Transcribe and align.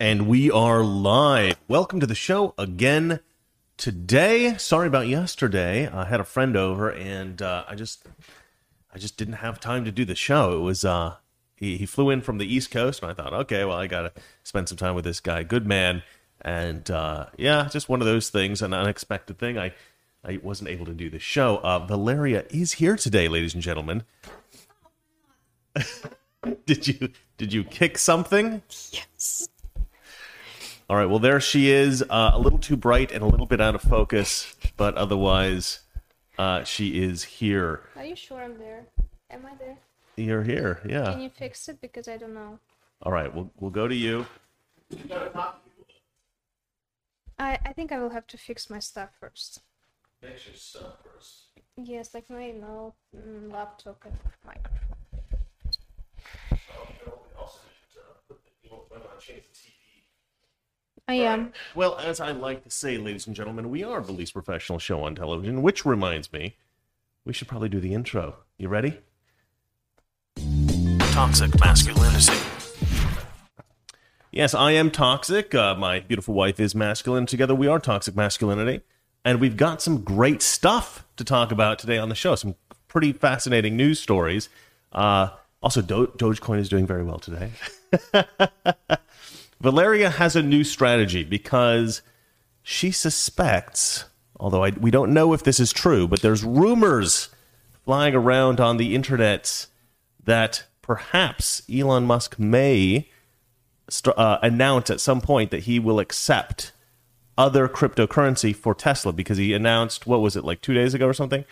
And 0.00 0.28
we 0.28 0.48
are 0.48 0.84
live. 0.84 1.56
Welcome 1.66 1.98
to 1.98 2.06
the 2.06 2.14
show 2.14 2.54
again 2.56 3.18
today. 3.76 4.56
Sorry 4.56 4.86
about 4.86 5.08
yesterday. 5.08 5.88
I 5.88 6.04
had 6.04 6.20
a 6.20 6.24
friend 6.24 6.56
over 6.56 6.88
and 6.88 7.42
uh, 7.42 7.64
I 7.66 7.74
just 7.74 8.06
I 8.94 8.98
just 8.98 9.16
didn't 9.16 9.34
have 9.34 9.58
time 9.58 9.84
to 9.86 9.90
do 9.90 10.04
the 10.04 10.14
show. 10.14 10.56
It 10.56 10.60
was 10.60 10.84
uh 10.84 11.16
he, 11.56 11.78
he 11.78 11.84
flew 11.84 12.10
in 12.10 12.20
from 12.20 12.38
the 12.38 12.46
East 12.46 12.70
Coast 12.70 13.02
and 13.02 13.10
I 13.10 13.14
thought, 13.14 13.32
okay, 13.32 13.64
well 13.64 13.76
I 13.76 13.88
gotta 13.88 14.12
spend 14.44 14.68
some 14.68 14.78
time 14.78 14.94
with 14.94 15.04
this 15.04 15.18
guy. 15.18 15.42
Good 15.42 15.66
man. 15.66 16.04
And 16.42 16.88
uh, 16.92 17.26
yeah, 17.36 17.68
just 17.68 17.88
one 17.88 18.00
of 18.00 18.06
those 18.06 18.30
things, 18.30 18.62
an 18.62 18.72
unexpected 18.72 19.38
thing. 19.38 19.58
I 19.58 19.72
I 20.22 20.38
wasn't 20.40 20.70
able 20.70 20.86
to 20.86 20.94
do 20.94 21.10
the 21.10 21.18
show. 21.18 21.56
Uh, 21.56 21.80
Valeria 21.80 22.44
is 22.50 22.74
here 22.74 22.94
today, 22.94 23.26
ladies 23.26 23.52
and 23.52 23.64
gentlemen. 23.64 24.04
did 26.66 26.86
you 26.86 27.08
did 27.36 27.52
you 27.52 27.64
kick 27.64 27.98
something? 27.98 28.62
Yes. 28.92 29.48
All 30.88 30.96
right. 30.96 31.06
Well, 31.06 31.18
there 31.18 31.38
she 31.40 31.70
is. 31.70 32.02
Uh, 32.02 32.30
a 32.32 32.38
little 32.38 32.58
too 32.58 32.76
bright 32.76 33.12
and 33.12 33.22
a 33.22 33.26
little 33.26 33.46
bit 33.46 33.60
out 33.60 33.74
of 33.74 33.82
focus, 33.82 34.56
but 34.76 34.94
otherwise, 34.94 35.80
uh, 36.38 36.64
she 36.64 37.02
is 37.02 37.24
here. 37.24 37.82
Are 37.96 38.04
you 38.04 38.16
sure 38.16 38.42
I'm 38.42 38.56
there? 38.58 38.86
Am 39.30 39.44
I 39.44 39.54
there? 39.56 39.76
You're 40.16 40.42
here. 40.42 40.80
Yeah. 40.88 41.12
Can 41.12 41.20
you 41.20 41.30
fix 41.30 41.68
it? 41.68 41.80
Because 41.80 42.08
I 42.08 42.16
don't 42.16 42.34
know. 42.34 42.58
All 43.02 43.12
right. 43.12 43.32
We'll 43.32 43.50
we'll 43.60 43.70
go 43.70 43.86
to 43.86 43.94
you. 43.94 44.26
I, 47.38 47.58
I 47.64 47.72
think 47.72 47.92
I 47.92 47.98
will 47.98 48.10
have 48.10 48.26
to 48.28 48.38
fix 48.38 48.70
my 48.70 48.78
stuff 48.78 49.10
first. 49.20 49.60
Fix 50.22 50.46
your 50.46 50.56
stuff 50.56 50.94
first. 51.04 51.44
Yes, 51.76 52.14
like 52.14 52.28
my 52.28 52.50
note, 52.50 52.94
mm, 53.14 53.52
laptop, 53.52 54.02
and 54.04 54.16
microphone. 54.44 54.98
I 61.08 61.14
am. 61.14 61.54
Well, 61.74 61.96
as 61.96 62.20
I 62.20 62.32
like 62.32 62.64
to 62.64 62.70
say, 62.70 62.98
ladies 62.98 63.26
and 63.26 63.34
gentlemen, 63.34 63.70
we 63.70 63.82
are 63.82 64.02
the 64.02 64.12
least 64.12 64.34
professional 64.34 64.78
show 64.78 65.02
on 65.02 65.14
television, 65.14 65.62
which 65.62 65.86
reminds 65.86 66.30
me, 66.34 66.56
we 67.24 67.32
should 67.32 67.48
probably 67.48 67.70
do 67.70 67.80
the 67.80 67.94
intro. 67.94 68.36
You 68.58 68.68
ready? 68.68 68.98
Toxic 70.98 71.58
masculinity. 71.58 72.38
Yes, 74.30 74.52
I 74.52 74.72
am 74.72 74.90
toxic. 74.90 75.54
Uh, 75.54 75.74
my 75.74 76.00
beautiful 76.00 76.34
wife 76.34 76.60
is 76.60 76.74
masculine. 76.74 77.24
Together 77.24 77.54
we 77.54 77.66
are 77.66 77.78
toxic 77.78 78.14
masculinity. 78.14 78.82
And 79.24 79.40
we've 79.40 79.56
got 79.56 79.80
some 79.80 80.02
great 80.02 80.42
stuff 80.42 81.06
to 81.16 81.24
talk 81.24 81.50
about 81.50 81.78
today 81.78 81.96
on 81.96 82.10
the 82.10 82.14
show. 82.14 82.34
Some 82.34 82.54
pretty 82.86 83.14
fascinating 83.14 83.78
news 83.78 83.98
stories. 83.98 84.50
Uh, 84.92 85.30
also, 85.62 85.80
Do- 85.80 86.12
Dogecoin 86.18 86.58
is 86.58 86.68
doing 86.68 86.86
very 86.86 87.02
well 87.02 87.18
today. 87.18 87.52
Valeria 89.60 90.10
has 90.10 90.36
a 90.36 90.42
new 90.42 90.62
strategy 90.64 91.24
because 91.24 92.02
she 92.62 92.90
suspects, 92.90 94.04
although 94.38 94.64
I, 94.64 94.70
we 94.70 94.90
don't 94.90 95.12
know 95.12 95.32
if 95.32 95.42
this 95.42 95.58
is 95.58 95.72
true, 95.72 96.06
but 96.06 96.22
there's 96.22 96.44
rumors 96.44 97.28
flying 97.84 98.14
around 98.14 98.60
on 98.60 98.76
the 98.76 98.94
internet 98.94 99.66
that 100.22 100.64
perhaps 100.82 101.62
Elon 101.72 102.04
Musk 102.04 102.38
may 102.38 103.08
uh, 104.16 104.38
announce 104.42 104.90
at 104.90 105.00
some 105.00 105.20
point 105.20 105.50
that 105.50 105.64
he 105.64 105.78
will 105.78 105.98
accept 105.98 106.72
other 107.36 107.68
cryptocurrency 107.68 108.54
for 108.54 108.74
Tesla 108.74 109.12
because 109.12 109.38
he 109.38 109.54
announced, 109.54 110.06
what 110.06 110.20
was 110.20 110.36
it, 110.36 110.44
like 110.44 110.60
two 110.60 110.74
days 110.74 110.92
ago 110.94 111.06
or 111.06 111.14
something, 111.14 111.44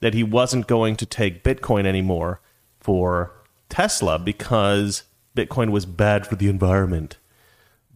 that 0.00 0.14
he 0.14 0.22
wasn't 0.22 0.66
going 0.66 0.96
to 0.96 1.06
take 1.06 1.44
Bitcoin 1.44 1.86
anymore 1.86 2.40
for 2.80 3.32
Tesla 3.68 4.18
because 4.18 5.04
Bitcoin 5.36 5.70
was 5.70 5.86
bad 5.86 6.26
for 6.26 6.36
the 6.36 6.48
environment. 6.48 7.16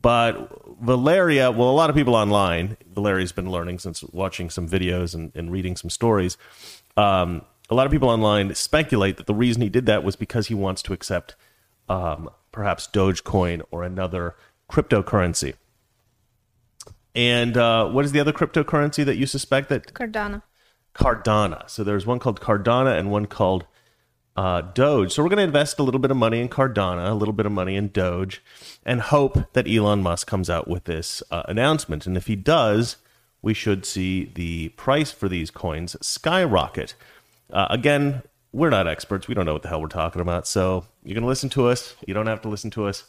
But 0.02 0.50
Valeria, 0.82 1.52
well, 1.52 1.70
a 1.70 1.72
lot 1.72 1.88
of 1.88 1.96
people 1.96 2.16
online, 2.16 2.76
Valeria's 2.92 3.32
been 3.32 3.50
learning 3.50 3.78
since 3.78 4.02
watching 4.02 4.50
some 4.50 4.68
videos 4.68 5.14
and, 5.14 5.30
and 5.34 5.50
reading 5.50 5.76
some 5.76 5.90
stories. 5.90 6.36
Um, 6.96 7.42
a 7.70 7.74
lot 7.74 7.86
of 7.86 7.92
people 7.92 8.10
online 8.10 8.54
speculate 8.54 9.16
that 9.16 9.26
the 9.26 9.34
reason 9.34 9.62
he 9.62 9.68
did 9.68 9.86
that 9.86 10.02
was 10.02 10.16
because 10.16 10.48
he 10.48 10.54
wants 10.54 10.82
to 10.82 10.92
accept 10.92 11.36
um, 11.88 12.28
perhaps 12.50 12.88
Dogecoin 12.92 13.62
or 13.70 13.84
another 13.84 14.34
cryptocurrency. 14.70 15.54
And 17.14 17.56
uh, 17.56 17.88
what 17.88 18.04
is 18.04 18.12
the 18.12 18.20
other 18.20 18.32
cryptocurrency 18.32 19.04
that 19.04 19.16
you 19.16 19.26
suspect 19.26 19.68
that 19.68 19.94
Cardano. 19.94 20.42
Cardano. 20.94 21.68
So 21.70 21.84
there's 21.84 22.06
one 22.06 22.18
called 22.18 22.40
Cardano 22.40 22.98
and 22.98 23.10
one 23.10 23.26
called 23.26 23.66
uh, 24.36 24.62
Doge. 24.62 25.12
So 25.12 25.22
we're 25.22 25.28
going 25.28 25.38
to 25.38 25.44
invest 25.44 25.78
a 25.78 25.82
little 25.82 26.00
bit 26.00 26.10
of 26.10 26.16
money 26.16 26.40
in 26.40 26.48
Cardano, 26.48 27.10
a 27.10 27.14
little 27.14 27.34
bit 27.34 27.46
of 27.46 27.52
money 27.52 27.76
in 27.76 27.88
Doge, 27.88 28.42
and 28.84 29.00
hope 29.00 29.52
that 29.52 29.68
Elon 29.68 30.02
Musk 30.02 30.26
comes 30.26 30.48
out 30.48 30.68
with 30.68 30.84
this 30.84 31.22
uh, 31.30 31.42
announcement. 31.46 32.06
And 32.06 32.16
if 32.16 32.26
he 32.26 32.36
does, 32.36 32.96
we 33.42 33.54
should 33.54 33.84
see 33.84 34.30
the 34.34 34.70
price 34.70 35.10
for 35.10 35.28
these 35.28 35.50
coins 35.50 35.96
skyrocket. 36.00 36.94
Uh, 37.52 37.66
again, 37.70 38.22
we're 38.52 38.70
not 38.70 38.86
experts. 38.86 39.28
We 39.28 39.34
don't 39.34 39.46
know 39.46 39.54
what 39.54 39.62
the 39.62 39.68
hell 39.68 39.80
we're 39.80 39.88
talking 39.88 40.22
about. 40.22 40.46
So 40.46 40.86
you 41.02 41.14
can 41.14 41.26
listen 41.26 41.48
to 41.50 41.68
us. 41.68 41.94
You 42.06 42.14
don't 42.14 42.26
have 42.26 42.42
to 42.42 42.48
listen 42.48 42.70
to 42.72 42.86
us. 42.86 43.04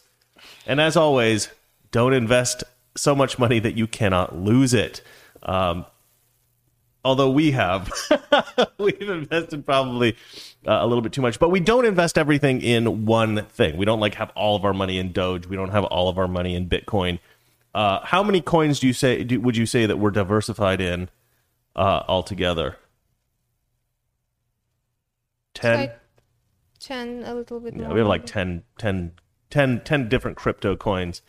And 0.65 0.81
as 0.81 0.97
always, 0.97 1.49
don't 1.91 2.13
invest 2.13 2.63
so 2.95 3.15
much 3.15 3.39
money 3.39 3.59
that 3.59 3.77
you 3.77 3.87
cannot 3.87 4.35
lose 4.35 4.73
it. 4.73 5.01
Um, 5.43 5.85
although 7.03 7.29
we 7.29 7.51
have. 7.51 7.91
We've 8.77 9.09
invested 9.09 9.65
probably 9.65 10.15
uh, 10.67 10.79
a 10.81 10.87
little 10.87 11.01
bit 11.01 11.13
too 11.13 11.21
much. 11.21 11.39
But 11.39 11.49
we 11.49 11.59
don't 11.59 11.85
invest 11.85 12.17
everything 12.17 12.61
in 12.61 13.05
one 13.05 13.45
thing. 13.45 13.77
We 13.77 13.85
don't 13.85 13.99
like 13.99 14.15
have 14.15 14.31
all 14.35 14.55
of 14.55 14.65
our 14.65 14.73
money 14.73 14.97
in 14.97 15.11
doge. 15.11 15.45
We 15.45 15.55
don't 15.55 15.71
have 15.71 15.83
all 15.85 16.09
of 16.09 16.17
our 16.17 16.27
money 16.27 16.55
in 16.55 16.67
bitcoin. 16.67 17.19
Uh, 17.73 17.99
how 18.05 18.21
many 18.23 18.39
coins 18.39 18.79
do 18.79 18.87
you 18.87 18.93
say 18.93 19.23
do, 19.23 19.39
would 19.41 19.57
you 19.57 19.65
say 19.65 19.85
that 19.85 19.97
we're 19.97 20.11
diversified 20.11 20.79
in 20.79 21.09
uh, 21.75 22.03
altogether? 22.07 22.77
10 25.55 25.79
Like 25.79 25.99
10, 26.79 27.23
a 27.25 27.33
little 27.33 27.59
bit 27.59 27.75
yeah, 27.75 27.83
more. 27.83 27.93
we 27.93 27.99
have 27.99 28.07
like 28.07 28.25
10, 28.25 28.63
10, 28.77 29.13
10, 29.49 29.81
10 29.83 30.09
different 30.09 30.37
crypto 30.37 30.75
coins 30.75 31.21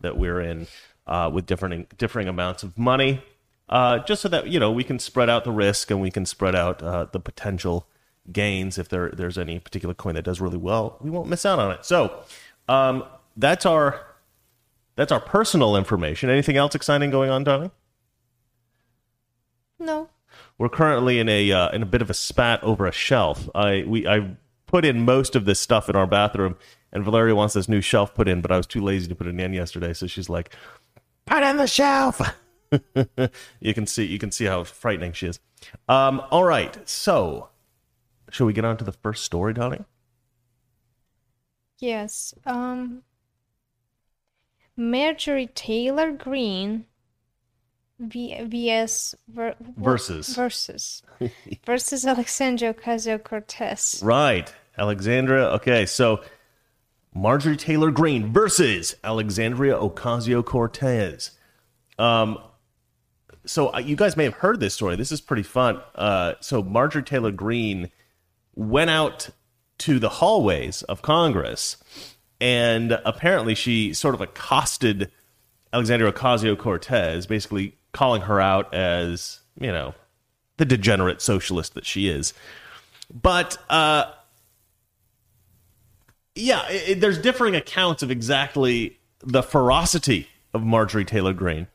that 0.00 0.16
we're 0.16 0.40
in 0.40 0.66
uh, 1.06 1.30
with 1.32 1.46
different 1.46 1.96
differing 1.96 2.28
amounts 2.28 2.62
of 2.62 2.76
money, 2.76 3.22
uh, 3.68 3.98
just 4.00 4.22
so 4.22 4.28
that 4.28 4.48
you 4.48 4.58
know 4.58 4.70
we 4.72 4.84
can 4.84 4.98
spread 4.98 5.28
out 5.28 5.44
the 5.44 5.52
risk 5.52 5.90
and 5.90 6.00
we 6.00 6.10
can 6.10 6.24
spread 6.24 6.54
out 6.54 6.82
uh, 6.82 7.06
the 7.12 7.20
potential 7.20 7.86
gains 8.30 8.78
if 8.78 8.88
there 8.88 9.10
there's 9.10 9.38
any 9.38 9.58
particular 9.58 9.94
coin 9.94 10.14
that 10.14 10.22
does 10.22 10.40
really 10.40 10.58
well. 10.58 10.98
We 11.00 11.10
won't 11.10 11.28
miss 11.28 11.44
out 11.46 11.58
on 11.58 11.72
it. 11.72 11.84
So 11.84 12.22
um, 12.68 13.04
that's 13.36 13.66
our 13.66 14.04
that's 14.96 15.12
our 15.12 15.20
personal 15.20 15.76
information. 15.76 16.30
Anything 16.30 16.56
else 16.56 16.74
exciting 16.74 17.10
going 17.10 17.30
on, 17.30 17.44
Donnie? 17.44 17.70
No. 19.78 20.08
We're 20.58 20.68
currently 20.68 21.20
in 21.20 21.28
a 21.28 21.52
uh, 21.52 21.70
in 21.70 21.82
a 21.82 21.86
bit 21.86 22.02
of 22.02 22.10
a 22.10 22.14
spat 22.14 22.62
over 22.64 22.86
a 22.86 22.92
shelf. 22.92 23.48
I 23.54 23.84
we 23.86 24.06
I 24.06 24.36
put 24.66 24.84
in 24.84 25.04
most 25.04 25.36
of 25.36 25.44
this 25.44 25.60
stuff 25.60 25.88
in 25.88 25.96
our 25.96 26.06
bathroom, 26.06 26.56
and 26.92 27.04
Valeria 27.04 27.34
wants 27.34 27.54
this 27.54 27.68
new 27.68 27.80
shelf 27.80 28.14
put 28.14 28.28
in, 28.28 28.40
but 28.40 28.50
I 28.50 28.56
was 28.56 28.66
too 28.66 28.82
lazy 28.82 29.08
to 29.08 29.14
put 29.14 29.26
it 29.26 29.38
in 29.38 29.52
yesterday. 29.52 29.92
So 29.92 30.06
she's 30.06 30.28
like, 30.28 30.54
"Put 31.26 31.42
in 31.42 31.58
the 31.58 31.66
shelf." 31.66 32.20
you 33.60 33.74
can 33.74 33.86
see 33.86 34.04
you 34.04 34.18
can 34.18 34.30
see 34.30 34.44
how 34.44 34.64
frightening 34.64 35.12
she 35.12 35.26
is. 35.28 35.40
Um, 35.88 36.22
all 36.30 36.44
right, 36.44 36.76
so 36.88 37.48
shall 38.30 38.46
we 38.46 38.52
get 38.52 38.64
on 38.64 38.76
to 38.76 38.84
the 38.84 38.92
first 38.92 39.24
story, 39.24 39.54
Donnie? 39.54 39.84
Yes. 41.78 42.34
Um. 42.44 43.02
Marjorie 44.76 45.48
Taylor 45.48 46.12
Greene 46.12 46.84
v- 47.98 48.42
vs 48.44 49.14
ver- 49.28 49.56
Versus. 49.76 50.28
versus 50.28 51.02
versus 51.66 52.06
Alexandria 52.06 52.72
Ocasio 52.74 53.22
Cortez. 53.22 54.00
Right, 54.04 54.52
Alexandria. 54.76 55.46
Okay, 55.54 55.84
so 55.84 56.22
Marjorie 57.12 57.56
Taylor 57.56 57.90
Greene 57.90 58.32
versus 58.32 58.94
Alexandria 59.02 59.74
Ocasio 59.74 60.44
Cortez. 60.44 61.32
Um, 61.98 62.38
so 63.48 63.72
uh, 63.74 63.78
you 63.78 63.96
guys 63.96 64.16
may 64.16 64.24
have 64.24 64.34
heard 64.34 64.60
this 64.60 64.74
story. 64.74 64.94
This 64.96 65.10
is 65.12 65.20
pretty 65.20 65.42
fun. 65.42 65.80
Uh, 65.94 66.34
so 66.40 66.62
Marjorie 66.62 67.02
Taylor 67.02 67.32
Greene 67.32 67.90
went 68.54 68.90
out 68.90 69.30
to 69.78 69.98
the 69.98 70.08
hallways 70.08 70.82
of 70.82 71.02
Congress, 71.02 71.76
and 72.40 72.92
apparently 73.04 73.54
she 73.54 73.92
sort 73.94 74.14
of 74.14 74.20
accosted 74.20 75.10
Alexandria 75.72 76.12
Ocasio 76.12 76.56
Cortez, 76.58 77.26
basically 77.26 77.76
calling 77.92 78.22
her 78.22 78.40
out 78.40 78.72
as 78.74 79.40
you 79.60 79.72
know 79.72 79.94
the 80.56 80.64
degenerate 80.64 81.20
socialist 81.22 81.74
that 81.74 81.86
she 81.86 82.08
is. 82.08 82.34
But 83.10 83.56
uh, 83.70 84.10
yeah, 86.34 86.68
it, 86.68 86.88
it- 86.88 87.00
there's 87.00 87.18
differing 87.18 87.54
accounts 87.56 88.02
of 88.02 88.10
exactly 88.10 88.98
the 89.20 89.42
ferocity 89.42 90.28
of 90.54 90.62
Marjorie 90.62 91.04
Taylor 91.04 91.32
Greene. 91.32 91.66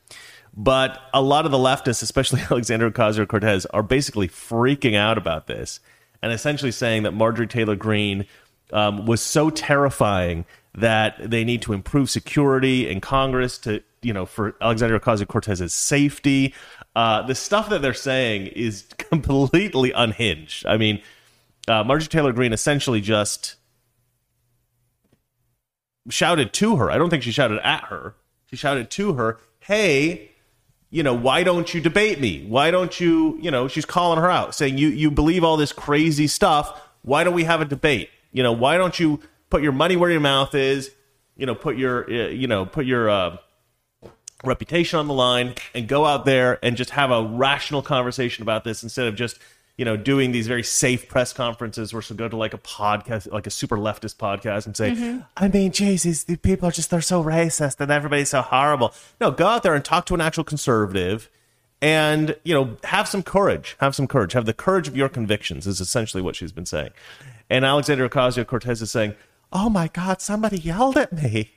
But 0.56 1.00
a 1.12 1.20
lot 1.20 1.46
of 1.46 1.52
the 1.52 1.58
leftists, 1.58 2.02
especially 2.02 2.40
Alexandria 2.50 2.90
Ocasio 2.90 3.26
Cortez, 3.26 3.66
are 3.66 3.82
basically 3.82 4.28
freaking 4.28 4.94
out 4.94 5.18
about 5.18 5.46
this 5.46 5.80
and 6.22 6.32
essentially 6.32 6.72
saying 6.72 7.02
that 7.02 7.12
Marjorie 7.12 7.46
Taylor 7.46 7.76
Greene 7.76 8.26
um, 8.72 9.04
was 9.04 9.20
so 9.20 9.50
terrifying 9.50 10.44
that 10.74 11.30
they 11.30 11.44
need 11.44 11.62
to 11.62 11.72
improve 11.72 12.08
security 12.08 12.88
in 12.88 13.00
Congress 13.00 13.58
to, 13.58 13.82
you 14.02 14.12
know, 14.12 14.26
for 14.26 14.56
Alexandria 14.60 14.98
Ocasio 14.98 15.26
Cortez's 15.26 15.74
safety. 15.74 16.54
Uh, 16.96 17.22
the 17.22 17.34
stuff 17.34 17.68
that 17.68 17.82
they're 17.82 17.94
saying 17.94 18.46
is 18.48 18.86
completely 18.98 19.92
unhinged. 19.92 20.66
I 20.66 20.76
mean, 20.76 21.02
uh, 21.68 21.84
Marjorie 21.84 22.08
Taylor 22.08 22.32
Greene 22.32 22.52
essentially 22.52 23.00
just 23.00 23.56
shouted 26.10 26.52
to 26.54 26.76
her. 26.76 26.90
I 26.90 26.98
don't 26.98 27.10
think 27.10 27.22
she 27.22 27.32
shouted 27.32 27.58
at 27.60 27.84
her. 27.84 28.14
She 28.50 28.56
shouted 28.56 28.90
to 28.92 29.14
her, 29.14 29.38
"Hey, 29.60 30.30
you 30.94 31.02
know, 31.02 31.12
why 31.12 31.42
don't 31.42 31.74
you 31.74 31.80
debate 31.80 32.20
me? 32.20 32.46
Why 32.46 32.70
don't 32.70 33.00
you, 33.00 33.36
you 33.40 33.50
know, 33.50 33.66
she's 33.66 33.84
calling 33.84 34.20
her 34.20 34.30
out, 34.30 34.54
saying 34.54 34.78
you 34.78 34.86
you 34.86 35.10
believe 35.10 35.42
all 35.42 35.56
this 35.56 35.72
crazy 35.72 36.28
stuff. 36.28 36.80
Why 37.02 37.24
don't 37.24 37.34
we 37.34 37.42
have 37.42 37.60
a 37.60 37.64
debate? 37.64 38.10
You 38.30 38.44
know, 38.44 38.52
why 38.52 38.76
don't 38.76 38.96
you 39.00 39.18
put 39.50 39.60
your 39.60 39.72
money 39.72 39.96
where 39.96 40.08
your 40.08 40.20
mouth 40.20 40.54
is? 40.54 40.92
You 41.36 41.46
know, 41.46 41.56
put 41.56 41.76
your 41.76 42.08
uh, 42.08 42.28
you 42.28 42.46
know, 42.46 42.64
put 42.64 42.86
your 42.86 43.10
uh, 43.10 43.38
reputation 44.44 45.00
on 45.00 45.08
the 45.08 45.14
line 45.14 45.54
and 45.74 45.88
go 45.88 46.06
out 46.06 46.26
there 46.26 46.64
and 46.64 46.76
just 46.76 46.90
have 46.90 47.10
a 47.10 47.24
rational 47.24 47.82
conversation 47.82 48.42
about 48.42 48.62
this 48.62 48.84
instead 48.84 49.08
of 49.08 49.16
just 49.16 49.40
you 49.76 49.84
know, 49.84 49.96
doing 49.96 50.30
these 50.30 50.46
very 50.46 50.62
safe 50.62 51.08
press 51.08 51.32
conferences 51.32 51.92
where 51.92 52.00
she'll 52.00 52.16
go 52.16 52.28
to 52.28 52.36
like 52.36 52.54
a 52.54 52.58
podcast, 52.58 53.30
like 53.32 53.46
a 53.46 53.50
super 53.50 53.76
leftist 53.76 54.16
podcast 54.16 54.66
and 54.66 54.76
say, 54.76 54.92
mm-hmm. 54.92 55.20
I 55.36 55.48
mean, 55.48 55.72
Jesus, 55.72 56.24
the 56.24 56.36
people 56.36 56.68
are 56.68 56.72
just, 56.72 56.90
they're 56.90 57.00
so 57.00 57.22
racist 57.24 57.80
and 57.80 57.90
everybody's 57.90 58.30
so 58.30 58.42
horrible. 58.42 58.94
No, 59.20 59.32
go 59.32 59.46
out 59.46 59.64
there 59.64 59.74
and 59.74 59.84
talk 59.84 60.06
to 60.06 60.14
an 60.14 60.20
actual 60.20 60.44
conservative 60.44 61.28
and, 61.82 62.36
you 62.44 62.54
know, 62.54 62.76
have 62.84 63.08
some 63.08 63.24
courage. 63.24 63.76
Have 63.80 63.96
some 63.96 64.06
courage. 64.06 64.32
Have 64.34 64.46
the 64.46 64.54
courage 64.54 64.86
of 64.86 64.96
your 64.96 65.08
convictions, 65.08 65.66
is 65.66 65.80
essentially 65.80 66.22
what 66.22 66.36
she's 66.36 66.52
been 66.52 66.66
saying. 66.66 66.90
And 67.50 67.64
Alexandria 67.64 68.08
Ocasio 68.08 68.46
Cortez 68.46 68.80
is 68.80 68.92
saying, 68.92 69.14
Oh 69.52 69.68
my 69.68 69.88
God, 69.88 70.20
somebody 70.20 70.58
yelled 70.58 70.96
at 70.96 71.12
me. 71.12 71.52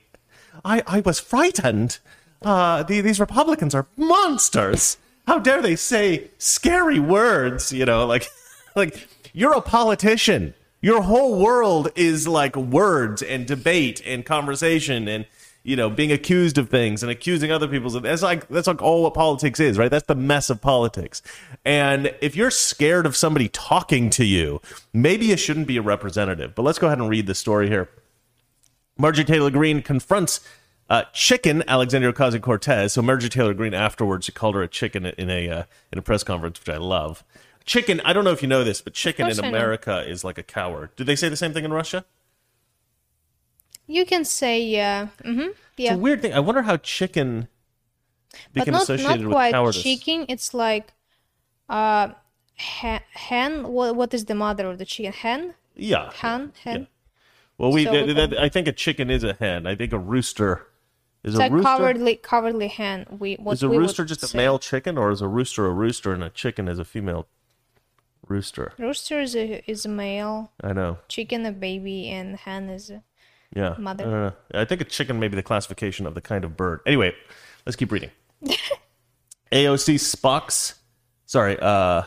I, 0.64 0.82
I 0.86 1.00
was 1.00 1.18
frightened. 1.20 1.98
Uh, 2.42 2.82
the, 2.82 3.00
these 3.00 3.18
Republicans 3.18 3.74
are 3.74 3.86
monsters 3.96 4.98
how 5.28 5.38
dare 5.38 5.62
they 5.62 5.76
say 5.76 6.30
scary 6.38 6.98
words 6.98 7.72
you 7.72 7.84
know 7.84 8.04
like 8.06 8.26
like 8.76 9.08
you're 9.32 9.54
a 9.54 9.60
politician. 9.60 10.54
Your 10.80 11.02
whole 11.02 11.38
world 11.40 11.90
is 11.96 12.26
like 12.26 12.56
words 12.56 13.22
and 13.22 13.46
debate 13.46 14.00
and 14.06 14.24
conversation 14.24 15.06
and 15.08 15.26
you 15.64 15.76
know 15.76 15.90
being 15.90 16.12
accused 16.12 16.56
of 16.56 16.70
things 16.70 17.02
and 17.02 17.12
accusing 17.12 17.50
other 17.50 17.68
people 17.68 17.90
that's 17.90 18.22
like 18.22 18.48
that's 18.48 18.66
like 18.66 18.80
all 18.80 19.02
what 19.02 19.14
politics 19.14 19.60
is 19.60 19.76
right? 19.76 19.90
That's 19.90 20.06
the 20.06 20.14
mess 20.14 20.50
of 20.50 20.60
politics. 20.60 21.22
And 21.64 22.14
if 22.20 22.36
you're 22.36 22.50
scared 22.50 23.06
of 23.06 23.16
somebody 23.16 23.48
talking 23.48 24.10
to 24.10 24.24
you 24.24 24.60
maybe 24.92 25.26
you 25.26 25.36
shouldn't 25.36 25.66
be 25.66 25.76
a 25.76 25.82
representative. 25.82 26.54
But 26.54 26.62
let's 26.62 26.78
go 26.78 26.86
ahead 26.86 26.98
and 26.98 27.08
read 27.08 27.26
the 27.26 27.34
story 27.34 27.68
here. 27.68 27.88
Marjorie 28.96 29.24
taylor 29.24 29.50
greene 29.50 29.82
confronts 29.82 30.40
uh, 30.88 31.04
chicken 31.12 31.62
Alexandria 31.68 32.12
Ocasio 32.12 32.40
Cortez. 32.40 32.92
So 32.92 33.02
Marjorie 33.02 33.28
Taylor 33.28 33.54
Greene 33.54 33.74
afterwards 33.74 34.26
she 34.26 34.32
called 34.32 34.54
her 34.54 34.62
a 34.62 34.68
chicken 34.68 35.06
in 35.06 35.30
a 35.30 35.48
uh, 35.48 35.62
in 35.92 35.98
a 35.98 36.02
press 36.02 36.24
conference, 36.24 36.60
which 36.60 36.74
I 36.74 36.78
love. 36.78 37.24
Chicken. 37.64 38.00
I 38.04 38.12
don't 38.12 38.24
know 38.24 38.32
if 38.32 38.40
you 38.40 38.48
know 38.48 38.64
this, 38.64 38.80
but 38.80 38.94
chicken 38.94 39.28
in 39.28 39.38
America 39.38 40.02
is 40.08 40.24
like 40.24 40.38
a 40.38 40.42
coward. 40.42 40.90
Do 40.96 41.04
they 41.04 41.16
say 41.16 41.28
the 41.28 41.36
same 41.36 41.52
thing 41.52 41.64
in 41.64 41.72
Russia? 41.72 42.04
You 43.86 44.06
can 44.06 44.24
say 44.24 44.62
yeah. 44.62 45.08
Mm-hmm. 45.24 45.50
Yeah. 45.76 45.92
It's 45.92 45.92
a 45.92 45.98
weird 45.98 46.22
thing. 46.22 46.32
I 46.32 46.40
wonder 46.40 46.62
how 46.62 46.76
chicken 46.78 47.48
became 48.52 48.72
but 48.72 48.78
not, 48.78 48.82
associated 48.82 49.08
not 49.08 49.18
with 49.20 49.32
quite 49.32 49.52
cowardice. 49.52 49.82
Chicken. 49.82 50.26
It's 50.28 50.54
like 50.54 50.92
uh, 51.68 52.08
hen. 52.56 53.68
What 53.68 53.96
what 53.96 54.14
is 54.14 54.24
the 54.24 54.34
mother 54.34 54.68
of 54.70 54.78
the 54.78 54.84
chicken? 54.86 55.12
Hen. 55.12 55.54
Yeah. 55.76 56.10
Hen. 56.12 56.52
Hen. 56.64 56.80
Yeah. 56.80 56.86
Well, 57.58 57.72
we, 57.72 57.84
So 57.84 57.90
th- 57.90 58.06
we 58.06 58.14
th- 58.14 58.34
I 58.34 58.48
think 58.48 58.68
a 58.68 58.72
chicken 58.72 59.10
is 59.10 59.24
a 59.24 59.34
hen. 59.34 59.66
I 59.66 59.74
think 59.74 59.92
a 59.92 59.98
rooster 59.98 60.67
is 61.28 61.34
It's 61.34 61.42
a 61.50 61.50
rooster. 61.50 61.62
cowardly, 61.68 62.16
cowardly 62.16 62.68
hen. 62.68 63.06
We 63.18 63.34
what 63.36 63.52
is 63.54 63.62
a 63.62 63.68
we 63.68 63.78
rooster 63.78 64.04
just 64.04 64.32
a 64.32 64.36
male 64.36 64.58
chicken, 64.58 64.98
or 64.98 65.10
is 65.10 65.20
a 65.20 65.28
rooster 65.28 65.66
a 65.66 65.70
rooster 65.70 66.12
and 66.12 66.22
a 66.24 66.30
chicken 66.30 66.68
is 66.68 66.78
a 66.78 66.84
female 66.84 67.26
rooster? 68.26 68.72
Rooster 68.78 69.20
is 69.20 69.34
a 69.36 69.62
is 69.70 69.84
a 69.84 69.88
male. 69.88 70.52
I 70.62 70.72
know. 70.72 70.98
Chicken 71.08 71.46
a 71.46 71.52
baby, 71.52 72.08
and 72.08 72.36
hen 72.36 72.68
is 72.70 72.90
a 72.90 73.02
Yeah. 73.54 73.74
Mother. 73.78 74.04
I 74.06 74.10
don't 74.10 74.22
know. 74.54 74.60
I 74.60 74.64
think 74.64 74.80
a 74.80 74.84
chicken 74.84 75.18
may 75.20 75.28
be 75.28 75.36
the 75.36 75.42
classification 75.42 76.06
of 76.06 76.14
the 76.14 76.20
kind 76.20 76.44
of 76.44 76.56
bird. 76.56 76.80
Anyway, 76.86 77.14
let's 77.64 77.76
keep 77.76 77.92
reading. 77.92 78.10
AOC 79.52 79.94
Spock's 79.94 80.74
sorry, 81.26 81.58
uh 81.60 82.02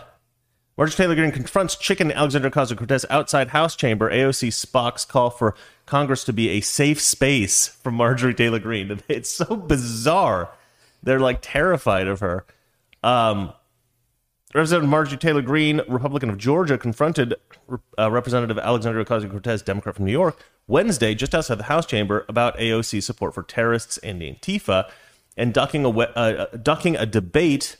Marjorie 0.81 0.95
Taylor 0.95 1.13
Greene 1.13 1.31
confronts 1.31 1.75
chicken 1.75 2.12
Alexandra 2.12 2.50
Ocasio 2.50 2.75
Cortez 2.75 3.06
outside 3.12 3.50
House 3.50 3.75
chamber. 3.75 4.10
AOC 4.10 4.48
Spock's 4.48 5.06
call 5.06 5.30
for 5.30 5.54
Congress 5.86 6.24
to 6.24 6.33
be 6.33 6.50
a 6.50 6.62
safe 6.62 7.00
space 7.00 7.68
for 7.68 7.92
Marjorie 7.92 8.33
Taylor 8.33 8.57
Greene. 8.57 9.00
It's 9.07 9.30
so 9.30 9.56
bizarre. 9.56 10.50
They're 11.04 11.19
like 11.19 11.38
terrified 11.44 12.07
of 12.07 12.22
her. 12.22 12.48
Um, 13.04 13.54
Representative 14.56 14.89
Marjorie 14.89 15.19
Taylor 15.19 15.44
Greene, 15.44 15.81
Republican 15.88 16.31
of 16.31 16.39
Georgia, 16.39 16.80
confronted 16.80 17.36
uh, 18.00 18.10
Representative 18.10 18.57
Alexandria 18.57 19.06
Ocasio 19.06 19.30
Cortez, 19.30 19.62
Democrat 19.62 19.95
from 19.95 20.06
New 20.06 20.12
York, 20.12 20.44
Wednesday, 20.66 21.13
just 21.13 21.36
outside 21.36 21.60
the 21.60 21.66
House 21.66 21.86
chamber, 21.86 22.25
about 22.28 22.57
AOC 22.57 23.04
support 23.04 23.36
for 23.36 23.44
terrorists 23.44 24.00
and 24.00 24.19
Antifa, 24.24 24.89
and 25.38 25.54
ducking 25.54 25.86
a 25.86 25.89
uh, 25.92 26.45
ducking 26.57 26.95
a 26.95 27.06
debate 27.06 27.78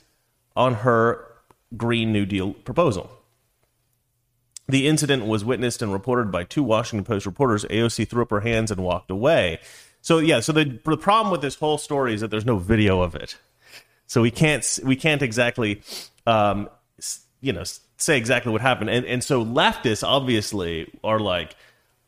on 0.54 0.74
her 0.74 1.31
Green 1.76 2.12
New 2.12 2.26
Deal 2.26 2.52
proposal. 2.52 3.10
The 4.68 4.86
incident 4.86 5.26
was 5.26 5.44
witnessed 5.44 5.82
and 5.82 5.92
reported 5.92 6.30
by 6.30 6.44
two 6.44 6.62
Washington 6.62 7.04
Post 7.04 7.26
reporters. 7.26 7.64
AOC 7.64 8.08
threw 8.08 8.22
up 8.22 8.30
her 8.30 8.40
hands 8.40 8.70
and 8.70 8.82
walked 8.82 9.10
away. 9.10 9.60
So 10.00 10.18
yeah, 10.18 10.40
so 10.40 10.52
the 10.52 10.78
the 10.84 10.96
problem 10.96 11.30
with 11.30 11.42
this 11.42 11.56
whole 11.56 11.78
story 11.78 12.14
is 12.14 12.20
that 12.20 12.30
there's 12.30 12.46
no 12.46 12.58
video 12.58 13.02
of 13.02 13.14
it. 13.14 13.36
So 14.06 14.20
we 14.20 14.30
can't 14.30 14.78
we 14.84 14.96
can't 14.96 15.22
exactly 15.22 15.82
um, 16.26 16.68
you 17.40 17.52
know 17.52 17.64
say 17.96 18.16
exactly 18.16 18.52
what 18.52 18.60
happened. 18.60 18.90
And 18.90 19.06
and 19.06 19.22
so 19.22 19.44
leftists 19.44 20.06
obviously 20.06 20.90
are 21.02 21.20
like, 21.20 21.56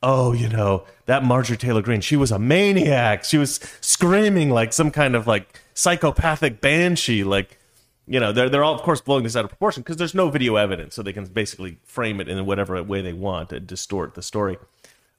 oh, 0.03 0.33
you 0.33 0.49
know 0.49 0.85
that 1.07 1.25
Marjorie 1.25 1.57
Taylor 1.57 1.83
Greene, 1.83 2.01
she 2.01 2.17
was 2.17 2.33
a 2.33 2.39
maniac. 2.39 3.25
She 3.25 3.39
was 3.39 3.61
screaming 3.81 4.51
like 4.51 4.73
some 4.73 4.91
kind 4.91 5.15
of 5.15 5.27
like 5.27 5.61
psychopathic 5.75 6.61
banshee. 6.61 7.25
Like 7.25 7.59
you 8.07 8.21
know 8.21 8.33
they're 8.33 8.49
they're 8.49 8.65
all 8.65 8.75
of 8.75 8.83
course 8.83 9.01
blowing 9.01 9.25
this 9.25 9.37
out 9.37 9.45
of 9.45 9.51
proportion 9.51 9.83
because 9.83 9.97
there's 9.97 10.15
no 10.15 10.29
video 10.31 10.57
evidence, 10.57 10.95
so 10.95 11.03
they 11.03 11.13
can 11.13 11.25
basically 11.27 11.79
frame 11.85 12.21
it 12.21 12.29
in 12.29 12.45
whatever 12.47 12.81
way 12.83 13.01
they 13.01 13.13
want 13.13 13.53
and 13.53 13.67
distort 13.67 14.15
the 14.15 14.23
story. 14.23 14.59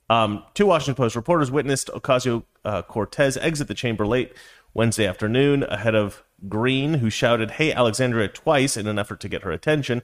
Um, 0.09 0.43
two 0.53 0.67
Washington 0.67 0.95
Post 0.95 1.15
reporters 1.15 1.49
witnessed 1.49 1.89
Ocasio 1.89 2.43
uh, 2.63 2.83
Cortez 2.83 3.37
exit 3.37 3.67
the 3.67 3.73
chamber 3.73 4.05
late 4.05 4.33
Wednesday 4.73 5.07
afternoon 5.07 5.63
ahead 5.63 5.95
of 5.95 6.23
Greene, 6.47 6.95
who 6.95 7.09
shouted 7.09 7.51
"Hey 7.51 7.73
Alexandria" 7.73 8.27
twice 8.27 8.77
in 8.77 8.87
an 8.87 8.99
effort 8.99 9.19
to 9.21 9.29
get 9.29 9.41
her 9.41 9.51
attention. 9.51 10.03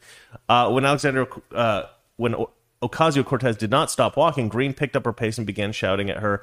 Uh, 0.49 0.69
when 0.71 0.83
Alexandria, 0.85 1.27
uh, 1.53 1.83
when 2.15 2.35
Ocasio 2.81 3.23
Cortez 3.23 3.57
did 3.57 3.69
not 3.69 3.91
stop 3.91 4.17
walking, 4.17 4.49
Greene 4.49 4.73
picked 4.73 4.95
up 4.95 5.05
her 5.05 5.13
pace 5.13 5.37
and 5.37 5.45
began 5.45 5.71
shouting 5.71 6.09
at 6.09 6.17
her. 6.17 6.41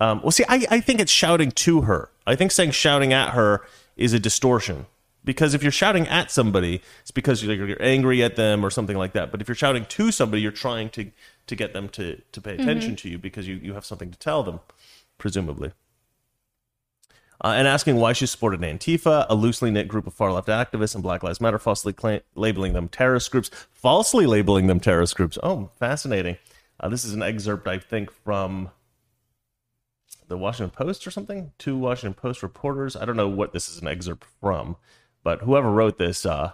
Um, 0.00 0.22
well, 0.22 0.30
see, 0.30 0.44
I, 0.48 0.66
I 0.70 0.80
think 0.80 0.98
it's 1.00 1.12
shouting 1.12 1.50
to 1.52 1.82
her. 1.82 2.10
I 2.26 2.36
think 2.36 2.52
saying 2.52 2.70
shouting 2.72 3.12
at 3.12 3.30
her 3.30 3.60
is 3.96 4.12
a 4.12 4.18
distortion 4.18 4.86
because 5.24 5.54
if 5.54 5.62
you're 5.62 5.72
shouting 5.72 6.06
at 6.08 6.30
somebody, 6.30 6.82
it's 7.00 7.10
because 7.10 7.42
you're, 7.42 7.66
you're 7.66 7.82
angry 7.82 8.22
at 8.22 8.36
them 8.36 8.64
or 8.64 8.70
something 8.70 8.96
like 8.96 9.12
that. 9.12 9.30
But 9.30 9.40
if 9.40 9.48
you're 9.48 9.54
shouting 9.54 9.86
to 9.86 10.12
somebody, 10.12 10.42
you're 10.42 10.52
trying 10.52 10.90
to 10.90 11.10
to 11.46 11.56
get 11.56 11.72
them 11.72 11.88
to 11.90 12.20
to 12.32 12.40
pay 12.40 12.54
attention 12.54 12.96
to 12.96 13.08
you 13.08 13.18
because 13.18 13.48
you, 13.48 13.56
you 13.56 13.74
have 13.74 13.84
something 13.84 14.10
to 14.10 14.18
tell 14.18 14.42
them, 14.42 14.60
presumably. 15.18 15.72
Uh, 17.42 17.54
and 17.56 17.66
asking 17.66 17.96
why 17.96 18.12
she 18.12 18.26
supported 18.26 18.60
Antifa, 18.60 19.26
a 19.28 19.34
loosely 19.34 19.70
knit 19.70 19.88
group 19.88 20.06
of 20.06 20.14
far 20.14 20.32
left 20.32 20.48
activists, 20.48 20.94
and 20.94 21.02
Black 21.02 21.22
Lives 21.22 21.40
Matter, 21.40 21.58
falsely 21.58 21.94
labeling 22.34 22.72
them 22.72 22.88
terrorist 22.88 23.30
groups, 23.30 23.50
falsely 23.70 24.24
labeling 24.24 24.66
them 24.66 24.80
terrorist 24.80 25.16
groups. 25.16 25.36
Oh, 25.42 25.70
fascinating. 25.78 26.38
Uh, 26.78 26.88
this 26.88 27.04
is 27.04 27.12
an 27.12 27.22
excerpt, 27.22 27.66
I 27.66 27.78
think, 27.78 28.10
from 28.10 28.70
the 30.28 30.38
Washington 30.38 30.70
Post 30.70 31.06
or 31.06 31.10
something. 31.10 31.52
Two 31.58 31.76
Washington 31.76 32.14
Post 32.14 32.42
reporters. 32.42 32.96
I 32.96 33.04
don't 33.04 33.16
know 33.16 33.28
what 33.28 33.52
this 33.52 33.68
is 33.68 33.82
an 33.82 33.88
excerpt 33.88 34.24
from, 34.40 34.76
but 35.24 35.40
whoever 35.40 35.70
wrote 35.70 35.98
this 35.98 36.24
uh, 36.24 36.52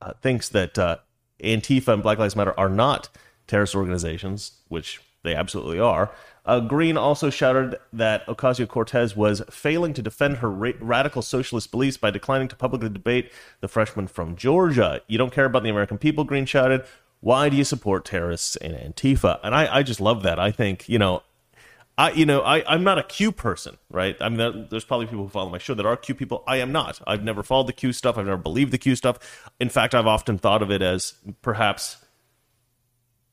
uh, 0.00 0.12
thinks 0.22 0.48
that 0.50 0.78
uh, 0.78 0.98
Antifa 1.42 1.88
and 1.94 2.02
Black 2.02 2.18
Lives 2.18 2.36
Matter 2.36 2.54
are 2.58 2.68
not 2.68 3.08
terrorist 3.48 3.74
organizations, 3.74 4.52
which 4.68 5.00
they 5.24 5.34
absolutely 5.34 5.80
are. 5.80 6.12
Uh, 6.46 6.60
Greene 6.60 6.96
also 6.96 7.28
shouted 7.28 7.76
that 7.92 8.26
Ocasio 8.26 8.66
Cortez 8.66 9.14
was 9.14 9.42
failing 9.50 9.92
to 9.94 10.02
defend 10.02 10.38
her 10.38 10.50
ra- 10.50 10.72
radical 10.80 11.22
socialist 11.22 11.70
beliefs 11.70 11.96
by 11.96 12.10
declining 12.10 12.48
to 12.48 12.56
publicly 12.56 12.88
debate 12.88 13.30
the 13.60 13.68
freshman 13.68 14.06
from 14.06 14.36
Georgia. 14.36 15.02
You 15.06 15.18
don't 15.18 15.32
care 15.32 15.44
about 15.44 15.62
the 15.62 15.68
American 15.68 15.98
people, 15.98 16.24
Greene 16.24 16.46
shouted. 16.46 16.84
Why 17.20 17.50
do 17.50 17.56
you 17.56 17.64
support 17.64 18.06
terrorists 18.06 18.56
and 18.56 18.72
Antifa? 18.74 19.40
And 19.42 19.54
I, 19.54 19.76
I 19.76 19.82
just 19.82 20.00
love 20.00 20.22
that. 20.22 20.38
I 20.38 20.50
think, 20.50 20.88
you 20.88 20.98
know, 20.98 21.22
I, 22.00 22.12
you 22.12 22.24
know, 22.24 22.40
I, 22.40 22.64
I'm 22.66 22.82
not 22.82 22.96
a 22.96 23.02
Q 23.02 23.30
person, 23.30 23.76
right? 23.90 24.16
I 24.22 24.30
mean, 24.30 24.68
there's 24.70 24.86
probably 24.86 25.04
people 25.04 25.24
who 25.24 25.28
follow 25.28 25.50
my 25.50 25.58
show 25.58 25.74
that 25.74 25.84
are 25.84 25.98
Q 25.98 26.14
people. 26.14 26.42
I 26.46 26.56
am 26.56 26.72
not. 26.72 26.98
I've 27.06 27.22
never 27.22 27.42
followed 27.42 27.66
the 27.66 27.74
Q 27.74 27.92
stuff. 27.92 28.16
I've 28.16 28.24
never 28.24 28.38
believed 28.38 28.72
the 28.72 28.78
Q 28.78 28.96
stuff. 28.96 29.52
In 29.60 29.68
fact, 29.68 29.94
I've 29.94 30.06
often 30.06 30.38
thought 30.38 30.62
of 30.62 30.70
it 30.70 30.80
as 30.80 31.12
perhaps 31.42 31.98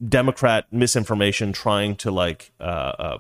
Democrat 0.05 0.65
misinformation 0.69 1.53
trying 1.53 1.95
to 1.95 2.12
like 2.12 2.51
uh, 2.59 2.63
uh, 2.63 3.17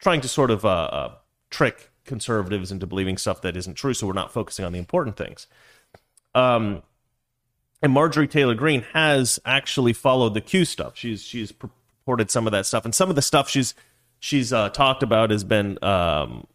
trying 0.00 0.20
to 0.20 0.28
sort 0.28 0.50
of 0.50 0.66
uh, 0.66 0.68
uh, 0.68 1.14
trick 1.48 1.92
conservatives 2.04 2.70
into 2.70 2.86
believing 2.86 3.16
stuff 3.16 3.40
that 3.40 3.56
isn't 3.56 3.72
true, 3.72 3.94
so 3.94 4.06
we're 4.06 4.12
not 4.12 4.30
focusing 4.30 4.66
on 4.66 4.72
the 4.72 4.78
important 4.78 5.16
things. 5.16 5.46
Um, 6.34 6.82
and 7.80 7.90
Marjorie 7.90 8.28
Taylor 8.28 8.54
Greene 8.54 8.84
has 8.92 9.40
actually 9.46 9.94
followed 9.94 10.34
the 10.34 10.42
Q 10.42 10.66
stuff. 10.66 10.92
She's 10.94 11.22
she's 11.22 11.54
reported 12.02 12.30
some 12.30 12.46
of 12.46 12.52
that 12.52 12.66
stuff, 12.66 12.84
and 12.84 12.94
some 12.94 13.10
of 13.10 13.16
the 13.16 13.22
stuff 13.22 13.48
she's 13.48 13.74
she's 14.18 14.52
uh, 14.52 14.68
talked 14.70 15.02
about 15.02 15.30
has 15.30 15.44
been, 15.44 15.82
um, 15.82 16.46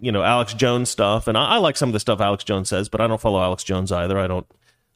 you 0.00 0.12
know, 0.12 0.22
Alex 0.22 0.54
Jones 0.54 0.90
stuff, 0.90 1.28
and 1.28 1.38
I, 1.38 1.54
I, 1.54 1.56
like 1.58 1.76
some 1.76 1.88
of 1.88 1.92
the 1.92 2.00
stuff 2.00 2.20
Alex 2.20 2.44
Jones 2.44 2.68
says, 2.68 2.88
but 2.88 3.00
I 3.00 3.06
don't 3.06 3.20
follow 3.20 3.42
Alex 3.42 3.64
Jones 3.64 3.92
either. 3.92 4.18
I 4.18 4.26
don't. 4.26 4.46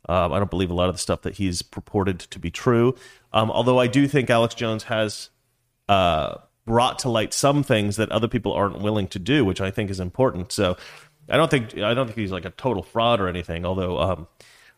Uh, 0.09 0.31
I 0.33 0.39
don't 0.39 0.49
believe 0.49 0.71
a 0.71 0.75
lot 0.75 0.89
of 0.89 0.95
the 0.95 1.01
stuff 1.01 1.21
that 1.23 1.35
he's 1.35 1.61
purported 1.61 2.19
to 2.21 2.39
be 2.39 2.51
true. 2.51 2.95
Um, 3.35 3.51
although 3.51 3.79
I 3.79 3.89
do 3.89 4.09
think 4.09 4.31
Alex 4.31 4.55
Jones 4.55 4.85
has 4.85 5.29
uh, 5.87 6.37
brought 6.65 7.01
to 7.01 7.11
light 7.11 7.35
some 7.35 7.63
things 7.63 7.97
that 7.97 8.11
other 8.11 8.29
people 8.29 8.55
aren't 8.55 8.81
willing 8.81 9.07
to 9.09 9.19
do, 9.19 9.45
which 9.45 9.61
I 9.61 9.71
think 9.71 9.91
is 9.91 10.01
important. 10.01 10.51
So 10.51 10.79
I 11.29 11.37
don't 11.37 11.51
think 11.51 11.77
I 11.77 11.93
don't 11.93 12.07
think 12.07 12.19
he's 12.19 12.33
like 12.33 12.47
a 12.47 12.51
total 12.51 12.83
fraud 12.83 13.21
or 13.21 13.29
anything. 13.29 13.67
Although 13.67 14.01
um, 14.01 14.29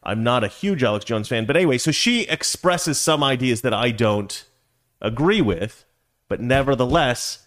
I'm 0.02 0.24
not 0.24 0.42
a 0.42 0.48
huge 0.48 0.82
Alex 0.82 1.04
Jones 1.04 1.28
fan, 1.28 1.46
but 1.46 1.56
anyway, 1.56 1.78
so 1.78 1.92
she 1.92 2.22
expresses 2.22 2.98
some 2.98 3.22
ideas 3.22 3.60
that 3.60 3.74
I 3.74 3.92
don't 3.92 4.44
agree 5.00 5.40
with, 5.40 5.84
but 6.28 6.40
nevertheless, 6.40 7.46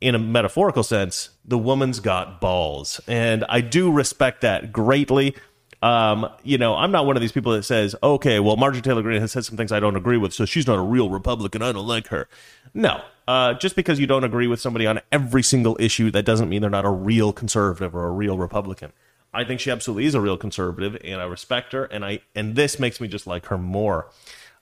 in 0.00 0.14
a 0.14 0.18
metaphorical 0.18 0.82
sense, 0.82 1.30
the 1.44 1.58
woman's 1.58 2.00
got 2.00 2.40
balls, 2.40 3.00
and 3.06 3.44
I 3.48 3.60
do 3.60 3.90
respect 3.90 4.42
that 4.42 4.72
greatly. 4.72 5.34
Um, 5.82 6.28
you 6.42 6.58
know, 6.58 6.74
I'm 6.74 6.90
not 6.90 7.06
one 7.06 7.16
of 7.16 7.20
these 7.20 7.32
people 7.32 7.52
that 7.52 7.62
says, 7.62 7.94
okay, 8.02 8.40
well, 8.40 8.56
Marjorie 8.56 8.82
Taylor 8.82 9.02
Greene 9.02 9.20
has 9.20 9.32
said 9.32 9.44
some 9.44 9.56
things 9.56 9.72
I 9.72 9.80
don't 9.80 9.96
agree 9.96 10.16
with, 10.16 10.32
so 10.32 10.44
she's 10.44 10.66
not 10.66 10.78
a 10.78 10.82
real 10.82 11.10
Republican. 11.10 11.62
I 11.62 11.72
don't 11.72 11.86
like 11.86 12.08
her. 12.08 12.28
No, 12.74 13.02
uh, 13.28 13.54
just 13.54 13.76
because 13.76 13.98
you 13.98 14.06
don't 14.06 14.24
agree 14.24 14.46
with 14.46 14.60
somebody 14.60 14.86
on 14.86 15.00
every 15.12 15.42
single 15.42 15.76
issue, 15.80 16.10
that 16.10 16.24
doesn't 16.24 16.48
mean 16.48 16.60
they're 16.60 16.70
not 16.70 16.84
a 16.84 16.90
real 16.90 17.32
conservative 17.32 17.94
or 17.94 18.06
a 18.06 18.10
real 18.10 18.36
Republican. 18.36 18.92
I 19.32 19.44
think 19.44 19.60
she 19.60 19.70
absolutely 19.70 20.06
is 20.06 20.14
a 20.14 20.20
real 20.20 20.36
conservative, 20.36 20.96
and 21.04 21.20
I 21.20 21.24
respect 21.24 21.72
her, 21.72 21.84
and 21.84 22.04
I 22.04 22.20
and 22.34 22.56
this 22.56 22.78
makes 22.78 23.00
me 23.00 23.08
just 23.08 23.26
like 23.26 23.46
her 23.46 23.58
more. 23.58 24.10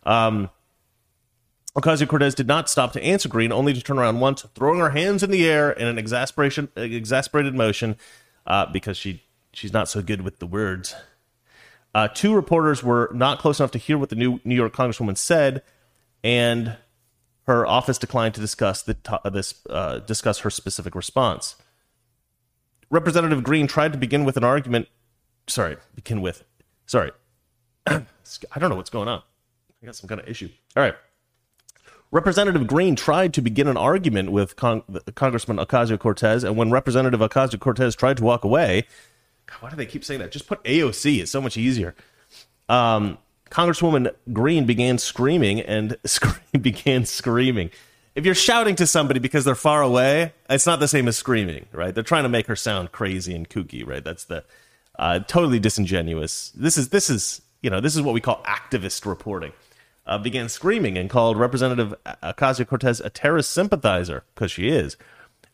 Um, 0.05 0.51
Ocasio 1.77 2.07
Cortez 2.07 2.35
did 2.35 2.47
not 2.47 2.71
stop 2.71 2.93
to 2.93 3.03
answer 3.03 3.29
Greene, 3.29 3.51
only 3.51 3.75
to 3.75 3.83
turn 3.83 3.99
around 3.99 4.21
once, 4.21 4.43
throwing 4.55 4.79
her 4.79 4.91
hands 4.91 5.23
in 5.23 5.31
the 5.31 5.49
air 5.49 5.73
in 5.73 5.89
an 5.89 5.99
exasperation, 5.99 6.69
exasperated 6.77 7.55
motion, 7.55 7.97
uh, 8.47 8.67
because 8.67 8.97
she 8.97 9.23
she's 9.53 9.73
not 9.73 9.89
so 9.89 10.01
good 10.01 10.21
with 10.21 10.39
the 10.39 10.47
words. 10.47 10.95
Uh, 11.95 12.09
two 12.09 12.35
reporters 12.35 12.83
were 12.83 13.11
not 13.13 13.39
close 13.39 13.59
enough 13.59 13.73
to 13.73 13.79
hear 13.79 13.99
what 13.99 14.09
the 14.09 14.17
new 14.17 14.41
New 14.45 14.55
York 14.55 14.73
Congresswoman 14.73 15.17
said, 15.17 15.63
and 16.23 16.77
her 17.47 17.67
office 17.67 17.99
declined 17.99 18.35
to 18.35 18.41
discuss 18.41 18.83
the 18.83 18.97
this 19.33 19.61
uh, 19.69 19.99
discuss 19.99 20.41
her 20.41 20.51
specific 20.51 20.95
response. 20.95 21.57
Representative 22.89 23.43
Green 23.43 23.67
tried 23.67 23.93
to 23.93 23.99
begin 23.99 24.25
with 24.25 24.37
an 24.37 24.45
argument. 24.45 24.87
Sorry, 25.49 25.77
begin 25.97 26.23
with. 26.23 26.45
Sorry, 26.87 27.11
I 27.87 28.05
don't 28.59 28.71
know 28.71 28.77
what's 28.77 28.91
going 28.91 29.09
on. 29.09 29.23
I 29.83 29.87
got 29.87 29.97
some 29.97 30.09
kind 30.09 30.21
of 30.21 30.29
issue. 30.29 30.49
All 30.77 30.83
right. 30.85 30.95
Representative 32.15 32.69
Greene 32.69 32.95
tried 32.95 33.35
to 33.35 33.43
begin 33.43 33.67
an 33.67 33.77
argument 33.77 34.31
with 34.31 34.55
Con- 34.55 34.85
Congressman 35.17 35.57
Ocasio 35.57 35.99
Cortez, 35.99 36.45
and 36.45 36.57
when 36.57 36.71
Representative 36.71 37.19
Ocasio 37.19 37.59
Cortez 37.59 37.97
tried 37.97 38.19
to 38.19 38.23
walk 38.23 38.45
away, 38.45 38.87
God, 39.47 39.57
why 39.59 39.71
do 39.71 39.75
they 39.75 39.85
keep 39.85 40.05
saying 40.05 40.21
that? 40.21 40.31
Just 40.31 40.47
put 40.47 40.63
AOC. 40.63 41.21
It's 41.21 41.33
so 41.33 41.41
much 41.41 41.57
easier. 41.57 41.97
Um, 42.69 43.19
Congresswoman 43.51 44.15
Greene 44.33 44.65
began 44.65 44.99
screaming 44.99 45.61
and 45.61 45.97
began 46.61 47.05
screaming. 47.05 47.71
If 48.15 48.25
you're 48.25 48.37
shouting 48.37 48.77
to 48.77 48.87
somebody 48.87 49.19
because 49.19 49.45
they're 49.45 49.57
far 49.57 49.83
away, 49.83 50.35
it's 50.49 50.67
not 50.67 50.79
the 50.79 50.87
same 50.87 51.09
as 51.09 51.19
screaming, 51.19 51.67
right? 51.73 51.93
They're 51.93 52.05
trying 52.05 52.23
to 52.23 52.29
make 52.29 52.47
her 52.47 52.55
sound 52.55 52.93
crazy 52.93 53.35
and 53.35 53.51
kooky, 53.51 53.85
right? 53.85 54.05
That's 54.05 54.27
the 54.27 54.45
uh, 55.01 55.19
totally 55.19 55.59
disingenuous. 55.59 56.53
This 56.55 56.79
is 56.79 56.91
this 56.91 57.11
is 57.11 57.43
you 57.61 57.71
know 57.71 57.81
this 57.81 57.97
is 57.97 58.03
what 58.03 58.15
we 58.15 58.21
call 58.21 58.41
activist 58.45 59.05
reporting 59.05 59.53
uh, 60.07 60.19
began 60.19 60.49
screaming 60.49 60.99
and 60.99 61.09
called 61.09 61.39
Representative 61.39 61.95
Ocasio 62.23 62.67
Cortez 62.67 63.01
a 63.01 63.11
terrorist 63.11 63.51
sympathizer, 63.51 64.25
because 64.35 64.51
she 64.51 64.69
is. 64.69 64.97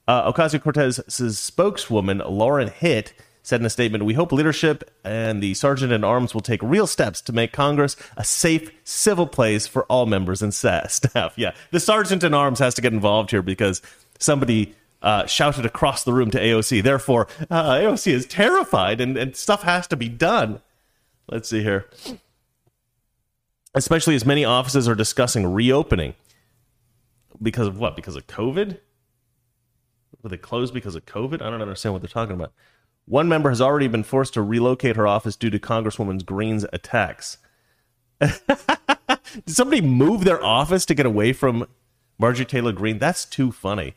Uh, 0.08 0.32
Ocasio 0.32 0.60
Cortez's 0.60 1.38
spokeswoman, 1.38 2.18
Lauren 2.26 2.68
Hitt, 2.68 3.12
said 3.42 3.60
in 3.60 3.66
a 3.66 3.70
statement 3.70 4.04
We 4.04 4.14
hope 4.14 4.32
leadership 4.32 4.90
and 5.04 5.42
the 5.42 5.54
sergeant 5.54 5.92
at 5.92 6.04
arms 6.04 6.34
will 6.34 6.40
take 6.40 6.62
real 6.62 6.86
steps 6.86 7.20
to 7.22 7.32
make 7.32 7.52
Congress 7.52 7.96
a 8.16 8.24
safe, 8.24 8.70
civil 8.84 9.26
place 9.26 9.66
for 9.66 9.84
all 9.84 10.06
members 10.06 10.42
and 10.42 10.52
staff. 10.54 11.34
Yeah, 11.36 11.54
the 11.70 11.80
sergeant 11.80 12.24
at 12.24 12.34
arms 12.34 12.58
has 12.58 12.74
to 12.74 12.82
get 12.82 12.92
involved 12.92 13.30
here 13.30 13.42
because 13.42 13.80
somebody 14.18 14.74
uh, 15.02 15.26
shouted 15.26 15.64
across 15.64 16.04
the 16.04 16.12
room 16.12 16.30
to 16.32 16.40
AOC. 16.40 16.82
Therefore, 16.82 17.26
uh, 17.50 17.74
AOC 17.74 18.12
is 18.12 18.26
terrified 18.26 19.00
and, 19.00 19.16
and 19.16 19.34
stuff 19.34 19.62
has 19.62 19.86
to 19.88 19.96
be 19.96 20.08
done. 20.08 20.60
Let's 21.28 21.48
see 21.48 21.62
here 21.62 21.86
especially 23.74 24.14
as 24.14 24.24
many 24.24 24.44
offices 24.44 24.88
are 24.88 24.94
discussing 24.94 25.52
reopening. 25.52 26.14
Because 27.40 27.66
of 27.66 27.78
what? 27.78 27.96
Because 27.96 28.16
of 28.16 28.26
COVID? 28.26 28.78
Were 30.22 30.28
they 30.28 30.36
closed 30.36 30.74
because 30.74 30.94
of 30.94 31.06
COVID? 31.06 31.40
I 31.40 31.50
don't 31.50 31.62
understand 31.62 31.92
what 31.92 32.02
they're 32.02 32.08
talking 32.08 32.34
about. 32.34 32.52
One 33.06 33.28
member 33.28 33.48
has 33.48 33.60
already 33.60 33.88
been 33.88 34.02
forced 34.02 34.34
to 34.34 34.42
relocate 34.42 34.96
her 34.96 35.06
office 35.06 35.36
due 35.36 35.50
to 35.50 35.58
Congresswoman 35.58 36.24
Greene's 36.24 36.66
attacks. 36.72 37.38
Did 38.20 38.38
somebody 39.46 39.80
move 39.80 40.24
their 40.24 40.42
office 40.44 40.84
to 40.86 40.94
get 40.94 41.06
away 41.06 41.32
from 41.32 41.66
Marjorie 42.18 42.44
Taylor 42.44 42.72
Greene? 42.72 42.98
That's 42.98 43.24
too 43.24 43.50
funny. 43.50 43.94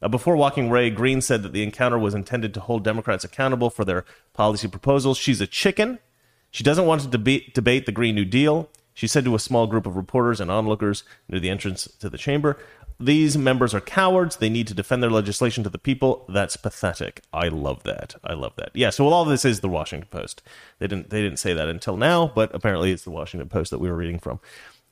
Uh, 0.00 0.08
before 0.08 0.36
walking 0.36 0.68
away, 0.68 0.90
Greene 0.90 1.20
said 1.20 1.42
that 1.42 1.52
the 1.52 1.62
encounter 1.62 1.98
was 1.98 2.14
intended 2.14 2.54
to 2.54 2.60
hold 2.60 2.84
Democrats 2.84 3.24
accountable 3.24 3.68
for 3.68 3.84
their 3.84 4.04
policy 4.32 4.68
proposals. 4.68 5.18
She's 5.18 5.40
a 5.40 5.46
chicken. 5.46 5.98
She 6.50 6.64
doesn't 6.64 6.86
want 6.86 7.02
to 7.02 7.08
debate 7.08 7.86
the 7.86 7.92
Green 7.92 8.14
New 8.14 8.24
Deal. 8.24 8.70
She 8.98 9.06
said 9.06 9.24
to 9.26 9.36
a 9.36 9.38
small 9.38 9.68
group 9.68 9.86
of 9.86 9.94
reporters 9.94 10.40
and 10.40 10.50
onlookers 10.50 11.04
near 11.28 11.38
the 11.38 11.50
entrance 11.50 11.86
to 12.00 12.10
the 12.10 12.18
chamber, 12.18 12.58
These 12.98 13.38
members 13.38 13.72
are 13.72 13.80
cowards. 13.80 14.38
They 14.38 14.48
need 14.48 14.66
to 14.66 14.74
defend 14.74 15.04
their 15.04 15.10
legislation 15.10 15.62
to 15.62 15.70
the 15.70 15.78
people. 15.78 16.24
That's 16.28 16.56
pathetic. 16.56 17.22
I 17.32 17.46
love 17.46 17.84
that. 17.84 18.16
I 18.24 18.32
love 18.32 18.54
that. 18.56 18.70
Yeah, 18.74 18.90
so 18.90 19.06
all 19.06 19.24
this 19.24 19.44
is 19.44 19.60
the 19.60 19.68
Washington 19.68 20.08
Post. 20.10 20.42
They 20.80 20.88
didn't 20.88 21.10
they 21.10 21.22
didn't 21.22 21.38
say 21.38 21.52
that 21.54 21.68
until 21.68 21.96
now, 21.96 22.32
but 22.34 22.52
apparently 22.52 22.90
it's 22.90 23.04
the 23.04 23.12
Washington 23.12 23.48
Post 23.48 23.70
that 23.70 23.78
we 23.78 23.88
were 23.88 23.96
reading 23.96 24.18
from. 24.18 24.40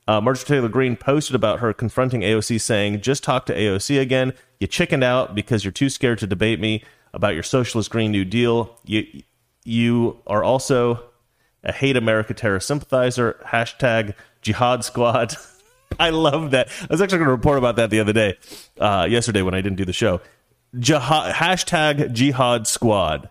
Uh, 0.07 0.21
Marjorie 0.21 0.45
Taylor 0.45 0.69
Greene 0.69 0.95
posted 0.95 1.35
about 1.35 1.59
her 1.59 1.73
confronting 1.73 2.21
AOC, 2.21 2.61
saying, 2.61 3.01
Just 3.01 3.25
talk 3.25 3.45
to 3.47 3.53
AOC 3.53 3.99
again. 3.99 4.31
You 4.61 4.67
chickened 4.67 5.03
out 5.03 5.35
because 5.35 5.65
you're 5.65 5.73
too 5.73 5.89
scared 5.89 6.19
to 6.19 6.27
debate 6.27 6.61
me 6.61 6.81
about 7.13 7.33
your 7.33 7.43
socialist 7.43 7.91
Green 7.91 8.13
New 8.13 8.23
Deal. 8.23 8.79
You, 8.85 9.05
you 9.65 10.21
are 10.25 10.45
also 10.45 11.03
a 11.67 11.73
hate 11.73 11.97
America 11.97 12.33
terror 12.33 12.59
sympathizer, 12.59 13.39
hashtag 13.45 14.15
jihad 14.41 14.83
squad. 14.83 15.35
I 15.99 16.09
love 16.09 16.51
that. 16.51 16.69
I 16.81 16.87
was 16.89 17.01
actually 17.01 17.19
going 17.19 17.27
to 17.27 17.31
report 17.31 17.57
about 17.57 17.75
that 17.75 17.89
the 17.89 17.99
other 17.99 18.13
day, 18.13 18.37
uh, 18.79 19.07
yesterday 19.09 19.41
when 19.41 19.53
I 19.53 19.61
didn't 19.61 19.77
do 19.77 19.85
the 19.85 19.93
show. 19.93 20.21
Jihad, 20.77 21.35
hashtag 21.35 22.13
jihad 22.13 22.67
squad. 22.67 23.29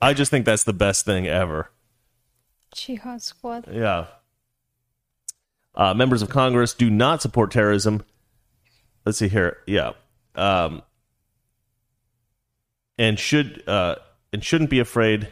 I 0.00 0.12
just 0.14 0.30
think 0.30 0.44
that's 0.44 0.64
the 0.64 0.72
best 0.72 1.04
thing 1.04 1.26
ever. 1.26 1.70
Jihad 2.74 3.22
squad. 3.22 3.66
Yeah. 3.70 4.06
Uh, 5.74 5.94
members 5.94 6.22
of 6.22 6.28
Congress 6.28 6.74
do 6.74 6.90
not 6.90 7.22
support 7.22 7.50
terrorism. 7.50 8.02
Let's 9.04 9.18
see 9.18 9.28
here. 9.28 9.58
Yeah. 9.66 9.92
Um, 10.34 10.82
and 12.98 13.18
should 13.18 13.66
uh, 13.68 13.96
and 14.32 14.44
shouldn't 14.44 14.70
be 14.70 14.78
afraid 14.78 15.28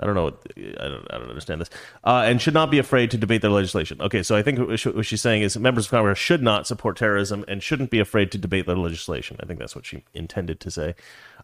I 0.00 0.06
don't 0.06 0.14
know. 0.14 0.24
What, 0.24 0.46
I 0.56 0.88
don't. 0.88 1.06
I 1.10 1.18
don't 1.18 1.28
understand 1.28 1.60
this. 1.60 1.70
Uh, 2.02 2.22
and 2.24 2.40
should 2.40 2.54
not 2.54 2.70
be 2.70 2.78
afraid 2.78 3.10
to 3.10 3.18
debate 3.18 3.42
their 3.42 3.50
legislation. 3.50 4.00
Okay, 4.00 4.22
so 4.22 4.34
I 4.34 4.42
think 4.42 4.58
what 4.58 5.06
she's 5.06 5.20
saying 5.20 5.42
is 5.42 5.58
members 5.58 5.84
of 5.84 5.90
Congress 5.90 6.18
should 6.18 6.42
not 6.42 6.66
support 6.66 6.96
terrorism 6.96 7.44
and 7.46 7.62
shouldn't 7.62 7.90
be 7.90 8.00
afraid 8.00 8.32
to 8.32 8.38
debate 8.38 8.66
their 8.66 8.76
legislation. 8.76 9.36
I 9.40 9.46
think 9.46 9.58
that's 9.58 9.76
what 9.76 9.84
she 9.84 10.04
intended 10.14 10.58
to 10.60 10.70
say. 10.70 10.94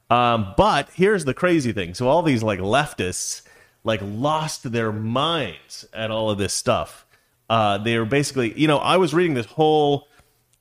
Um, 0.09 0.55
but 0.57 0.89
here's 0.95 1.25
the 1.25 1.35
crazy 1.35 1.73
thing. 1.73 1.95
So 1.95 2.09
all 2.09 2.23
these 2.23 2.43
like 2.43 2.61
leftists 2.61 3.43
like 3.85 4.01
lost 4.03 4.71
their 4.73 4.91
minds 4.91 5.87
at 5.93 6.11
all 6.11 6.31
of 6.31 6.39
this 6.39 6.53
stuff. 6.53 7.07
Uh, 7.49 7.79
they 7.79 7.99
were 7.99 8.05
basically, 8.05 8.59
you 8.59 8.67
know, 8.67 8.79
I 8.79 8.97
was 8.97 9.15
reading 9.15 9.35
this 9.35 9.47
whole 9.47 10.09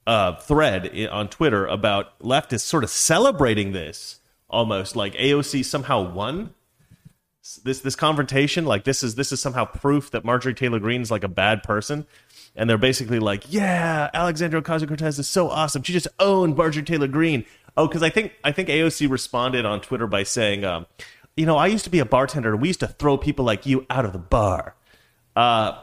uh, 0.05 0.35
thread 0.35 1.07
on 1.11 1.29
Twitter 1.29 1.65
about 1.65 2.17
leftists 2.19 2.61
sort 2.61 2.83
of 2.83 2.91
celebrating 2.91 3.71
this 3.71 4.19
almost 4.47 4.95
like 4.95 5.15
AOC 5.15 5.65
somehow 5.65 6.11
won 6.11 6.53
this 7.63 7.81
this 7.81 7.95
confrontation 7.95 8.65
like 8.65 8.83
this 8.83 9.03
is 9.03 9.15
this 9.15 9.31
is 9.31 9.39
somehow 9.39 9.65
proof 9.65 10.11
that 10.11 10.25
Marjorie 10.25 10.53
Taylor 10.53 10.79
Greene 10.79 11.01
is 11.01 11.11
like 11.11 11.23
a 11.23 11.29
bad 11.29 11.63
person. 11.63 12.05
And 12.55 12.69
they're 12.69 12.77
basically 12.77 13.19
like 13.19 13.51
yeah 13.51 14.09
Alexandria 14.13 14.61
Ocasio-Cortez 14.61 15.19
is 15.19 15.27
so 15.27 15.49
awesome. 15.49 15.83
She 15.83 15.93
just 15.93 16.07
owned 16.19 16.55
Marjorie 16.55 16.83
Taylor 16.83 17.07
Greene. 17.07 17.45
Oh 17.77 17.87
cuz 17.87 18.01
I 18.01 18.09
think 18.09 18.33
I 18.43 18.51
think 18.51 18.69
AOC 18.69 19.09
responded 19.09 19.65
on 19.65 19.81
Twitter 19.81 20.07
by 20.07 20.23
saying 20.23 20.63
um, 20.63 20.87
you 21.35 21.45
know 21.45 21.57
I 21.57 21.67
used 21.67 21.83
to 21.85 21.91
be 21.91 21.99
a 21.99 22.05
bartender 22.05 22.53
and 22.53 22.61
we 22.61 22.69
used 22.69 22.79
to 22.79 22.87
throw 22.87 23.17
people 23.17 23.45
like 23.45 23.65
you 23.65 23.85
out 23.89 24.05
of 24.05 24.13
the 24.13 24.19
bar. 24.19 24.75
Uh, 25.35 25.73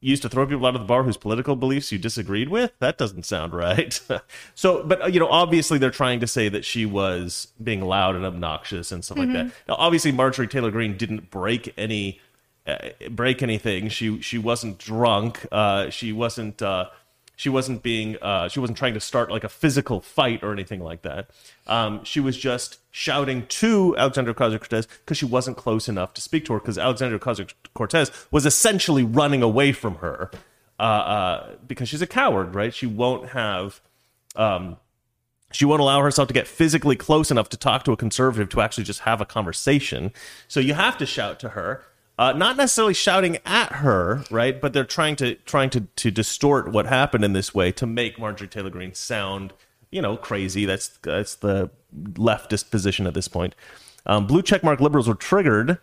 used 0.00 0.22
to 0.22 0.28
throw 0.28 0.46
people 0.46 0.66
out 0.66 0.74
of 0.74 0.80
the 0.80 0.86
bar 0.86 1.02
whose 1.02 1.16
political 1.16 1.56
beliefs 1.56 1.90
you 1.90 1.98
disagreed 1.98 2.48
with? 2.48 2.72
That 2.78 2.98
doesn't 2.98 3.24
sound 3.24 3.52
right. 3.52 4.00
so, 4.54 4.84
but 4.84 5.12
you 5.12 5.20
know, 5.20 5.28
obviously 5.28 5.78
they're 5.78 5.90
trying 5.90 6.20
to 6.20 6.26
say 6.26 6.48
that 6.48 6.64
she 6.64 6.86
was 6.86 7.48
being 7.62 7.82
loud 7.82 8.16
and 8.16 8.24
obnoxious 8.24 8.92
and 8.92 9.04
stuff 9.04 9.18
like 9.18 9.32
that. 9.32 9.46
Now, 9.66 9.76
obviously 9.76 10.12
Marjorie 10.12 10.46
Taylor 10.46 10.70
Greene 10.70 10.96
didn't 10.96 11.30
break 11.30 11.74
any 11.76 12.20
uh, 12.66 12.90
break 13.10 13.42
anything. 13.42 13.88
She 13.88 14.20
she 14.20 14.38
wasn't 14.38 14.78
drunk. 14.78 15.46
Uh, 15.50 15.90
she 15.90 16.12
wasn't. 16.12 16.60
Uh, 16.60 16.90
she 17.38 17.48
wasn't 17.48 17.84
being. 17.84 18.16
Uh, 18.20 18.48
she 18.48 18.58
wasn't 18.58 18.76
trying 18.76 18.94
to 18.94 19.00
start 19.00 19.30
like 19.30 19.44
a 19.44 19.48
physical 19.48 20.00
fight 20.00 20.42
or 20.42 20.52
anything 20.52 20.82
like 20.82 21.02
that. 21.02 21.30
Um, 21.68 22.02
she 22.02 22.18
was 22.18 22.36
just 22.36 22.80
shouting 22.90 23.46
to 23.46 23.94
Alexandra 23.96 24.34
Ocasio 24.34 24.58
Cortez 24.58 24.86
because 24.86 25.18
she 25.18 25.24
wasn't 25.24 25.56
close 25.56 25.88
enough 25.88 26.12
to 26.14 26.20
speak 26.20 26.44
to 26.46 26.54
her 26.54 26.58
because 26.58 26.76
Alexandra 26.76 27.16
Ocasio 27.16 27.48
Cortez 27.74 28.10
was 28.32 28.44
essentially 28.44 29.04
running 29.04 29.40
away 29.40 29.70
from 29.70 29.94
her 29.96 30.32
uh, 30.80 30.82
uh, 30.82 31.50
because 31.64 31.88
she's 31.88 32.02
a 32.02 32.08
coward, 32.08 32.56
right? 32.56 32.74
She 32.74 32.86
won't 32.86 33.28
have. 33.28 33.80
Um, 34.34 34.78
she 35.52 35.64
won't 35.64 35.80
allow 35.80 36.02
herself 36.02 36.26
to 36.26 36.34
get 36.34 36.48
physically 36.48 36.96
close 36.96 37.30
enough 37.30 37.48
to 37.50 37.56
talk 37.56 37.84
to 37.84 37.92
a 37.92 37.96
conservative 37.96 38.48
to 38.48 38.60
actually 38.60 38.84
just 38.84 39.00
have 39.00 39.20
a 39.20 39.24
conversation. 39.24 40.12
So 40.48 40.58
you 40.58 40.74
have 40.74 40.98
to 40.98 41.06
shout 41.06 41.38
to 41.38 41.50
her 41.50 41.84
uh, 42.18 42.32
not 42.32 42.56
necessarily 42.56 42.94
shouting 42.94 43.38
at 43.46 43.74
her, 43.74 44.24
right? 44.30 44.60
But 44.60 44.72
they're 44.72 44.84
trying 44.84 45.16
to 45.16 45.36
trying 45.36 45.70
to 45.70 45.82
to 45.82 46.10
distort 46.10 46.72
what 46.72 46.86
happened 46.86 47.24
in 47.24 47.32
this 47.32 47.54
way 47.54 47.70
to 47.72 47.86
make 47.86 48.18
Marjorie 48.18 48.48
Taylor 48.48 48.70
Greene 48.70 48.94
sound, 48.94 49.52
you 49.90 50.02
know, 50.02 50.16
crazy. 50.16 50.64
That's 50.64 50.88
that's 51.02 51.36
the 51.36 51.70
leftist 51.94 52.70
position 52.70 53.06
at 53.06 53.14
this 53.14 53.28
point. 53.28 53.54
Um, 54.04 54.26
blue 54.26 54.42
checkmark 54.42 54.80
liberals 54.80 55.06
were 55.06 55.14
triggered 55.14 55.78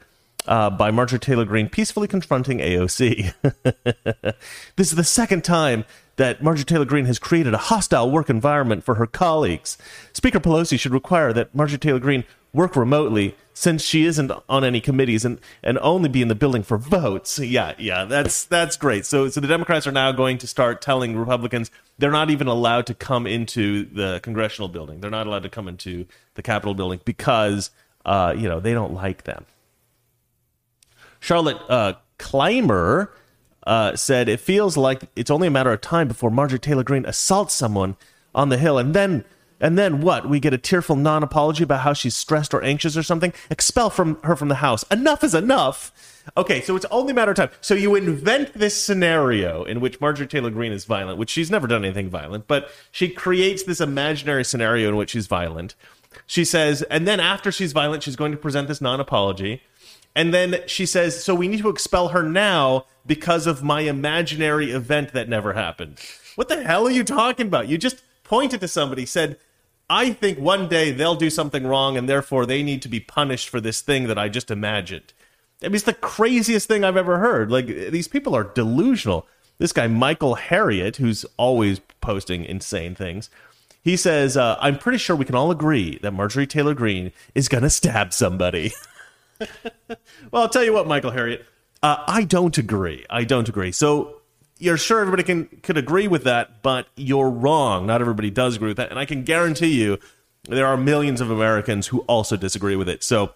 uh, 0.47 0.69
by 0.69 0.91
Marjorie 0.91 1.19
Taylor 1.19 1.45
Greene 1.45 1.69
peacefully 1.69 2.07
confronting 2.07 2.59
AOC. 2.59 3.33
this 4.75 4.91
is 4.91 4.95
the 4.95 5.03
second 5.03 5.43
time 5.43 5.85
that 6.17 6.41
Marjorie 6.41 6.65
Taylor 6.65 6.85
Greene 6.85 7.05
has 7.05 7.19
created 7.19 7.53
a 7.53 7.57
hostile 7.57 8.09
work 8.09 8.29
environment 8.29 8.83
for 8.83 8.95
her 8.95 9.07
colleagues. 9.07 9.77
Speaker 10.13 10.39
Pelosi 10.39 10.79
should 10.79 10.93
require 10.93 11.33
that 11.33 11.53
Marjorie 11.53 11.79
Taylor 11.79 11.99
Greene 11.99 12.23
work 12.55 12.75
remotely 12.75 13.35
since 13.53 13.83
she 13.83 14.05
isn't 14.05 14.31
on 14.49 14.63
any 14.63 14.81
committees 14.81 15.23
and, 15.25 15.39
and 15.63 15.77
only 15.79 16.09
be 16.09 16.21
in 16.21 16.27
the 16.27 16.35
building 16.35 16.63
for 16.63 16.77
votes. 16.77 17.37
Yeah, 17.39 17.73
yeah, 17.77 18.05
that's 18.05 18.43
that's 18.45 18.77
great. 18.77 19.05
So 19.05 19.29
so 19.29 19.39
the 19.39 19.47
Democrats 19.47 19.85
are 19.85 19.91
now 19.91 20.11
going 20.11 20.37
to 20.39 20.47
start 20.47 20.81
telling 20.81 21.15
Republicans 21.15 21.69
they're 21.97 22.11
not 22.11 22.29
even 22.29 22.47
allowed 22.47 22.85
to 22.87 22.93
come 22.93 23.27
into 23.27 23.85
the 23.85 24.19
congressional 24.21 24.67
building. 24.67 25.01
They're 25.01 25.11
not 25.11 25.27
allowed 25.27 25.43
to 25.43 25.49
come 25.49 25.67
into 25.67 26.05
the 26.35 26.41
Capitol 26.41 26.73
building 26.73 26.99
because 27.05 27.71
uh, 28.05 28.33
you 28.37 28.47
know 28.47 28.59
they 28.59 28.73
don't 28.73 28.93
like 28.93 29.23
them. 29.23 29.45
Charlotte 31.19 31.57
uh, 31.69 31.93
Clymer 32.17 33.11
uh, 33.65 33.95
said 33.95 34.29
it 34.29 34.39
feels 34.39 34.77
like 34.77 35.01
it's 35.15 35.31
only 35.31 35.47
a 35.47 35.51
matter 35.51 35.71
of 35.71 35.81
time 35.81 36.07
before 36.07 36.29
Marjorie 36.29 36.59
Taylor 36.59 36.83
Greene 36.83 37.05
assaults 37.05 37.53
someone 37.53 37.95
on 38.33 38.49
the 38.49 38.57
Hill, 38.57 38.77
and 38.77 38.93
then 38.93 39.23
and 39.59 39.77
then 39.77 40.01
what? 40.01 40.27
We 40.27 40.39
get 40.39 40.53
a 40.53 40.57
tearful 40.57 40.95
non-apology 40.95 41.63
about 41.63 41.81
how 41.81 41.93
she's 41.93 42.15
stressed 42.15 42.53
or 42.53 42.63
anxious 42.63 42.97
or 42.97 43.03
something. 43.03 43.33
Expel 43.49 43.89
from 43.89 44.21
her 44.23 44.35
from 44.35 44.49
the 44.49 44.55
house. 44.55 44.83
Enough 44.91 45.23
is 45.23 45.33
enough. 45.33 45.91
Okay, 46.35 46.61
so 46.61 46.75
it's 46.75 46.85
only 46.91 47.11
a 47.11 47.13
matter 47.13 47.31
of 47.31 47.37
time. 47.37 47.51
So 47.61 47.73
you 47.73 47.95
invent 47.95 48.53
this 48.53 48.81
scenario 48.81 49.63
in 49.63 49.79
which 49.79 50.01
Marjorie 50.01 50.27
Taylor 50.27 50.49
Greene 50.49 50.71
is 50.71 50.85
violent, 50.85 51.17
which 51.17 51.29
she's 51.29 51.51
never 51.51 51.67
done 51.67 51.85
anything 51.85 52.09
violent, 52.09 52.47
but 52.47 52.69
she 52.91 53.09
creates 53.09 53.63
this 53.63 53.79
imaginary 53.79 54.43
scenario 54.43 54.89
in 54.89 54.95
which 54.95 55.11
she's 55.11 55.27
violent. 55.27 55.75
She 56.25 56.43
says, 56.43 56.81
and 56.83 57.07
then 57.07 57.19
after 57.19 57.51
she's 57.51 57.73
violent, 57.73 58.03
she's 58.03 58.15
going 58.15 58.31
to 58.31 58.37
present 58.37 58.67
this 58.67 58.81
non-apology. 58.81 59.61
And 60.15 60.33
then 60.33 60.61
she 60.65 60.85
says, 60.85 61.23
So 61.23 61.35
we 61.35 61.47
need 61.47 61.61
to 61.61 61.69
expel 61.69 62.09
her 62.09 62.23
now 62.23 62.85
because 63.05 63.47
of 63.47 63.63
my 63.63 63.81
imaginary 63.81 64.71
event 64.71 65.13
that 65.13 65.29
never 65.29 65.53
happened. 65.53 65.99
What 66.35 66.49
the 66.49 66.63
hell 66.63 66.87
are 66.87 66.91
you 66.91 67.03
talking 67.03 67.47
about? 67.47 67.67
You 67.67 67.77
just 67.77 68.01
pointed 68.23 68.61
to 68.61 68.67
somebody, 68.67 69.05
said, 69.05 69.37
I 69.89 70.11
think 70.11 70.39
one 70.39 70.67
day 70.67 70.91
they'll 70.91 71.15
do 71.15 71.29
something 71.29 71.65
wrong 71.65 71.97
and 71.97 72.09
therefore 72.09 72.45
they 72.45 72.63
need 72.63 72.81
to 72.83 72.89
be 72.89 72.99
punished 72.99 73.49
for 73.49 73.61
this 73.61 73.81
thing 73.81 74.07
that 74.07 74.17
I 74.17 74.29
just 74.29 74.49
imagined. 74.49 75.13
I 75.61 75.67
mean, 75.67 75.75
it's 75.75 75.83
the 75.83 75.93
craziest 75.93 76.67
thing 76.67 76.83
I've 76.83 76.97
ever 76.97 77.19
heard. 77.19 77.51
Like, 77.51 77.67
these 77.67 78.07
people 78.07 78.35
are 78.35 78.43
delusional. 78.43 79.27
This 79.57 79.71
guy, 79.71 79.87
Michael 79.87 80.35
Harriot, 80.35 80.97
who's 80.97 81.25
always 81.37 81.79
posting 82.01 82.43
insane 82.43 82.93
things, 82.95 83.29
he 83.81 83.95
says, 83.95 84.35
uh, 84.35 84.57
I'm 84.59 84.77
pretty 84.77 84.97
sure 84.97 85.15
we 85.15 85.25
can 85.25 85.35
all 85.35 85.51
agree 85.51 85.99
that 86.01 86.11
Marjorie 86.11 86.47
Taylor 86.47 86.73
Greene 86.73 87.11
is 87.35 87.47
going 87.47 87.63
to 87.63 87.69
stab 87.69 88.11
somebody. 88.13 88.73
well, 89.87 90.41
I'll 90.41 90.49
tell 90.49 90.63
you 90.63 90.73
what, 90.73 90.87
Michael 90.87 91.11
Harriot, 91.11 91.43
uh, 91.83 92.03
I 92.07 92.23
don't 92.23 92.57
agree. 92.57 93.05
I 93.09 93.23
don't 93.23 93.47
agree. 93.47 93.71
So 93.71 94.21
you're 94.65 94.77
sure 94.77 94.99
everybody 94.99 95.23
can 95.23 95.45
could 95.61 95.77
agree 95.77 96.07
with 96.07 96.23
that, 96.23 96.61
but 96.61 96.87
you're 96.95 97.29
wrong. 97.29 97.85
Not 97.85 98.01
everybody 98.01 98.31
does 98.31 98.55
agree 98.55 98.69
with 98.69 98.77
that, 98.77 98.89
and 98.89 98.99
I 98.99 99.05
can 99.05 99.23
guarantee 99.23 99.79
you 99.79 99.99
there 100.49 100.67
are 100.67 100.77
millions 100.77 101.21
of 101.21 101.31
Americans 101.31 101.87
who 101.87 102.01
also 102.01 102.35
disagree 102.35 102.75
with 102.75 102.89
it. 102.89 103.03
So 103.03 103.33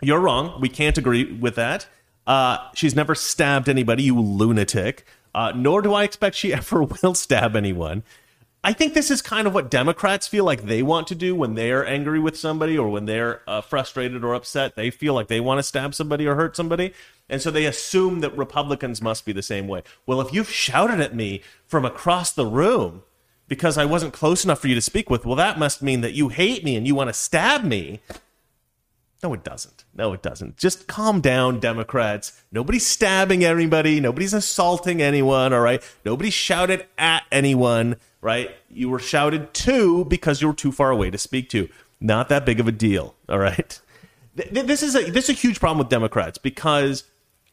you're 0.00 0.20
wrong. 0.20 0.60
We 0.60 0.68
can't 0.68 0.98
agree 0.98 1.32
with 1.32 1.54
that. 1.54 1.86
Uh, 2.26 2.58
she's 2.74 2.94
never 2.94 3.14
stabbed 3.14 3.68
anybody, 3.68 4.04
you 4.04 4.18
lunatic. 4.18 5.06
Uh, 5.34 5.52
nor 5.54 5.80
do 5.80 5.94
I 5.94 6.04
expect 6.04 6.36
she 6.36 6.52
ever 6.52 6.82
will 6.82 7.14
stab 7.14 7.56
anyone. 7.56 8.02
I 8.64 8.72
think 8.72 8.94
this 8.94 9.10
is 9.10 9.22
kind 9.22 9.48
of 9.48 9.54
what 9.54 9.72
Democrats 9.72 10.28
feel 10.28 10.44
like 10.44 10.62
they 10.62 10.84
want 10.84 11.08
to 11.08 11.16
do 11.16 11.34
when 11.34 11.54
they're 11.54 11.84
angry 11.84 12.20
with 12.20 12.38
somebody 12.38 12.78
or 12.78 12.88
when 12.88 13.06
they're 13.06 13.42
uh, 13.48 13.60
frustrated 13.60 14.22
or 14.22 14.34
upset. 14.34 14.76
They 14.76 14.88
feel 14.90 15.14
like 15.14 15.26
they 15.26 15.40
want 15.40 15.58
to 15.58 15.64
stab 15.64 15.96
somebody 15.96 16.28
or 16.28 16.36
hurt 16.36 16.54
somebody. 16.54 16.92
And 17.28 17.42
so 17.42 17.50
they 17.50 17.64
assume 17.64 18.20
that 18.20 18.36
Republicans 18.36 19.02
must 19.02 19.24
be 19.24 19.32
the 19.32 19.42
same 19.42 19.66
way. 19.66 19.82
Well, 20.06 20.20
if 20.20 20.32
you've 20.32 20.50
shouted 20.50 21.00
at 21.00 21.14
me 21.14 21.42
from 21.66 21.84
across 21.84 22.30
the 22.30 22.46
room 22.46 23.02
because 23.48 23.76
I 23.76 23.84
wasn't 23.84 24.12
close 24.12 24.44
enough 24.44 24.60
for 24.60 24.68
you 24.68 24.76
to 24.76 24.80
speak 24.80 25.10
with, 25.10 25.26
well, 25.26 25.36
that 25.36 25.58
must 25.58 25.82
mean 25.82 26.00
that 26.02 26.14
you 26.14 26.28
hate 26.28 26.62
me 26.62 26.76
and 26.76 26.86
you 26.86 26.94
want 26.94 27.08
to 27.08 27.14
stab 27.14 27.64
me. 27.64 28.00
No, 29.22 29.32
it 29.34 29.44
doesn't. 29.44 29.84
No, 29.94 30.12
it 30.12 30.22
doesn't. 30.22 30.56
Just 30.56 30.88
calm 30.88 31.20
down, 31.20 31.60
Democrats. 31.60 32.42
Nobody's 32.50 32.86
stabbing 32.86 33.44
anybody. 33.44 34.00
Nobody's 34.00 34.34
assaulting 34.34 35.00
anyone, 35.00 35.52
all 35.52 35.60
right? 35.60 35.82
Nobody 36.04 36.30
shouted 36.30 36.86
at 36.98 37.22
anyone 37.30 37.96
right? 38.22 38.54
You 38.70 38.88
were 38.88 38.98
shouted 38.98 39.52
to 39.52 40.06
because 40.06 40.40
you 40.40 40.48
were 40.48 40.54
too 40.54 40.72
far 40.72 40.90
away 40.90 41.10
to 41.10 41.18
speak 41.18 41.50
to. 41.50 41.68
Not 42.00 42.30
that 42.30 42.46
big 42.46 42.58
of 42.58 42.66
a 42.66 42.72
deal, 42.72 43.14
all 43.28 43.38
right? 43.38 43.78
This 44.34 44.82
is 44.82 44.96
a 44.96 45.10
this 45.10 45.28
is 45.28 45.36
a 45.36 45.38
huge 45.38 45.60
problem 45.60 45.76
with 45.76 45.90
Democrats 45.90 46.38
because 46.38 47.04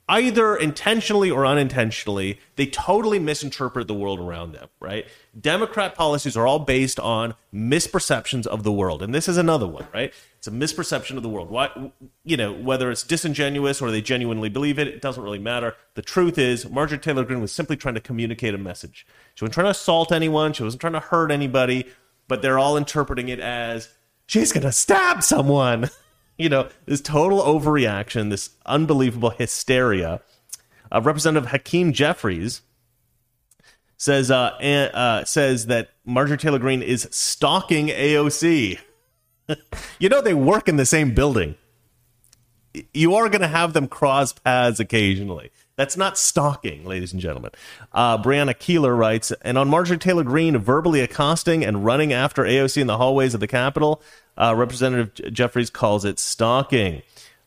either 0.10 0.56
intentionally 0.56 1.30
or 1.30 1.46
unintentionally, 1.46 2.40
they 2.56 2.66
totally 2.66 3.20
misinterpret 3.20 3.88
the 3.88 3.94
world 3.94 4.20
around 4.20 4.54
them, 4.54 4.68
right? 4.80 5.06
Democrat 5.40 5.94
policies 5.94 6.36
are 6.36 6.48
all 6.48 6.58
based 6.58 7.00
on 7.00 7.36
misperceptions 7.54 8.48
of 8.48 8.64
the 8.64 8.72
world. 8.72 9.04
And 9.04 9.14
this 9.14 9.28
is 9.28 9.38
another 9.38 9.68
one, 9.68 9.88
right? 9.94 10.12
It's 10.40 10.48
a 10.48 10.52
misperception 10.52 11.16
of 11.16 11.22
the 11.22 11.30
world. 11.30 11.52
Why, 11.52 11.92
you 12.26 12.38
know, 12.38 12.52
whether 12.52 12.90
it's 12.90 13.04
disingenuous 13.04 13.84
or 13.84 13.92
they 13.92 14.02
genuinely 14.02 14.50
believe 14.50 14.80
it, 14.80 14.88
it 14.88 15.00
doesn't 15.00 15.22
really 15.22 15.38
matter. 15.38 15.76
The 15.94 16.02
truth 16.02 16.40
is, 16.40 16.68
Marjorie 16.68 16.98
Taylor 16.98 17.24
Greene 17.24 17.40
was 17.40 17.52
simply 17.52 17.78
trying 17.78 17.96
to 17.96 18.02
communicate 18.02 18.56
a 18.56 18.58
message. 18.58 19.06
She 19.36 19.44
wasn't 19.44 19.54
trying 19.54 19.66
to 19.66 19.72
assault 19.72 20.12
anyone, 20.12 20.54
she 20.54 20.64
wasn't 20.64 20.82
trying 20.82 20.94
to 20.94 21.02
hurt 21.02 21.30
anybody, 21.30 21.86
but 22.28 22.42
they're 22.42 22.58
all 22.58 22.78
interpreting 22.78 23.30
it 23.30 23.40
as 23.40 23.90
she's 24.26 24.52
going 24.52 24.66
to 24.66 24.72
stab 24.72 25.22
someone. 25.22 25.92
you 26.40 26.50
know, 26.50 26.70
this 26.86 27.02
total 27.02 27.42
overreaction, 27.42 28.32
this 28.32 28.52
unbelievable 28.66 29.30
hysteria. 29.30 30.22
Uh, 30.92 31.02
Representative 31.02 31.52
Hakeem 31.52 31.94
Jeffries 31.94 32.62
says 33.98 34.32
uh, 34.32 34.52
uh, 34.94 35.26
says 35.26 35.68
that 35.68 35.90
Marjorie 36.06 36.38
Taylor 36.38 36.58
Greene 36.58 36.82
is 36.82 37.08
stalking 37.12 37.90
AOC. 37.90 38.80
you 40.00 40.10
know 40.10 40.22
they 40.22 40.34
work 40.34 40.68
in 40.68 40.78
the 40.78 40.86
same 40.86 41.14
building. 41.14 41.56
You 42.94 43.16
are 43.16 43.28
going 43.30 43.42
to 43.42 43.48
have 43.48 43.74
them 43.74 43.88
cross 43.88 44.32
paths 44.32 44.80
occasionally. 44.80 45.52
That's 45.76 45.98
not 45.98 46.18
stalking, 46.18 46.86
ladies 46.86 47.14
and 47.14 47.22
gentlemen. 47.22 47.52
Uh, 47.92 48.18
Brianna 48.22 48.54
Keilar 48.54 48.98
writes, 48.98 49.32
and 49.42 49.58
on 49.58 49.70
Marjorie 49.70 49.98
Taylor 49.98 50.24
Greene 50.24 50.58
verbally 50.58 51.02
accosting 51.02 51.66
and 51.66 51.86
running 51.86 52.14
after 52.14 52.44
AOC 52.44 52.82
in 52.82 52.88
the 52.88 52.98
hallways 52.98 53.34
of 53.34 53.40
the 53.40 53.48
Capitol, 53.48 54.02
uh, 54.40 54.56
Representative 54.56 55.34
Jeffries 55.34 55.70
calls 55.70 56.06
it 56.06 56.18
stalking. 56.18 57.02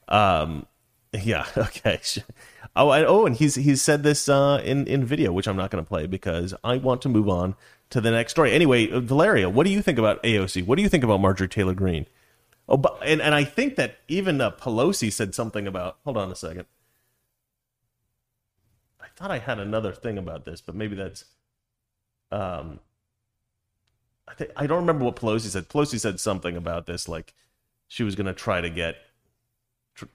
Um, 0.08 0.66
yeah, 1.12 1.46
okay. 1.56 2.00
Oh, 2.74 2.90
and, 2.90 3.04
oh, 3.04 3.26
and 3.26 3.36
he's 3.36 3.54
he's 3.56 3.82
said 3.82 4.02
this 4.02 4.30
uh, 4.30 4.62
in 4.64 4.86
in 4.86 5.04
video, 5.04 5.30
which 5.30 5.46
I'm 5.46 5.56
not 5.56 5.70
going 5.70 5.84
to 5.84 5.86
play 5.86 6.06
because 6.06 6.54
I 6.64 6.78
want 6.78 7.02
to 7.02 7.10
move 7.10 7.28
on 7.28 7.54
to 7.90 8.00
the 8.00 8.10
next 8.10 8.32
story. 8.32 8.52
Anyway, 8.52 8.90
uh, 8.90 8.98
Valeria, 9.00 9.50
what 9.50 9.66
do 9.66 9.70
you 9.70 9.82
think 9.82 9.98
about 9.98 10.22
AOC? 10.22 10.64
What 10.64 10.76
do 10.76 10.82
you 10.82 10.88
think 10.88 11.04
about 11.04 11.20
Marjorie 11.20 11.48
Taylor 11.48 11.74
Greene? 11.74 12.06
Oh, 12.70 12.78
but, 12.78 12.98
and 13.04 13.20
and 13.20 13.34
I 13.34 13.44
think 13.44 13.76
that 13.76 13.98
even 14.08 14.40
uh, 14.40 14.52
Pelosi 14.52 15.12
said 15.12 15.34
something 15.34 15.66
about. 15.66 15.98
Hold 16.04 16.16
on 16.16 16.32
a 16.32 16.34
second 16.34 16.64
I 18.98 19.08
thought 19.14 19.30
I 19.30 19.38
had 19.38 19.58
another 19.58 19.92
thing 19.92 20.16
about 20.16 20.46
this, 20.46 20.62
but 20.62 20.74
maybe 20.74 20.96
that's. 20.96 21.26
Um, 22.30 22.80
I 24.32 24.34
think 24.34 24.50
I 24.56 24.66
don't 24.66 24.78
remember 24.80 25.04
what 25.04 25.16
Pelosi 25.16 25.48
said. 25.48 25.68
Pelosi 25.68 26.00
said 26.00 26.18
something 26.18 26.56
about 26.56 26.86
this, 26.86 27.08
like 27.08 27.34
she 27.86 28.02
was 28.02 28.14
going 28.14 28.26
to 28.26 28.32
try 28.32 28.60
to 28.62 28.70
get. 28.70 28.96
Tr- 29.94 30.06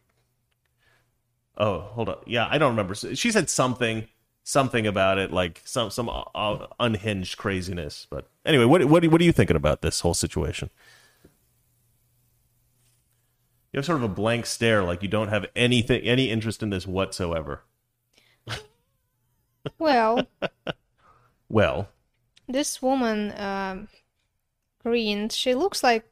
oh, 1.58 1.80
hold 1.80 2.10
on. 2.10 2.17
Yeah, 2.25 2.47
I 2.49 2.58
don't 2.58 2.71
remember. 2.71 2.95
She 2.95 3.32
said 3.32 3.49
something 3.49 4.08
something 4.43 4.88
about 4.88 5.19
it, 5.19 5.32
like 5.32 5.62
some 5.65 5.91
some 5.91 6.10
uh, 6.10 6.67
unhinged 6.80 7.38
craziness. 7.38 8.08
But 8.10 8.27
anyway, 8.45 8.65
what 8.65 8.84
what 8.86 9.06
what 9.08 9.21
are 9.21 9.23
you 9.23 9.32
thinking 9.32 9.56
about 9.56 9.82
this 9.82 10.01
whole 10.01 10.15
situation? 10.15 10.71
You 13.71 13.77
have 13.77 13.86
sort 13.86 13.97
of 13.97 14.03
a 14.03 14.13
blank 14.13 14.47
stare, 14.47 14.84
like 14.84 15.03
you 15.03 15.10
don't 15.10 15.27
have 15.27 15.45
anything, 15.56 16.01
any 16.01 16.32
interest 16.32 16.63
in 16.63 16.71
this 16.71 16.88
whatsoever. 16.88 17.63
Well, 19.77 20.25
Well, 21.49 21.89
this 22.47 22.82
woman, 22.82 23.34
um, 23.39 23.88
She 25.34 25.54
looks 25.54 25.84
like 25.84 26.06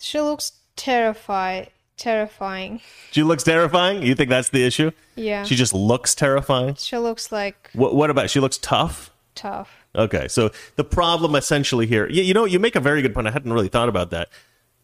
she 0.00 0.20
looks 0.20 0.52
terrified, 0.76 1.70
terrifying. 1.96 2.80
she 3.10 3.22
looks 3.22 3.42
terrifying. 3.42 4.02
You 4.02 4.14
think 4.14 4.30
that's 4.30 4.50
the 4.50 4.64
issue? 4.64 4.90
Yeah, 5.16 5.44
She 5.44 5.56
just 5.56 5.74
looks 5.74 6.14
terrifying. 6.14 6.74
she 6.76 6.96
looks 6.96 7.32
like 7.32 7.70
What 7.72 7.94
what 7.94 8.10
about 8.10 8.30
she 8.30 8.40
looks 8.40 8.58
tough? 8.58 9.10
tough. 9.34 9.70
Okay, 9.96 10.28
so 10.28 10.50
the 10.76 10.84
problem 10.84 11.34
essentially 11.34 11.86
here, 11.86 12.08
you, 12.08 12.22
you 12.22 12.34
know, 12.34 12.44
you 12.44 12.58
make 12.58 12.76
a 12.76 12.80
very 12.80 13.02
good 13.02 13.14
point. 13.14 13.26
I 13.26 13.30
hadn't 13.30 13.52
really 13.52 13.68
thought 13.68 13.88
about 13.88 14.10
that. 14.10 14.28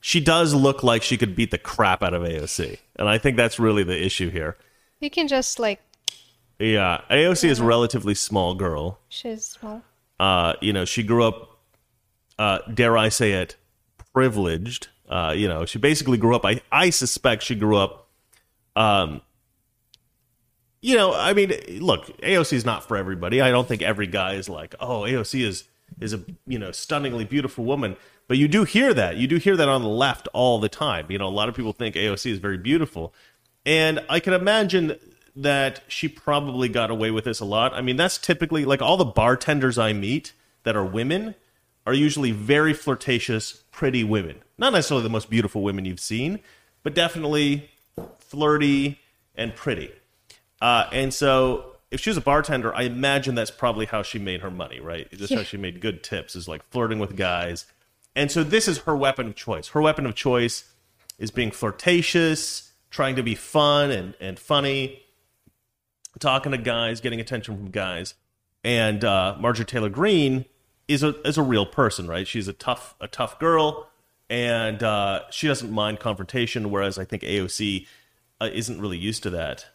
She 0.00 0.20
does 0.20 0.52
look 0.54 0.82
like 0.82 1.02
she 1.02 1.16
could 1.16 1.34
beat 1.36 1.50
the 1.50 1.58
crap 1.58 2.02
out 2.02 2.14
of 2.14 2.22
AOC, 2.22 2.78
and 2.96 3.08
I 3.08 3.18
think 3.18 3.36
that's 3.36 3.58
really 3.58 3.84
the 3.84 4.00
issue 4.04 4.30
here. 4.30 4.56
You 5.00 5.10
can 5.10 5.28
just 5.28 5.58
like 5.58 5.80
Yeah, 6.58 7.00
AOC 7.10 7.48
is 7.48 7.60
a 7.60 7.64
relatively 7.64 8.14
small 8.14 8.54
girl. 8.54 8.98
she's 9.08 9.44
small. 9.46 9.82
Uh, 10.20 10.54
you 10.60 10.72
know, 10.72 10.84
she 10.84 11.02
grew 11.02 11.24
up, 11.24 11.53
uh, 12.38 12.58
dare 12.72 12.96
I 12.96 13.08
say 13.08 13.32
it, 13.32 13.56
privileged. 14.12 14.88
Uh, 15.08 15.34
you 15.36 15.48
know, 15.48 15.64
she 15.66 15.78
basically 15.78 16.18
grew 16.18 16.34
up. 16.34 16.44
I 16.44 16.60
I 16.72 16.90
suspect 16.90 17.42
she 17.42 17.54
grew 17.54 17.76
up. 17.76 18.08
Um, 18.76 19.20
you 20.80 20.96
know, 20.96 21.14
I 21.14 21.32
mean, 21.32 21.52
look, 21.80 22.06
AOC 22.18 22.52
is 22.52 22.64
not 22.64 22.86
for 22.86 22.96
everybody. 22.96 23.40
I 23.40 23.50
don't 23.50 23.66
think 23.66 23.82
every 23.82 24.06
guy 24.06 24.34
is 24.34 24.48
like, 24.48 24.74
oh, 24.80 25.00
AOC 25.00 25.44
is 25.44 25.64
is 26.00 26.12
a 26.12 26.24
you 26.46 26.58
know 26.58 26.72
stunningly 26.72 27.24
beautiful 27.24 27.64
woman. 27.64 27.96
But 28.26 28.38
you 28.38 28.48
do 28.48 28.64
hear 28.64 28.94
that. 28.94 29.16
You 29.16 29.26
do 29.26 29.36
hear 29.36 29.56
that 29.56 29.68
on 29.68 29.82
the 29.82 29.88
left 29.88 30.28
all 30.32 30.58
the 30.58 30.68
time. 30.68 31.06
You 31.10 31.18
know, 31.18 31.26
a 31.26 31.28
lot 31.28 31.48
of 31.48 31.54
people 31.54 31.72
think 31.72 31.94
AOC 31.94 32.30
is 32.32 32.38
very 32.38 32.58
beautiful, 32.58 33.12
and 33.66 34.00
I 34.08 34.20
can 34.20 34.32
imagine 34.32 34.96
that 35.36 35.82
she 35.88 36.08
probably 36.08 36.68
got 36.68 36.90
away 36.90 37.10
with 37.10 37.24
this 37.24 37.40
a 37.40 37.44
lot. 37.44 37.74
I 37.74 37.82
mean, 37.82 37.96
that's 37.96 38.18
typically 38.18 38.64
like 38.64 38.80
all 38.80 38.96
the 38.96 39.04
bartenders 39.04 39.78
I 39.78 39.92
meet 39.92 40.32
that 40.62 40.76
are 40.76 40.84
women 40.84 41.34
are 41.86 41.94
usually 41.94 42.30
very 42.30 42.72
flirtatious, 42.72 43.64
pretty 43.70 44.04
women. 44.04 44.42
Not 44.56 44.72
necessarily 44.72 45.02
the 45.02 45.10
most 45.10 45.28
beautiful 45.28 45.62
women 45.62 45.84
you've 45.84 46.00
seen, 46.00 46.40
but 46.82 46.94
definitely 46.94 47.70
flirty 48.18 49.00
and 49.34 49.54
pretty. 49.54 49.92
Uh, 50.60 50.88
and 50.92 51.12
so, 51.12 51.76
if 51.90 52.00
she 52.00 52.10
was 52.10 52.16
a 52.16 52.22
bartender, 52.22 52.74
I 52.74 52.82
imagine 52.82 53.34
that's 53.34 53.50
probably 53.50 53.86
how 53.86 54.02
she 54.02 54.18
made 54.18 54.40
her 54.40 54.50
money, 54.50 54.80
right? 54.80 55.10
Just 55.12 55.34
how 55.34 55.42
she 55.42 55.56
made 55.56 55.80
good 55.80 56.02
tips 56.02 56.34
is 56.34 56.48
like 56.48 56.62
flirting 56.70 56.98
with 56.98 57.16
guys. 57.16 57.66
And 58.16 58.30
so, 58.30 58.42
this 58.42 58.66
is 58.66 58.78
her 58.78 58.96
weapon 58.96 59.28
of 59.28 59.34
choice. 59.34 59.68
Her 59.68 59.82
weapon 59.82 60.06
of 60.06 60.14
choice 60.14 60.64
is 61.18 61.30
being 61.30 61.50
flirtatious, 61.50 62.72
trying 62.90 63.16
to 63.16 63.22
be 63.22 63.34
fun 63.34 63.90
and, 63.90 64.14
and 64.20 64.38
funny, 64.38 65.02
talking 66.18 66.52
to 66.52 66.58
guys, 66.58 67.00
getting 67.00 67.20
attention 67.20 67.56
from 67.56 67.70
guys. 67.70 68.14
And 68.62 69.04
uh, 69.04 69.36
Marjorie 69.38 69.66
Taylor 69.66 69.90
Greene 69.90 70.46
is 70.88 71.02
a 71.02 71.20
is 71.26 71.38
a 71.38 71.42
real 71.42 71.66
person, 71.66 72.08
right? 72.08 72.26
She's 72.26 72.48
a 72.48 72.52
tough 72.52 72.94
a 73.00 73.08
tough 73.08 73.38
girl, 73.38 73.88
and 74.28 74.82
uh, 74.82 75.22
she 75.30 75.46
doesn't 75.46 75.70
mind 75.70 76.00
confrontation. 76.00 76.70
Whereas 76.70 76.98
I 76.98 77.04
think 77.04 77.22
AOC 77.22 77.86
uh, 78.40 78.50
isn't 78.52 78.80
really 78.80 78.98
used 78.98 79.22
to 79.24 79.30
that. 79.30 79.66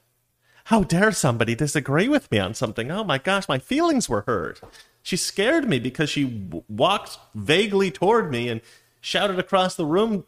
How 0.65 0.83
dare 0.83 1.11
somebody 1.11 1.55
disagree 1.55 2.07
with 2.07 2.31
me 2.31 2.37
on 2.37 2.53
something? 2.53 2.91
Oh 2.91 3.03
my 3.03 3.17
gosh, 3.17 3.47
my 3.47 3.57
feelings 3.57 4.07
were 4.07 4.21
hurt. 4.27 4.61
She 5.01 5.17
scared 5.17 5.67
me 5.67 5.79
because 5.79 6.11
she 6.11 6.25
w- 6.25 6.63
walked 6.67 7.17
vaguely 7.33 7.89
toward 7.89 8.29
me 8.29 8.49
and 8.49 8.61
shouted 9.01 9.39
across 9.39 9.75
the 9.75 9.85
room 9.85 10.25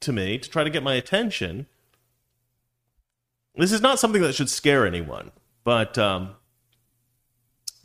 to 0.00 0.12
me 0.12 0.38
to 0.38 0.50
try 0.50 0.64
to 0.64 0.70
get 0.70 0.82
my 0.82 0.94
attention. 0.94 1.66
This 3.54 3.70
is 3.70 3.80
not 3.80 4.00
something 4.00 4.22
that 4.22 4.34
should 4.34 4.50
scare 4.50 4.86
anyone, 4.86 5.30
but 5.62 5.96
um, 5.96 6.34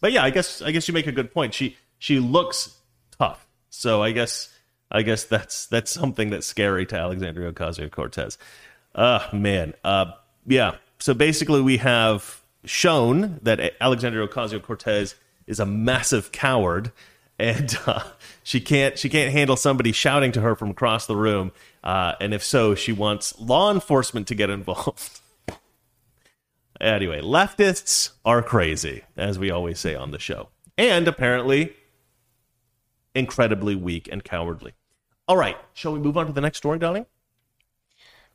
but 0.02 0.12
yeah, 0.12 0.24
I 0.24 0.32
guess 0.32 0.62
I 0.62 0.72
guess 0.72 0.88
you 0.88 0.94
make 0.94 1.08
a 1.08 1.12
good 1.12 1.34
point. 1.34 1.54
She 1.54 1.78
she 2.02 2.20
looks 2.20 2.78
tough, 3.20 3.48
so 3.70 4.02
I 4.02 4.12
guess 4.12 4.50
I 4.90 5.04
guess 5.04 5.24
that's 5.24 5.68
that's 5.68 5.92
something 5.92 6.32
that's 6.32 6.48
scary 6.48 6.88
to 6.88 6.96
Alexandria 6.96 7.54
Ocasio 7.54 7.92
Cortez. 7.92 8.40
Uh 8.96 9.28
man, 9.32 9.76
uh 9.84 10.06
yeah. 10.48 10.78
So 10.98 11.14
basically, 11.14 11.62
we 11.62 11.78
have 11.78 12.42
shown 12.66 13.40
that 13.44 13.76
Alexandria 13.80 14.28
Ocasio 14.28 14.64
Cortez 14.64 15.14
is 15.46 15.60
a 15.60 15.66
massive 15.66 16.32
coward, 16.32 16.92
and 17.38 17.78
uh, 17.86 18.02
she 18.42 18.60
can't 18.60 18.98
she 18.98 19.08
can't 19.08 19.32
handle 19.32 19.56
somebody 19.56 19.92
shouting 19.92 20.32
to 20.32 20.42
her 20.42 20.56
from 20.56 20.72
across 20.72 21.06
the 21.06 21.16
room. 21.16 21.52
Uh, 21.84 22.14
and 22.20 22.34
if 22.34 22.44
so, 22.44 22.74
she 22.74 22.92
wants 22.92 23.40
law 23.40 23.72
enforcement 23.72 24.28
to 24.28 24.36
get 24.36 24.50
involved. 24.50 25.20
Anyway, 26.80 27.22
leftists 27.22 28.10
are 28.26 28.42
crazy, 28.42 29.04
as 29.16 29.38
we 29.38 29.52
always 29.52 29.78
say 29.78 29.94
on 29.94 30.10
the 30.10 30.18
show, 30.18 30.50
and 30.80 31.08
apparently 31.08 31.76
incredibly 33.14 33.76
weak 33.76 34.10
and 34.12 34.24
cowardly. 34.24 34.74
All 35.28 35.38
right, 35.38 35.58
shall 35.74 35.94
we 35.94 36.00
move 36.00 36.18
on 36.18 36.28
to 36.28 36.34
the 36.34 36.42
next 36.42 36.58
story, 36.58 36.80
darling? 36.80 37.06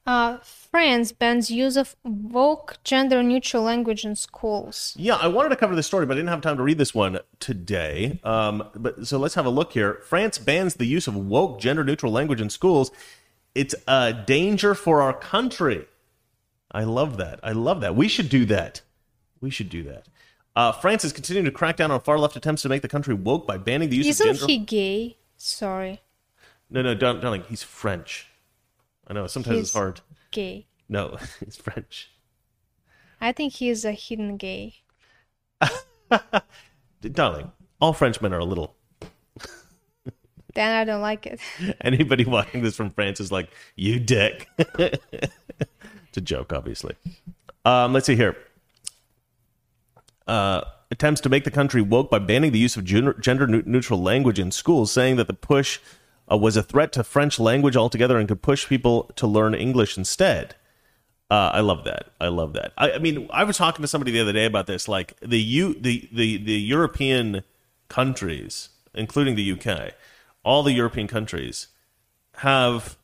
Uh, 0.07 0.39
France 0.39 1.11
bans 1.11 1.51
use 1.51 1.77
of 1.77 1.97
woke 2.05 2.77
gender-neutral 2.85 3.63
language 3.63 4.05
in 4.05 4.15
schools. 4.15 4.95
Yeah, 4.97 5.17
I 5.17 5.27
wanted 5.27 5.49
to 5.49 5.57
cover 5.57 5.75
this 5.75 5.89
story, 5.89 6.07
but 6.07 6.13
I 6.13 6.19
didn't 6.19 6.29
have 6.29 6.43
time 6.43 6.59
to 6.59 6.63
read 6.63 6.79
this 6.79 6.95
one 6.95 7.19
today. 7.41 8.21
Um, 8.23 8.69
but 8.77 9.07
so 9.09 9.19
let's 9.19 9.35
have 9.35 9.47
a 9.47 9.51
look 9.51 9.73
here. 9.73 10.01
France 10.05 10.39
bans 10.39 10.77
the 10.77 10.87
use 10.87 11.09
of 11.09 11.17
woke 11.17 11.59
gender-neutral 11.59 12.13
language 12.13 12.41
in 12.41 12.51
schools. 12.51 12.93
It's 13.55 13.75
a 13.89 14.13
danger 14.13 14.75
for 14.77 15.03
our 15.03 15.13
country. 15.13 15.87
I 16.71 16.85
love 16.85 17.17
that. 17.17 17.41
I 17.43 17.51
love 17.51 17.81
that. 17.81 17.97
We 17.97 18.07
should 18.07 18.29
do 18.29 18.45
that. 18.45 18.83
We 19.41 19.51
should 19.51 19.71
do 19.71 19.83
that. 19.85 20.07
Uh, 20.57 20.73
France 20.73 21.05
is 21.05 21.13
continuing 21.13 21.45
to 21.45 21.51
crack 21.51 21.77
down 21.77 21.91
on 21.91 22.01
far 22.01 22.19
left 22.19 22.35
attempts 22.35 22.63
to 22.63 22.69
make 22.71 22.81
the 22.83 22.89
country 22.89 23.13
woke 23.15 23.47
by 23.47 23.59
banning 23.59 23.91
the 23.91 23.97
use. 23.97 24.07
Isn't 24.07 24.29
of 24.31 24.37
gender. 24.39 24.53
he 24.53 24.59
gay? 24.59 25.19
Sorry, 25.37 26.01
No, 26.71 26.81
no, 26.81 26.95
darling, 26.95 27.21
darling, 27.21 27.45
he's 27.49 27.63
French. 27.63 28.27
I 29.07 29.13
know 29.13 29.27
sometimes 29.27 29.59
it's 29.59 29.73
hard. 29.75 30.01
gay. 30.31 30.67
No, 30.89 31.19
he's 31.45 31.57
French. 31.57 32.11
I 33.21 33.33
think 33.33 33.53
he's 33.53 33.85
a 33.85 33.93
hidden 33.93 34.37
gay. 34.39 34.77
Darling, 37.13 37.53
all 37.81 37.93
Frenchmen 37.93 38.33
are 38.33 38.39
a 38.39 38.45
little. 38.45 38.75
Then 40.55 40.75
I 40.75 40.85
don't 40.85 41.03
like 41.03 41.27
it. 41.27 41.39
Anybody 41.83 42.25
watching 42.25 42.63
this 42.63 42.77
from 42.77 42.89
France 42.91 43.21
is 43.21 43.31
like, 43.31 43.51
you 43.75 44.01
dick. 44.01 44.49
it's 44.57 46.17
a 46.17 46.21
joke, 46.23 46.55
obviously. 46.55 46.95
Um, 47.67 47.93
let's 47.93 48.07
see 48.07 48.17
here. 48.17 48.39
Uh, 50.27 50.63
attempts 50.91 51.21
to 51.21 51.29
make 51.29 51.45
the 51.45 51.51
country 51.51 51.83
woke 51.83 52.11
by 52.11 52.19
banning 52.19 52.53
the 52.53 52.59
use 52.59 52.77
of 52.77 52.85
gender 52.85 53.47
neutral 53.47 54.01
language 54.01 54.39
in 54.39 54.51
schools, 54.51 54.93
saying 54.93 55.17
that 55.17 55.27
the 55.27 55.35
push 55.35 55.79
uh, 56.31 56.37
was 56.37 56.57
a 56.57 56.63
threat 56.63 56.93
to 56.93 57.05
French 57.05 57.39
language 57.39 57.77
altogether 57.77 58.19
and 58.19 58.29
could 58.29 58.43
push 58.43 58.69
people 58.69 59.11
to 59.17 59.27
learn 59.27 59.55
English 59.55 59.97
instead. 59.97 60.55
Uh, 61.29 61.51
I 61.53 61.61
love 61.61 61.85
that. 61.85 62.13
I 62.21 62.29
love 62.29 62.53
that. 62.53 62.73
I, 62.79 62.93
I 62.93 62.99
mean, 62.99 63.29
I 63.33 63.45
was 63.45 63.57
talking 63.57 63.83
to 63.83 63.89
somebody 63.89 64.13
the 64.13 64.21
other 64.21 64.33
day 64.33 64.45
about 64.45 64.67
this. 64.67 64.87
Like 64.87 65.19
the 65.21 65.41
U, 65.41 65.75
the 65.75 66.09
the 66.13 66.37
the 66.37 66.53
European 66.53 67.43
countries, 67.89 68.69
including 68.95 69.35
the 69.35 69.53
UK, 69.53 69.95
all 70.45 70.63
the 70.63 70.73
European 70.73 71.09
countries 71.09 71.69
have 72.39 72.97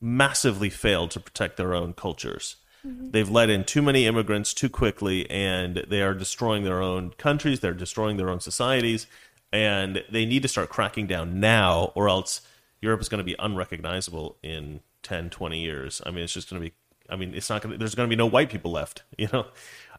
massively 0.00 0.70
failed 0.70 1.10
to 1.12 1.20
protect 1.20 1.56
their 1.56 1.74
own 1.74 1.94
cultures. 1.94 2.56
They've 2.84 3.30
let 3.30 3.48
in 3.48 3.64
too 3.64 3.80
many 3.80 4.06
immigrants 4.06 4.52
too 4.52 4.68
quickly, 4.68 5.28
and 5.30 5.84
they 5.88 6.02
are 6.02 6.14
destroying 6.14 6.64
their 6.64 6.82
own 6.82 7.10
countries. 7.10 7.60
They're 7.60 7.72
destroying 7.72 8.18
their 8.18 8.28
own 8.28 8.40
societies, 8.40 9.06
and 9.52 10.04
they 10.10 10.26
need 10.26 10.42
to 10.42 10.48
start 10.48 10.68
cracking 10.68 11.06
down 11.06 11.40
now, 11.40 11.92
or 11.94 12.08
else 12.08 12.42
Europe 12.82 13.00
is 13.00 13.08
going 13.08 13.18
to 13.18 13.24
be 13.24 13.36
unrecognizable 13.38 14.36
in 14.42 14.80
10, 15.02 15.30
20 15.30 15.60
years. 15.60 16.02
I 16.04 16.10
mean, 16.10 16.24
it's 16.24 16.34
just 16.34 16.50
going 16.50 16.62
to 16.62 16.68
be. 16.68 16.74
I 17.08 17.16
mean, 17.16 17.34
it's 17.34 17.48
not 17.48 17.62
going 17.62 17.72
to. 17.72 17.78
There's 17.78 17.94
going 17.94 18.08
to 18.08 18.14
be 18.14 18.18
no 18.18 18.26
white 18.26 18.50
people 18.50 18.70
left. 18.70 19.02
You 19.18 19.28
know. 19.32 19.46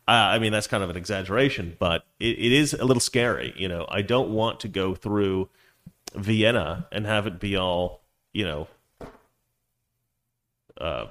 Uh, 0.08 0.12
I 0.12 0.38
mean, 0.38 0.52
that's 0.52 0.67
kind 0.67 0.84
of 0.84 0.91
an 0.91 0.98
exaggeration, 0.98 1.78
but 1.80 2.06
it, 2.19 2.38
it 2.38 2.52
is 2.52 2.76
a 2.76 2.86
little 2.86 3.02
scary. 3.02 3.56
You 3.58 3.67
know, 3.67 3.88
I 3.89 4.04
don't 4.04 4.30
want 4.30 4.60
to 4.60 4.67
go 4.67 4.93
through 4.93 5.50
Vienna 6.13 6.88
and 6.91 7.08
have 7.08 7.26
it 7.26 7.39
be 7.39 7.56
all, 7.56 8.04
you 8.32 8.45
know, 8.45 8.67
uh, 10.80 11.08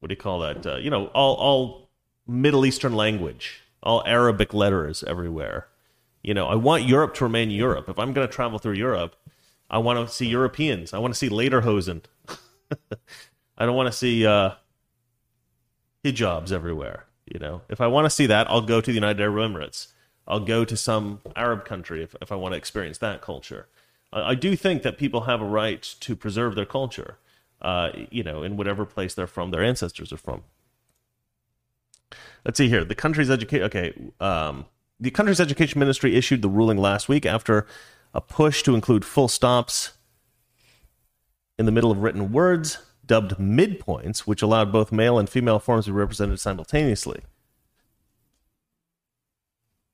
what 0.00 0.08
do 0.08 0.12
you 0.12 0.16
call 0.20 0.40
that? 0.40 0.66
Uh, 0.66 0.76
you 0.76 0.90
know, 0.90 1.06
all 1.08 1.34
all 1.36 1.90
Middle 2.26 2.66
Eastern 2.66 2.94
language, 2.94 3.62
all 3.82 4.02
Arabic 4.06 4.52
letters 4.52 5.02
everywhere. 5.04 5.68
You 6.22 6.34
know, 6.34 6.46
I 6.46 6.54
want 6.54 6.84
Europe 6.84 7.14
to 7.14 7.24
remain 7.24 7.50
Europe. 7.50 7.88
If 7.88 7.98
I'm 7.98 8.12
going 8.12 8.26
to 8.26 8.32
travel 8.32 8.58
through 8.58 8.74
Europe, 8.74 9.16
I 9.70 9.78
want 9.78 10.06
to 10.06 10.12
see 10.12 10.26
Europeans. 10.26 10.92
I 10.92 10.98
want 10.98 11.14
to 11.14 11.18
see 11.18 11.30
Lederhosen. 11.30 12.02
I 13.58 13.66
don't 13.66 13.76
want 13.76 13.86
to 13.86 13.96
see 13.96 14.26
uh, 14.26 14.52
hijabs 16.04 16.52
everywhere. 16.52 17.06
You 17.26 17.38
know, 17.38 17.62
if 17.68 17.80
I 17.80 17.86
want 17.86 18.06
to 18.06 18.10
see 18.10 18.26
that, 18.26 18.50
I'll 18.50 18.60
go 18.60 18.80
to 18.80 18.90
the 18.90 18.94
United 18.94 19.22
Arab 19.22 19.52
Emirates. 19.52 19.88
I'll 20.26 20.40
go 20.40 20.64
to 20.64 20.76
some 20.76 21.20
Arab 21.36 21.64
country 21.64 22.02
if, 22.02 22.14
if 22.20 22.32
I 22.32 22.36
want 22.36 22.52
to 22.52 22.58
experience 22.58 22.98
that 22.98 23.22
culture. 23.22 23.68
I, 24.12 24.30
I 24.30 24.34
do 24.34 24.56
think 24.56 24.82
that 24.82 24.98
people 24.98 25.22
have 25.22 25.40
a 25.40 25.46
right 25.46 25.82
to 26.00 26.16
preserve 26.16 26.54
their 26.54 26.66
culture, 26.66 27.18
uh, 27.62 27.90
you 28.10 28.22
know, 28.22 28.42
in 28.42 28.56
whatever 28.56 28.84
place 28.84 29.14
they're 29.14 29.26
from, 29.26 29.50
their 29.50 29.62
ancestors 29.62 30.12
are 30.12 30.16
from. 30.16 30.42
Let's 32.44 32.58
see 32.58 32.68
here. 32.68 32.84
The 32.84 32.94
country's 32.94 33.30
education. 33.30 33.64
Okay, 33.64 33.94
um, 34.20 34.66
the 34.98 35.10
country's 35.10 35.40
education 35.40 35.78
ministry 35.78 36.16
issued 36.16 36.42
the 36.42 36.48
ruling 36.48 36.78
last 36.78 37.08
week 37.08 37.26
after 37.26 37.66
a 38.14 38.20
push 38.20 38.62
to 38.62 38.74
include 38.74 39.04
full 39.04 39.28
stops 39.28 39.92
in 41.58 41.66
the 41.66 41.72
middle 41.72 41.90
of 41.90 41.98
written 41.98 42.32
words, 42.32 42.78
dubbed 43.04 43.32
midpoints, 43.32 44.20
which 44.20 44.42
allowed 44.42 44.72
both 44.72 44.92
male 44.92 45.18
and 45.18 45.28
female 45.28 45.58
forms 45.58 45.84
to 45.84 45.90
be 45.90 45.96
represented 45.96 46.40
simultaneously. 46.40 47.20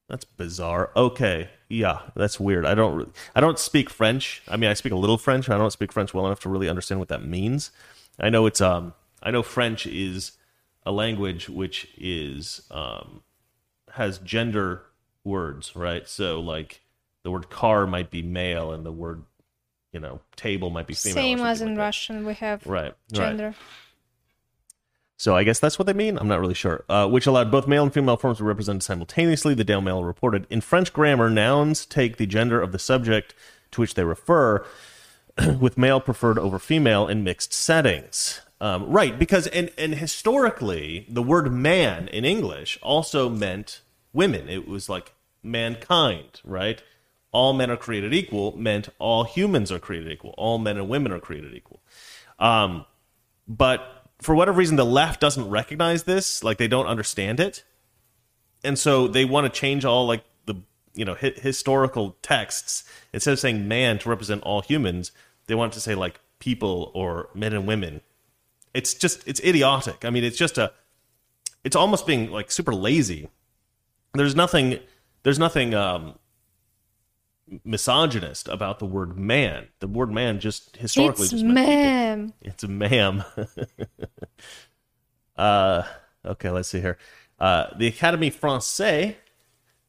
That's 0.08 0.24
bizarre. 0.24 0.92
Okay, 0.94 1.50
yeah, 1.68 2.00
that's 2.14 2.38
weird. 2.38 2.64
I 2.64 2.74
don't, 2.74 3.12
I 3.34 3.40
don't 3.40 3.58
speak 3.58 3.90
French. 3.90 4.42
I 4.48 4.56
mean, 4.56 4.70
I 4.70 4.74
speak 4.74 4.92
a 4.92 4.96
little 4.96 5.18
French. 5.18 5.48
I 5.48 5.58
don't 5.58 5.72
speak 5.72 5.92
French 5.92 6.14
well 6.14 6.26
enough 6.26 6.40
to 6.40 6.48
really 6.48 6.68
understand 6.68 7.00
what 7.00 7.08
that 7.08 7.24
means. 7.24 7.70
I 8.18 8.30
know 8.30 8.46
it's, 8.46 8.60
um, 8.60 8.94
I 9.22 9.30
know 9.30 9.42
French 9.42 9.86
is 9.86 10.32
a 10.84 10.92
language 10.92 11.48
which 11.48 11.88
is 11.98 12.62
um, 12.70 13.22
has 13.92 14.18
gender 14.18 14.82
words, 15.24 15.74
right? 15.74 16.08
So 16.08 16.40
like 16.40 16.80
the 17.24 17.30
word 17.30 17.50
car 17.50 17.86
might 17.86 18.10
be 18.10 18.22
male, 18.22 18.70
and 18.72 18.86
the 18.86 18.92
word, 18.92 19.24
you 19.92 19.98
know, 19.98 20.20
table 20.36 20.70
might 20.70 20.86
be 20.86 20.94
female. 20.94 21.14
Same 21.16 21.40
as 21.40 21.60
in 21.60 21.70
like. 21.70 21.78
Russian, 21.78 22.24
we 22.24 22.34
have 22.34 22.64
Right, 22.66 22.94
right. 23.14 23.54
So 25.16 25.34
I 25.34 25.44
guess 25.44 25.58
that's 25.58 25.78
what 25.78 25.86
they 25.86 25.94
mean. 25.94 26.18
I'm 26.18 26.28
not 26.28 26.40
really 26.40 26.54
sure. 26.54 26.84
Uh, 26.88 27.08
which 27.08 27.26
allowed 27.26 27.50
both 27.50 27.66
male 27.66 27.82
and 27.82 27.92
female 27.92 28.16
forms 28.16 28.38
to 28.38 28.44
be 28.44 28.48
represented 28.48 28.82
simultaneously. 28.82 29.54
The 29.54 29.64
Daily 29.64 29.82
Mail 29.82 30.04
reported 30.04 30.46
in 30.50 30.60
French 30.60 30.92
grammar, 30.92 31.30
nouns 31.30 31.86
take 31.86 32.18
the 32.18 32.26
gender 32.26 32.60
of 32.60 32.72
the 32.72 32.78
subject 32.78 33.34
to 33.70 33.80
which 33.80 33.94
they 33.94 34.04
refer, 34.04 34.64
with 35.60 35.78
male 35.78 36.00
preferred 36.00 36.38
over 36.38 36.58
female 36.58 37.08
in 37.08 37.24
mixed 37.24 37.52
settings. 37.52 38.42
Um, 38.60 38.90
right, 38.90 39.18
because 39.18 39.46
and 39.48 39.70
and 39.76 39.94
historically, 39.94 41.06
the 41.10 41.22
word 41.22 41.52
man 41.52 42.08
in 42.08 42.24
English 42.24 42.78
also 42.82 43.28
meant 43.28 43.82
women. 44.12 44.48
It 44.48 44.66
was 44.66 44.88
like 44.88 45.12
mankind, 45.42 46.40
right? 46.44 46.82
All 47.32 47.52
men 47.52 47.70
are 47.70 47.76
created 47.76 48.14
equal 48.14 48.56
meant 48.56 48.88
all 48.98 49.24
humans 49.24 49.70
are 49.70 49.78
created 49.78 50.10
equal. 50.10 50.34
All 50.38 50.58
men 50.58 50.78
and 50.78 50.88
women 50.88 51.12
are 51.12 51.20
created 51.20 51.54
equal. 51.54 51.82
Um, 52.38 52.86
but 53.46 53.95
for 54.20 54.34
whatever 54.34 54.58
reason 54.58 54.76
the 54.76 54.84
left 54.84 55.20
doesn't 55.20 55.48
recognize 55.48 56.04
this 56.04 56.42
like 56.42 56.58
they 56.58 56.68
don't 56.68 56.86
understand 56.86 57.40
it. 57.40 57.64
And 58.64 58.78
so 58.78 59.06
they 59.06 59.24
want 59.24 59.52
to 59.52 59.60
change 59.60 59.84
all 59.84 60.06
like 60.06 60.24
the 60.46 60.56
you 60.94 61.04
know 61.04 61.14
hi- 61.14 61.34
historical 61.36 62.16
texts. 62.22 62.84
Instead 63.12 63.32
of 63.32 63.38
saying 63.38 63.68
man 63.68 63.98
to 64.00 64.08
represent 64.08 64.42
all 64.42 64.62
humans 64.62 65.12
they 65.46 65.54
want 65.54 65.72
to 65.72 65.80
say 65.80 65.94
like 65.94 66.20
people 66.38 66.90
or 66.94 67.28
men 67.34 67.52
and 67.52 67.66
women. 67.66 68.00
It's 68.74 68.94
just 68.94 69.26
it's 69.26 69.40
idiotic. 69.40 70.04
I 70.04 70.10
mean 70.10 70.24
it's 70.24 70.38
just 70.38 70.58
a 70.58 70.72
it's 71.64 71.76
almost 71.76 72.06
being 72.06 72.30
like 72.30 72.50
super 72.50 72.74
lazy. 72.74 73.28
There's 74.14 74.34
nothing 74.34 74.80
there's 75.22 75.38
nothing 75.38 75.74
um 75.74 76.18
misogynist 77.64 78.48
about 78.48 78.80
the 78.80 78.86
word 78.86 79.16
man 79.16 79.68
the 79.78 79.86
word 79.86 80.10
man 80.10 80.40
just 80.40 80.76
historically 80.76 81.24
It's 81.24 81.30
just 81.30 81.44
ma'am. 81.44 82.32
It's 82.42 82.64
a 82.64 82.68
ma'am. 82.68 83.24
uh, 85.36 85.82
okay, 86.24 86.50
let's 86.50 86.68
see 86.68 86.80
here. 86.80 86.98
Uh, 87.38 87.66
the 87.76 87.90
Académie 87.90 88.34
Française, 88.34 89.14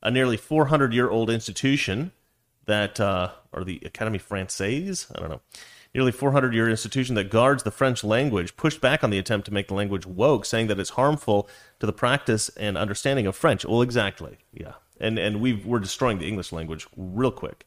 a 0.04 0.12
nearly 0.12 0.38
400 0.38 0.94
year 0.94 1.10
old 1.10 1.30
institution 1.30 2.12
that, 2.66 3.00
uh, 3.00 3.32
or 3.52 3.64
the 3.64 3.80
Académie 3.80 4.22
Française, 4.22 5.10
I 5.16 5.20
don't 5.20 5.30
know, 5.30 5.42
nearly 5.96 6.12
400 6.12 6.54
year 6.54 6.70
institution 6.70 7.16
that 7.16 7.32
guards 7.32 7.64
the 7.64 7.72
French 7.72 8.04
language, 8.04 8.56
pushed 8.58 8.82
back 8.82 9.04
on 9.04 9.10
the 9.10 9.18
attempt 9.18 9.46
to 9.46 9.54
make 9.54 9.68
the 9.68 9.74
language 9.74 10.06
woke, 10.06 10.46
saying 10.46 10.68
that 10.68 10.80
it's 10.80 10.92
harmful 10.92 11.50
to 11.80 11.86
the 11.86 11.94
practice 11.94 12.50
and 12.50 12.78
understanding 12.78 13.26
of 13.26 13.36
French. 13.36 13.66
Well, 13.66 13.82
exactly, 13.82 14.38
yeah. 14.54 14.74
And 15.00 15.18
and 15.20 15.42
we 15.42 15.54
we're 15.54 15.80
destroying 15.80 16.20
the 16.20 16.28
English 16.28 16.52
language 16.52 16.88
real 16.96 17.32
quick. 17.32 17.66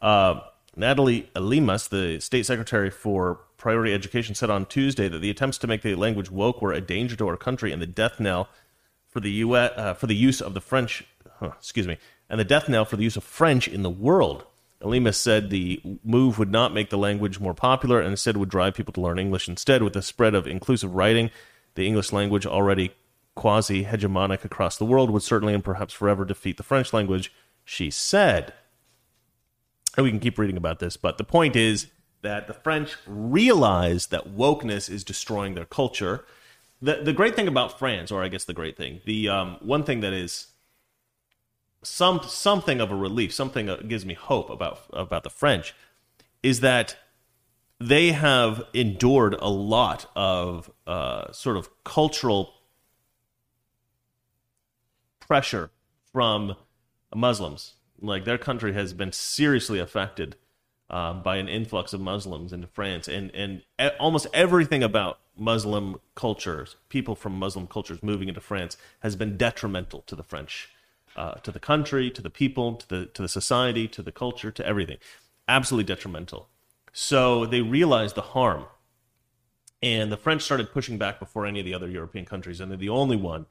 Uh, 0.00 0.40
Nathalie 0.74 1.28
Elimas, 1.36 1.88
the 1.88 2.18
state 2.20 2.46
secretary 2.46 2.90
for 2.90 3.40
priority 3.58 3.92
education, 3.92 4.34
said 4.34 4.50
on 4.50 4.66
Tuesday 4.66 5.08
that 5.08 5.18
the 5.18 5.30
attempts 5.30 5.58
to 5.58 5.66
make 5.66 5.82
the 5.82 5.94
language 5.94 6.30
woke 6.30 6.62
were 6.62 6.72
a 6.72 6.80
danger 6.80 7.14
to 7.16 7.28
our 7.28 7.36
country 7.36 7.72
and 7.72 7.82
the 7.82 7.86
death 7.86 8.18
knell 8.18 8.48
for 9.08 9.20
the 9.20 9.30
U.S. 9.30 9.72
Uh, 9.76 9.94
for 9.94 10.06
the 10.06 10.16
use 10.16 10.40
of 10.40 10.54
the 10.54 10.60
French. 10.60 11.04
huh, 11.38 11.50
excuse 11.58 11.86
me, 11.86 11.98
and 12.30 12.40
the 12.40 12.44
death 12.44 12.68
knell 12.68 12.84
for 12.86 12.96
the 12.96 13.04
use 13.04 13.16
of 13.16 13.24
French 13.24 13.68
in 13.68 13.82
the 13.82 13.90
world. 13.90 14.44
Elimas 14.80 15.14
said 15.14 15.50
the 15.50 15.80
move 16.02 16.38
would 16.38 16.50
not 16.50 16.74
make 16.74 16.90
the 16.90 16.98
language 16.98 17.38
more 17.38 17.54
popular 17.54 18.00
and 18.00 18.10
instead 18.10 18.36
would 18.36 18.48
drive 18.48 18.74
people 18.74 18.92
to 18.92 19.00
learn 19.00 19.18
English 19.18 19.48
instead. 19.48 19.82
With 19.82 19.92
the 19.92 20.02
spread 20.02 20.34
of 20.34 20.46
inclusive 20.46 20.94
writing, 20.94 21.30
the 21.74 21.86
English 21.86 22.12
language 22.12 22.46
already 22.46 22.92
quasi 23.34 23.84
hegemonic 23.84 24.44
across 24.44 24.76
the 24.76 24.84
world 24.84 25.10
would 25.10 25.22
certainly 25.22 25.54
and 25.54 25.64
perhaps 25.64 25.94
forever 25.94 26.24
defeat 26.24 26.56
the 26.56 26.62
French 26.62 26.92
language. 26.92 27.32
She 27.64 27.90
said. 27.90 28.52
And 29.96 30.04
we 30.04 30.10
can 30.10 30.20
keep 30.20 30.38
reading 30.38 30.56
about 30.56 30.78
this, 30.78 30.96
but 30.96 31.18
the 31.18 31.24
point 31.24 31.54
is 31.54 31.88
that 32.22 32.46
the 32.46 32.54
French 32.54 32.96
realize 33.06 34.06
that 34.06 34.34
wokeness 34.34 34.88
is 34.88 35.04
destroying 35.04 35.54
their 35.54 35.64
culture. 35.64 36.24
The 36.80 37.02
the 37.02 37.12
great 37.12 37.36
thing 37.36 37.48
about 37.48 37.78
France, 37.78 38.10
or 38.10 38.22
I 38.22 38.28
guess 38.28 38.44
the 38.44 38.54
great 38.54 38.76
thing, 38.76 39.00
the 39.04 39.28
um, 39.28 39.56
one 39.60 39.84
thing 39.84 40.00
that 40.00 40.12
is 40.12 40.48
some 41.82 42.20
something 42.22 42.80
of 42.80 42.90
a 42.90 42.96
relief, 42.96 43.34
something 43.34 43.66
that 43.66 43.88
gives 43.88 44.06
me 44.06 44.14
hope 44.14 44.48
about 44.50 44.80
about 44.92 45.24
the 45.24 45.30
French, 45.30 45.74
is 46.42 46.60
that 46.60 46.96
they 47.78 48.12
have 48.12 48.62
endured 48.72 49.34
a 49.34 49.50
lot 49.50 50.08
of 50.14 50.70
uh, 50.86 51.30
sort 51.32 51.56
of 51.56 51.68
cultural 51.84 52.54
pressure 55.32 55.70
from 56.12 56.54
Muslims. 57.14 57.76
Like 57.98 58.26
their 58.26 58.36
country 58.36 58.74
has 58.74 58.92
been 58.92 59.12
seriously 59.12 59.78
affected 59.78 60.36
um, 60.90 61.22
by 61.22 61.36
an 61.36 61.48
influx 61.48 61.94
of 61.94 62.02
Muslims 62.02 62.52
into 62.52 62.66
France, 62.66 63.08
and 63.08 63.34
and 63.34 63.62
almost 63.98 64.26
everything 64.34 64.82
about 64.82 65.20
Muslim 65.34 65.96
cultures, 66.14 66.76
people 66.90 67.14
from 67.14 67.32
Muslim 67.38 67.66
cultures 67.66 68.02
moving 68.02 68.28
into 68.28 68.42
France, 68.42 68.76
has 69.00 69.16
been 69.16 69.38
detrimental 69.38 70.02
to 70.02 70.14
the 70.14 70.22
French, 70.22 70.68
uh, 71.16 71.36
to 71.36 71.50
the 71.50 71.58
country, 71.72 72.10
to 72.10 72.20
the 72.20 72.34
people, 72.42 72.74
to 72.74 72.86
the 72.86 73.06
to 73.06 73.22
the 73.22 73.32
society, 73.40 73.88
to 73.88 74.02
the 74.02 74.12
culture, 74.12 74.50
to 74.50 74.66
everything, 74.66 74.98
absolutely 75.48 75.86
detrimental. 75.94 76.50
So 76.92 77.46
they 77.46 77.62
realized 77.62 78.16
the 78.16 78.28
harm 78.36 78.66
and 79.82 80.12
the 80.12 80.16
French 80.16 80.42
started 80.42 80.72
pushing 80.72 80.96
back 80.96 81.18
before 81.18 81.44
any 81.44 81.58
of 81.58 81.66
the 81.66 81.74
other 81.74 81.88
European 81.88 82.24
countries, 82.24 82.60
and 82.60 82.70
they're 82.70 82.78
the 82.78 82.88
only 82.88 83.16
one. 83.16 83.46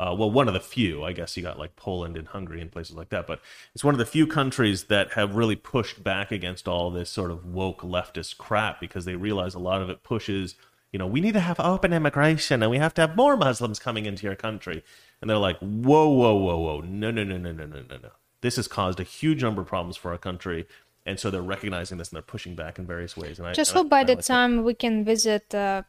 Uh, 0.00 0.14
well, 0.14 0.30
one 0.30 0.48
of 0.48 0.54
the 0.54 0.60
few, 0.60 1.04
I 1.04 1.12
guess 1.12 1.36
you 1.36 1.42
got 1.42 1.58
like 1.58 1.76
Poland 1.76 2.16
and 2.16 2.26
Hungary 2.26 2.62
and 2.62 2.72
places 2.72 2.96
like 2.96 3.10
that, 3.10 3.26
but 3.26 3.38
it's 3.74 3.84
one 3.84 3.92
of 3.92 3.98
the 3.98 4.06
few 4.06 4.26
countries 4.26 4.84
that 4.84 5.12
have 5.12 5.34
really 5.34 5.56
pushed 5.56 6.02
back 6.02 6.32
against 6.32 6.66
all 6.66 6.90
this 6.90 7.10
sort 7.10 7.30
of 7.30 7.44
woke 7.44 7.82
leftist 7.82 8.38
crap 8.38 8.80
because 8.80 9.04
they 9.04 9.14
realize 9.14 9.52
a 9.52 9.58
lot 9.58 9.82
of 9.82 9.90
it 9.90 10.02
pushes, 10.02 10.54
you 10.90 10.98
know, 10.98 11.06
we 11.06 11.20
need 11.20 11.34
to 11.34 11.40
have 11.40 11.60
open 11.60 11.92
immigration 11.92 12.62
and 12.62 12.70
we 12.70 12.78
have 12.78 12.94
to 12.94 13.02
have 13.02 13.14
more 13.14 13.36
Muslims 13.36 13.78
coming 13.78 14.06
into 14.06 14.24
your 14.24 14.34
country. 14.34 14.82
And 15.20 15.28
they're 15.28 15.36
like, 15.36 15.58
whoa, 15.58 16.08
whoa, 16.08 16.34
whoa, 16.34 16.58
whoa, 16.58 16.80
no, 16.80 17.10
no, 17.10 17.22
no, 17.22 17.36
no, 17.36 17.52
no, 17.52 17.66
no, 17.66 17.82
no, 17.82 17.96
no. 18.02 18.10
This 18.40 18.56
has 18.56 18.66
caused 18.66 19.00
a 19.00 19.04
huge 19.04 19.42
number 19.42 19.60
of 19.60 19.68
problems 19.68 19.98
for 19.98 20.12
our 20.12 20.18
country. 20.18 20.66
And 21.04 21.20
so 21.20 21.30
they're 21.30 21.42
recognizing 21.42 21.98
this 21.98 22.08
and 22.08 22.16
they're 22.16 22.22
pushing 22.22 22.54
back 22.54 22.78
in 22.78 22.86
various 22.86 23.18
ways. 23.18 23.38
And 23.38 23.46
I 23.46 23.52
Just 23.52 23.72
hope 23.72 23.90
by 23.90 24.04
the 24.04 24.14
like 24.14 24.24
time 24.24 24.64
we 24.64 24.72
can 24.72 25.04
visit 25.04 25.54
uh, 25.54 25.82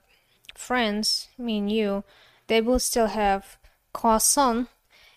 France, 0.53 1.29
me 1.37 1.59
and 1.59 1.71
you, 1.71 2.03
they 2.47 2.59
will 2.59 2.79
still 2.79 3.07
have 3.07 3.57
croissant 3.93 4.67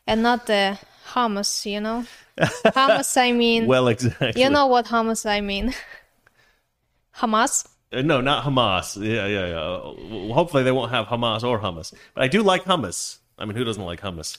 and 0.07 0.23
not 0.23 0.47
the 0.47 0.79
hummus, 1.13 1.71
you 1.71 1.81
know? 1.81 2.05
hummus, 2.39 3.17
I 3.17 3.33
mean. 3.33 3.67
Well, 3.67 3.89
exactly. 3.89 4.41
you 4.43 4.51
know 4.51 4.67
what 4.67 4.87
hummus 4.87 5.25
I 5.29 5.41
mean. 5.41 5.73
Hamas? 7.17 7.67
Uh, 7.93 8.03
No, 8.03 8.21
not 8.21 8.45
Hamas. 8.45 8.97
Yeah, 8.97 9.27
yeah, 9.27 9.47
yeah. 9.47 10.25
Well, 10.27 10.35
hopefully 10.35 10.63
they 10.65 10.73
won't 10.73 10.91
have 10.91 11.07
Hamas 11.07 11.45
or 11.45 11.61
hummus. 11.61 11.95
But 12.15 12.25
I 12.25 12.29
do 12.29 12.43
like 12.43 12.65
hummus. 12.65 13.19
I 13.39 13.45
mean, 13.45 13.57
who 13.57 13.65
doesn't 13.65 13.85
like 13.85 14.01
hummus? 14.01 14.39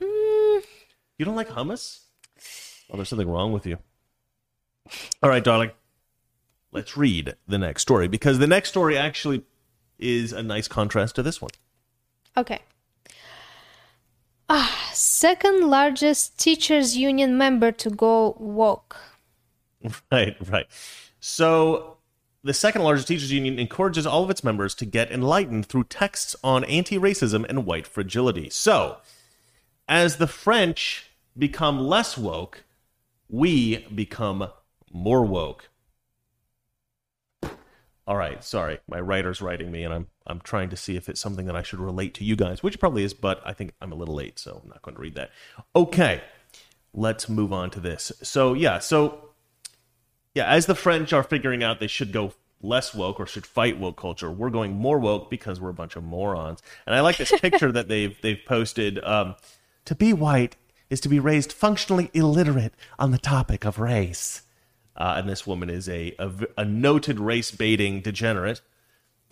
Mm, 0.00 0.62
You 1.18 1.24
don't 1.24 1.36
like 1.36 1.48
hummus? 1.48 2.00
Oh, 2.90 2.96
there's 2.96 3.08
something 3.08 3.28
wrong 3.28 3.52
with 3.52 3.66
you. 3.66 3.78
All 5.22 5.30
right, 5.30 5.42
darling. 5.42 5.70
Let's 6.72 6.96
read 6.96 7.34
the 7.46 7.58
next 7.58 7.82
story 7.82 8.08
because 8.08 8.38
the 8.38 8.46
next 8.46 8.70
story 8.70 8.96
actually 8.96 9.42
is 9.98 10.32
a 10.32 10.42
nice 10.42 10.68
contrast 10.68 11.14
to 11.16 11.22
this 11.22 11.40
one. 11.40 11.50
okay. 12.36 12.60
Ah, 14.54 14.90
second 14.92 15.70
largest 15.70 16.38
teachers 16.38 16.94
union 16.94 17.38
member 17.38 17.72
to 17.72 17.88
go 17.88 18.36
woke. 18.38 18.98
Right, 20.12 20.36
right. 20.46 20.66
So 21.20 21.96
the 22.44 22.52
second 22.52 22.82
largest 22.82 23.08
teachers 23.08 23.32
union 23.32 23.58
encourages 23.58 24.04
all 24.06 24.22
of 24.24 24.28
its 24.28 24.44
members 24.44 24.74
to 24.74 24.84
get 24.84 25.10
enlightened 25.10 25.64
through 25.64 25.84
texts 25.84 26.36
on 26.44 26.64
anti-racism 26.64 27.46
and 27.48 27.64
white 27.64 27.86
fragility. 27.86 28.50
So, 28.50 28.98
as 29.88 30.18
the 30.18 30.26
French 30.26 31.06
become 31.36 31.80
less 31.80 32.18
woke, 32.18 32.64
we 33.30 33.78
become 33.94 34.50
more 34.92 35.24
woke. 35.24 35.70
All 38.12 38.18
right, 38.18 38.44
sorry, 38.44 38.78
my 38.86 39.00
writer's 39.00 39.40
writing 39.40 39.72
me, 39.72 39.84
and 39.84 39.94
I'm 39.94 40.06
I'm 40.26 40.42
trying 40.42 40.68
to 40.68 40.76
see 40.76 40.96
if 40.96 41.08
it's 41.08 41.18
something 41.18 41.46
that 41.46 41.56
I 41.56 41.62
should 41.62 41.78
relate 41.78 42.12
to 42.16 42.24
you 42.24 42.36
guys, 42.36 42.62
which 42.62 42.74
it 42.74 42.78
probably 42.78 43.04
is, 43.04 43.14
but 43.14 43.40
I 43.42 43.54
think 43.54 43.72
I'm 43.80 43.90
a 43.90 43.94
little 43.94 44.14
late, 44.14 44.38
so 44.38 44.60
I'm 44.62 44.68
not 44.68 44.82
going 44.82 44.96
to 44.96 45.00
read 45.00 45.14
that. 45.14 45.30
Okay, 45.74 46.20
let's 46.92 47.30
move 47.30 47.54
on 47.54 47.70
to 47.70 47.80
this. 47.80 48.12
So 48.22 48.52
yeah, 48.52 48.80
so 48.80 49.30
yeah, 50.34 50.44
as 50.46 50.66
the 50.66 50.74
French 50.74 51.14
are 51.14 51.22
figuring 51.22 51.62
out 51.62 51.80
they 51.80 51.86
should 51.86 52.12
go 52.12 52.34
less 52.60 52.92
woke 52.92 53.18
or 53.18 53.24
should 53.24 53.46
fight 53.46 53.78
woke 53.78 53.96
culture, 53.96 54.30
we're 54.30 54.50
going 54.50 54.74
more 54.74 54.98
woke 54.98 55.30
because 55.30 55.58
we're 55.58 55.70
a 55.70 55.72
bunch 55.72 55.96
of 55.96 56.04
morons. 56.04 56.60
And 56.84 56.94
I 56.94 57.00
like 57.00 57.16
this 57.16 57.32
picture 57.40 57.72
that 57.72 57.88
they've 57.88 58.20
they've 58.20 58.44
posted. 58.44 59.02
Um, 59.02 59.36
to 59.86 59.94
be 59.94 60.12
white 60.12 60.56
is 60.90 61.00
to 61.00 61.08
be 61.08 61.18
raised 61.18 61.50
functionally 61.50 62.10
illiterate 62.12 62.74
on 62.98 63.10
the 63.10 63.16
topic 63.16 63.64
of 63.64 63.78
race. 63.78 64.42
Uh, 64.96 65.14
and 65.16 65.28
this 65.28 65.46
woman 65.46 65.70
is 65.70 65.88
a, 65.88 66.14
a, 66.18 66.30
a 66.58 66.64
noted 66.64 67.18
race 67.18 67.50
baiting 67.50 68.00
degenerate. 68.00 68.60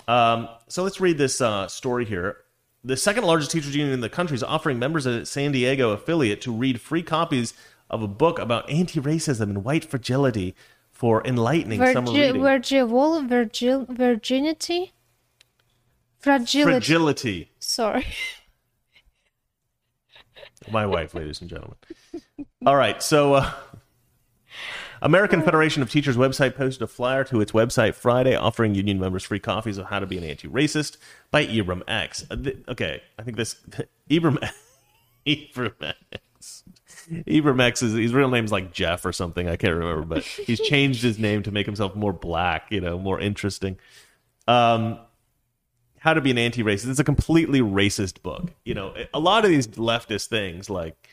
Um, 0.08 0.48
so 0.68 0.82
let's 0.82 1.00
read 1.00 1.18
this 1.18 1.40
uh, 1.40 1.68
story 1.68 2.04
here. 2.04 2.38
The 2.82 2.96
second 2.96 3.24
largest 3.24 3.50
teachers 3.50 3.76
union 3.76 3.92
in 3.92 4.00
the 4.00 4.08
country 4.08 4.34
is 4.34 4.42
offering 4.42 4.78
members 4.78 5.04
of 5.04 5.14
its 5.14 5.30
San 5.30 5.52
Diego 5.52 5.90
affiliate 5.90 6.40
to 6.42 6.52
read 6.52 6.80
free 6.80 7.02
copies 7.02 7.52
of 7.90 8.02
a 8.02 8.08
book 8.08 8.38
about 8.38 8.70
anti-racism 8.70 9.42
and 9.42 9.64
white 9.64 9.84
fragility 9.84 10.54
for 10.90 11.22
enlightening 11.26 11.78
summer 11.92 12.10
Virgi- 12.10 12.14
reading. 12.28 12.42
virgil- 12.42 13.22
virgil- 13.26 13.86
virginity? 13.90 14.92
Fragility. 16.18 16.72
Fragility. 16.72 17.50
Sorry. 17.58 18.06
My 20.70 20.86
wife, 20.86 21.14
ladies 21.14 21.40
and 21.40 21.48
gentlemen. 21.50 21.76
All 22.66 22.76
right, 22.76 23.02
so 23.02 23.34
uh, 23.34 23.50
American 25.02 25.42
Federation 25.42 25.82
of 25.82 25.90
Teachers 25.90 26.16
website 26.16 26.54
posted 26.54 26.82
a 26.82 26.86
flyer 26.86 27.24
to 27.24 27.40
its 27.40 27.52
website 27.52 27.94
Friday 27.94 28.34
offering 28.34 28.74
union 28.74 28.98
members 28.98 29.24
free 29.24 29.38
copies 29.38 29.78
of 29.78 29.86
How 29.86 29.98
to 29.98 30.06
Be 30.06 30.18
an 30.18 30.24
Anti-Racist 30.24 30.98
by 31.30 31.46
Ibram 31.46 31.82
X. 31.88 32.26
Uh, 32.30 32.36
okay, 32.68 33.02
I 33.18 33.22
think 33.22 33.36
this 33.36 33.56
Ibram 34.10 34.38
Ibram 35.26 35.94
X. 36.12 36.64
Ibram 37.10 37.60
X 37.60 37.82
is 37.82 37.94
his 37.94 38.12
real 38.12 38.28
name's 38.28 38.52
like 38.52 38.72
Jeff 38.72 39.04
or 39.04 39.12
something. 39.12 39.48
I 39.48 39.56
can't 39.56 39.74
remember, 39.74 40.04
but 40.04 40.22
he's 40.22 40.60
changed 40.60 41.02
his 41.02 41.18
name 41.18 41.42
to 41.44 41.50
make 41.50 41.66
himself 41.66 41.94
more 41.94 42.12
black, 42.12 42.66
you 42.70 42.80
know, 42.80 42.98
more 42.98 43.18
interesting. 43.18 43.78
Um, 44.46 44.98
how 45.98 46.14
to 46.14 46.20
be 46.20 46.30
an 46.30 46.38
anti-racist. 46.38 46.88
It's 46.88 46.98
a 46.98 47.04
completely 47.04 47.60
racist 47.60 48.22
book. 48.22 48.52
You 48.64 48.74
know, 48.74 48.94
a 49.12 49.20
lot 49.20 49.44
of 49.44 49.50
these 49.50 49.66
leftist 49.68 50.28
things, 50.28 50.70
like 50.70 51.09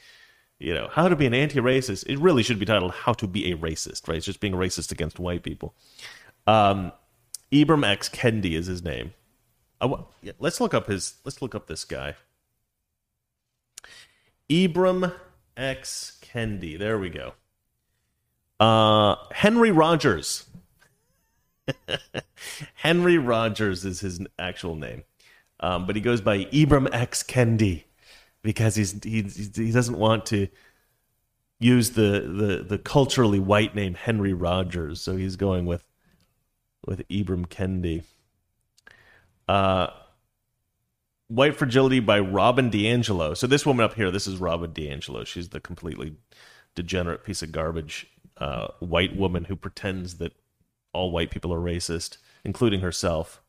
you 0.59 0.73
know, 0.73 0.87
how 0.91 1.07
to 1.07 1.15
be 1.15 1.25
an 1.25 1.33
anti-racist. 1.33 2.05
It 2.07 2.17
really 2.19 2.43
should 2.43 2.59
be 2.59 2.65
titled 2.65 2.91
"How 2.91 3.13
to 3.13 3.27
Be 3.27 3.51
a 3.51 3.57
Racist." 3.57 4.07
Right? 4.07 4.17
It's 4.17 4.25
just 4.25 4.39
being 4.39 4.53
racist 4.53 4.91
against 4.91 5.19
white 5.19 5.43
people. 5.43 5.75
Um, 6.45 6.91
Ibram 7.51 7.85
X 7.85 8.09
Kendi 8.09 8.53
is 8.53 8.65
his 8.65 8.83
name. 8.83 9.13
Yeah, 10.21 10.33
let's 10.39 10.59
look 10.59 10.73
up 10.73 10.87
his. 10.87 11.15
Let's 11.23 11.41
look 11.41 11.53
up 11.53 11.67
this 11.67 11.85
guy. 11.85 12.15
Ibram 14.49 15.13
X 15.55 16.19
Kendi. 16.21 16.77
There 16.77 16.97
we 16.97 17.09
go. 17.09 17.33
Uh, 18.59 19.15
Henry 19.31 19.71
Rogers. 19.71 20.45
Henry 22.75 23.17
Rogers 23.17 23.85
is 23.85 23.99
his 23.99 24.21
actual 24.39 24.75
name, 24.75 25.03
um, 25.59 25.85
but 25.85 25.95
he 25.95 26.01
goes 26.01 26.21
by 26.21 26.45
Ibram 26.45 26.89
X 26.91 27.21
Kendi 27.23 27.83
because 28.47 28.75
he's 28.75 29.03
he, 29.03 29.23
he 29.23 29.73
doesn't 29.73 29.97
want 29.97 30.25
to 30.27 30.47
use 31.59 31.91
the, 31.91 32.21
the 32.21 32.65
the 32.65 32.77
culturally 32.77 33.39
white 33.39 33.75
name 33.75 33.93
Henry 33.93 34.31
Rogers, 34.31 35.01
so 35.01 35.17
he's 35.17 35.35
going 35.35 35.65
with 35.65 35.83
with 36.85 37.05
Ibram 37.09 37.47
Kendi. 37.47 38.03
Uh, 39.49 39.87
White 41.27 41.57
Fragility 41.57 41.99
by 41.99 42.21
Robin 42.21 42.71
DiAngelo. 42.71 43.35
So 43.35 43.47
this 43.47 43.65
woman 43.65 43.83
up 43.83 43.95
here, 43.95 44.11
this 44.11 44.27
is 44.27 44.37
Robin 44.37 44.71
DiAngelo. 44.71 45.27
She's 45.27 45.49
the 45.49 45.59
completely 45.59 46.15
degenerate 46.73 47.25
piece 47.25 47.41
of 47.41 47.51
garbage 47.51 48.07
uh, 48.37 48.67
white 48.79 49.17
woman 49.17 49.43
who 49.43 49.57
pretends 49.57 50.19
that 50.19 50.31
all 50.93 51.11
white 51.11 51.31
people 51.31 51.53
are 51.53 51.59
racist, 51.59 52.15
including 52.45 52.79
herself. 52.79 53.41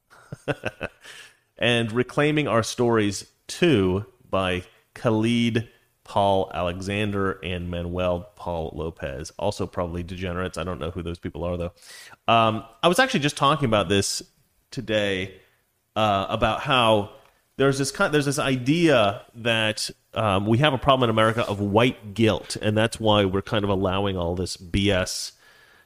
and 1.57 1.93
Reclaiming 1.93 2.49
Our 2.49 2.65
Stories 2.65 3.31
2 3.47 4.05
by 4.29 4.65
Khalid 4.99 5.69
Paul 6.09 6.51
Alexander 6.55 7.33
and 7.43 7.71
Manuel 7.71 8.31
Paul 8.35 8.73
Lopez. 8.75 9.31
Also, 9.39 9.67
probably 9.67 10.03
degenerates. 10.03 10.57
I 10.57 10.65
don't 10.65 10.81
know 10.81 10.91
who 10.91 11.03
those 11.03 11.19
people 11.19 11.45
are, 11.45 11.57
though. 11.57 11.73
Um, 12.27 12.65
I 12.83 12.89
was 12.89 12.99
actually 12.99 13.21
just 13.21 13.37
talking 13.37 13.67
about 13.67 13.91
this 13.91 14.23
today 14.71 15.35
uh, 15.95 16.27
about 16.31 16.61
how 16.61 17.11
there's 17.59 17.77
this 17.77 17.91
kind, 17.91 18.13
there's 18.15 18.25
this 18.25 18.39
idea 18.39 19.23
that 19.35 19.91
um, 20.15 20.47
we 20.47 20.59
have 20.59 20.73
a 20.73 20.79
problem 20.79 21.11
in 21.11 21.11
America 21.11 21.45
of 21.47 21.61
white 21.61 22.15
guilt, 22.15 22.57
and 22.57 22.77
that's 22.77 22.99
why 22.99 23.27
we're 23.27 23.43
kind 23.43 23.65
of 23.65 23.71
allowing 23.71 24.17
all 24.17 24.35
this 24.35 24.57
BS, 24.57 25.33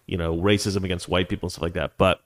you 0.07 0.17
know, 0.17 0.37
racism 0.37 0.85
against 0.85 1.09
white 1.09 1.29
people 1.29 1.49
and 1.49 1.53
stuff 1.53 1.63
like 1.63 1.73
that. 1.73 1.99
But 1.99 2.21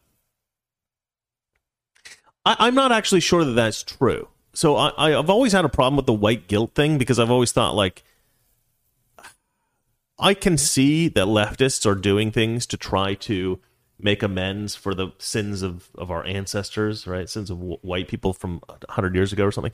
I, 2.45 2.57
I'm 2.59 2.75
not 2.75 2.93
actually 2.93 3.21
sure 3.21 3.45
that 3.45 3.53
that's 3.53 3.83
true. 3.83 4.29
So 4.57 4.77
I, 4.77 5.19
I've 5.19 5.29
always 5.29 5.53
had 5.53 5.67
a 5.67 5.69
problem 5.69 5.97
with 5.97 6.07
the 6.07 6.15
white 6.15 6.49
guilt 6.49 6.75
thing 6.75 6.97
because 6.97 7.19
I've 7.19 7.31
always 7.31 7.53
thought 7.53 7.75
like 7.75 8.03
I 10.19 10.33
can 10.33 10.57
see 10.57 11.09
that 11.09 11.27
leftists 11.27 11.85
are 11.85 11.95
doing 11.95 12.33
things 12.33 12.65
to 12.69 12.79
try 12.79 13.13
to 13.15 13.61
make 14.01 14.23
amends 14.23 14.75
for 14.75 14.95
the 14.95 15.09
sins 15.19 15.61
of, 15.61 15.91
of 15.97 16.11
our 16.11 16.25
ancestors, 16.25 17.07
right? 17.07 17.29
Sins 17.29 17.51
of 17.51 17.59
w- 17.59 17.77
white 17.83 18.09
people 18.09 18.33
from 18.33 18.61
100 18.67 19.15
years 19.15 19.31
ago 19.31 19.45
or 19.45 19.53
something. 19.53 19.73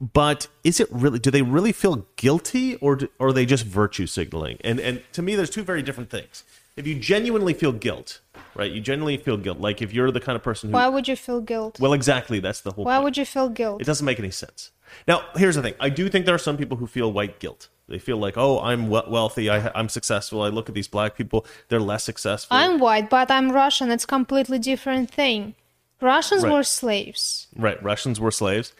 But 0.00 0.48
is 0.64 0.80
it 0.80 0.88
really, 0.90 1.18
do 1.18 1.30
they 1.30 1.42
really 1.42 1.72
feel 1.72 2.06
guilty 2.16 2.76
or, 2.76 2.96
do, 2.96 3.08
or 3.18 3.28
are 3.28 3.32
they 3.34 3.44
just 3.44 3.66
virtue 3.66 4.06
signaling? 4.06 4.56
And, 4.62 4.80
and 4.80 5.02
to 5.12 5.20
me, 5.20 5.36
there's 5.36 5.50
two 5.50 5.64
very 5.64 5.82
different 5.82 6.08
things. 6.08 6.44
If 6.76 6.86
you 6.86 6.94
genuinely 6.94 7.52
feel 7.54 7.72
guilt, 7.72 8.20
right? 8.54 8.70
You 8.70 8.80
genuinely 8.80 9.18
feel 9.18 9.36
guilt. 9.36 9.58
Like 9.60 9.82
if 9.82 9.92
you're 9.92 10.10
the 10.10 10.20
kind 10.20 10.36
of 10.36 10.42
person 10.42 10.70
who, 10.70 10.74
Why 10.74 10.88
would 10.88 11.06
you 11.08 11.16
feel 11.16 11.40
guilt? 11.40 11.78
well, 11.80 11.92
exactly. 11.92 12.40
That's 12.40 12.60
the 12.62 12.72
whole 12.72 12.84
Why 12.84 12.94
point. 12.96 13.04
would 13.04 13.16
you 13.16 13.24
feel 13.26 13.48
guilt? 13.48 13.80
It 13.80 13.84
doesn't 13.84 14.06
make 14.06 14.18
any 14.18 14.30
sense. 14.30 14.70
Now, 15.08 15.24
here's 15.36 15.56
the 15.56 15.62
thing. 15.62 15.74
I 15.80 15.88
do 15.88 16.08
think 16.08 16.26
there 16.26 16.34
are 16.34 16.38
some 16.38 16.56
people 16.56 16.76
who 16.76 16.86
feel 16.86 17.12
white 17.12 17.38
guilt. 17.40 17.68
They 17.88 17.98
feel 17.98 18.16
like, 18.16 18.38
oh, 18.38 18.60
I'm 18.60 18.88
wealthy. 18.88 19.50
I, 19.50 19.70
I'm 19.74 19.88
successful. 19.88 20.42
I 20.42 20.48
look 20.48 20.68
at 20.68 20.74
these 20.74 20.88
black 20.88 21.14
people. 21.16 21.44
They're 21.68 21.80
less 21.80 22.04
successful. 22.04 22.56
I'm 22.56 22.78
white, 22.78 23.10
but 23.10 23.30
I'm 23.30 23.52
Russian. 23.52 23.90
It's 23.90 24.06
completely 24.06 24.58
different 24.58 25.10
thing. 25.10 25.54
Russians 26.00 26.42
Right. 26.42 26.52
were 26.52 26.62
slaves. 26.62 27.48
Right. 27.56 27.82
Russians 27.82 28.18
were 28.20 28.30
slaves. 28.30 28.72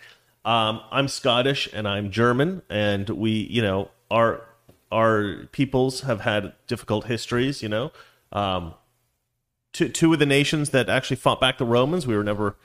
Um, 0.45 0.81
I'm 0.91 1.09
Scottish 1.09 1.69
and 1.73 1.87
I'm 1.87 2.11
German, 2.11 2.63
and 2.69 3.09
we, 3.11 3.31
you 3.31 3.63
know, 3.63 3.91
our 4.11 4.41
our 4.93 5.47
peoples 5.53 6.03
have 6.03 6.21
had 6.21 6.53
difficult 6.67 7.07
histories. 7.07 7.63
You 7.63 7.69
know, 7.69 7.93
um, 8.31 8.75
two 9.73 9.89
two 9.89 10.13
of 10.13 10.19
the 10.19 10.27
nations 10.27 10.71
that 10.71 10.89
actually 10.89 11.17
fought 11.17 11.41
back 11.41 11.59
the 11.59 11.65
Romans. 11.65 12.07
We 12.07 12.17
were 12.17 12.25
never 12.25 12.57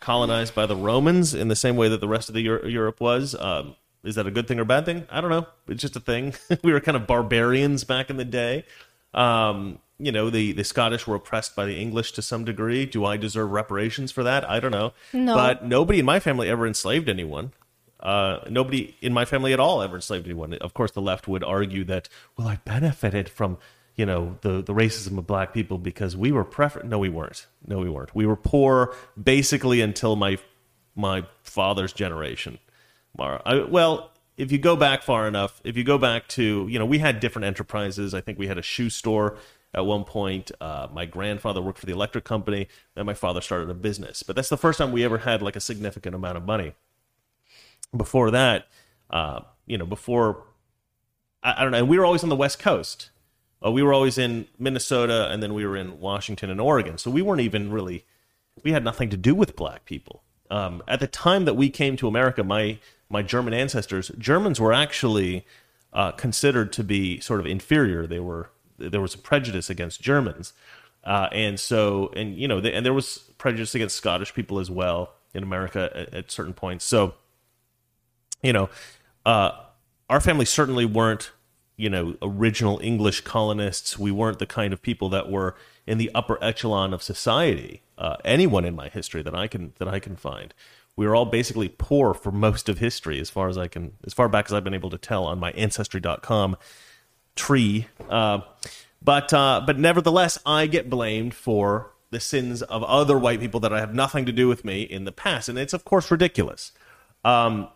colonized 0.00 0.54
by 0.54 0.66
the 0.66 0.76
Romans 0.76 1.34
in 1.34 1.48
the 1.48 1.56
same 1.56 1.76
way 1.76 1.88
that 1.88 2.00
the 2.00 2.08
rest 2.08 2.28
of 2.28 2.34
the 2.34 2.42
Euro- 2.42 2.66
Europe 2.66 3.00
was. 3.00 3.34
Um, 3.34 3.76
is 4.04 4.14
that 4.14 4.26
a 4.26 4.30
good 4.30 4.46
thing 4.46 4.60
or 4.60 4.64
bad 4.64 4.84
thing? 4.84 5.06
I 5.10 5.20
don't 5.20 5.30
know. 5.30 5.46
It's 5.66 5.82
just 5.82 5.96
a 5.96 6.00
thing. 6.00 6.34
we 6.62 6.72
were 6.72 6.80
kind 6.80 6.96
of 6.96 7.06
barbarians 7.06 7.84
back 7.84 8.10
in 8.10 8.16
the 8.16 8.24
day. 8.24 8.64
Um, 9.12 9.80
you 9.98 10.12
know, 10.12 10.30
the, 10.30 10.52
the 10.52 10.62
Scottish 10.62 11.06
were 11.06 11.16
oppressed 11.16 11.56
by 11.56 11.64
the 11.64 11.76
English 11.76 12.12
to 12.12 12.22
some 12.22 12.44
degree. 12.44 12.86
Do 12.86 13.04
I 13.04 13.16
deserve 13.16 13.50
reparations 13.50 14.12
for 14.12 14.22
that? 14.22 14.48
I 14.48 14.60
don't 14.60 14.70
know. 14.70 14.92
No. 15.12 15.34
But 15.34 15.64
nobody 15.64 15.98
in 15.98 16.04
my 16.04 16.20
family 16.20 16.48
ever 16.48 16.66
enslaved 16.66 17.08
anyone. 17.08 17.52
Uh, 18.00 18.40
nobody 18.48 18.96
in 19.00 19.12
my 19.12 19.24
family 19.24 19.52
at 19.52 19.60
all 19.60 19.82
ever 19.82 19.96
enslaved 19.96 20.26
anyone. 20.26 20.54
Of 20.54 20.74
course, 20.74 20.92
the 20.92 21.02
left 21.02 21.26
would 21.26 21.42
argue 21.42 21.84
that, 21.84 22.08
well, 22.36 22.46
I 22.46 22.56
benefited 22.64 23.28
from, 23.28 23.58
you 23.96 24.06
know, 24.06 24.38
the, 24.42 24.62
the 24.62 24.74
racism 24.74 25.18
of 25.18 25.26
black 25.26 25.52
people 25.52 25.78
because 25.78 26.16
we 26.16 26.30
were 26.30 26.44
prefer. 26.44 26.82
No, 26.82 26.98
we 26.98 27.08
weren't. 27.08 27.46
No, 27.66 27.78
we 27.78 27.90
weren't. 27.90 28.14
We 28.14 28.26
were 28.26 28.36
poor 28.36 28.94
basically 29.20 29.80
until 29.80 30.16
my 30.16 30.38
my 30.94 31.26
father's 31.42 31.92
generation. 31.92 32.58
I, 33.18 33.64
well, 33.68 34.12
if 34.36 34.52
you 34.52 34.58
go 34.58 34.76
back 34.76 35.02
far 35.02 35.26
enough, 35.26 35.60
if 35.64 35.76
you 35.76 35.84
go 35.84 35.98
back 35.98 36.28
to, 36.28 36.66
you 36.68 36.78
know, 36.78 36.86
we 36.86 36.98
had 36.98 37.20
different 37.20 37.46
enterprises. 37.46 38.14
I 38.14 38.20
think 38.20 38.38
we 38.38 38.46
had 38.46 38.58
a 38.58 38.62
shoe 38.62 38.90
store 38.90 39.36
at 39.74 39.84
one 39.84 40.04
point. 40.04 40.52
Uh, 40.60 40.86
my 40.92 41.04
grandfather 41.04 41.60
worked 41.60 41.78
for 41.78 41.86
the 41.86 41.92
electric 41.92 42.24
company. 42.24 42.68
Then 42.94 43.06
my 43.06 43.14
father 43.14 43.40
started 43.40 43.70
a 43.70 43.74
business. 43.74 44.22
But 44.22 44.36
that's 44.36 44.48
the 44.48 44.56
first 44.56 44.78
time 44.78 44.92
we 44.92 45.04
ever 45.04 45.18
had 45.18 45.42
like 45.42 45.56
a 45.56 45.60
significant 45.60 46.14
amount 46.14 46.36
of 46.36 46.44
money. 46.44 46.74
Before 47.96 48.30
that, 48.30 48.66
uh, 49.10 49.40
you 49.66 49.78
know, 49.78 49.86
before 49.86 50.44
I, 51.42 51.54
I 51.58 51.62
don't 51.62 51.72
know, 51.72 51.84
we 51.84 51.98
were 51.98 52.04
always 52.04 52.22
on 52.22 52.28
the 52.28 52.36
West 52.36 52.58
Coast. 52.58 53.10
Uh, 53.64 53.70
we 53.70 53.82
were 53.82 53.92
always 53.92 54.18
in 54.18 54.46
Minnesota, 54.58 55.28
and 55.30 55.42
then 55.42 55.52
we 55.54 55.66
were 55.66 55.76
in 55.76 55.98
Washington 55.98 56.50
and 56.50 56.60
Oregon. 56.60 56.96
So 56.98 57.10
we 57.10 57.22
weren't 57.22 57.40
even 57.40 57.72
really, 57.72 58.04
we 58.62 58.72
had 58.72 58.84
nothing 58.84 59.10
to 59.10 59.16
do 59.16 59.34
with 59.34 59.56
black 59.56 59.84
people. 59.84 60.22
Um, 60.50 60.82
at 60.86 61.00
the 61.00 61.06
time 61.06 61.44
that 61.44 61.54
we 61.54 61.68
came 61.70 61.96
to 61.96 62.08
America, 62.08 62.42
my 62.42 62.78
my 63.10 63.22
German 63.22 63.54
ancestors, 63.54 64.10
Germans 64.18 64.60
were 64.60 64.72
actually 64.72 65.46
uh, 65.92 66.12
considered 66.12 66.72
to 66.74 66.84
be 66.84 67.20
sort 67.20 67.40
of 67.40 67.46
inferior. 67.46 68.06
They 68.06 68.20
were 68.20 68.50
there 68.78 69.00
was 69.00 69.14
a 69.14 69.18
prejudice 69.18 69.68
against 69.68 70.00
Germans, 70.00 70.52
uh, 71.04 71.28
and 71.32 71.58
so 71.58 72.10
and 72.16 72.36
you 72.36 72.48
know, 72.48 72.58
and 72.58 72.84
there 72.84 72.94
was 72.94 73.18
prejudice 73.38 73.74
against 73.74 73.96
Scottish 73.96 74.34
people 74.34 74.58
as 74.58 74.70
well 74.70 75.14
in 75.34 75.42
America 75.42 75.90
at, 75.94 76.14
at 76.14 76.30
certain 76.30 76.54
points. 76.54 76.84
So, 76.84 77.14
you 78.42 78.52
know, 78.52 78.70
uh, 79.24 79.52
our 80.08 80.20
family 80.20 80.44
certainly 80.44 80.84
weren't 80.84 81.32
you 81.76 81.88
know 81.90 82.16
original 82.22 82.80
English 82.82 83.22
colonists. 83.22 83.98
We 83.98 84.10
weren't 84.10 84.38
the 84.38 84.46
kind 84.46 84.72
of 84.72 84.82
people 84.82 85.08
that 85.10 85.30
were 85.30 85.54
in 85.86 85.98
the 85.98 86.10
upper 86.14 86.42
echelon 86.42 86.92
of 86.92 87.02
society. 87.02 87.82
Uh, 87.96 88.16
anyone 88.24 88.64
in 88.64 88.76
my 88.76 88.88
history 88.88 89.22
that 89.22 89.34
I 89.34 89.46
can 89.46 89.72
that 89.78 89.88
I 89.88 89.98
can 89.98 90.16
find 90.16 90.54
we 90.98 91.06
were 91.06 91.14
all 91.14 91.26
basically 91.26 91.68
poor 91.68 92.12
for 92.12 92.32
most 92.32 92.68
of 92.68 92.78
history, 92.78 93.20
as 93.20 93.30
far 93.30 93.48
as 93.48 93.56
I 93.56 93.68
can, 93.68 93.92
as 94.04 94.12
far 94.12 94.28
back 94.28 94.46
as 94.46 94.52
I've 94.52 94.64
been 94.64 94.74
able 94.74 94.90
to 94.90 94.98
tell 94.98 95.26
on 95.26 95.38
my 95.38 95.52
Ancestry.com 95.52 96.56
tree. 97.36 97.86
Uh, 98.10 98.40
but 99.00 99.32
uh, 99.32 99.62
but 99.64 99.78
nevertheless, 99.78 100.40
I 100.44 100.66
get 100.66 100.90
blamed 100.90 101.34
for 101.34 101.92
the 102.10 102.18
sins 102.18 102.62
of 102.62 102.82
other 102.82 103.16
white 103.16 103.38
people 103.38 103.60
that 103.60 103.72
I 103.72 103.78
have 103.78 103.94
nothing 103.94 104.26
to 104.26 104.32
do 104.32 104.48
with 104.48 104.64
me 104.64 104.82
in 104.82 105.04
the 105.04 105.12
past, 105.12 105.48
and 105.48 105.56
it's 105.56 105.72
of 105.72 105.84
course 105.84 106.10
ridiculous. 106.10 106.72
Um, 107.24 107.68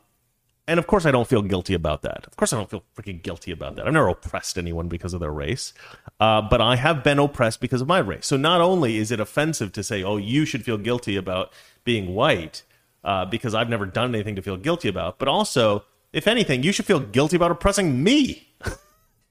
and 0.68 0.78
of 0.78 0.86
course, 0.86 1.06
I 1.06 1.10
don't 1.10 1.26
feel 1.26 1.42
guilty 1.42 1.74
about 1.74 2.02
that. 2.02 2.24
Of 2.26 2.36
course, 2.36 2.52
I 2.52 2.56
don't 2.56 2.70
feel 2.70 2.84
freaking 2.96 3.22
guilty 3.22 3.50
about 3.50 3.76
that. 3.76 3.86
I've 3.86 3.92
never 3.92 4.08
oppressed 4.08 4.56
anyone 4.56 4.88
because 4.88 5.12
of 5.12 5.20
their 5.20 5.32
race, 5.32 5.72
uh, 6.20 6.42
but 6.42 6.60
I 6.60 6.76
have 6.76 7.02
been 7.02 7.18
oppressed 7.18 7.60
because 7.60 7.80
of 7.80 7.88
my 7.88 7.98
race. 7.98 8.26
So 8.26 8.36
not 8.36 8.60
only 8.60 8.98
is 8.98 9.10
it 9.10 9.18
offensive 9.18 9.72
to 9.72 9.82
say, 9.82 10.02
"Oh, 10.04 10.18
you 10.18 10.44
should 10.44 10.64
feel 10.64 10.78
guilty 10.78 11.16
about 11.16 11.52
being 11.84 12.14
white," 12.14 12.62
uh, 13.02 13.24
because 13.24 13.54
I've 13.54 13.68
never 13.68 13.86
done 13.86 14.14
anything 14.14 14.36
to 14.36 14.42
feel 14.42 14.56
guilty 14.56 14.88
about. 14.88 15.18
But 15.18 15.28
also, 15.28 15.84
if 16.12 16.28
anything, 16.28 16.62
you 16.62 16.72
should 16.72 16.86
feel 16.86 17.00
guilty 17.00 17.36
about 17.36 17.50
oppressing 17.50 18.02
me. 18.02 18.48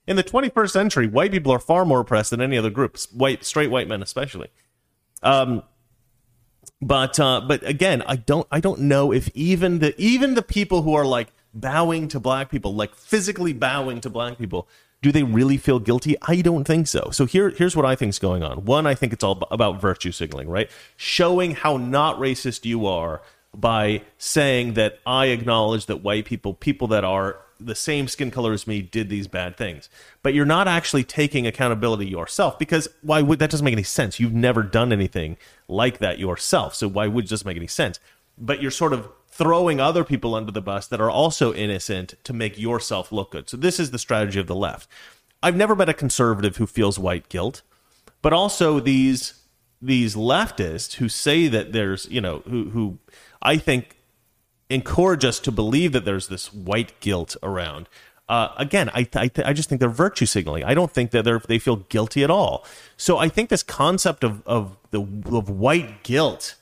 In 0.08 0.16
the 0.16 0.24
21st 0.24 0.72
century, 0.72 1.08
white 1.08 1.32
people 1.32 1.54
are 1.54 1.60
far 1.60 1.86
more 1.86 2.02
oppressed 2.02 2.32
than 2.32 2.42
any 2.42 2.58
other 2.58 2.72
group, 2.72 2.98
white, 3.14 3.46
straight 3.46 3.70
white 3.70 3.88
men 3.88 4.02
especially. 4.02 4.50
Um, 5.24 5.64
but 6.82 7.20
uh, 7.20 7.42
but 7.42 7.66
again, 7.68 8.04
I 8.08 8.16
don't 8.16 8.48
I 8.52 8.60
don't 8.60 8.82
know 8.82 9.12
if 9.12 9.30
even 9.36 9.80
the 9.80 9.94
even 10.02 10.34
the 10.34 10.42
people 10.42 10.82
who 10.82 10.94
are 10.94 11.06
like 11.06 11.28
bowing 11.54 12.08
to 12.10 12.20
black 12.20 12.50
people, 12.50 12.74
like 12.74 12.96
physically 12.96 13.54
bowing 13.54 14.02
to 14.02 14.10
black 14.10 14.38
people, 14.38 14.68
do 15.02 15.12
they 15.12 15.24
really 15.24 15.58
feel 15.58 15.80
guilty? 15.80 16.16
I 16.22 16.42
don't 16.42 16.64
think 16.64 16.88
so. 16.88 17.10
So 17.12 17.26
here, 17.26 17.50
here's 17.50 17.76
what 17.76 17.86
I 17.86 17.96
think 17.96 18.12
is 18.12 18.20
going 18.20 18.44
on. 18.44 18.66
One, 18.66 18.88
I 18.88 18.96
think 18.96 19.14
it's 19.14 19.24
all 19.24 19.48
about 19.52 19.82
virtue 19.82 20.12
signaling, 20.12 20.50
right? 20.50 20.70
Showing 20.96 21.56
how 21.56 21.78
not 21.78 22.18
racist 22.20 22.66
you 22.66 22.86
are 22.86 23.22
by 23.56 24.04
saying 24.18 24.76
that 24.76 25.00
I 25.06 25.28
acknowledge 25.28 25.88
that 25.88 25.98
white 25.98 26.26
people, 26.26 26.54
people 26.54 26.88
that 26.90 27.04
are 27.04 27.38
the 27.66 27.76
same 27.76 28.07
skin 28.07 28.32
color 28.32 28.53
as 28.53 28.68
me, 28.68 28.82
did 28.82 29.09
these 29.09 29.28
bad 29.28 29.57
things. 29.57 29.89
But 30.24 30.34
you're 30.34 30.45
not 30.45 30.68
actually 30.68 31.03
taking 31.03 31.47
accountability 31.47 32.07
yourself 32.07 32.57
because 32.59 32.88
why 33.01 33.22
would 33.22 33.39
that 33.39 33.49
doesn't 33.49 33.66
make 33.66 33.74
any 33.74 33.84
sense? 33.84 34.20
You've 34.20 34.34
never 34.34 34.64
done 34.64 34.91
anything 34.91 35.38
like 35.68 35.99
that 35.99 36.20
yourself. 36.20 36.76
So 36.76 36.88
why 36.88 37.07
would 37.07 37.26
it 37.26 37.28
just 37.28 37.45
make 37.45 37.57
any 37.57 37.68
sense? 37.68 37.99
But 38.38 38.62
you're 38.62 38.72
sort 38.72 38.93
of 38.93 39.09
throwing 39.28 39.80
other 39.80 40.03
people 40.03 40.36
under 40.36 40.51
the 40.51 40.62
bus 40.62 40.88
that 40.88 41.01
are 41.01 41.09
also 41.09 41.53
innocent 41.53 42.16
to 42.24 42.34
make 42.34 42.59
yourself 42.59 43.12
look 43.12 43.32
good. 43.32 43.49
So 43.49 43.57
this 43.57 43.80
is 43.80 43.91
the 43.91 43.99
strategy 43.99 44.39
of 44.39 44.47
the 44.47 44.55
left. 44.55 44.89
I've 45.41 45.55
never 45.55 45.76
met 45.76 45.89
a 45.89 45.93
conservative 45.93 46.57
who 46.57 46.68
feels 46.68 46.99
white 46.99 47.30
guilt, 47.30 47.62
but 48.22 48.34
also 48.34 48.80
these 48.80 49.36
these 49.82 50.16
leftists 50.16 50.95
who 50.95 51.09
say 51.09 51.47
that 51.47 51.74
there's, 51.74 52.05
you 52.12 52.22
know, 52.22 52.43
who 52.47 52.70
who 52.70 52.99
I 53.41 53.57
think, 53.57 53.97
encourage 54.72 55.26
us 55.26 55.40
to 55.40 55.52
believe 55.52 55.92
that 55.92 56.06
there's 56.06 56.28
this 56.28 56.54
white 56.54 57.00
guilt 57.00 57.36
around. 57.44 57.90
Uh, 58.30 58.54
again, 58.58 58.90
I, 58.94 59.08
I, 59.16 59.30
I, 59.44 59.54
just 59.54 59.68
think 59.68 59.82
they're 59.82 59.90
virtue 59.90 60.26
signaling. 60.26 60.64
I 60.64 60.74
don't 60.74 60.92
think 60.92 61.12
that 61.12 61.26
they 61.26 61.38
they 61.48 61.60
feel 61.60 61.76
guilty 61.76 62.24
at 62.24 62.32
all. 62.32 62.66
So 62.96 63.18
I 63.18 63.28
think 63.28 63.50
this 63.50 63.62
concept 63.62 64.24
of, 64.24 64.42
of 64.48 64.78
the 64.92 65.02
of 65.02 65.50
white 65.50 66.04
guilt 66.04 66.56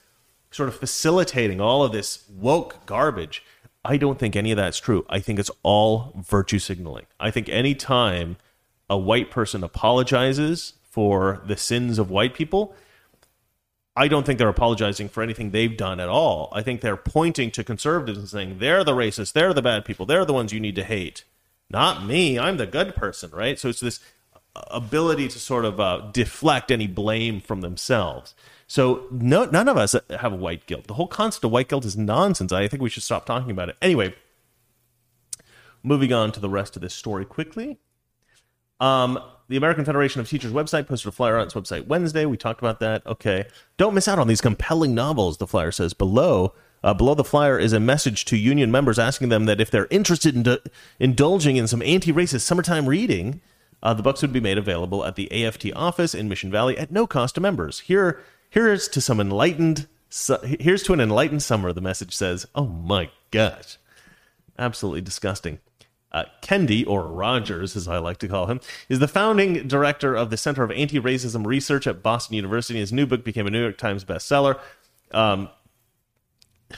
sort 0.50 0.70
of 0.70 0.76
facilitating 0.76 1.62
all 1.62 1.84
of 1.84 1.92
this 1.92 2.24
woke 2.28 2.86
garbage, 2.88 3.44
I 3.86 3.98
don't 3.98 4.18
think 4.18 4.36
any 4.36 4.52
of 4.52 4.58
that's 4.58 4.80
true. 4.80 5.06
I 5.10 5.20
think 5.20 5.38
it's 5.38 5.52
all 5.62 6.14
virtue 6.16 6.60
signaling. 6.60 7.06
I 7.20 7.30
think 7.30 7.48
any 7.50 7.76
time 7.76 8.38
a 8.90 8.98
white 8.98 9.30
person 9.30 9.64
apologizes 9.64 10.74
for 10.90 11.42
the 11.46 11.56
sins 11.56 12.00
of 12.00 12.10
white 12.10 12.34
people, 12.34 12.76
I 14.00 14.08
don't 14.08 14.26
think 14.26 14.40
they're 14.40 14.48
apologizing 14.48 15.10
for 15.10 15.22
anything 15.22 15.52
they've 15.52 15.76
done 15.76 16.00
at 16.00 16.08
all. 16.08 16.48
I 16.54 16.62
think 16.62 16.80
they're 16.80 16.96
pointing 16.96 17.52
to 17.52 17.66
conservatives 17.66 18.18
and 18.18 18.30
saying 18.30 18.60
they're 18.60 18.86
the 18.86 18.94
racists, 18.94 19.34
they're 19.34 19.54
the 19.54 19.62
bad 19.62 19.84
people, 19.84 20.06
they're 20.06 20.24
the 20.24 20.32
ones 20.32 20.54
you 20.54 20.60
need 20.62 20.76
to 20.76 20.86
hate. 20.86 21.26
Not 21.70 22.06
me. 22.06 22.40
I'm 22.40 22.56
the 22.56 22.66
good 22.66 22.96
person, 22.96 23.30
right? 23.32 23.60
So 23.60 23.68
it's 23.68 23.82
this 23.82 24.00
ability 24.72 25.28
to 25.28 25.38
sort 25.38 25.66
of 25.66 25.82
uh, 25.82 26.10
deflect 26.14 26.72
any 26.72 26.88
blame 26.88 27.42
from 27.42 27.60
themselves. 27.60 28.34
So 28.68 29.06
no, 29.12 29.44
none 29.44 29.68
of 29.68 29.76
us 29.76 29.94
have 30.10 30.32
white 30.32 30.66
guilt. 30.66 30.88
The 30.88 30.94
whole 30.94 31.08
concept 31.08 31.44
of 31.44 31.52
white 31.52 31.68
guilt 31.68 31.84
is 31.84 31.98
nonsense. 31.98 32.54
I 32.54 32.70
think 32.70 32.82
we 32.82 32.90
should 32.90 33.04
stop 33.04 33.26
talking 33.26 33.52
about 33.52 33.68
it. 33.68 33.76
Anyway, 33.82 34.16
moving 35.84 36.14
on 36.14 36.32
to 36.32 36.40
the 36.40 36.50
rest 36.50 36.78
of 36.78 36.82
this 36.82 36.94
story 36.94 37.26
quickly. 37.26 37.80
Um, 38.80 39.20
the 39.50 39.58
American 39.58 39.84
Federation 39.84 40.22
of 40.22 40.30
Teachers 40.30 40.54
website 40.54 40.88
posted 40.88 41.10
a 41.10 41.12
flyer 41.12 41.38
on 41.38 41.48
its 41.48 41.56
website 41.56 41.88
Wednesday. 41.88 42.26
We 42.26 42.38
talked 42.38 42.62
about 42.62 42.80
that. 42.80 43.06
Okay. 43.06 43.46
Don't 43.78 43.96
miss 43.96 44.08
out 44.08 44.20
on 44.20 44.28
these 44.28 44.42
compelling 44.42 44.94
novels, 44.94 45.38
the 45.38 45.48
flyer 45.48 45.72
says. 45.72 45.94
Below, 45.94 46.54
uh, 46.84 46.94
below 46.94 47.16
the 47.16 47.24
flyer 47.24 47.58
is 47.58 47.74
a 47.74 47.80
message 47.80 48.26
to 48.26 48.38
union 48.38 48.72
members 48.72 49.00
asking 49.00 49.30
them 49.30 49.46
that 49.46 49.60
if 49.60 49.72
they're 49.72 49.88
interested 49.90 50.36
in 50.36 50.58
indulging 51.00 51.58
in 51.58 51.68
some 51.68 51.82
anti 51.82 52.14
racist 52.14 52.42
summertime 52.42 52.88
reading, 52.88 53.42
uh, 53.82 53.94
the 53.96 54.04
books 54.04 54.22
would 54.22 54.32
be 54.32 54.40
made 54.40 54.60
available 54.60 55.04
at 55.04 55.16
the 55.16 55.46
AFT 55.46 55.74
office 55.76 56.14
in 56.14 56.30
Mission 56.30 56.52
Valley 56.52 56.78
at 56.78 56.92
no 56.92 57.08
cost 57.08 57.36
to 57.36 57.42
members. 57.42 57.80
Here, 57.82 58.22
here's 58.52 58.88
to 58.90 59.02
some 59.02 59.20
enlightened. 59.20 59.88
Here's 60.44 60.84
to 60.84 60.94
an 60.94 61.00
enlightened 61.00 61.42
summer. 61.42 61.74
The 61.74 61.82
message 61.82 62.16
says. 62.16 62.46
Oh 62.54 62.68
my 62.68 63.10
gosh, 63.32 63.78
absolutely 64.60 65.02
disgusting. 65.02 65.60
Uh, 66.12 66.26
Kendi, 66.42 66.86
or 66.88 67.08
Rogers 67.08 67.76
as 67.76 67.88
I 67.88 68.00
like 68.00 68.18
to 68.18 68.28
call 68.28 68.48
him, 68.48 68.60
is 68.88 69.00
the 69.00 69.08
founding 69.08 69.68
director 69.68 70.16
of 70.16 70.32
the 70.32 70.38
Center 70.38 70.64
of 70.64 70.72
Anti 70.72 71.00
Racism 71.00 71.46
Research 71.46 71.86
at 71.86 72.02
Boston 72.02 72.36
University. 72.36 72.80
His 72.80 72.92
new 72.92 73.06
book 73.06 73.24
became 73.24 73.46
a 73.46 73.52
New 73.52 73.62
York 73.62 73.78
Times 73.78 74.04
bestseller. 74.04 74.60
Um, 75.12 75.50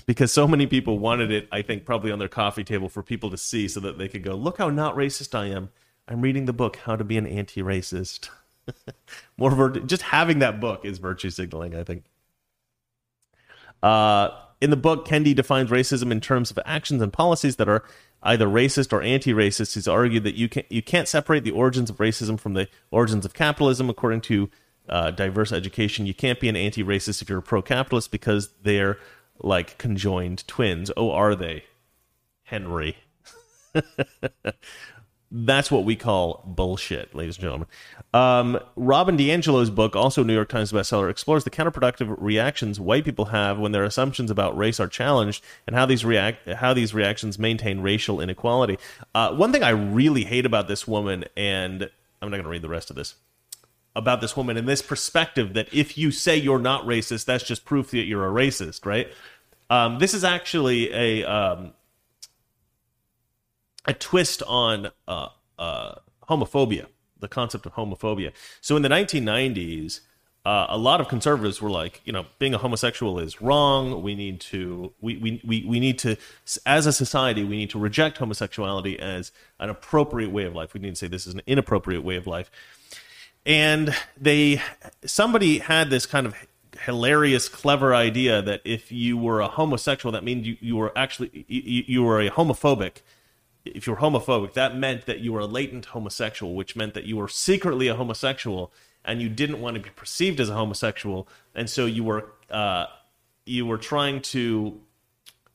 because 0.05 0.31
so 0.31 0.47
many 0.47 0.67
people 0.67 0.99
wanted 0.99 1.31
it, 1.31 1.47
I 1.51 1.61
think, 1.61 1.85
probably 1.85 2.11
on 2.11 2.19
their 2.19 2.27
coffee 2.27 2.63
table 2.63 2.89
for 2.89 3.03
people 3.03 3.29
to 3.29 3.37
see 3.37 3.67
so 3.67 3.79
that 3.81 3.97
they 3.97 4.07
could 4.07 4.23
go, 4.23 4.35
Look 4.35 4.57
how 4.57 4.69
not 4.69 4.95
racist 4.95 5.37
I 5.37 5.47
am. 5.47 5.69
I'm 6.07 6.21
reading 6.21 6.45
the 6.45 6.53
book, 6.53 6.77
How 6.77 6.95
to 6.95 7.03
Be 7.03 7.17
an 7.17 7.27
Anti 7.27 7.61
Racist. 7.61 8.29
More 9.37 9.51
vir- 9.51 9.79
just 9.81 10.01
having 10.03 10.39
that 10.39 10.59
book 10.59 10.85
is 10.85 10.97
virtue 10.97 11.29
signaling, 11.29 11.75
I 11.75 11.83
think. 11.83 12.03
Uh, 13.81 14.29
in 14.59 14.69
the 14.69 14.77
book, 14.77 15.07
Kendi 15.07 15.35
defines 15.35 15.69
racism 15.69 16.11
in 16.11 16.21
terms 16.21 16.51
of 16.51 16.59
actions 16.65 17.01
and 17.01 17.11
policies 17.11 17.55
that 17.55 17.67
are 17.67 17.83
either 18.23 18.47
racist 18.47 18.93
or 18.93 19.01
anti-racist. 19.01 19.73
He's 19.73 19.87
argued 19.87 20.23
that 20.23 20.35
you 20.35 20.49
can't 20.49 20.71
you 20.71 20.81
can't 20.81 21.07
separate 21.07 21.43
the 21.43 21.51
origins 21.51 21.89
of 21.89 21.97
racism 21.97 22.39
from 22.39 22.53
the 22.53 22.67
origins 22.91 23.25
of 23.25 23.33
capitalism. 23.33 23.89
According 23.89 24.21
to 24.21 24.49
uh, 24.89 25.11
diverse 25.11 25.51
education, 25.51 26.05
you 26.05 26.13
can't 26.13 26.39
be 26.39 26.49
an 26.49 26.55
anti-racist 26.55 27.21
if 27.21 27.29
you're 27.29 27.39
a 27.39 27.43
pro-capitalist 27.43 28.11
because 28.11 28.49
they're 28.63 28.97
like 29.39 29.77
conjoined 29.77 30.47
twins. 30.47 30.91
Oh, 30.95 31.11
are 31.11 31.35
they, 31.35 31.63
Henry? 32.43 32.97
That's 35.33 35.71
what 35.71 35.85
we 35.85 35.95
call 35.95 36.43
bullshit, 36.45 37.15
ladies 37.15 37.37
and 37.37 37.43
gentlemen. 37.43 37.67
Um, 38.13 38.59
Robin 38.75 39.17
DiAngelo's 39.17 39.69
book, 39.69 39.95
also 39.95 40.23
New 40.23 40.33
York 40.33 40.49
Times 40.49 40.73
bestseller, 40.73 41.09
explores 41.09 41.45
the 41.45 41.49
counterproductive 41.49 42.13
reactions 42.19 42.81
white 42.81 43.05
people 43.05 43.25
have 43.25 43.57
when 43.57 43.71
their 43.71 43.85
assumptions 43.85 44.29
about 44.29 44.57
race 44.57 44.77
are 44.77 44.89
challenged 44.89 45.41
and 45.65 45.73
how 45.73 45.85
these 45.85 46.03
react 46.03 46.49
how 46.49 46.73
these 46.73 46.93
reactions 46.93 47.39
maintain 47.39 47.79
racial 47.79 48.19
inequality. 48.19 48.77
Uh, 49.15 49.33
one 49.33 49.53
thing 49.53 49.63
I 49.63 49.69
really 49.69 50.25
hate 50.25 50.45
about 50.45 50.67
this 50.67 50.85
woman, 50.85 51.23
and 51.37 51.89
I'm 52.21 52.29
not 52.29 52.35
going 52.35 52.43
to 52.43 52.49
read 52.49 52.61
the 52.61 52.69
rest 52.69 52.89
of 52.89 52.97
this 52.97 53.15
about 53.95 54.21
this 54.21 54.35
woman 54.35 54.57
and 54.57 54.67
this 54.67 54.81
perspective 54.81 55.53
that 55.53 55.73
if 55.73 55.97
you 55.97 56.11
say 56.11 56.35
you're 56.35 56.59
not 56.59 56.85
racist, 56.85 57.25
that's 57.25 57.43
just 57.43 57.65
proof 57.65 57.91
that 57.91 58.05
you're 58.05 58.27
a 58.27 58.31
racist, 58.31 58.85
right? 58.85 59.11
Um, 59.69 59.99
this 59.99 60.13
is 60.13 60.23
actually 60.23 60.91
a 60.93 61.23
um, 61.23 61.73
a 63.85 63.93
twist 63.93 64.43
on 64.47 64.91
uh, 65.07 65.29
uh, 65.59 65.95
homophobia, 66.29 66.87
the 67.19 67.27
concept 67.27 67.65
of 67.65 67.73
homophobia. 67.73 68.31
So 68.61 68.75
in 68.75 68.81
the 68.81 68.89
1990s, 68.89 70.01
uh, 70.43 70.65
a 70.69 70.77
lot 70.77 70.99
of 70.99 71.07
conservatives 71.07 71.61
were 71.61 71.69
like, 71.69 72.01
you 72.03 72.11
know, 72.11 72.25
being 72.39 72.53
a 72.53 72.57
homosexual 72.57 73.19
is 73.19 73.41
wrong. 73.41 74.01
We 74.01 74.15
need 74.15 74.39
to, 74.41 74.91
we, 74.99 75.17
we, 75.17 75.41
we, 75.45 75.65
we 75.65 75.79
need 75.79 75.99
to, 75.99 76.17
as 76.65 76.87
a 76.87 76.93
society, 76.93 77.43
we 77.43 77.57
need 77.57 77.69
to 77.71 77.79
reject 77.79 78.17
homosexuality 78.17 78.99
as 78.99 79.31
an 79.59 79.69
appropriate 79.69 80.31
way 80.31 80.45
of 80.45 80.55
life. 80.55 80.73
We 80.73 80.79
need 80.79 80.91
to 80.91 80.95
say 80.95 81.07
this 81.07 81.27
is 81.27 81.35
an 81.35 81.41
inappropriate 81.45 82.03
way 82.03 82.15
of 82.15 82.25
life. 82.25 82.49
and 83.45 83.95
they 84.19 84.61
somebody 85.05 85.59
had 85.59 85.89
this 85.89 86.05
kind 86.05 86.25
of 86.25 86.35
hilarious, 86.81 87.49
clever 87.49 87.93
idea 87.93 88.41
that 88.41 88.61
if 88.63 88.91
you 88.91 89.17
were 89.17 89.41
a 89.41 89.47
homosexual, 89.47 90.11
that 90.13 90.23
means 90.23 90.47
you, 90.47 90.57
you 90.59 90.75
were 90.77 90.91
actually 90.97 91.45
you, 91.47 91.83
you 91.87 92.03
were 92.03 92.19
a 92.19 92.29
homophobic. 92.29 93.01
If 93.63 93.85
you 93.85 93.93
were 93.93 93.99
homophobic, 93.99 94.53
that 94.53 94.75
meant 94.75 95.05
that 95.05 95.19
you 95.19 95.33
were 95.33 95.41
a 95.41 95.45
latent 95.45 95.85
homosexual, 95.85 96.55
which 96.55 96.75
meant 96.75 96.93
that 96.95 97.05
you 97.05 97.17
were 97.17 97.27
secretly 97.27 97.87
a 97.87 97.95
homosexual 97.95 98.71
and 99.03 99.21
you 99.21 99.29
didn't 99.29 99.61
want 99.61 99.75
to 99.75 99.81
be 99.81 99.89
perceived 99.89 100.39
as 100.39 100.49
a 100.49 100.53
homosexual, 100.53 101.27
and 101.55 101.69
so 101.69 101.85
you 101.85 102.03
were 102.03 102.31
uh, 102.49 102.85
you 103.45 103.65
were 103.65 103.77
trying 103.77 104.21
to 104.21 104.79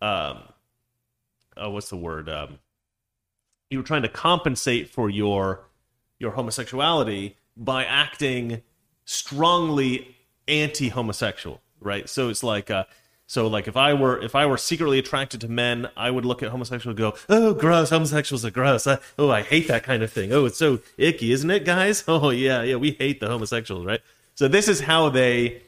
um, 0.03 0.39
oh, 1.57 1.71
what's 1.71 1.89
the 1.89 1.97
word? 1.97 2.29
Um, 2.29 2.59
you 3.71 3.79
were 3.79 3.85
trying 3.85 4.03
to 4.03 4.09
compensate 4.09 4.91
for 4.91 5.09
your 5.09 5.65
your 6.19 6.33
homosexuality 6.33 7.37
by 7.57 7.85
acting 7.85 8.63
strongly 9.05 10.17
anti-homosexual, 10.49 11.61
right? 11.81 12.09
So 12.09 12.29
it's 12.29 12.43
like 12.43 12.71
uh 12.71 12.85
so 13.27 13.47
like 13.47 13.67
if 13.67 13.77
I 13.77 13.93
were 13.95 14.23
if 14.23 14.35
I 14.35 14.47
were 14.47 14.57
secretly 14.57 14.99
attracted 14.99 15.41
to 15.41 15.49
men, 15.49 15.89
I 15.97 16.11
would 16.11 16.25
look 16.25 16.43
at 16.43 16.51
homosexual 16.51 16.93
and 16.93 16.99
go, 16.99 17.15
"Oh, 17.29 17.55
gross! 17.55 17.91
Homosexuals 17.91 18.45
are 18.45 18.51
gross. 18.51 18.87
I, 18.87 18.99
oh, 19.19 19.31
I 19.31 19.43
hate 19.43 19.69
that 19.69 19.83
kind 19.83 20.03
of 20.03 20.13
thing. 20.13 20.33
Oh, 20.33 20.45
it's 20.47 20.59
so 20.59 20.81
icky, 20.97 21.33
isn't 21.33 21.51
it, 21.51 21.65
guys? 21.65 22.05
Oh, 22.09 22.31
yeah, 22.31 22.63
yeah, 22.63 22.77
we 22.77 22.93
hate 22.93 23.21
the 23.21 23.29
homosexuals, 23.29 23.85
right?" 23.85 24.01
So 24.35 24.49
this 24.49 24.69
is 24.69 24.81
how 24.81 25.09
they 25.09 25.63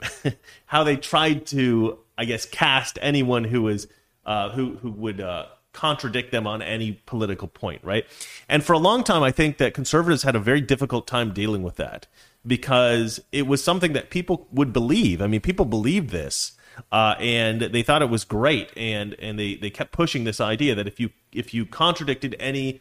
how 0.66 0.84
they 0.84 0.96
tried 0.96 1.46
to, 1.46 1.98
I 2.16 2.24
guess, 2.24 2.44
cast 2.44 2.98
anyone 3.00 3.44
who 3.44 3.62
was 3.62 3.86
uh, 4.26 4.50
who 4.50 4.76
who 4.76 4.90
would 4.90 5.20
uh, 5.20 5.46
contradict 5.72 6.32
them 6.32 6.46
on 6.46 6.62
any 6.62 7.00
political 7.06 7.46
point, 7.46 7.82
right? 7.84 8.04
And 8.48 8.64
for 8.64 8.72
a 8.72 8.78
long 8.78 9.04
time, 9.04 9.22
I 9.22 9.30
think 9.30 9.58
that 9.58 9.74
conservatives 9.74 10.24
had 10.24 10.34
a 10.34 10.40
very 10.40 10.60
difficult 10.60 11.06
time 11.06 11.32
dealing 11.32 11.62
with 11.62 11.76
that 11.76 12.08
because 12.46 13.20
it 13.30 13.46
was 13.46 13.62
something 13.62 13.92
that 13.92 14.10
people 14.10 14.48
would 14.50 14.72
believe. 14.72 15.22
I 15.22 15.28
mean, 15.28 15.40
people 15.40 15.64
believed 15.64 16.10
this. 16.10 16.52
Uh, 16.92 17.14
and 17.18 17.60
they 17.60 17.82
thought 17.82 18.02
it 18.02 18.10
was 18.10 18.24
great, 18.24 18.70
and 18.76 19.14
and 19.14 19.38
they, 19.38 19.54
they 19.54 19.70
kept 19.70 19.92
pushing 19.92 20.24
this 20.24 20.40
idea 20.40 20.74
that 20.74 20.86
if 20.86 21.00
you 21.00 21.10
if 21.32 21.52
you 21.52 21.66
contradicted 21.66 22.36
any 22.38 22.80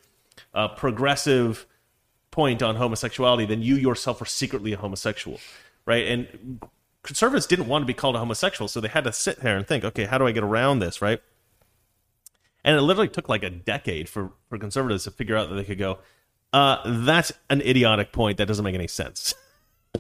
uh, 0.54 0.68
progressive 0.68 1.66
point 2.32 2.62
on 2.62 2.76
homosexuality, 2.76 3.46
then 3.46 3.62
you 3.62 3.76
yourself 3.76 4.20
were 4.20 4.26
secretly 4.26 4.74
a 4.74 4.78
homosexual, 4.78 5.40
right? 5.86 6.08
And 6.08 6.62
conservatives 7.02 7.48
didn't 7.48 7.68
want 7.68 7.82
to 7.82 7.88
be 7.88 7.94
called 7.94 8.16
a 8.16 8.20
homosexual, 8.20 8.68
so 8.68 8.80
they 8.80 8.88
had 8.88 9.06
to 9.06 9.14
sit 9.14 9.40
there 9.40 9.58
and 9.58 9.66
think, 9.66 9.84
okay, 9.84 10.06
how 10.06 10.18
do 10.18 10.28
I 10.28 10.32
get 10.32 10.44
around 10.44 10.80
this, 10.80 11.02
right? 11.02 11.22
And 12.64 12.78
it 12.78 12.82
literally 12.82 13.08
took 13.08 13.30
like 13.30 13.44
a 13.44 13.50
decade 13.50 14.10
for, 14.10 14.34
for 14.50 14.58
conservatives 14.58 15.06
to 15.06 15.12
figure 15.12 15.38
out 15.38 15.50
that 15.50 15.56
they 15.56 15.64
could 15.64 15.78
go, 15.78 16.00
uh, 16.52 16.78
that's 17.04 17.32
an 17.50 17.62
idiotic 17.62 18.12
point. 18.12 18.38
That 18.38 18.48
doesn't 18.48 18.64
make 18.64 18.76
any 18.76 18.88
sense. 18.88 19.34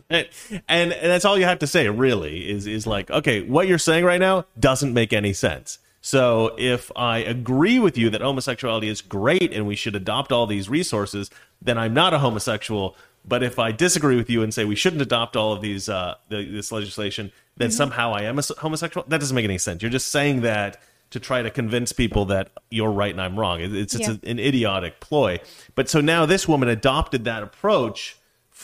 and, 0.10 0.28
and, 0.68 0.92
that's 0.92 1.26
all 1.26 1.38
you 1.38 1.46
have 1.46 1.60
to 1.60 1.68
say, 1.68 1.90
really, 1.90 2.50
is, 2.50 2.68
is 2.68 2.88
like, 2.88 3.10
okay, 3.12 3.42
what 3.42 3.68
you're 3.68 3.78
saying 3.78 4.06
right 4.06 4.20
now 4.20 4.46
doesn't 4.60 4.94
make 4.94 5.14
any 5.14 5.34
sense. 5.34 5.80
So 6.02 6.56
if 6.58 6.92
I 6.96 7.18
agree 7.20 7.80
with 7.80 7.98
you 7.98 8.10
that 8.12 8.22
homosexuality 8.22 8.88
is 8.88 9.02
great 9.02 9.52
and 9.52 9.68
we 9.68 9.76
should 9.76 9.96
adopt 9.96 10.32
all 10.32 10.48
these 10.48 10.70
resources, 10.70 11.30
then 11.62 11.78
I'm 11.78 11.94
not 11.94 12.14
a 12.14 12.20
homosexual. 12.20 12.96
But 13.26 13.44
if 13.44 13.60
I 13.60 13.72
disagree 13.74 14.16
with 14.16 14.30
you 14.30 14.42
and 14.42 14.54
say 14.54 14.64
we 14.64 14.76
shouldn't 14.76 15.02
adopt 15.02 15.36
all 15.36 15.52
of 15.52 15.62
these 15.62 15.90
uh, 15.90 16.16
this 16.30 16.72
legislation, 16.72 17.32
then 17.58 17.72
somehow 17.72 18.14
I 18.14 18.22
am 18.22 18.40
a 18.40 18.44
homosexual. 18.60 19.06
That 19.10 19.20
doesn't 19.20 19.36
make 19.36 19.44
any 19.44 19.58
sense. 19.58 19.82
You're 19.82 19.92
just 19.92 20.08
saying 20.08 20.42
that 20.42 20.82
to 21.10 21.20
try 21.20 21.42
to 21.42 21.50
convince 21.50 21.94
people 21.94 22.26
that 22.26 22.52
you're 22.70 22.92
right 22.92 23.12
and 23.12 23.22
I'm 23.22 23.40
wrong. 23.40 23.60
It's 23.60 23.96
it's 23.96 24.08
Yeah. 24.08 24.16
a, 24.24 24.30
an 24.30 24.40
idiotic 24.40 25.00
ploy. 25.00 25.40
But 25.76 25.90
so 25.90 26.02
now 26.02 26.26
this 26.26 26.48
woman 26.48 26.70
adopted 26.70 27.26
that 27.26 27.44
approach 27.44 28.17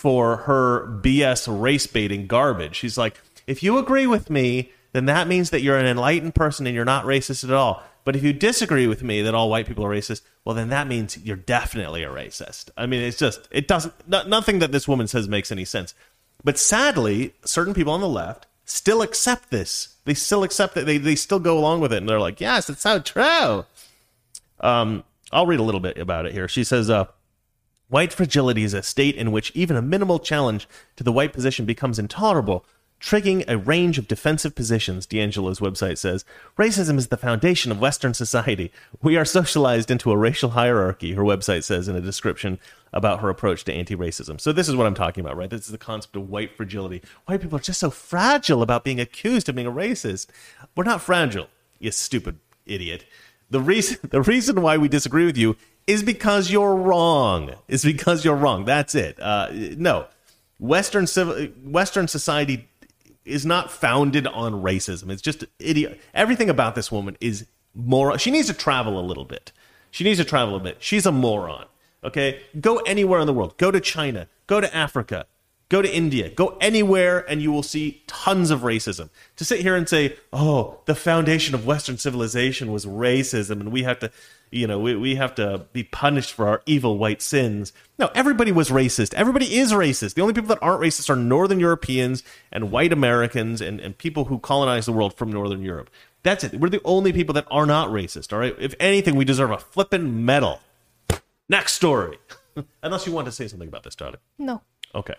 for 0.03 0.35
her 0.35 0.85
BS 1.01 1.47
race 1.47 1.87
baiting 1.87 2.27
garbage. 2.27 2.75
She's 2.75 2.97
like, 2.97 3.21
if 3.47 3.63
you 3.63 3.77
agree 3.77 4.05
with 4.05 4.29
me, 4.29 4.73
then 4.91 5.05
that 5.05 5.29
means 5.29 5.49
that 5.51 5.61
you're 5.61 5.77
an 5.77 5.85
enlightened 5.85 6.35
person 6.35 6.67
and 6.67 6.75
you're 6.75 6.83
not 6.83 7.05
racist 7.05 7.45
at 7.45 7.53
all. 7.53 7.81
But 8.03 8.17
if 8.17 8.21
you 8.21 8.33
disagree 8.33 8.85
with 8.85 9.01
me 9.01 9.21
that 9.21 9.33
all 9.33 9.49
white 9.49 9.65
people 9.65 9.85
are 9.85 9.89
racist, 9.89 10.23
well, 10.43 10.57
then 10.57 10.67
that 10.71 10.87
means 10.87 11.17
you're 11.19 11.37
definitely 11.37 12.03
a 12.03 12.09
racist. 12.09 12.69
I 12.75 12.85
mean, 12.85 13.01
it's 13.01 13.17
just, 13.17 13.47
it 13.49 13.69
doesn't, 13.69 13.93
no, 14.05 14.23
nothing 14.23 14.59
that 14.59 14.73
this 14.73 14.89
woman 14.89 15.07
says 15.07 15.29
makes 15.29 15.53
any 15.53 15.63
sense. 15.63 15.93
But 16.43 16.57
sadly, 16.57 17.33
certain 17.45 17.73
people 17.73 17.93
on 17.93 18.01
the 18.01 18.09
left 18.09 18.45
still 18.65 19.01
accept 19.03 19.51
this. 19.51 19.95
They 20.03 20.15
still 20.15 20.43
accept 20.43 20.75
it. 20.75 20.85
They, 20.85 20.97
they 20.97 21.15
still 21.15 21.39
go 21.39 21.57
along 21.57 21.79
with 21.79 21.93
it. 21.93 21.99
And 21.99 22.09
they're 22.09 22.19
like, 22.19 22.41
yes, 22.41 22.69
it's 22.69 22.81
so 22.81 22.99
true. 22.99 23.63
Um, 24.59 25.05
I'll 25.31 25.47
read 25.47 25.61
a 25.61 25.63
little 25.63 25.79
bit 25.79 25.97
about 25.97 26.25
it 26.25 26.33
here. 26.33 26.49
She 26.49 26.65
says, 26.65 26.89
uh, 26.89 27.05
White 27.89 28.13
fragility 28.13 28.63
is 28.63 28.73
a 28.73 28.81
state 28.81 29.15
in 29.15 29.31
which 29.31 29.51
even 29.53 29.75
a 29.75 29.81
minimal 29.81 30.19
challenge 30.19 30.67
to 30.95 31.03
the 31.03 31.11
white 31.11 31.33
position 31.33 31.65
becomes 31.65 31.99
intolerable, 31.99 32.65
triggering 33.03 33.43
a 33.47 33.57
range 33.57 33.97
of 33.97 34.07
defensive 34.07 34.55
positions, 34.55 35.05
DiAngelo's 35.05 35.59
website 35.59 35.97
says. 35.97 36.23
Racism 36.57 36.97
is 36.97 37.09
the 37.09 37.17
foundation 37.17 37.71
of 37.71 37.81
Western 37.81 38.13
society. 38.13 38.71
We 39.01 39.17
are 39.17 39.25
socialized 39.25 39.91
into 39.91 40.11
a 40.11 40.17
racial 40.17 40.51
hierarchy, 40.51 41.13
her 41.13 41.23
website 41.23 41.65
says 41.65 41.89
in 41.89 41.97
a 41.97 42.01
description 42.01 42.59
about 42.93 43.19
her 43.19 43.29
approach 43.29 43.65
to 43.65 43.73
anti 43.73 43.95
racism. 43.95 44.39
So, 44.39 44.53
this 44.53 44.69
is 44.69 44.75
what 44.75 44.87
I'm 44.87 44.95
talking 44.95 45.23
about, 45.23 45.35
right? 45.35 45.49
This 45.49 45.65
is 45.65 45.71
the 45.71 45.77
concept 45.77 46.15
of 46.15 46.29
white 46.29 46.55
fragility. 46.55 47.01
White 47.25 47.41
people 47.41 47.57
are 47.57 47.61
just 47.61 47.81
so 47.81 47.89
fragile 47.89 48.61
about 48.61 48.85
being 48.85 49.01
accused 49.01 49.49
of 49.49 49.55
being 49.55 49.67
a 49.67 49.71
racist. 49.71 50.27
We're 50.75 50.85
not 50.85 51.01
fragile, 51.01 51.47
you 51.79 51.91
stupid 51.91 52.39
idiot. 52.65 53.05
The 53.49 53.59
reason 53.59 53.97
the 54.09 54.21
reason 54.21 54.61
why 54.61 54.77
we 54.77 54.87
disagree 54.87 55.25
with 55.25 55.37
you 55.37 55.57
is 55.87 56.03
because 56.03 56.51
you're 56.51 56.75
wrong. 56.75 57.53
Is 57.67 57.83
because 57.83 58.23
you're 58.23 58.35
wrong. 58.35 58.65
That's 58.65 58.95
it. 58.95 59.19
Uh, 59.19 59.49
no, 59.51 60.07
Western 60.59 61.07
civil 61.07 61.47
Western 61.63 62.07
society 62.07 62.67
is 63.25 63.45
not 63.45 63.71
founded 63.71 64.27
on 64.27 64.53
racism. 64.53 65.09
It's 65.09 65.21
just 65.21 65.45
idiot. 65.59 65.99
Everything 66.13 66.49
about 66.49 66.75
this 66.75 66.91
woman 66.91 67.17
is 67.21 67.47
moron. 67.73 68.17
She 68.17 68.31
needs 68.31 68.47
to 68.47 68.53
travel 68.53 68.99
a 68.99 69.01
little 69.01 69.25
bit. 69.25 69.51
She 69.91 70.03
needs 70.03 70.19
to 70.19 70.25
travel 70.25 70.55
a 70.55 70.59
bit. 70.59 70.77
She's 70.79 71.05
a 71.05 71.11
moron. 71.11 71.65
Okay, 72.03 72.41
go 72.59 72.77
anywhere 72.79 73.19
in 73.21 73.27
the 73.27 73.33
world. 73.33 73.57
Go 73.57 73.71
to 73.71 73.79
China. 73.79 74.27
Go 74.47 74.59
to 74.59 74.75
Africa. 74.75 75.25
Go 75.69 75.81
to 75.81 75.91
India. 75.91 76.29
Go 76.29 76.57
anywhere, 76.61 77.19
and 77.29 77.41
you 77.41 77.51
will 77.51 77.63
see 77.63 78.03
tons 78.05 78.51
of 78.51 78.61
racism. 78.61 79.09
To 79.37 79.45
sit 79.45 79.61
here 79.61 79.75
and 79.75 79.89
say, 79.89 80.17
"Oh, 80.31 80.81
the 80.85 80.95
foundation 80.95 81.55
of 81.55 81.65
Western 81.65 81.97
civilization 81.97 82.71
was 82.71 82.85
racism, 82.85 83.59
and 83.59 83.71
we 83.71 83.83
have 83.83 83.99
to, 83.99 84.11
you 84.51 84.67
know, 84.67 84.77
we, 84.79 84.95
we 84.95 85.15
have 85.15 85.33
to 85.35 85.65
be 85.73 85.83
punished 85.83 86.33
for 86.33 86.47
our 86.47 86.61
evil 86.65 86.97
white 86.97 87.21
sins." 87.21 87.73
No, 87.97 88.11
everybody 88.13 88.51
was 88.51 88.69
racist. 88.69 89.13
Everybody 89.15 89.55
is 89.55 89.71
racist. 89.71 90.13
The 90.13 90.21
only 90.21 90.33
people 90.33 90.49
that 90.49 90.61
aren't 90.61 90.81
racist 90.81 91.09
are 91.09 91.15
Northern 91.15 91.59
Europeans 91.59 92.23
and 92.51 92.71
white 92.71 92.93
Americans 92.93 93.61
and, 93.61 93.79
and 93.79 93.97
people 93.97 94.25
who 94.25 94.37
colonized 94.39 94.87
the 94.87 94.93
world 94.93 95.15
from 95.15 95.31
Northern 95.31 95.63
Europe. 95.63 95.89
That's 96.23 96.43
it. 96.43 96.59
We're 96.59 96.69
the 96.69 96.81
only 96.85 97.11
people 97.13 97.33
that 97.33 97.47
are 97.51 97.65
not 97.65 97.89
racist. 97.89 98.31
All 98.31 98.39
right. 98.39 98.55
If 98.59 98.75
anything, 98.79 99.15
we 99.15 99.25
deserve 99.25 99.51
a 99.51 99.57
flippin' 99.57 100.25
medal. 100.25 100.61
Next 101.49 101.73
story. 101.73 102.17
Unless 102.83 103.05
you 103.05 103.13
want 103.13 103.25
to 103.25 103.31
say 103.31 103.47
something 103.47 103.67
about 103.67 103.83
this, 103.83 103.95
Charlie. 103.95 104.19
No. 104.37 104.61
Okay. 104.95 105.15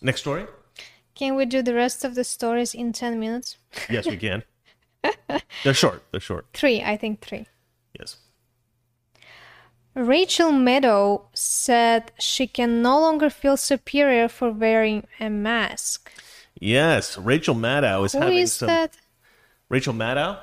Next 0.00 0.20
story? 0.20 0.46
Can 1.14 1.34
we 1.34 1.46
do 1.46 1.62
the 1.62 1.74
rest 1.74 2.04
of 2.04 2.14
the 2.14 2.24
stories 2.24 2.74
in 2.74 2.92
10 2.92 3.18
minutes? 3.18 3.56
Yes, 3.88 4.06
we 4.06 4.16
can. 4.16 4.42
They're 5.64 5.74
short. 5.74 6.02
They're 6.10 6.20
short. 6.20 6.46
Three, 6.52 6.82
I 6.82 6.96
think 6.96 7.20
three. 7.20 7.46
Yes. 7.98 8.16
Rachel 9.94 10.50
Maddow 10.50 11.22
said 11.32 12.12
she 12.18 12.46
can 12.46 12.82
no 12.82 13.00
longer 13.00 13.30
feel 13.30 13.56
superior 13.56 14.28
for 14.28 14.50
wearing 14.50 15.06
a 15.18 15.30
mask. 15.30 16.12
Yes. 16.60 17.16
Rachel 17.16 17.54
Maddow 17.54 18.04
is 18.04 18.12
Who 18.12 18.18
having 18.20 18.36
is 18.38 18.52
some. 18.52 18.66
that? 18.66 18.96
Rachel 19.70 19.94
Maddow. 19.94 20.38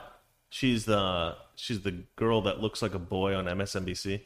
She's 0.49 0.86
the 0.86 1.36
she's 1.56 1.82
the 1.82 2.04
girl 2.16 2.41
that 2.41 2.62
looks 2.62 2.82
like 2.82 2.93
a 2.95 2.99
boy 2.99 3.36
on 3.36 3.45
MSNBC. 3.45 4.22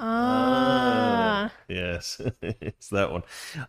Ah. 0.00 1.52
Yes, 1.68 2.20
it's 2.42 2.88
that 2.88 3.12
one. 3.12 3.22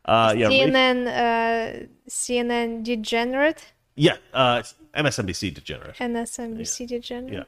Uh, 0.05 0.33
yeah. 0.37 0.47
CNN, 0.49 1.07
uh, 1.07 1.85
CNN 2.09 2.83
degenerate? 2.83 3.63
yeah. 3.95 4.17
Uh, 4.33 4.63
MSNBC 4.95 5.53
degenerate. 5.53 5.95
NSNBC 5.97 6.87
degenerate? 6.87 7.33
Yeah. 7.33 7.43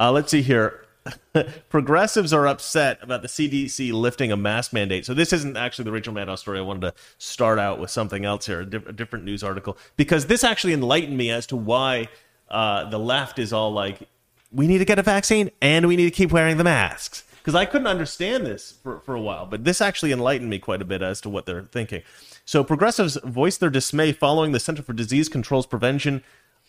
Uh, 0.00 0.12
let's 0.12 0.30
see 0.30 0.42
here. 0.42 0.86
Progressives 1.68 2.32
are 2.32 2.46
upset 2.46 2.98
about 3.02 3.22
the 3.22 3.28
CDC 3.28 3.92
lifting 3.92 4.30
a 4.30 4.36
mask 4.36 4.72
mandate. 4.72 5.04
So 5.04 5.14
this 5.14 5.32
isn't 5.32 5.56
actually 5.56 5.84
the 5.84 5.92
Rachel 5.92 6.14
Maddow 6.14 6.38
story. 6.38 6.58
I 6.58 6.62
wanted 6.62 6.82
to 6.82 6.94
start 7.18 7.58
out 7.58 7.80
with 7.80 7.90
something 7.90 8.24
else 8.24 8.46
here, 8.46 8.60
a, 8.60 8.64
diff- 8.66 8.86
a 8.86 8.92
different 8.92 9.24
news 9.24 9.42
article, 9.42 9.76
because 9.96 10.26
this 10.26 10.44
actually 10.44 10.72
enlightened 10.74 11.16
me 11.16 11.30
as 11.30 11.46
to 11.48 11.56
why 11.56 12.08
uh, 12.50 12.88
the 12.88 12.98
left 12.98 13.38
is 13.38 13.52
all 13.52 13.72
like, 13.72 14.08
we 14.52 14.66
need 14.66 14.78
to 14.78 14.84
get 14.84 14.98
a 14.98 15.02
vaccine 15.02 15.50
and 15.60 15.88
we 15.88 15.96
need 15.96 16.04
to 16.04 16.10
keep 16.10 16.30
wearing 16.30 16.56
the 16.56 16.64
masks. 16.64 17.24
Because 17.42 17.56
I 17.56 17.64
couldn't 17.64 17.88
understand 17.88 18.46
this 18.46 18.70
for, 18.70 19.00
for 19.00 19.16
a 19.16 19.20
while, 19.20 19.46
but 19.46 19.64
this 19.64 19.80
actually 19.80 20.12
enlightened 20.12 20.48
me 20.48 20.60
quite 20.60 20.80
a 20.80 20.84
bit 20.84 21.02
as 21.02 21.20
to 21.22 21.28
what 21.28 21.44
they're 21.44 21.64
thinking. 21.72 22.02
So 22.44 22.62
progressives 22.62 23.18
voiced 23.24 23.58
their 23.58 23.70
dismay 23.70 24.12
following 24.12 24.52
the 24.52 24.60
Center 24.60 24.82
for 24.82 24.92
Disease 24.92 25.28
Control's 25.28 25.66
Prevention 25.66 26.22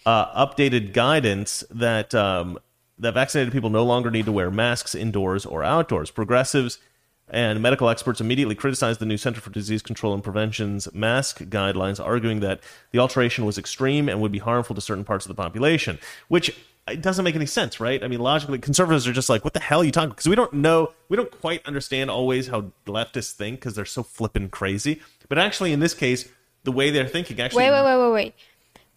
uh, 0.05 0.45
updated 0.45 0.93
guidance 0.93 1.63
that 1.69 2.15
um, 2.15 2.57
that 2.97 3.13
vaccinated 3.13 3.53
people 3.53 3.69
no 3.69 3.84
longer 3.84 4.09
need 4.09 4.26
to 4.26 4.32
wear 4.32 4.49
masks 4.49 4.95
indoors 4.95 5.45
or 5.45 5.63
outdoors. 5.63 6.11
Progressives 6.11 6.80
and 7.30 7.61
medical 7.61 7.89
experts 7.89 8.21
immediately 8.21 8.55
criticized 8.55 8.99
the 8.99 9.05
new 9.05 9.17
Center 9.17 9.41
for 9.41 9.49
Disease 9.49 9.82
Control 9.82 10.13
and 10.13 10.24
Prevention's 10.24 10.91
mask 10.93 11.41
guidelines, 11.43 12.03
arguing 12.03 12.39
that 12.41 12.61
the 12.91 12.99
alteration 12.99 13.45
was 13.45 13.57
extreme 13.57 14.09
and 14.09 14.21
would 14.21 14.32
be 14.32 14.39
harmful 14.39 14.76
to 14.76 14.82
certain 14.82 15.03
parts 15.03 15.26
of 15.26 15.30
the 15.30 15.41
population, 15.41 15.97
which 16.28 16.55
it 16.88 17.02
doesn't 17.02 17.24
make 17.24 17.36
any 17.36 17.46
sense, 17.46 17.80
right? 17.80 18.04
I 18.04 18.08
mean, 18.08 18.20
logically, 18.20 18.60
conservatives 18.60 19.08
are 19.08 19.14
just 19.14 19.30
like, 19.30 19.44
what 19.44 19.54
the 19.54 19.60
hell 19.60 19.82
are 19.82 19.86
you 19.86 19.92
talking? 19.92 20.10
Because 20.10 20.28
we 20.28 20.36
don't 20.36 20.54
know, 20.54 20.92
we 21.08 21.16
don't 21.16 21.32
quite 21.32 21.66
understand 21.66 22.10
always 22.10 22.48
how 22.48 22.72
leftists 22.86 23.32
think 23.32 23.60
because 23.60 23.76
they're 23.76 23.86
so 23.86 24.04
flippin' 24.04 24.50
crazy. 24.50 25.02
But 25.30 25.38
actually, 25.38 25.72
in 25.72 25.80
this 25.80 25.94
case, 25.94 26.30
the 26.64 26.72
way 26.72 26.92
they're 26.92 27.08
thinking 27.08 27.40
actually. 27.40 27.64
Wait, 27.64 27.72
wait, 27.72 27.86
wait, 27.86 27.98
wait, 27.98 28.14
wait. 28.14 28.36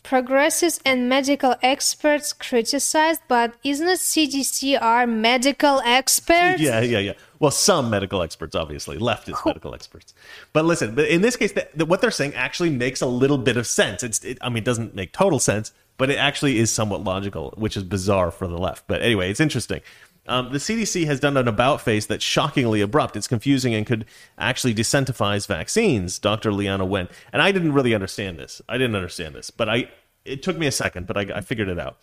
Progressives 0.03 0.79
and 0.85 1.09
medical 1.09 1.57
experts 1.63 2.33
criticized, 2.33 3.23
but 3.27 3.55
isn't 3.65 3.89
it 3.89 3.99
CDC 3.99 4.81
are 4.81 5.05
medical 5.05 5.81
experts? 5.85 6.61
Yeah, 6.61 6.81
yeah, 6.81 7.01
yeah. 7.01 7.13
Well, 7.41 7.51
some 7.51 7.91
medical 7.91 8.23
experts, 8.23 8.55
obviously, 8.55 8.99
leftist 8.99 9.45
medical 9.45 9.75
experts. 9.75 10.15
But 10.53 10.65
listen, 10.65 10.95
but 10.95 11.09
in 11.09 11.23
this 11.23 11.35
case, 11.35 11.53
the, 11.53 11.69
the, 11.75 11.85
what 11.85 12.01
they're 12.01 12.13
saying 12.13 12.35
actually 12.35 12.71
makes 12.71 13.01
a 13.01 13.07
little 13.07 13.37
bit 13.39 13.57
of 13.57 13.67
sense. 13.67 14.05
It's, 14.05 14.25
it, 14.25 14.39
I 14.41 14.49
mean, 14.49 14.59
it 14.59 14.65
doesn't 14.65 14.95
make 14.95 15.13
total 15.13 15.41
sense, 15.41 15.73
but 15.99 16.11
it 16.11 16.17
actually 16.17 16.59
is 16.59 16.71
somewhat 16.71 17.03
logical, 17.03 17.55
which 17.57 17.77
is 17.77 17.83
bizarre 17.83 18.31
for 18.31 18.47
the 18.47 18.59
left. 18.59 18.87
But 18.87 19.03
anyway, 19.03 19.31
it's 19.31 19.41
interesting. 19.41 19.81
Um, 20.29 20.51
the 20.51 20.59
CDC 20.59 21.07
has 21.07 21.21
done 21.21 21.37
an 21.37 21.47
about 21.47 21.81
face 21.81 22.07
that's 22.07 22.25
shockingly 22.25 22.81
abrupt. 22.81 23.17
It's 23.17 23.29
confusing 23.29 23.75
and 23.75 23.87
could 23.87 24.07
actually 24.39 24.75
desensitize 24.75 25.47
vaccines. 25.47 26.19
Dr. 26.19 26.51
Leana 26.51 26.87
Wen, 26.87 27.09
and 27.33 27.41
I 27.41 27.53
didn't 27.53 27.73
really 27.73 27.95
understand 27.95 28.39
this. 28.39 28.61
I 28.69 28.77
didn't 28.77 28.97
understand 28.97 29.35
this, 29.35 29.51
but 29.51 29.69
I 29.69 29.89
it 30.25 30.43
took 30.43 30.59
me 30.59 30.67
a 30.67 30.73
second, 30.73 31.07
but 31.07 31.17
I, 31.17 31.37
I 31.37 31.41
figured 31.41 31.69
it 31.69 31.79
out. 31.79 31.99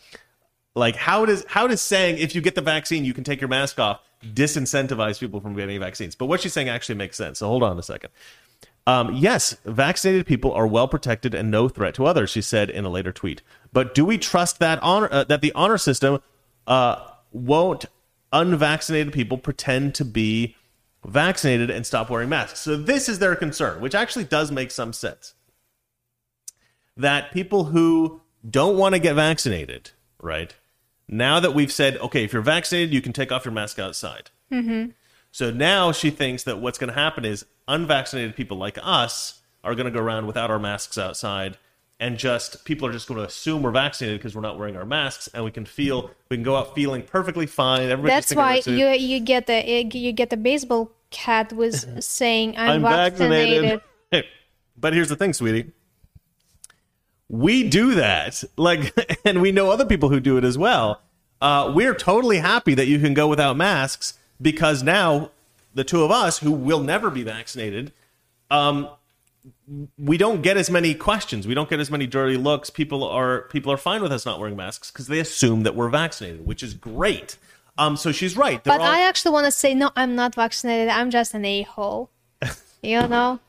Like 0.76 0.96
how 0.96 1.26
does 1.26 1.46
how 1.50 1.68
does 1.68 1.82
saying 1.82 2.18
if 2.18 2.34
you 2.34 2.42
get 2.42 2.56
the 2.56 2.62
vaccine 2.62 3.06
you 3.06 3.14
can 3.14 3.24
take 3.24 3.42
your 3.42 3.50
mask 3.50 3.80
off 3.80 4.02
disincentivize 4.24 5.20
people 5.20 5.42
from 5.42 5.54
getting 5.56 5.80
vaccines? 5.80 6.16
But 6.16 6.28
what 6.28 6.42
she's 6.42 6.54
saying 6.54 6.70
actually 6.70 6.96
makes 6.96 7.18
sense. 7.18 7.40
So 7.40 7.48
hold 7.48 7.62
on 7.62 7.78
a 7.78 7.84
second. 7.84 8.12
Um, 8.86 9.14
yes, 9.16 9.56
vaccinated 9.66 10.26
people 10.26 10.52
are 10.52 10.68
well 10.68 10.88
protected 10.88 11.34
and 11.34 11.50
no 11.50 11.70
threat 11.70 11.96
to 11.96 12.06
others, 12.06 12.30
she 12.30 12.42
said 12.42 12.70
in 12.70 12.84
a 12.84 12.90
later 12.90 13.14
tweet. 13.14 13.42
But 13.72 13.96
do 13.96 14.04
we 14.04 14.18
trust 14.18 14.60
that 14.60 14.82
honor 14.84 15.08
uh, 15.12 15.24
that 15.26 15.42
the 15.42 15.54
honor 15.54 15.78
system 15.78 16.22
uh, 16.68 16.98
won't 17.32 17.86
unvaccinated 18.34 19.14
people 19.14 19.38
pretend 19.38 19.96
to 19.96 20.06
be 20.06 20.56
vaccinated 21.06 21.70
and 21.70 21.86
stop 21.86 22.10
wearing 22.10 22.30
masks? 22.30 22.60
So 22.60 22.76
this 22.76 23.08
is 23.08 23.20
their 23.20 23.36
concern, 23.36 23.80
which 23.80 23.96
actually 23.96 24.26
does 24.26 24.52
make 24.52 24.72
some 24.72 24.92
sense. 24.92 25.34
That 26.98 27.32
people 27.32 27.66
who 27.66 28.22
don't 28.48 28.78
want 28.78 28.96
to 28.96 29.00
get 29.00 29.16
vaccinated, 29.16 29.92
right? 30.22 30.54
Now 31.08 31.40
that 31.40 31.54
we've 31.54 31.72
said, 31.72 31.98
okay, 31.98 32.26
if 32.26 32.34
you're 32.34 32.42
vaccinated, 32.42 32.94
you 32.94 33.02
can 33.02 33.14
take 33.14 33.32
off 33.32 33.46
your 33.46 33.54
mask 33.54 33.80
outside. 33.80 34.30
Mm-hmm. 34.52 34.92
So 35.32 35.52
now 35.52 35.92
she 35.92 36.10
thinks 36.10 36.44
that 36.44 36.60
what's 36.60 36.78
going 36.78 36.90
to 36.90 37.00
happen 37.00 37.26
is 37.26 37.46
unvaccinated 37.68 38.36
people 38.36 38.58
like 38.58 38.78
us 38.82 39.42
are 39.64 39.76
going 39.76 39.86
to 39.86 39.92
go 39.92 40.04
around 40.04 40.28
without 40.28 40.52
our 40.52 40.60
masks 40.60 40.98
outside 40.98 41.58
and 42.00 42.18
just 42.18 42.66
people 42.66 42.88
are 42.88 42.92
just 42.92 43.08
going 43.08 43.20
to 43.20 43.26
assume 43.26 43.62
we're 43.62 43.72
vaccinated 43.72 44.20
because 44.20 44.36
we're 44.36 44.42
not 44.42 44.58
wearing 44.58 44.76
our 44.76 44.86
masks 44.86 45.30
and 45.34 45.44
we 45.44 45.52
can 45.52 45.66
feel 45.66 46.12
we 46.30 46.36
can 46.36 46.44
go 46.44 46.58
out 46.58 46.76
feeling 46.76 47.02
perfectly 47.02 47.46
fine 47.46 47.90
Everybody's 47.90 48.28
That's 48.28 48.36
why 48.36 48.62
you 48.66 48.90
you 48.90 49.20
get 49.20 49.48
the 49.48 49.64
you 49.66 50.12
get 50.12 50.30
the 50.30 50.38
baseball 50.38 50.92
cat 51.14 51.54
was 51.54 51.88
saying 52.00 52.56
I'm, 52.58 52.70
I'm 52.70 52.82
vaccinated. 52.82 53.82
vaccinated. 54.12 54.30
but 54.78 54.94
here's 54.94 55.10
the 55.10 55.16
thing, 55.16 55.32
sweetie. 55.32 55.72
We 57.30 57.68
do 57.70 57.96
that, 57.96 58.44
like, 58.58 58.94
and 59.26 59.42
we 59.42 59.52
know 59.52 59.72
other 59.72 59.86
people 59.86 60.10
who 60.10 60.20
do 60.20 60.38
it 60.38 60.44
as 60.44 60.58
well. 60.58 61.02
Uh, 61.42 61.72
we're 61.74 61.96
totally 61.96 62.38
happy 62.38 62.76
that 62.76 62.88
you 62.88 63.00
can 63.00 63.14
go 63.14 63.28
without 63.28 63.56
masks 63.56 64.18
because 64.42 64.84
now 64.84 65.32
the 65.74 65.84
two 65.84 66.04
of 66.04 66.12
us 66.12 66.40
who 66.40 66.52
will 66.52 66.82
never 66.82 67.10
be 67.10 67.24
vaccinated, 67.24 67.92
um, 68.52 68.90
we 69.98 70.18
don't 70.18 70.42
get 70.42 70.58
as 70.58 70.70
many 70.70 70.94
questions. 70.94 71.48
We 71.48 71.54
don't 71.54 71.70
get 71.70 71.80
as 71.80 71.92
many 71.92 72.08
dirty 72.08 72.38
looks. 72.38 72.70
People 72.70 73.04
are 73.04 73.44
people 73.44 73.72
are 73.72 73.78
fine 73.78 74.02
with 74.02 74.12
us 74.12 74.26
not 74.26 74.40
wearing 74.40 74.56
masks 74.56 74.92
because 74.92 75.08
they 75.08 75.20
assume 75.20 75.64
that 75.64 75.76
we're 75.76 75.90
vaccinated, 75.90 76.46
which 76.46 76.64
is 76.64 76.74
great. 76.74 77.38
Um, 77.78 77.98
so 77.98 78.12
she's 78.12 78.38
right. 78.38 78.64
But 78.64 78.82
I 78.82 79.02
actually 79.08 79.32
want 79.32 79.46
to 79.46 79.52
say 79.52 79.74
no, 79.74 79.92
I'm 79.96 80.16
not 80.16 80.36
vaccinated. 80.36 80.90
I'm 80.90 81.10
just 81.10 81.34
an 81.34 81.46
a 81.46 81.64
hole. 81.64 82.10
You 82.82 83.08
know. 83.08 83.40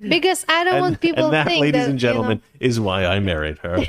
Because 0.00 0.44
I 0.48 0.62
don't 0.62 0.80
want 0.80 1.00
people 1.00 1.24
and 1.24 1.34
that, 1.34 1.46
ladies 1.48 1.72
that, 1.72 1.90
and 1.90 1.98
gentlemen, 1.98 2.40
you 2.60 2.68
is 2.68 2.78
why 2.78 3.04
I 3.04 3.18
married 3.18 3.58
her. 3.58 3.82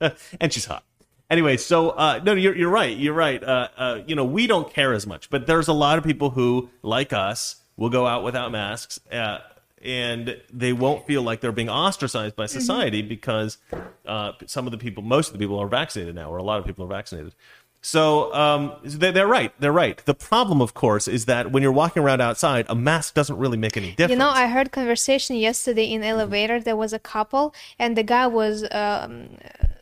and 0.40 0.50
she's 0.50 0.64
hot. 0.64 0.84
Anyway, 1.30 1.56
so 1.58 1.90
uh, 1.90 2.20
no, 2.24 2.32
you're 2.32 2.56
you're 2.56 2.70
right. 2.70 2.96
You're 2.96 3.12
right. 3.14 3.42
Uh, 3.44 3.68
uh, 3.76 4.00
you 4.06 4.14
know, 4.14 4.24
we 4.24 4.46
don't 4.46 4.72
care 4.72 4.94
as 4.94 5.06
much, 5.06 5.28
but 5.28 5.46
there's 5.46 5.68
a 5.68 5.72
lot 5.74 5.98
of 5.98 6.04
people 6.04 6.30
who, 6.30 6.70
like 6.82 7.12
us, 7.12 7.56
will 7.76 7.90
go 7.90 8.06
out 8.06 8.24
without 8.24 8.50
masks, 8.50 8.98
uh, 9.12 9.38
and 9.82 10.40
they 10.52 10.72
won't 10.72 11.06
feel 11.06 11.22
like 11.22 11.40
they're 11.40 11.52
being 11.52 11.68
ostracized 11.68 12.34
by 12.34 12.44
Mm-hmm. 12.44 12.58
society 12.60 13.02
because 13.02 13.58
uh, 14.06 14.32
some 14.46 14.66
of 14.66 14.70
the 14.72 14.78
people, 14.78 15.02
most 15.02 15.26
of 15.28 15.32
the 15.34 15.38
people, 15.38 15.58
are 15.58 15.68
vaccinated 15.68 16.14
now, 16.14 16.30
or 16.30 16.38
a 16.38 16.42
lot 16.42 16.58
of 16.60 16.64
people 16.64 16.84
are 16.86 16.88
vaccinated. 16.88 17.34
So 17.82 18.34
um, 18.34 18.72
they- 18.82 19.12
they're 19.12 19.28
right. 19.28 19.52
They're 19.60 19.70
right. 19.70 20.02
The 20.06 20.14
problem, 20.14 20.60
of 20.62 20.72
course, 20.74 21.06
is 21.06 21.26
that 21.26 21.52
when 21.52 21.62
you're 21.62 21.70
walking 21.72 22.02
around 22.02 22.20
outside, 22.22 22.64
a 22.70 22.74
mask 22.74 23.14
doesn't 23.14 23.36
really 23.36 23.56
make 23.58 23.76
any 23.76 23.90
difference. 23.90 24.10
You 24.12 24.16
know, 24.18 24.30
I 24.30 24.48
heard 24.48 24.72
conversation 24.72 25.36
yesterday 25.36 25.84
in 25.92 26.02
elevator. 26.02 26.58
There 26.58 26.74
was 26.74 26.92
a 26.94 26.98
couple, 26.98 27.54
and 27.78 27.96
the 27.96 28.02
guy 28.02 28.26
was 28.26 28.64
um, 28.72 29.36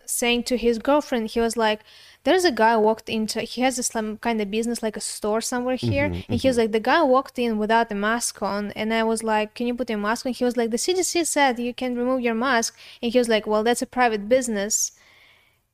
saying 0.06 0.44
to 0.44 0.56
his 0.56 0.78
girlfriend, 0.78 1.28
he 1.30 1.40
was 1.40 1.56
like, 1.56 1.80
"There's 2.24 2.44
a 2.44 2.52
guy 2.52 2.76
walked 2.76 3.08
into. 3.08 3.40
He 3.42 3.60
has 3.62 3.76
this 3.76 3.88
some 3.88 4.18
kind 4.18 4.40
of 4.40 4.50
business, 4.50 4.82
like 4.82 4.96
a 4.96 5.00
store 5.00 5.40
somewhere 5.40 5.76
mm-hmm, 5.76 5.90
here." 5.90 6.04
and 6.06 6.40
he 6.40 6.48
was 6.48 6.56
mm-hmm. 6.56 6.62
like, 6.62 6.72
"The 6.72 6.80
guy 6.80 7.02
walked 7.02 7.38
in 7.38 7.58
without 7.58 7.90
a 7.92 7.94
mask 7.94 8.42
on," 8.42 8.72
and 8.72 8.92
I 8.92 9.02
was 9.04 9.22
like, 9.22 9.54
"Can 9.54 9.66
you 9.66 9.74
put 9.74 9.90
your 9.90 9.98
mask 9.98 10.26
on?" 10.26 10.32
He 10.32 10.44
was 10.44 10.56
like, 10.56 10.70
"The 10.70 10.78
CDC 10.78 11.26
said 11.26 11.58
you 11.58 11.74
can 11.74 11.96
remove 11.96 12.20
your 12.20 12.34
mask," 12.34 12.76
and 13.02 13.12
he 13.12 13.18
was 13.18 13.28
like, 13.28 13.46
"Well, 13.46 13.64
that's 13.64 13.82
a 13.82 13.86
private 13.86 14.28
business," 14.28 14.92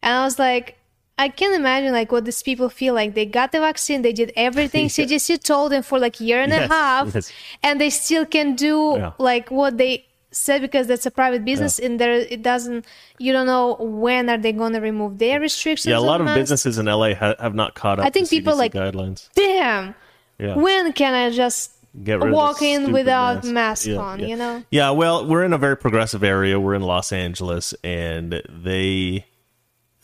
and 0.02 0.14
I 0.14 0.24
was 0.24 0.38
like. 0.38 0.78
I 1.18 1.28
can 1.28 1.54
imagine 1.54 1.92
like 1.92 2.10
what 2.10 2.24
these 2.24 2.42
people 2.42 2.68
feel 2.70 2.94
like. 2.94 3.14
They 3.14 3.26
got 3.26 3.52
the 3.52 3.60
vaccine, 3.60 4.00
they 4.02 4.14
did 4.14 4.32
everything 4.34 4.88
CDC 4.96 5.42
told 5.42 5.70
them 5.70 5.82
for 5.82 5.98
like 5.98 6.18
a 6.20 6.24
year 6.24 6.40
and 6.40 6.50
Yes, 6.50 6.70
a 6.70 6.74
half, 6.74 7.14
yes. 7.14 7.30
and 7.62 7.80
they 7.80 7.90
still 7.90 8.24
can 8.26 8.56
do 8.56 8.94
Yeah. 8.96 9.12
like 9.18 9.50
what 9.50 9.76
they 9.76 10.06
said 10.32 10.60
because 10.62 10.86
that's 10.86 11.04
a 11.06 11.10
private 11.10 11.44
business 11.44 11.78
and 11.78 12.00
there 12.00 12.12
it 12.12 12.42
doesn't 12.42 12.84
you 13.18 13.32
don't 13.32 13.46
know 13.46 13.76
when 13.80 14.28
are 14.30 14.38
they 14.38 14.52
going 14.52 14.72
to 14.72 14.80
remove 14.80 15.18
their 15.18 15.38
restrictions 15.40 15.90
Yeah, 15.90 15.98
a 15.98 16.00
lot 16.00 16.20
of 16.20 16.26
businesses 16.34 16.78
in 16.78 16.86
LA 16.86 17.14
ha- 17.14 17.34
have 17.38 17.54
not 17.54 17.74
caught 17.74 17.98
up. 18.00 18.06
I 18.06 18.10
think 18.10 18.28
people 18.30 18.54
CDC 18.54 18.58
like- 18.58 18.72
guidelines. 18.72 19.28
damn 19.34 19.94
Yeah. 20.38 20.56
when 20.56 20.92
can 20.94 21.14
i 21.14 21.30
just 21.30 21.72
Get 22.02 22.20
rid 22.20 22.28
of 22.28 22.34
walk 22.34 22.62
in 22.62 22.90
without 22.92 23.44
mask. 23.44 23.52
mask 23.52 23.86
Yeah, 23.86 23.96
on 23.98 24.20
yeah. 24.20 24.26
you 24.26 24.36
know 24.36 24.64
Yeah, 24.70 24.90
well, 24.90 25.26
we're 25.26 25.44
in 25.44 25.52
a 25.52 25.58
very 25.58 25.76
progressive 25.76 26.24
area. 26.24 26.58
We're 26.58 26.72
in 26.74 26.80
Los 26.82 27.12
Angeles, 27.12 27.74
and 27.84 28.40
they 28.48 29.26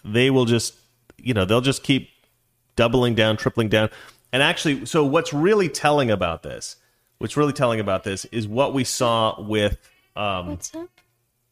they 0.04 0.28
will 0.30 0.44
just 0.44 0.74
you 1.16 1.32
know 1.32 1.46
they'll 1.46 1.62
just 1.62 1.82
keep 1.82 2.10
doubling 2.76 3.14
down, 3.14 3.36
tripling 3.38 3.68
down. 3.70 3.88
And 4.34 4.42
actually, 4.42 4.84
so 4.84 5.02
what's 5.04 5.32
really 5.32 5.70
telling 5.70 6.10
about 6.10 6.42
this? 6.42 6.76
What's 7.18 7.36
really 7.38 7.54
telling 7.54 7.80
about 7.80 8.04
this 8.04 8.26
is 8.26 8.46
what 8.46 8.74
we 8.74 8.84
saw 8.84 9.40
with 9.40 9.78
um, 10.18 10.48
what's 10.48 10.74
up 10.74 10.90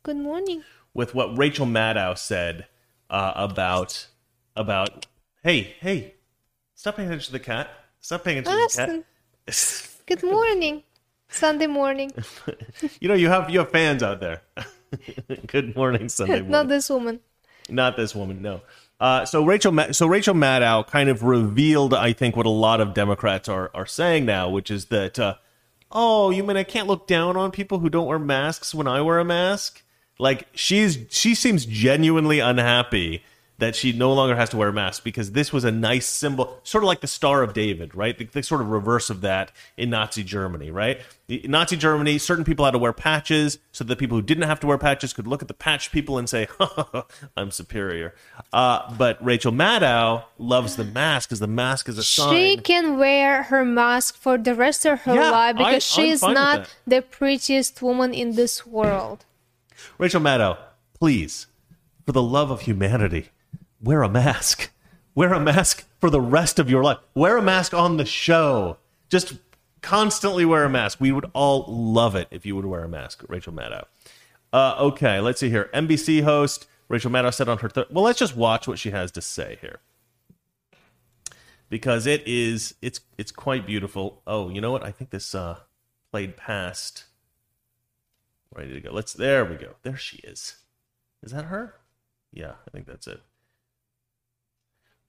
good 0.02 0.16
morning 0.16 0.62
with 0.92 1.14
what 1.14 1.36
Rachel 1.38 1.66
Maddow 1.66 2.16
said 2.18 2.66
uh, 3.08 3.32
about 3.36 4.08
about 4.56 5.06
hey 5.42 5.74
hey 5.80 6.14
stop 6.74 6.96
paying 6.96 7.08
attention 7.08 7.26
to 7.26 7.32
the 7.32 7.44
cat 7.44 7.70
stop 8.00 8.24
paying 8.24 8.38
attention 8.38 8.68
to 8.68 9.04
the 9.46 9.52
cat. 9.52 9.88
good 10.06 10.22
morning 10.22 10.82
sunday 11.28 11.66
morning 11.66 12.10
You 13.00 13.08
know, 13.08 13.14
you 13.14 13.28
have 13.28 13.50
you 13.50 13.60
have 13.60 13.70
fans 13.70 14.02
out 14.02 14.20
there. 14.20 14.42
Good 15.48 15.74
morning, 15.74 16.08
Sunday 16.08 16.34
morning. 16.34 16.50
not 16.52 16.68
this 16.68 16.88
woman 16.88 17.20
Not 17.68 17.96
this 17.96 18.14
woman, 18.14 18.40
no. 18.40 18.60
Uh, 19.00 19.24
so 19.24 19.44
Rachel, 19.44 19.72
Ma- 19.72 19.90
so 19.92 20.06
Rachel 20.06 20.34
Maddow 20.34 20.86
kind 20.86 21.08
of 21.08 21.22
revealed, 21.24 21.92
I 21.92 22.12
think, 22.12 22.36
what 22.36 22.46
a 22.46 22.50
lot 22.50 22.80
of 22.80 22.94
Democrats 22.94 23.48
are 23.48 23.70
are 23.74 23.84
saying 23.86 24.24
now, 24.24 24.48
which 24.48 24.70
is 24.70 24.86
that, 24.86 25.18
uh, 25.18 25.34
oh, 25.96 26.30
you 26.30 26.44
mean 26.44 26.58
I 26.58 26.62
can't 26.62 26.86
look 26.86 27.06
down 27.06 27.36
on 27.36 27.50
people 27.50 27.78
who 27.78 27.88
don't 27.88 28.06
wear 28.06 28.18
masks 28.18 28.74
when 28.74 28.86
I 28.86 29.00
wear 29.00 29.18
a 29.18 29.24
mask? 29.24 29.82
Like 30.18 30.46
she's 30.54 30.98
she 31.10 31.34
seems 31.34 31.66
genuinely 31.66 32.38
unhappy 32.38 33.24
that 33.58 33.74
she 33.74 33.92
no 33.92 34.12
longer 34.12 34.36
has 34.36 34.50
to 34.50 34.56
wear 34.56 34.68
a 34.68 34.72
mask 34.72 35.02
because 35.02 35.32
this 35.32 35.52
was 35.52 35.64
a 35.64 35.70
nice 35.70 36.06
symbol, 36.06 36.60
sort 36.62 36.84
of 36.84 36.88
like 36.88 37.00
the 37.00 37.06
Star 37.06 37.42
of 37.42 37.54
David, 37.54 37.94
right? 37.94 38.18
The, 38.18 38.26
the 38.26 38.42
sort 38.42 38.60
of 38.60 38.68
reverse 38.68 39.08
of 39.08 39.22
that 39.22 39.50
in 39.78 39.88
Nazi 39.88 40.22
Germany, 40.22 40.70
right? 40.70 41.00
In 41.28 41.50
Nazi 41.50 41.76
Germany, 41.76 42.18
certain 42.18 42.44
people 42.44 42.66
had 42.66 42.72
to 42.72 42.78
wear 42.78 42.92
patches 42.92 43.58
so 43.72 43.82
that 43.84 43.98
people 43.98 44.18
who 44.18 44.22
didn't 44.22 44.44
have 44.44 44.60
to 44.60 44.66
wear 44.66 44.76
patches 44.76 45.14
could 45.14 45.26
look 45.26 45.40
at 45.40 45.48
the 45.48 45.54
patch 45.54 45.90
people 45.90 46.18
and 46.18 46.28
say, 46.28 46.48
"I'm 47.36 47.50
superior." 47.50 48.14
Uh, 48.52 48.94
but 48.96 49.22
Rachel 49.24 49.52
Maddow 49.52 50.24
loves 50.38 50.76
the 50.76 50.84
mask 50.84 51.28
because 51.28 51.40
the 51.40 51.46
mask 51.46 51.88
is 51.88 51.98
a 51.98 52.02
she 52.02 52.20
sign. 52.22 52.34
She 52.34 52.56
can 52.58 52.98
wear 52.98 53.44
her 53.44 53.64
mask 53.64 54.16
for 54.16 54.38
the 54.38 54.54
rest 54.54 54.86
of 54.86 55.02
her 55.02 55.14
Yeah, 55.14 55.30
life 55.30 55.56
because 55.56 55.82
she's 55.84 56.22
not 56.22 56.74
the 56.86 57.02
prettiest 57.02 57.82
woman 57.82 58.14
in 58.14 58.34
this 58.36 58.64
world 58.66 59.24
Rachel 59.98 60.20
Maddow, 60.20 60.56
please, 60.98 61.46
for 62.06 62.12
the 62.12 62.22
love 62.22 62.50
of 62.50 62.62
humanity, 62.62 63.28
wear 63.82 64.02
a 64.02 64.08
mask. 64.08 64.70
wear 65.14 65.32
a 65.34 65.40
mask 65.40 65.84
for 66.00 66.08
the 66.08 66.20
rest 66.20 66.58
of 66.58 66.70
your 66.70 66.82
life. 66.82 66.98
Wear 67.14 67.36
a 67.36 67.42
mask 67.42 67.74
on 67.74 67.96
the 67.98 68.06
show. 68.06 68.78
Just 69.10 69.34
constantly 69.82 70.44
wear 70.44 70.64
a 70.64 70.68
mask. 70.70 70.98
We 71.00 71.12
would 71.12 71.30
all 71.34 71.64
love 71.68 72.14
it 72.14 72.28
if 72.30 72.46
you 72.46 72.56
would 72.56 72.64
wear 72.66 72.84
a 72.84 72.88
mask, 72.88 73.22
Rachel 73.28 73.52
Maddow. 73.52 73.84
Uh, 74.52 74.76
okay, 74.78 75.20
let's 75.20 75.40
see 75.40 75.50
here. 75.50 75.68
NBC 75.74 76.22
host 76.22 76.66
Rachel 76.88 77.10
Maddow 77.10 77.32
said 77.32 77.48
on 77.48 77.58
her. 77.58 77.68
Th- 77.68 77.88
well, 77.90 78.04
let's 78.04 78.18
just 78.18 78.36
watch 78.36 78.68
what 78.68 78.78
she 78.78 78.90
has 78.90 79.10
to 79.12 79.20
say 79.20 79.58
here 79.60 79.80
because 81.68 82.06
it 82.06 82.22
is 82.26 82.74
it's 82.82 83.00
it's 83.18 83.32
quite 83.32 83.66
beautiful. 83.66 84.22
Oh, 84.26 84.50
you 84.50 84.60
know 84.60 84.70
what? 84.70 84.84
I 84.84 84.90
think 84.90 85.10
this 85.10 85.34
uh, 85.34 85.58
played 86.10 86.36
past. 86.36 87.04
Ready 88.54 88.74
to 88.74 88.80
go. 88.80 88.92
Let's. 88.92 89.12
There 89.12 89.44
we 89.44 89.56
go. 89.56 89.74
There 89.82 89.96
she 89.96 90.18
is. 90.18 90.56
Is 91.22 91.32
that 91.32 91.46
her? 91.46 91.74
Yeah, 92.32 92.52
I 92.66 92.70
think 92.70 92.86
that's 92.86 93.06
it. 93.06 93.20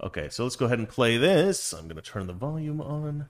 Okay, 0.04 0.30
so 0.30 0.44
let's 0.44 0.56
go 0.56 0.66
ahead 0.68 0.80
and 0.80 0.90
play 0.90 1.18
this. 1.18 1.74
I'm 1.74 1.88
going 1.88 1.96
to 1.96 2.02
turn 2.02 2.28
the 2.28 2.34
volume 2.34 2.82
on. 2.82 3.30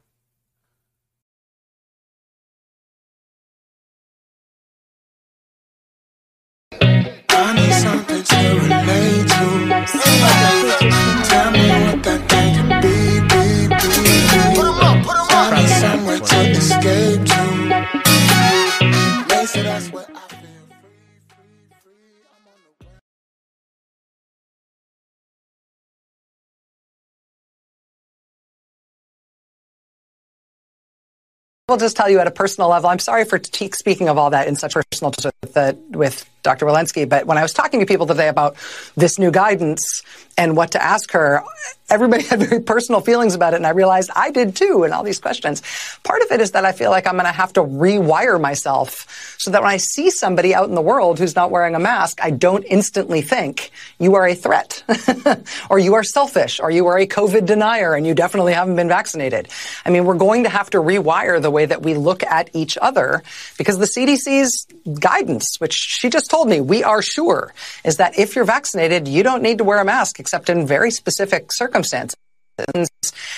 Will 31.70 31.78
just 31.78 31.98
tell 31.98 32.10
you 32.10 32.20
at 32.20 32.28
a 32.28 32.32
personal 32.32 32.70
level. 32.70 32.90
I'm 32.90 32.98
sorry 33.00 33.26
for 33.26 33.40
speaking 33.76 34.08
of 34.08 34.18
all 34.18 34.30
that 34.30 34.48
in 34.48 34.56
such 34.56 34.74
personal 34.74 35.12
terms 35.12 35.34
with, 35.54 35.78
with 35.90 36.37
Dr. 36.44 36.66
Walensky, 36.66 37.08
but 37.08 37.26
when 37.26 37.38
I 37.38 37.42
was 37.42 37.54
talking 37.54 37.80
to 37.80 37.86
people 37.86 38.06
today 38.06 38.28
about 38.28 38.56
this 38.96 39.20
new 39.20 39.32
guidance 39.32 40.04
and 40.38 40.56
what 40.56 40.72
to 40.72 40.84
ask 40.84 41.12
her, 41.12 41.44
everybody 41.90 42.24
had 42.28 42.40
very 42.40 42.62
personal 42.62 43.02
feelings 43.02 43.34
about 43.36 43.54
it, 43.54 43.58
and 43.58 43.68
I 43.68 43.72
realized 43.72 44.12
I 44.16 44.32
did 44.32 44.56
too. 44.56 44.84
And 44.84 44.94
all 44.94 45.04
these 45.04 45.20
questions. 45.20 45.62
Part 46.04 46.22
of 46.22 46.32
it 46.32 46.42
is 46.42 46.52
that 46.52 46.66
I 46.66 46.72
feel 46.72 46.92
like 46.92 47.08
I'm 47.08 47.14
going 47.14 47.26
to 47.26 47.32
have 47.32 47.54
to 47.54 47.62
rewire 47.62 48.40
myself 48.40 49.36
so 49.40 49.52
that 49.52 49.62
when 49.62 49.72
I 49.72 49.78
see 49.78 50.10
somebody 50.10 50.54
out 50.54 50.70
in 50.70 50.76
the 50.76 50.82
world 50.82 51.20
who's 51.20 51.36
not 51.36 51.52
wearing 51.52 51.76
a 51.76 51.80
mask, 51.80 52.20
I 52.22 52.32
don't 52.32 52.64
instantly 52.64 53.22
think 53.22 53.72
you 54.00 54.16
are 54.16 54.28
a 54.28 54.36
threat, 54.36 54.84
or 55.70 55.80
you 55.80 55.96
are 55.96 56.04
selfish, 56.04 56.60
or 56.60 56.70
you 56.72 56.88
are 56.88 56.98
a 56.98 57.08
COVID 57.08 57.46
denier, 57.46 57.96
and 57.96 58.06
you 58.06 58.14
definitely 58.14 58.54
haven't 58.54 58.76
been 58.76 58.88
vaccinated. 58.88 59.50
I 59.86 59.90
mean, 59.90 60.06
we're 60.06 60.16
going 60.16 60.44
to 60.44 60.50
have 60.50 60.70
to 60.72 60.78
rewire 60.78 61.42
the 61.42 61.52
way 61.52 61.66
that 61.66 61.82
we 61.82 61.96
look 61.96 62.24
at 62.24 62.50
each 62.54 62.78
other 62.78 63.24
because 63.58 63.80
the 63.80 63.86
CDC's 63.86 64.68
guidance, 65.00 65.58
which 65.60 65.74
she 65.74 66.10
just 66.10 66.30
told 66.30 66.37
me, 66.46 66.62
we 66.62 66.84
are 66.84 67.02
sure, 67.02 67.54
is 67.84 67.98
that 67.98 68.18
if 68.18 68.36
you're 68.36 68.46
vaccinated, 68.46 69.08
you 69.08 69.24
don't 69.24 69.42
need 69.42 69.58
to 69.60 69.64
wear 69.64 69.80
a 69.80 69.86
mask 69.86 70.20
except 70.20 70.50
in 70.50 70.68
very 70.68 70.92
specific 70.92 71.52
circumstances. 71.52 72.16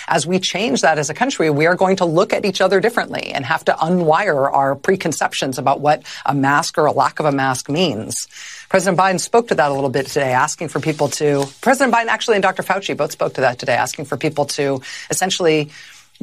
As 0.07 0.25
we 0.25 0.39
change 0.39 0.81
that 0.81 0.97
as 0.97 1.09
a 1.09 1.13
country, 1.13 1.49
we 1.49 1.65
are 1.65 1.75
going 1.75 1.97
to 1.97 2.05
look 2.05 2.31
at 2.31 2.45
each 2.45 2.61
other 2.61 2.79
differently 2.79 3.31
and 3.33 3.45
have 3.45 3.65
to 3.65 3.73
unwire 3.73 4.51
our 4.51 4.75
preconceptions 4.75 5.57
about 5.57 5.81
what 5.81 6.03
a 6.25 6.33
mask 6.33 6.77
or 6.77 6.85
a 6.85 6.91
lack 6.91 7.19
of 7.19 7.25
a 7.25 7.31
mask 7.31 7.69
means. 7.69 8.27
President 8.69 8.97
Biden 8.97 9.19
spoke 9.19 9.49
to 9.49 9.55
that 9.55 9.71
a 9.71 9.73
little 9.73 9.89
bit 9.89 10.07
today, 10.07 10.31
asking 10.31 10.69
for 10.69 10.79
people 10.79 11.09
to, 11.09 11.45
President 11.61 11.93
Biden 11.93 12.07
actually 12.07 12.35
and 12.37 12.43
Dr. 12.43 12.63
Fauci 12.63 12.95
both 12.95 13.11
spoke 13.11 13.33
to 13.33 13.41
that 13.41 13.59
today, 13.59 13.75
asking 13.75 14.05
for 14.05 14.15
people 14.15 14.45
to 14.45 14.81
essentially 15.09 15.69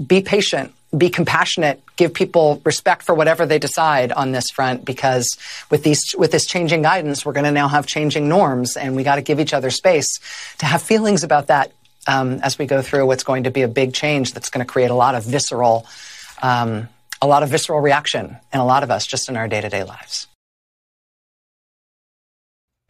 be 0.04 0.20
patient, 0.20 0.72
be 0.96 1.08
compassionate, 1.08 1.82
give 1.96 2.12
people 2.12 2.60
respect 2.64 3.02
for 3.02 3.14
whatever 3.14 3.46
they 3.46 3.58
decide 3.58 4.12
on 4.12 4.32
this 4.32 4.50
front 4.50 4.84
because 4.84 5.36
with 5.70 5.82
these 5.82 6.14
with 6.16 6.32
this 6.32 6.46
changing 6.46 6.82
guidance, 6.82 7.24
we're 7.24 7.32
going 7.32 7.44
to 7.44 7.52
now 7.52 7.68
have 7.68 7.86
changing 7.86 8.28
norms 8.28 8.76
and 8.76 8.96
we 8.96 9.02
got 9.02 9.16
to 9.16 9.22
give 9.22 9.40
each 9.40 9.52
other 9.52 9.70
space 9.70 10.20
to 10.58 10.66
have 10.66 10.82
feelings 10.82 11.22
about 11.24 11.48
that 11.48 11.72
um, 12.06 12.40
as 12.42 12.58
we 12.58 12.66
go 12.66 12.82
through 12.82 13.06
what's 13.06 13.24
going 13.24 13.44
to 13.44 13.50
be 13.50 13.62
a 13.62 13.68
big 13.68 13.92
change 13.92 14.32
that's 14.32 14.50
going 14.50 14.64
to 14.64 14.70
create 14.70 14.90
a 14.90 14.94
lot 14.94 15.14
of 15.14 15.24
visceral 15.24 15.86
um, 16.42 16.88
a 17.22 17.26
lot 17.26 17.42
of 17.42 17.48
visceral 17.48 17.80
reaction 17.80 18.36
in 18.52 18.60
a 18.60 18.64
lot 18.64 18.82
of 18.82 18.90
us 18.90 19.06
just 19.06 19.28
in 19.28 19.36
our 19.36 19.48
day-to-day 19.48 19.84
lives. 19.84 20.26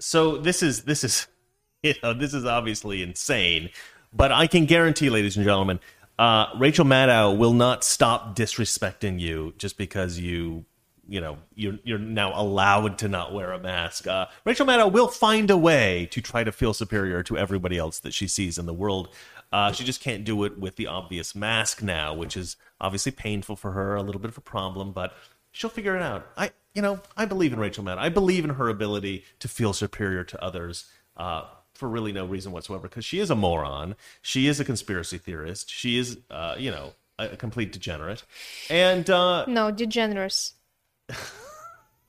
So 0.00 0.36
this 0.36 0.62
is 0.62 0.82
this 0.82 1.04
is 1.04 1.26
you 1.82 1.94
know 2.02 2.12
this 2.12 2.34
is 2.34 2.44
obviously 2.44 3.02
insane, 3.02 3.70
but 4.12 4.32
I 4.32 4.46
can 4.46 4.66
guarantee, 4.66 5.10
ladies 5.10 5.36
and 5.36 5.44
gentlemen, 5.44 5.80
uh, 6.18 6.46
Rachel 6.56 6.84
Maddow 6.84 7.36
will 7.36 7.52
not 7.52 7.84
stop 7.84 8.36
disrespecting 8.36 9.20
you 9.20 9.54
just 9.58 9.76
because 9.76 10.18
you 10.18 10.64
you 11.08 11.20
know 11.20 11.38
you're 11.54 11.78
you're 11.84 11.98
now 11.98 12.38
allowed 12.40 12.98
to 12.98 13.08
not 13.08 13.32
wear 13.32 13.52
a 13.52 13.58
mask. 13.58 14.06
Uh, 14.06 14.26
Rachel 14.44 14.66
Maddow 14.66 14.90
will 14.90 15.08
find 15.08 15.50
a 15.50 15.56
way 15.56 16.08
to 16.10 16.20
try 16.20 16.42
to 16.42 16.52
feel 16.52 16.74
superior 16.74 17.22
to 17.24 17.36
everybody 17.36 17.78
else 17.78 18.00
that 18.00 18.14
she 18.14 18.26
sees 18.26 18.58
in 18.58 18.66
the 18.66 18.74
world. 18.74 19.14
Uh, 19.52 19.72
she 19.72 19.84
just 19.84 20.00
can't 20.00 20.24
do 20.24 20.44
it 20.44 20.58
with 20.58 20.76
the 20.76 20.86
obvious 20.86 21.34
mask 21.34 21.82
now, 21.82 22.12
which 22.12 22.36
is 22.36 22.56
obviously 22.80 23.12
painful 23.12 23.54
for 23.54 23.72
her, 23.72 23.94
a 23.94 24.02
little 24.02 24.20
bit 24.20 24.30
of 24.30 24.36
a 24.36 24.42
problem, 24.42 24.92
but 24.92 25.14
she'll 25.52 25.70
figure 25.70 25.96
it 25.96 26.02
out. 26.02 26.26
I 26.36 26.50
you 26.74 26.82
know 26.82 27.00
I 27.16 27.26
believe 27.26 27.52
in 27.52 27.60
Rachel 27.60 27.84
Maddow. 27.84 27.98
I 27.98 28.08
believe 28.08 28.44
in 28.44 28.50
her 28.50 28.68
ability 28.68 29.24
to 29.40 29.48
feel 29.48 29.72
superior 29.72 30.24
to 30.24 30.42
others. 30.42 30.86
Uh, 31.16 31.44
for 31.76 31.88
really 31.88 32.12
no 32.12 32.26
reason 32.26 32.52
whatsoever, 32.52 32.88
because 32.88 33.04
she 33.04 33.18
is 33.20 33.30
a 33.30 33.34
moron. 33.34 33.96
She 34.22 34.46
is 34.46 34.58
a 34.60 34.64
conspiracy 34.64 35.18
theorist. 35.18 35.70
She 35.70 35.98
is, 35.98 36.18
uh, 36.30 36.56
you 36.58 36.70
know, 36.70 36.92
a, 37.18 37.30
a 37.30 37.36
complete 37.36 37.72
degenerate. 37.72 38.22
And 38.68 39.08
uh, 39.08 39.46
No, 39.46 39.70
degenerous. 39.70 40.52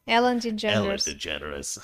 Ellen 0.07 0.39
degenerous. 0.39 0.67
Ellen 0.67 0.97
DeGeneres. 0.97 1.79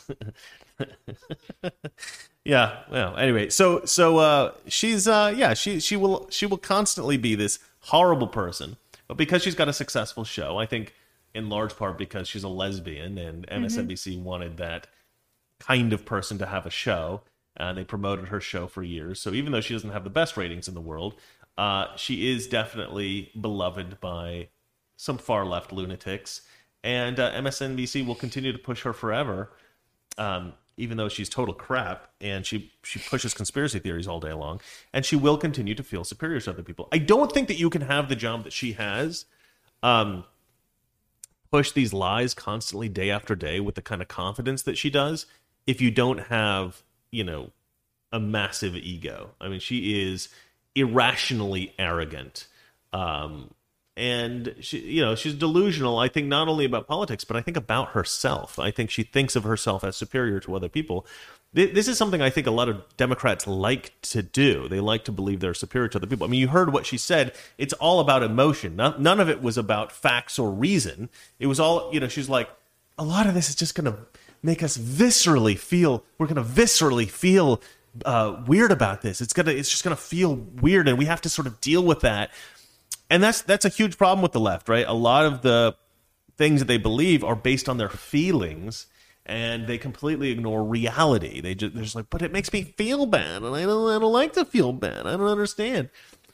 DeGeneres. 0.80 1.72
yeah. 2.46 2.80
Well. 2.90 3.18
Anyway, 3.18 3.50
so 3.50 3.84
so 3.86 4.18
uh, 4.18 4.54
she's 4.68 5.08
uh, 5.08 5.34
yeah 5.36 5.54
she 5.54 5.80
she 5.80 5.96
will 5.96 6.28
she 6.30 6.46
will 6.46 6.58
constantly 6.58 7.18
be 7.18 7.36
this 7.36 7.60
horrible 7.82 8.28
person, 8.28 8.78
but 9.08 9.18
because 9.18 9.44
she's 9.44 9.56
got 9.56 9.68
a 9.68 9.74
successful 9.74 10.24
show, 10.24 10.58
I 10.58 10.66
think 10.66 10.94
in 11.34 11.50
large 11.50 11.76
part 11.76 11.98
because 11.98 12.28
she's 12.28 12.44
a 12.44 12.50
lesbian 12.50 13.18
and 13.18 13.48
MSNBC 13.48 14.22
wanted 14.22 14.58
that 14.58 14.88
kind 15.60 15.92
of 15.92 16.06
person 16.06 16.38
to 16.38 16.46
have 16.46 16.66
a 16.66 16.70
show. 16.70 17.22
And 17.56 17.78
they 17.78 17.84
promoted 17.84 18.30
her 18.30 18.42
show 18.42 18.68
for 18.68 18.82
years. 18.82 19.20
So 19.20 19.32
even 19.32 19.52
though 19.52 19.62
she 19.62 19.74
doesn't 19.74 19.92
have 19.92 20.04
the 20.04 20.10
best 20.10 20.38
ratings 20.38 20.68
in 20.68 20.74
the 20.74 20.82
world, 20.82 21.16
uh, 21.58 21.96
she 21.96 22.32
is 22.32 22.48
definitely 22.48 23.32
beloved 23.40 24.00
by 24.00 24.50
some 24.98 25.18
far 25.18 25.46
left 25.46 25.72
lunatics. 25.72 26.42
And 26.84 27.20
uh, 27.20 27.32
MSNBC 27.34 28.06
will 28.06 28.16
continue 28.16 28.52
to 28.52 28.58
push 28.58 28.82
her 28.82 28.94
forever, 28.94 29.52
um, 30.18 30.54
even 30.78 30.98
though 30.98 31.10
she's 31.10 31.30
total 31.30 31.54
crap 31.54 32.10
and 32.20 32.46
she 32.46 32.72
she 32.84 33.00
pushes 33.00 33.34
conspiracy 33.34 33.80
theories 33.80 34.08
all 34.08 34.20
day 34.20 34.34
long. 34.34 34.60
And 34.92 35.06
she 35.06 35.16
will 35.16 35.38
continue 35.38 35.76
to 35.76 35.84
feel 35.84 36.04
superior 36.04 36.40
to 36.42 36.50
other 36.52 36.64
people. 36.64 36.88
I 36.92 36.98
don't 36.98 37.32
think 37.32 37.48
that 37.48 37.60
you 37.60 37.70
can 37.70 37.84
have 37.84 38.10
the 38.10 38.16
job 38.16 38.44
that 38.44 38.54
she 38.54 38.74
has. 38.74 39.26
Um, 39.84 40.26
push 41.54 41.72
these 41.72 41.94
lies 41.94 42.34
constantly 42.34 42.90
day 42.90 43.12
after 43.12 43.36
day 43.36 43.60
with 43.60 43.76
the 43.76 43.82
kind 43.82 44.02
of 44.02 44.08
confidence 44.08 44.64
that 44.64 44.76
she 44.76 44.90
does 44.90 45.28
if 45.68 45.80
you 45.80 45.92
don't 45.92 46.22
have 46.22 46.82
you 47.14 47.24
know 47.24 47.52
a 48.12 48.20
massive 48.20 48.76
ego. 48.76 49.32
I 49.40 49.48
mean 49.48 49.60
she 49.60 50.02
is 50.02 50.30
irrationally 50.76 51.72
arrogant 51.78 52.48
um 52.92 53.52
and 53.96 54.56
she 54.60 54.80
you 54.80 55.02
know 55.02 55.14
she's 55.14 55.36
delusional 55.36 56.00
i 56.00 56.08
think 56.08 56.28
not 56.28 56.48
only 56.48 56.66
about 56.66 56.88
politics 56.88 57.24
but 57.24 57.38
i 57.38 57.42
think 57.42 57.56
about 57.56 57.90
herself. 57.90 58.58
I 58.58 58.72
think 58.72 58.90
she 58.90 59.04
thinks 59.04 59.36
of 59.36 59.44
herself 59.44 59.84
as 59.84 59.96
superior 59.96 60.40
to 60.42 60.56
other 60.56 60.70
people. 60.70 61.06
This 61.54 61.88
is 61.88 62.00
something 62.00 62.22
i 62.22 62.32
think 62.32 62.48
a 62.48 62.52
lot 62.52 62.70
of 62.70 62.84
democrats 62.98 63.46
like 63.46 63.94
to 64.14 64.24
do. 64.24 64.68
They 64.68 64.80
like 64.80 65.06
to 65.06 65.12
believe 65.12 65.40
they're 65.40 65.54
superior 65.54 65.90
to 65.90 66.00
other 66.00 66.08
people. 66.08 66.26
I 66.26 66.30
mean 66.30 66.40
you 66.40 66.48
heard 66.48 66.74
what 66.74 66.88
she 66.88 66.98
said. 66.98 67.36
It's 67.60 67.74
all 67.74 68.00
about 68.00 68.24
emotion. 68.24 68.76
None 68.76 69.20
of 69.20 69.30
it 69.30 69.44
was 69.44 69.58
about 69.58 69.92
facts 69.92 70.40
or 70.40 70.50
reason. 70.50 71.10
It 71.38 71.46
was 71.46 71.60
all 71.60 71.94
you 71.94 72.00
know 72.00 72.08
she's 72.08 72.30
like 72.30 72.50
a 72.98 73.04
lot 73.04 73.28
of 73.28 73.34
this 73.36 73.50
is 73.50 73.56
just 73.56 73.76
going 73.76 73.92
to 73.92 73.98
make 74.44 74.62
us 74.62 74.78
viscerally 74.78 75.58
feel 75.58 76.04
we're 76.20 76.28
going 76.28 76.36
to 76.36 76.44
viscerally 76.44 77.10
feel 77.10 77.62
uh, 78.06 78.44
weird 78.48 78.72
about 78.72 79.02
this. 79.02 79.22
It's 79.22 79.34
gonna 79.34 79.52
it's 79.52 79.70
just 79.70 79.84
gonna 79.84 79.96
feel 79.96 80.36
weird 80.36 80.88
and 80.88 80.98
we 80.98 81.06
have 81.06 81.22
to 81.22 81.30
sort 81.30 81.48
of 81.48 81.62
deal 81.62 81.84
with 81.84 82.02
that. 82.02 82.32
And 83.10 83.22
that's 83.22 83.42
that's 83.42 83.66
a 83.66 83.70
huge 83.70 83.98
problem 83.98 84.22
with 84.22 84.32
the 84.32 84.40
left 84.40 84.70
right? 84.70 84.86
A 84.88 84.94
lot 84.94 85.26
of 85.26 85.42
the 85.42 85.76
things 86.38 86.60
that 86.60 86.66
they 86.66 86.78
believe 86.78 87.24
are 87.24 87.36
based 87.36 87.70
on 87.70 87.78
their 87.78 87.90
feelings 87.90 88.88
and 89.26 89.68
they 89.68 89.78
completely 89.78 90.32
ignore 90.32 90.64
reality. 90.64 91.40
They 91.40 91.56
just 91.56 91.74
they're 91.76 91.84
just 91.84 91.96
like 91.96 92.10
but 92.10 92.22
it 92.22 92.32
makes 92.32 92.52
me 92.52 92.64
feel 92.64 93.06
bad 93.06 93.44
and 93.44 93.56
i 93.56 93.62
don't 93.62 93.90
i 93.90 94.00
don't 94.00 94.12
like 94.12 94.34
to 94.34 94.46
feel 94.46 94.74
bad. 94.74 95.06
I 95.06 95.12
don't 95.12 95.28
understand. 95.28 95.90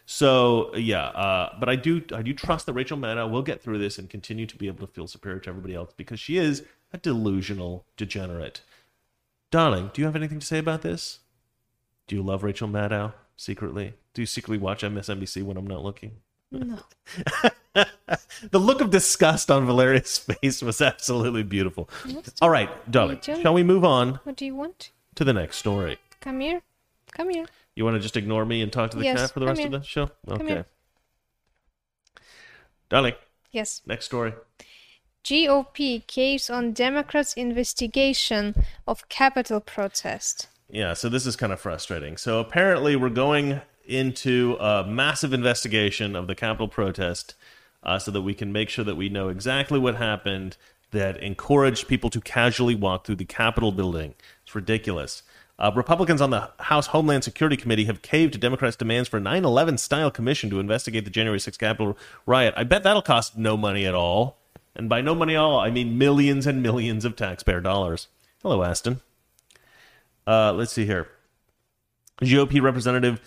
So 0.06 0.74
yeah 0.76 1.08
uh, 1.08 1.56
but 1.60 1.70
i 1.70 1.76
do 1.76 2.02
i 2.14 2.22
do 2.22 2.34
trust 2.34 2.66
that 2.66 2.74
rachel 2.74 2.98
maddow 2.98 3.30
will 3.30 3.44
get 3.44 3.62
through 3.62 3.78
this 3.80 4.00
and 4.00 4.10
continue 4.10 4.46
to 4.48 4.56
be 4.56 4.68
able 4.68 4.88
to 4.88 4.92
feel 4.92 5.08
superior 5.08 5.40
to 5.40 5.50
everybody 5.50 5.76
else 5.76 5.94
because 5.96 6.20
she 6.20 6.38
is 6.38 6.64
a 6.94 6.98
delusional 6.98 7.86
degenerate 7.98 8.62
darling 9.52 9.90
do 9.94 10.02
you 10.02 10.06
have 10.06 10.16
anything 10.16 10.40
to 10.40 10.46
say 10.46 10.58
about 10.60 10.82
this 10.82 11.20
do 12.08 12.16
you 12.16 12.22
love 12.24 12.44
rachel 12.44 12.68
maddow 12.68 13.14
secretly? 13.36 13.94
Do 14.14 14.22
you 14.22 14.26
secretly 14.26 14.58
watch 14.58 14.82
MSNBC 14.84 15.44
when 15.44 15.56
I'm 15.56 15.66
not 15.68 15.82
looking? 15.84 16.18
No. 16.52 16.80
The 18.52 18.60
look 18.60 18.82
of 18.82 18.90
disgust 18.90 19.50
on 19.52 19.66
Valeria's 19.66 20.18
face 20.18 20.62
was 20.62 20.82
absolutely 20.82 21.44
beautiful. 21.44 21.90
All 22.42 22.50
right, 22.50 22.70
darling, 22.92 23.20
too. 23.20 23.40
shall 23.42 23.54
we 23.54 23.64
move 23.64 23.86
on 23.86 24.16
What 24.24 24.36
do 24.36 24.46
you 24.46 24.56
want? 24.56 24.92
to 25.16 25.24
the 25.24 25.32
next 25.32 25.58
story? 25.58 26.00
Come 26.20 26.40
here. 26.42 26.62
Come 27.14 27.30
here. 27.30 27.46
You 27.76 27.86
want 27.86 27.96
to 27.96 28.02
just 28.02 28.18
ignore 28.18 28.44
me 28.46 28.62
and 28.62 28.74
talk 28.74 28.92
to 28.92 28.98
the 28.98 29.04
Yes, 29.06 29.20
cat 29.20 29.32
for 29.32 29.40
the 29.40 29.46
rest 29.46 29.62
of 29.62 29.72
the 29.72 29.82
show? 29.84 30.10
Okay. 30.28 30.46
here. 30.48 30.66
Darling, 32.90 33.14
Yes. 33.52 33.82
next 33.86 34.06
story. 34.06 34.34
GOP 35.24 36.06
caves 36.08 36.50
on 36.50 36.74
Democrats' 36.74 37.34
investigation 37.34 38.56
of 38.88 39.08
Capitol 39.10 39.60
protest. 39.60 40.48
Yeah, 40.70 40.94
so 40.94 41.10
this 41.10 41.26
is 41.26 41.36
kind 41.36 41.52
of 41.52 41.60
frustrating. 41.60 42.18
So 42.18 42.40
apparently, 42.40 42.96
we're 42.96 43.10
going 43.10 43.62
into 43.86 44.56
a 44.60 44.86
massive 44.86 45.34
investigation 45.34 46.16
of 46.16 46.28
the 46.28 46.36
Capitol 46.36 46.68
protest 46.68 47.34
uh, 47.84 47.98
so 47.98 48.12
that 48.12 48.22
we 48.22 48.34
can 48.34 48.52
make 48.52 48.70
sure 48.70 48.86
that 48.86 48.96
we 48.96 49.10
know 49.10 49.30
exactly 49.30 49.80
what 49.80 49.96
happened 49.96 50.58
that 50.92 51.18
encouraged 51.18 51.88
people 51.88 52.10
to 52.10 52.22
casually 52.22 52.76
walk 52.76 53.06
through 53.06 53.16
the 53.16 53.26
Capitol 53.26 53.72
building. 53.72 54.16
It's 54.44 54.56
ridiculous. 54.56 55.24
Uh, 55.58 55.72
Republicans 55.76 56.22
on 56.22 56.30
the 56.30 56.50
House 56.60 56.88
Homeland 56.88 57.24
Security 57.24 57.58
Committee 57.58 57.86
have 57.86 58.02
caved 58.02 58.34
to 58.34 58.40
Democrats' 58.40 58.78
demands 58.78 59.10
for 59.10 59.18
a 59.18 59.22
9 59.22 59.44
11 59.44 59.78
style 59.78 60.10
commission 60.10 60.50
to 60.50 60.60
investigate 60.60 61.04
the 61.04 61.12
January 61.12 61.40
6th 61.40 61.60
Capitol 61.60 61.98
riot. 62.26 62.54
I 62.56 62.64
bet 62.64 62.84
that'll 62.84 63.02
cost 63.02 63.38
no 63.38 63.58
money 63.58 63.86
at 63.86 63.94
all. 63.94 64.39
And 64.76 64.90
by 64.90 65.02
no 65.02 65.16
money 65.16 65.36
at 65.36 65.40
all, 65.40 65.60
I 65.60 65.70
mean 65.70 65.98
millions 65.98 66.48
and 66.48 66.64
millions 66.64 67.06
of 67.06 67.16
taxpayer 67.16 67.62
dollars. 67.62 68.08
Hello, 68.42 68.64
Aston. 68.64 69.02
Uh, 70.26 70.54
let's 70.54 70.72
see 70.72 70.86
here. 70.86 71.08
GOP 72.22 72.62
Representative 72.62 73.20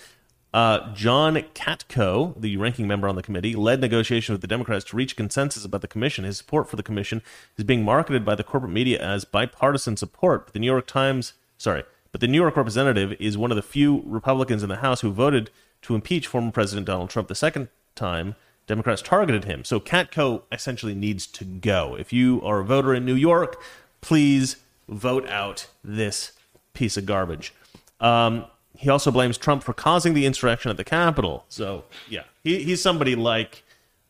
uh, 0.55 0.93
John 0.93 1.37
Katko, 1.55 2.39
the 2.39 2.59
ranking 2.59 2.87
member 2.87 3.09
on 3.09 3.17
the 3.17 3.23
committee, 3.23 3.55
led 3.55 3.81
negotiations 3.81 4.35
with 4.35 4.43
the 4.43 4.47
Democrats 4.47 4.85
to 4.87 4.97
reach 4.97 5.17
consensus 5.17 5.65
about 5.65 5.81
the 5.81 5.89
commission. 5.89 6.25
His 6.25 6.39
support 6.39 6.69
for 6.69 6.77
the 6.77 6.83
commission 6.83 7.23
is 7.57 7.65
being 7.65 7.85
marketed 7.85 8.25
by 8.25 8.35
the 8.35 8.45
corporate 8.45 8.73
media 8.73 9.01
as 9.01 9.25
bipartisan 9.25 9.97
support. 9.97 10.47
But 10.47 10.53
the 10.53 10.59
New 10.59 10.67
York 10.67 10.87
Times, 10.87 11.33
sorry, 11.57 11.85
but 12.11 12.21
the 12.21 12.29
New 12.29 12.41
York 12.41 12.57
representative 12.57 13.15
is 13.19 13.39
one 13.39 13.51
of 13.51 13.57
the 13.57 13.63
few 13.63 14.03
Republicans 14.05 14.63
in 14.63 14.69
the 14.69 14.77
House 14.77 15.01
who 15.01 15.11
voted 15.11 15.51
to 15.83 15.95
impeach 15.95 16.27
former 16.27 16.51
President 16.51 16.87
Donald 16.87 17.09
Trump 17.09 17.29
the 17.29 17.35
second 17.35 17.69
time 17.95 18.35
Democrats 18.67 19.03
targeted 19.03 19.45
him. 19.45 19.65
So 19.65 19.81
Katko 19.81 20.43
essentially 20.51 20.95
needs 20.95 21.27
to 21.29 21.45
go. 21.45 21.97
If 21.97 22.13
you 22.13 22.41
are 22.43 22.61
a 22.61 22.65
voter 22.65 22.95
in 22.95 23.05
New 23.05 23.15
York, 23.15 23.61
please 24.01 24.57
vote 24.89 25.29
out 25.29 25.67
this 25.83 26.33
piece 26.75 26.97
of 26.97 27.07
garbage. 27.07 27.53
Um, 28.01 28.47
he 28.77 28.89
also 28.89 29.11
blames 29.11 29.39
Trump 29.39 29.63
for 29.63 29.73
causing 29.73 30.15
the 30.15 30.27
insurrection 30.27 30.71
at 30.71 30.77
the 30.77 30.85
Capitol. 30.85 31.45
So 31.49 31.85
yeah, 32.09 32.25
he, 32.43 32.63
he's 32.63 32.83
somebody 32.83 33.15
like 33.15 33.63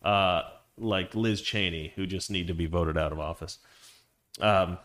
uh, 0.03 0.42
like 0.78 1.14
Liz 1.14 1.42
Cheney 1.42 1.92
who 1.96 2.07
just 2.07 2.30
need 2.30 2.46
to 2.46 2.55
be 2.55 2.66
voted 2.66 2.96
out 2.96 3.12
of 3.12 3.20
office. 3.20 3.59
Um, 4.40 4.78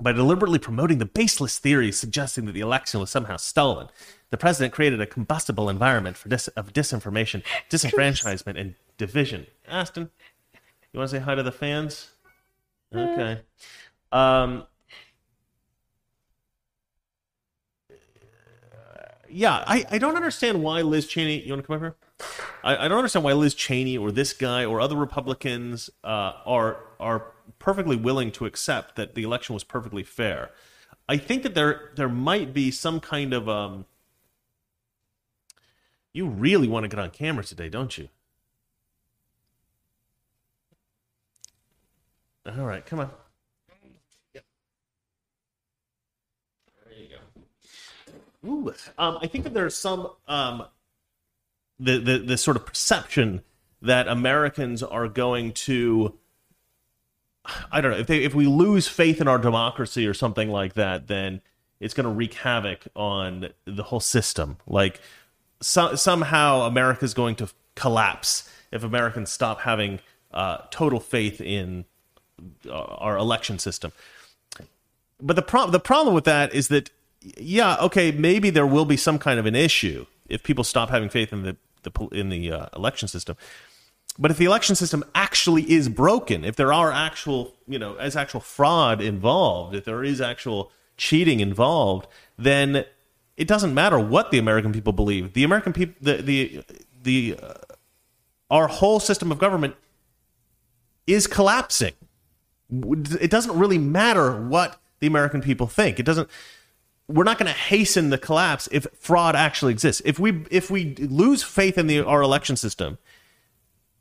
by 0.00 0.12
deliberately 0.12 0.58
promoting 0.58 0.98
the 0.98 1.06
baseless 1.06 1.58
theories 1.58 1.98
suggesting 1.98 2.46
that 2.46 2.52
the 2.52 2.60
election 2.60 3.00
was 3.00 3.10
somehow 3.10 3.36
stolen, 3.36 3.88
the 4.30 4.36
president 4.36 4.72
created 4.72 5.00
a 5.00 5.06
combustible 5.06 5.68
environment 5.68 6.16
for 6.16 6.28
dis- 6.28 6.48
of 6.48 6.72
disinformation, 6.72 7.42
disenfranchisement, 7.70 8.58
and 8.58 8.74
division. 8.96 9.46
Aston, 9.66 10.10
you 10.92 10.98
want 10.98 11.10
to 11.10 11.16
say 11.16 11.22
hi 11.22 11.34
to 11.34 11.42
the 11.42 11.52
fans? 11.52 12.10
Okay. 12.94 13.40
Um, 14.12 14.66
yeah, 19.28 19.62
I, 19.66 19.84
I 19.90 19.98
don't 19.98 20.16
understand 20.16 20.62
why 20.62 20.80
Liz 20.82 21.06
Cheney. 21.06 21.42
You 21.42 21.52
want 21.52 21.62
to 21.62 21.66
come 21.66 21.76
over 21.76 21.84
here? 21.86 21.96
I, 22.64 22.84
I 22.86 22.88
don't 22.88 22.98
understand 22.98 23.24
why 23.24 23.32
Liz 23.32 23.54
Cheney 23.54 23.98
or 23.98 24.10
this 24.10 24.32
guy 24.32 24.64
or 24.64 24.80
other 24.80 24.96
Republicans 24.96 25.90
uh, 26.02 26.32
are 26.46 26.78
are 26.98 27.32
perfectly 27.68 27.96
willing 27.96 28.32
to 28.32 28.46
accept 28.46 28.96
that 28.96 29.14
the 29.14 29.22
election 29.22 29.52
was 29.52 29.62
perfectly 29.62 30.02
fair. 30.02 30.50
I 31.06 31.18
think 31.18 31.42
that 31.42 31.54
there 31.54 31.90
there 31.96 32.08
might 32.08 32.54
be 32.54 32.70
some 32.70 32.98
kind 32.98 33.34
of 33.34 33.46
um. 33.46 33.84
You 36.14 36.26
really 36.28 36.66
want 36.66 36.84
to 36.84 36.88
get 36.88 36.98
on 36.98 37.10
camera 37.10 37.44
today, 37.44 37.68
don't 37.68 37.98
you? 37.98 38.08
All 42.46 42.64
right, 42.64 42.86
come 42.86 43.00
on. 43.00 43.10
There 44.32 44.42
you 46.96 47.08
go. 47.10 48.48
Ooh, 48.48 48.72
um, 48.96 49.18
I 49.20 49.26
think 49.26 49.44
that 49.44 49.52
there's 49.52 49.76
some 49.76 50.08
um, 50.26 50.64
the, 51.78 51.98
the 51.98 52.18
the 52.18 52.38
sort 52.38 52.56
of 52.56 52.64
perception 52.64 53.42
that 53.82 54.08
Americans 54.08 54.82
are 54.82 55.06
going 55.06 55.52
to 55.52 56.18
I 57.70 57.80
don't 57.80 57.92
know 57.92 57.98
if 57.98 58.06
they 58.06 58.24
if 58.24 58.34
we 58.34 58.46
lose 58.46 58.88
faith 58.88 59.20
in 59.20 59.28
our 59.28 59.38
democracy 59.38 60.06
or 60.06 60.14
something 60.14 60.50
like 60.50 60.74
that, 60.74 61.06
then 61.06 61.40
it's 61.80 61.94
going 61.94 62.04
to 62.04 62.10
wreak 62.10 62.34
havoc 62.34 62.86
on 62.94 63.50
the 63.64 63.84
whole 63.84 64.00
system. 64.00 64.58
Like 64.66 65.00
so, 65.60 65.94
somehow 65.94 66.62
America's 66.62 67.14
going 67.14 67.36
to 67.36 67.48
collapse 67.74 68.50
if 68.70 68.82
Americans 68.84 69.30
stop 69.30 69.60
having 69.60 70.00
uh, 70.32 70.58
total 70.70 71.00
faith 71.00 71.40
in 71.40 71.84
uh, 72.66 72.72
our 72.72 73.16
election 73.16 73.58
system. 73.58 73.92
But 75.20 75.36
the 75.36 75.42
pro- 75.42 75.70
the 75.70 75.80
problem 75.80 76.14
with 76.14 76.24
that 76.24 76.54
is 76.54 76.68
that 76.68 76.90
yeah, 77.36 77.76
okay, 77.80 78.12
maybe 78.12 78.50
there 78.50 78.66
will 78.66 78.84
be 78.84 78.96
some 78.96 79.18
kind 79.18 79.38
of 79.38 79.46
an 79.46 79.54
issue 79.54 80.06
if 80.28 80.42
people 80.42 80.64
stop 80.64 80.90
having 80.90 81.08
faith 81.08 81.32
in 81.32 81.42
the, 81.42 81.56
the 81.82 82.08
in 82.12 82.28
the 82.28 82.52
uh, 82.52 82.66
election 82.76 83.08
system. 83.08 83.36
But 84.18 84.32
if 84.32 84.36
the 84.36 84.46
election 84.46 84.74
system 84.74 85.04
actually 85.14 85.70
is 85.70 85.88
broken, 85.88 86.44
if 86.44 86.56
there 86.56 86.72
are 86.72 86.90
actual, 86.90 87.54
you 87.68 87.78
know, 87.78 87.94
as 87.96 88.16
actual 88.16 88.40
fraud 88.40 89.00
involved, 89.00 89.76
if 89.76 89.84
there 89.84 90.02
is 90.02 90.20
actual 90.20 90.72
cheating 90.96 91.38
involved, 91.38 92.08
then 92.36 92.84
it 93.36 93.46
doesn't 93.46 93.72
matter 93.72 93.98
what 93.98 94.32
the 94.32 94.38
American 94.38 94.72
people 94.72 94.92
believe. 94.92 95.34
The 95.34 95.44
American 95.44 95.72
people, 95.72 95.94
the 96.00 96.16
the 96.16 96.64
the 97.00 97.38
uh, 97.40 97.54
our 98.50 98.66
whole 98.66 98.98
system 98.98 99.30
of 99.30 99.38
government 99.38 99.76
is 101.06 101.28
collapsing. 101.28 101.94
It 102.70 103.30
doesn't 103.30 103.56
really 103.56 103.78
matter 103.78 104.36
what 104.36 104.80
the 104.98 105.06
American 105.06 105.40
people 105.40 105.68
think. 105.68 106.00
It 106.00 106.04
doesn't. 106.04 106.28
We're 107.06 107.24
not 107.24 107.38
going 107.38 107.46
to 107.46 107.56
hasten 107.56 108.10
the 108.10 108.18
collapse 108.18 108.68
if 108.72 108.86
fraud 108.94 109.36
actually 109.36 109.72
exists. 109.72 110.02
If 110.04 110.18
we 110.18 110.44
if 110.50 110.72
we 110.72 110.96
lose 110.96 111.44
faith 111.44 111.78
in 111.78 111.86
the 111.86 112.04
our 112.04 112.20
election 112.20 112.56
system 112.56 112.98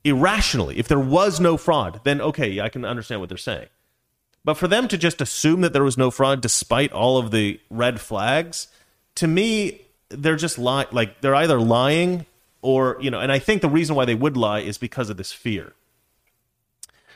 irrationally, 0.07 0.77
if 0.77 0.87
there 0.87 0.99
was 0.99 1.39
no 1.39 1.57
fraud, 1.57 2.01
then 2.03 2.21
okay, 2.21 2.59
I 2.59 2.69
can 2.69 2.85
understand 2.85 3.21
what 3.21 3.29
they're 3.29 3.37
saying. 3.37 3.67
But 4.43 4.55
for 4.55 4.67
them 4.67 4.87
to 4.87 4.97
just 4.97 5.19
assume 5.19 5.61
that 5.61 5.73
there 5.73 5.83
was 5.83 5.97
no 5.97 6.09
fraud 6.09 6.41
despite 6.41 6.91
all 6.93 7.17
of 7.17 7.31
the 7.31 7.59
red 7.69 7.99
flags, 7.99 8.67
to 9.15 9.27
me, 9.27 9.81
they're 10.09 10.37
just 10.37 10.57
like 10.57 11.21
they're 11.21 11.35
either 11.35 11.59
lying 11.59 12.25
or, 12.61 12.97
you 13.01 13.11
know, 13.11 13.19
and 13.19 13.31
I 13.31 13.39
think 13.39 13.61
the 13.61 13.69
reason 13.69 13.95
why 13.95 14.05
they 14.05 14.15
would 14.15 14.37
lie 14.37 14.59
is 14.59 14.77
because 14.77 15.09
of 15.09 15.17
this 15.17 15.31
fear. 15.31 15.73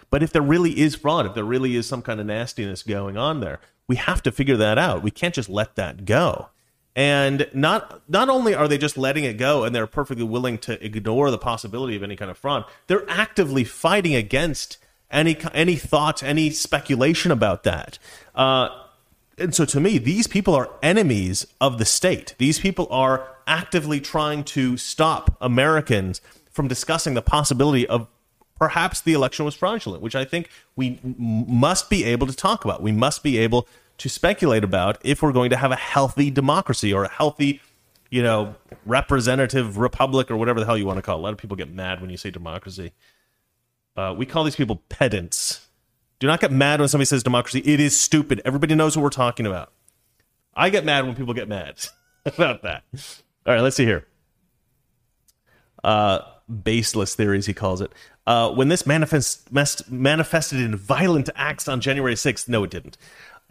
But 0.10 0.22
if 0.22 0.34
there 0.34 0.42
really 0.42 0.78
is 0.80 0.96
fraud, 0.96 1.26
if 1.26 1.34
there 1.34 1.44
really 1.44 1.76
is 1.76 1.88
some 1.88 2.02
kind 2.02 2.20
of 2.20 2.26
nastiness 2.26 2.84
going 2.84 3.18
on 3.18 3.40
there, 3.40 3.60
we 3.88 3.96
have 3.96 4.22
to 4.24 4.32
figure 4.32 4.58
that 4.58 4.78
out. 4.78 5.04
We 5.04 5.12
can't 5.12 5.34
just 5.34 5.50
let 5.50 5.76
that 5.76 6.06
go. 6.06 6.50
And 6.96 7.50
not 7.54 8.02
not 8.10 8.28
only 8.30 8.54
are 8.54 8.68
they 8.68 8.78
just 8.78 8.98
letting 8.98 9.24
it 9.24 9.38
go 9.38 9.64
and 9.64 9.74
they're 9.74 9.88
perfectly 9.88 10.26
willing 10.26 10.58
to 10.60 10.84
ignore 10.86 11.32
the 11.32 11.38
possibility 11.38 11.96
of 11.96 12.04
any 12.04 12.16
kind 12.16 12.30
of 12.30 12.38
fraud, 12.38 12.66
they're 12.88 13.10
actively 13.10 13.64
fighting 13.64 14.14
against 14.14 14.78
any 15.10 15.38
any 15.54 15.76
thought, 15.76 16.22
any 16.22 16.50
speculation 16.50 17.32
about 17.32 17.64
that. 17.64 17.98
Uh, 18.36 18.70
and 19.38 19.56
so 19.56 19.64
to 19.66 19.80
me, 19.80 19.98
these 19.98 20.28
people 20.28 20.54
are 20.54 20.70
enemies 20.84 21.48
of 21.62 21.78
the 21.78 21.86
state. 21.86 22.36
These 22.38 22.60
people 22.60 22.88
are 22.92 23.28
actively 23.48 24.00
trying 24.02 24.44
to 24.44 24.78
stop 24.78 25.38
Americans 25.42 26.22
from 26.52 26.68
discussing 26.68 27.14
the 27.14 27.22
possibility 27.22 27.88
of 27.88 28.08
perhaps 28.60 29.02
the 29.02 29.14
election 29.14 29.46
was 29.46 29.56
fraudulent, 29.56 30.04
which 30.04 30.16
I 30.16 30.26
think 30.26 30.50
we 30.76 31.00
must 31.04 31.90
be 31.90 32.04
able 32.04 32.28
to 32.28 32.34
talk 32.34 32.64
about. 32.64 32.82
We 32.82 32.92
must 32.92 33.24
be 33.24 33.38
able 33.40 33.68
to 34.02 34.10
speculate 34.10 34.64
about 34.64 34.98
if 35.04 35.22
we're 35.22 35.32
going 35.32 35.52
to 35.52 35.56
have 35.56 35.72
a 35.72 35.76
healthy 35.76 36.32
democracy 36.32 36.92
or 36.92 37.04
a 37.04 37.08
healthy, 37.08 37.62
you 38.10 38.24
know, 38.24 38.56
representative 38.84 39.78
republic 39.78 40.32
or 40.32 40.38
whatever 40.38 40.60
the 40.60 40.66
hell 40.66 40.76
you 40.76 40.88
want 40.88 40.98
to 40.98 41.04
call 41.04 41.18
it. 41.18 41.20
A 41.20 41.22
lot 41.22 41.34
of 41.34 41.38
people 41.38 41.56
get 41.56 41.72
mad 41.72 42.02
when 42.02 42.10
you 42.10 42.18
say 42.18 42.32
democracy. 42.32 42.94
Uh, 43.96 44.16
we 44.18 44.26
call 44.26 44.44
these 44.44 44.56
people 44.56 44.82
pedants. 44.90 45.68
Do 46.18 46.26
not 46.26 46.40
get 46.40 46.52
mad 46.52 46.80
when 46.80 46.90
somebody 46.90 47.06
says 47.06 47.22
democracy. 47.22 47.60
It 47.60 47.80
is 47.80 48.00
stupid. 48.00 48.42
Everybody 48.44 48.74
knows 48.74 48.98
what 48.98 49.04
we're 49.04 49.10
talking 49.10 49.46
about. 49.46 49.72
I 50.56 50.72
get 50.72 50.84
mad 50.84 51.06
when 51.06 51.14
people 51.14 51.36
get 51.36 51.48
mad 51.48 51.76
about 52.26 52.64
that. 52.64 52.84
All 53.46 53.54
right, 53.54 53.62
let's 53.62 53.76
see 53.76 53.86
here. 53.86 54.08
Uh, 55.84 56.22
baseless 56.64 57.14
theories, 57.14 57.46
he 57.46 57.54
calls 57.54 57.82
it. 57.82 57.92
Uh, 58.26 58.50
when 58.50 58.68
this 58.68 58.88
manifest, 58.88 59.52
manifested 59.92 60.60
in 60.60 60.76
violent 60.76 61.30
acts 61.36 61.68
on 61.68 61.82
January 61.82 62.16
6th, 62.16 62.48
no, 62.48 62.64
it 62.64 62.72
didn't. 62.72 62.98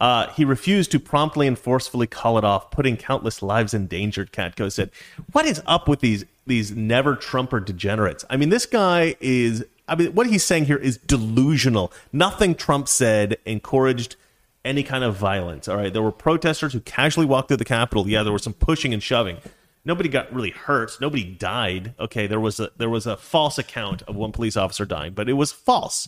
Uh, 0.01 0.27
he 0.33 0.43
refused 0.43 0.89
to 0.89 0.99
promptly 0.99 1.45
and 1.45 1.59
forcefully 1.59 2.07
call 2.07 2.39
it 2.39 2.43
off, 2.43 2.71
putting 2.71 2.97
countless 2.97 3.43
lives 3.43 3.71
in 3.71 3.85
danger. 3.85 4.25
Katko 4.25 4.71
said, 4.71 4.89
"What 5.31 5.45
is 5.45 5.61
up 5.67 5.87
with 5.87 5.99
these 5.99 6.25
these 6.47 6.71
never 6.71 7.15
Trumper 7.15 7.59
degenerates? 7.59 8.25
I 8.27 8.35
mean, 8.35 8.49
this 8.49 8.65
guy 8.65 9.15
is. 9.21 9.63
I 9.87 9.95
mean, 9.95 10.15
what 10.15 10.25
he's 10.25 10.43
saying 10.43 10.65
here 10.65 10.77
is 10.77 10.97
delusional. 10.97 11.93
Nothing 12.11 12.55
Trump 12.55 12.89
said 12.89 13.37
encouraged." 13.45 14.15
Any 14.63 14.83
kind 14.83 15.03
of 15.03 15.15
violence. 15.15 15.67
All 15.67 15.75
right. 15.75 15.91
There 15.91 16.03
were 16.03 16.11
protesters 16.11 16.73
who 16.73 16.81
casually 16.81 17.25
walked 17.25 17.47
through 17.47 17.57
the 17.57 17.65
Capitol. 17.65 18.07
Yeah, 18.07 18.21
there 18.21 18.31
was 18.31 18.43
some 18.43 18.53
pushing 18.53 18.93
and 18.93 19.01
shoving 19.01 19.37
nobody 19.83 20.07
got 20.07 20.31
really 20.31 20.51
hurt 20.51 20.95
nobody 21.01 21.23
died 21.23 21.93
okay 21.99 22.27
there 22.27 22.39
was 22.39 22.59
a 22.59 22.69
there 22.77 22.89
was 22.89 23.07
a 23.07 23.17
false 23.17 23.57
account 23.57 24.01
of 24.03 24.15
one 24.15 24.31
police 24.31 24.55
officer 24.55 24.85
dying 24.85 25.13
but 25.13 25.27
it 25.27 25.33
was 25.33 25.51
false 25.51 26.07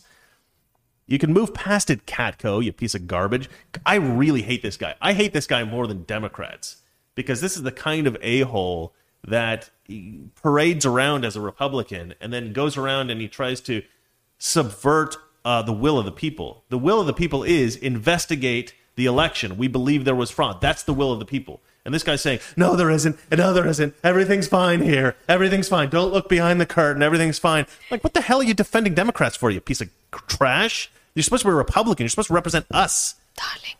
you 1.08 1.20
can 1.20 1.34
move 1.34 1.54
past 1.54 1.90
it 1.90 2.06
Katko 2.06 2.64
you 2.64 2.72
piece 2.72 2.96
of 2.96 3.08
garbage. 3.08 3.50
I 3.86 3.96
really 3.96 4.42
hate 4.42 4.62
this 4.62 4.78
guy. 4.78 4.96
I 5.02 5.14
hate 5.14 5.34
this 5.34 5.48
guy 5.48 5.64
more 5.64 5.88
than 5.88 6.04
democrats 6.04 6.78
because 7.16 7.42
this 7.42 7.56
is 7.56 7.64
the 7.64 7.72
kind 7.72 8.08
of 8.08 8.18
a-hole 8.22 8.94
that 9.26 9.70
parades 10.36 10.86
around 10.86 11.26
as 11.26 11.36
a 11.36 11.42
republican 11.42 12.14
and 12.20 12.34
then 12.34 12.54
goes 12.54 12.78
around 12.78 13.10
and 13.10 13.22
he 13.22 13.28
tries 13.28 13.62
to 13.62 13.84
subvert 14.38 15.18
uh, 15.46 15.62
the 15.62 15.74
will 15.74 16.00
of 16.00 16.06
the 16.06 16.12
people. 16.12 16.64
The 16.70 16.78
will 16.78 17.00
of 17.00 17.08
the 17.08 17.14
people 17.14 17.44
is 17.44 17.76
investigate 17.76 18.74
the 18.96 19.06
election. 19.06 19.58
We 19.58 19.68
believe 19.68 20.06
there 20.06 20.16
was 20.16 20.32
fraud. 20.32 20.62
That's 20.62 20.84
the 20.84 20.94
will 20.94 21.12
of 21.12 21.20
the 21.20 21.26
people 21.26 21.62
and 21.86 21.94
this 21.94 22.04
guy's 22.04 22.22
saying, 22.22 22.40
no, 22.56 22.76
there 22.76 22.90
isn't. 22.90 23.18
No, 23.32 23.54
there 23.54 23.68
isn't. 23.68 23.94
Everything's 24.04 24.48
fine 24.48 24.82
here. 24.82 25.16
Everything's 25.28 25.68
fine. 25.68 25.90
Don't 25.90 26.14
look 26.14 26.30
behind 26.30 26.62
the 26.62 26.66
curtain. 26.66 27.04
Everything's 27.04 27.40
fine. 27.40 27.66
Like, 27.92 28.04
what 28.04 28.14
the 28.14 28.22
hell 28.22 28.40
are 28.40 28.44
you 28.44 28.54
defending 28.54 28.94
Democrats 28.94 29.36
for, 29.36 29.52
you 29.52 29.60
piece 29.60 29.82
of 29.82 29.90
trash? 30.28 30.90
You're 31.14 31.24
supposed 31.24 31.42
to 31.44 31.50
be 31.50 31.54
a 31.54 31.56
Republican. 31.56 32.04
You're 32.04 32.10
supposed 32.10 32.30
to 32.30 32.34
represent 32.34 32.66
us. 32.72 33.16
Darling. 33.36 33.76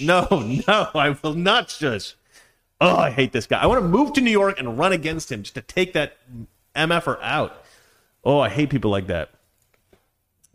No, 0.00 0.62
no, 0.66 0.88
I 0.94 1.16
will 1.22 1.34
not 1.34 1.70
shush. 1.70 2.14
Oh, 2.80 2.96
I 2.96 3.10
hate 3.10 3.32
this 3.32 3.46
guy. 3.46 3.60
I 3.60 3.66
want 3.66 3.82
to 3.82 3.88
move 3.88 4.12
to 4.14 4.20
New 4.20 4.30
York 4.30 4.58
and 4.58 4.78
run 4.78 4.92
against 4.92 5.30
him 5.30 5.42
just 5.42 5.54
to 5.54 5.62
take 5.62 5.92
that 5.94 6.16
MFer 6.74 7.18
out. 7.22 7.64
Oh, 8.24 8.40
I 8.40 8.48
hate 8.48 8.70
people 8.70 8.90
like 8.90 9.06
that. 9.08 9.30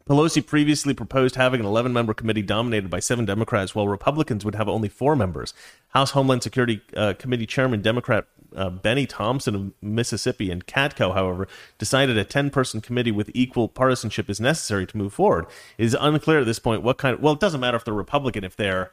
Pelosi 0.08 0.46
previously 0.46 0.94
proposed 0.94 1.36
having 1.36 1.62
an 1.62 1.66
11 1.66 1.94
member 1.94 2.14
committee 2.14 2.42
dominated 2.42 2.90
by 2.90 3.00
seven 3.00 3.26
Democrats, 3.26 3.74
while 3.74 3.88
Republicans 3.88 4.44
would 4.44 4.56
have 4.56 4.68
only 4.68 4.90
four 4.90 5.16
members. 5.16 5.54
House 5.90 6.12
Homeland 6.12 6.44
Security 6.44 6.82
uh, 6.96 7.14
Committee 7.18 7.46
Chairman 7.46 7.82
Democrat 7.82 8.26
uh, 8.56 8.70
Benny 8.70 9.06
Thompson 9.06 9.56
of 9.56 9.72
Mississippi 9.82 10.52
and 10.52 10.66
Katko, 10.66 11.14
however, 11.14 11.48
decided 11.78 12.18
a 12.18 12.24
10 12.24 12.50
person 12.50 12.82
committee 12.82 13.12
with 13.12 13.32
equal 13.34 13.68
partisanship 13.68 14.30
is 14.30 14.40
necessary 14.40 14.86
to 14.86 14.98
move 14.98 15.14
forward. 15.14 15.46
It 15.78 15.86
is 15.86 15.98
unclear 16.00 16.40
at 16.40 16.46
this 16.46 16.60
point 16.60 16.84
what 16.84 16.98
kind 16.98 17.16
of. 17.16 17.22
Well, 17.22 17.34
it 17.34 17.40
doesn't 17.40 17.62
matter 17.62 17.78
if 17.78 17.86
they're 17.86 17.94
Republican, 17.94 18.44
if 18.44 18.56
they're 18.56 18.92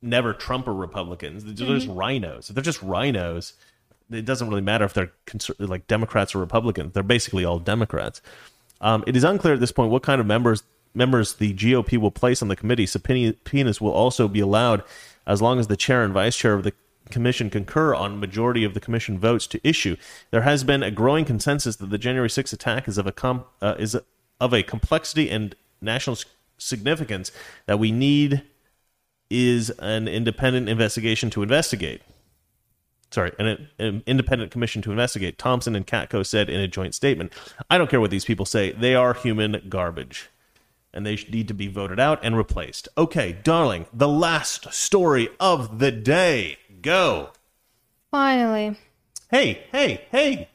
never 0.00 0.32
Trumper 0.32 0.74
Republicans. 0.74 1.44
They're 1.44 1.54
just 1.54 1.88
rhinos. 1.88 2.48
If 2.48 2.54
they're 2.54 2.62
just 2.62 2.82
rhinos, 2.82 3.54
it 4.10 4.24
doesn't 4.24 4.48
really 4.48 4.62
matter 4.62 4.84
if 4.84 4.94
they're 4.94 5.12
conser- 5.26 5.68
like 5.68 5.86
Democrats 5.86 6.34
or 6.34 6.38
Republicans. 6.38 6.92
They're 6.92 7.02
basically 7.02 7.44
all 7.44 7.58
Democrats. 7.58 8.20
Um, 8.82 9.04
it 9.06 9.16
is 9.16 9.24
unclear 9.24 9.54
at 9.54 9.60
this 9.60 9.72
point 9.72 9.90
what 9.90 10.02
kind 10.02 10.20
of 10.20 10.26
members 10.26 10.64
members 10.94 11.34
the 11.34 11.54
GOP 11.54 11.96
will 11.96 12.10
place 12.10 12.42
on 12.42 12.48
the 12.48 12.56
committee. 12.56 12.84
Subpoenas 12.84 13.80
will 13.80 13.92
also 13.92 14.28
be 14.28 14.40
allowed 14.40 14.82
as 15.26 15.40
long 15.40 15.58
as 15.58 15.68
the 15.68 15.76
chair 15.76 16.04
and 16.04 16.12
vice 16.12 16.36
chair 16.36 16.52
of 16.52 16.64
the 16.64 16.74
commission 17.10 17.48
concur 17.48 17.94
on 17.94 18.20
majority 18.20 18.64
of 18.64 18.74
the 18.74 18.80
commission 18.80 19.18
votes 19.18 19.46
to 19.46 19.60
issue. 19.66 19.96
There 20.30 20.42
has 20.42 20.64
been 20.64 20.82
a 20.82 20.90
growing 20.90 21.24
consensus 21.24 21.76
that 21.76 21.90
the 21.90 21.98
January 21.98 22.28
6th 22.28 22.52
attack 22.52 22.88
is 22.88 22.98
of 22.98 23.06
a 23.06 23.12
com- 23.12 23.44
uh, 23.62 23.76
is 23.78 23.96
of 24.40 24.52
a 24.52 24.62
complexity 24.62 25.30
and 25.30 25.54
national 25.80 26.18
significance 26.58 27.32
that 27.66 27.78
we 27.78 27.90
need 27.90 28.42
is 29.30 29.70
an 29.78 30.08
independent 30.08 30.68
investigation 30.68 31.30
to 31.30 31.42
investigate 31.42 32.02
sorry, 33.12 33.32
an, 33.38 33.68
an, 33.78 34.02
independent 34.06 34.50
commission 34.50 34.82
to 34.82 34.90
investigate. 34.90 35.38
Thompson 35.38 35.76
and 35.76 35.86
Katko 35.86 36.26
said 36.26 36.48
in 36.48 36.60
a 36.60 36.68
joint 36.68 36.94
statement, 36.94 37.32
"I 37.70 37.78
don't 37.78 37.90
care 37.90 38.00
what 38.00 38.10
these 38.10 38.24
people 38.24 38.46
say; 38.46 38.72
they 38.72 38.94
are 38.94 39.14
human 39.14 39.62
garbage, 39.68 40.28
and 40.92 41.06
they 41.06 41.16
need 41.30 41.48
to 41.48 41.54
be 41.54 41.68
voted 41.68 42.00
out 42.00 42.20
and 42.22 42.36
replaced." 42.36 42.88
Okay, 42.98 43.32
darling, 43.32 43.86
the 43.92 44.08
last 44.08 44.72
story 44.72 45.28
of 45.38 45.78
the 45.78 45.92
day. 45.92 46.58
Go. 46.80 47.30
Finally. 48.10 48.76
Hey, 49.30 49.64
hey, 49.72 50.06
hey! 50.10 50.48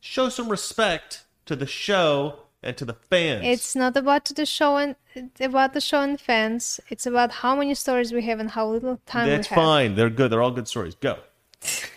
Show 0.00 0.28
some 0.28 0.48
respect 0.48 1.24
to 1.46 1.56
the 1.56 1.66
show 1.66 2.42
and 2.62 2.76
to 2.76 2.84
the 2.84 2.94
fans. 2.94 3.42
It's 3.44 3.74
not 3.74 3.96
about 3.96 4.24
the 4.26 4.46
show 4.46 4.76
and 4.76 4.96
about 5.40 5.74
the 5.74 5.80
show 5.80 6.00
and 6.00 6.20
fans. 6.20 6.80
It's 6.88 7.06
about 7.06 7.30
how 7.32 7.56
many 7.56 7.74
stories 7.74 8.12
we 8.12 8.22
have 8.22 8.38
and 8.40 8.50
how 8.50 8.68
little 8.68 9.00
time 9.06 9.28
That's 9.28 9.50
we 9.50 9.54
have. 9.54 9.64
fine. 9.64 9.94
They're 9.94 10.10
good. 10.10 10.30
They're 10.30 10.42
all 10.42 10.50
good 10.50 10.68
stories. 10.68 10.94
Go. 10.94 11.18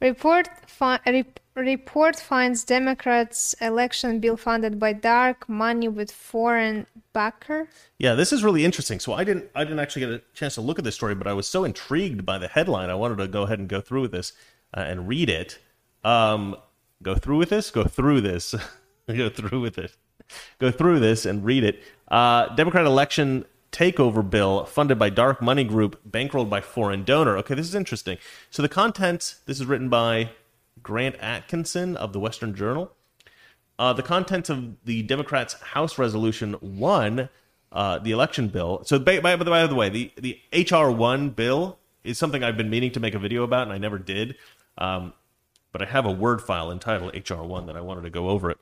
Report 0.00 0.48
fi- 0.66 1.00
rep- 1.06 1.40
report 1.54 2.16
finds 2.16 2.64
Democrats' 2.64 3.54
election 3.60 4.18
bill 4.18 4.36
funded 4.36 4.78
by 4.78 4.94
dark 4.94 5.46
money 5.48 5.88
with 5.88 6.10
foreign 6.10 6.86
backer. 7.12 7.68
Yeah, 7.98 8.14
this 8.14 8.32
is 8.32 8.42
really 8.42 8.64
interesting. 8.64 8.98
So 8.98 9.12
I 9.12 9.24
didn't 9.24 9.50
I 9.54 9.64
didn't 9.64 9.80
actually 9.80 10.00
get 10.00 10.10
a 10.10 10.22
chance 10.32 10.54
to 10.54 10.62
look 10.62 10.78
at 10.78 10.84
this 10.84 10.94
story, 10.94 11.14
but 11.14 11.26
I 11.26 11.34
was 11.34 11.46
so 11.46 11.64
intrigued 11.64 12.24
by 12.24 12.38
the 12.38 12.48
headline. 12.48 12.88
I 12.88 12.94
wanted 12.94 13.18
to 13.18 13.28
go 13.28 13.42
ahead 13.42 13.58
and 13.58 13.68
go 13.68 13.80
through 13.80 14.02
with 14.02 14.12
this 14.12 14.32
uh, 14.74 14.80
and 14.80 15.06
read 15.06 15.28
it. 15.28 15.58
Um, 16.02 16.56
go 17.02 17.14
through 17.14 17.36
with 17.36 17.50
this. 17.50 17.70
Go 17.70 17.84
through 17.84 18.22
this. 18.22 18.54
go 19.06 19.28
through 19.28 19.60
with 19.60 19.76
it. 19.76 19.96
Go 20.58 20.70
through 20.70 21.00
this 21.00 21.26
and 21.26 21.44
read 21.44 21.64
it. 21.64 21.82
Uh, 22.08 22.54
Democrat 22.54 22.86
election 22.86 23.44
takeover 23.72 24.28
bill 24.28 24.64
funded 24.64 24.98
by 24.98 25.10
dark 25.10 25.40
money 25.40 25.64
group 25.64 26.00
bankrolled 26.08 26.50
by 26.50 26.60
foreign 26.60 27.04
donor. 27.04 27.36
Okay, 27.38 27.54
this 27.54 27.66
is 27.66 27.74
interesting. 27.74 28.18
So 28.50 28.62
the 28.62 28.68
contents. 28.68 29.40
This 29.46 29.60
is 29.60 29.66
written 29.66 29.88
by 29.88 30.30
Grant 30.82 31.16
Atkinson 31.20 31.96
of 31.96 32.12
the 32.12 32.20
Western 32.20 32.54
Journal. 32.54 32.92
Uh, 33.78 33.94
the 33.94 34.02
contents 34.02 34.50
of 34.50 34.76
the 34.84 35.02
Democrats' 35.02 35.54
House 35.54 35.96
Resolution 35.98 36.52
One, 36.60 37.30
uh, 37.72 37.98
the 37.98 38.10
election 38.10 38.48
bill. 38.48 38.82
So, 38.84 38.98
by, 38.98 39.20
by, 39.20 39.36
by 39.36 39.66
the 39.66 39.74
way, 39.74 39.88
the 39.88 40.12
the 40.16 40.38
HR 40.52 40.90
One 40.90 41.30
bill 41.30 41.78
is 42.04 42.18
something 42.18 42.44
I've 42.44 42.58
been 42.58 42.68
meaning 42.68 42.90
to 42.92 43.00
make 43.00 43.14
a 43.14 43.18
video 43.18 43.42
about, 43.42 43.62
and 43.62 43.72
I 43.72 43.78
never 43.78 43.98
did. 43.98 44.36
Um, 44.76 45.14
but 45.72 45.80
I 45.80 45.86
have 45.86 46.04
a 46.04 46.10
Word 46.10 46.42
file 46.42 46.70
entitled 46.70 47.14
HR 47.14 47.42
One 47.42 47.66
that 47.66 47.76
I 47.76 47.80
wanted 47.80 48.02
to 48.02 48.10
go 48.10 48.28
over 48.28 48.50
it. 48.50 48.58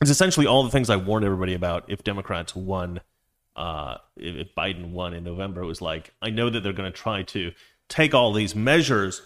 It's 0.00 0.10
essentially 0.10 0.46
all 0.46 0.62
the 0.62 0.70
things 0.70 0.88
I 0.88 0.96
warned 0.96 1.26
everybody 1.26 1.52
about 1.52 1.84
if 1.88 2.02
Democrats 2.02 2.56
won, 2.56 3.00
uh, 3.56 3.96
if, 4.16 4.54
Biden 4.54 4.90
won 4.90 5.14
in 5.14 5.24
November. 5.24 5.62
It 5.62 5.66
was 5.66 5.82
like 5.82 6.12
I 6.22 6.30
know 6.30 6.50
that 6.50 6.60
they're 6.62 6.72
going 6.72 6.90
to 6.90 6.98
try 6.98 7.22
to 7.24 7.52
take 7.88 8.14
all 8.14 8.32
these 8.32 8.54
measures 8.54 9.22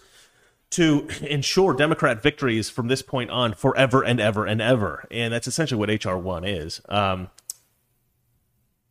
to 0.71 1.07
ensure 1.21 1.73
Democrat 1.73 2.21
victories 2.21 2.69
from 2.69 2.87
this 2.87 3.01
point 3.01 3.29
on 3.29 3.53
forever 3.53 4.03
and 4.03 4.19
ever 4.19 4.45
and 4.45 4.61
ever. 4.61 5.07
And 5.11 5.33
that's 5.33 5.47
essentially 5.47 5.79
what 5.79 5.89
H.R. 5.89 6.17
1 6.17 6.43
is. 6.45 6.81
Um, 6.89 7.29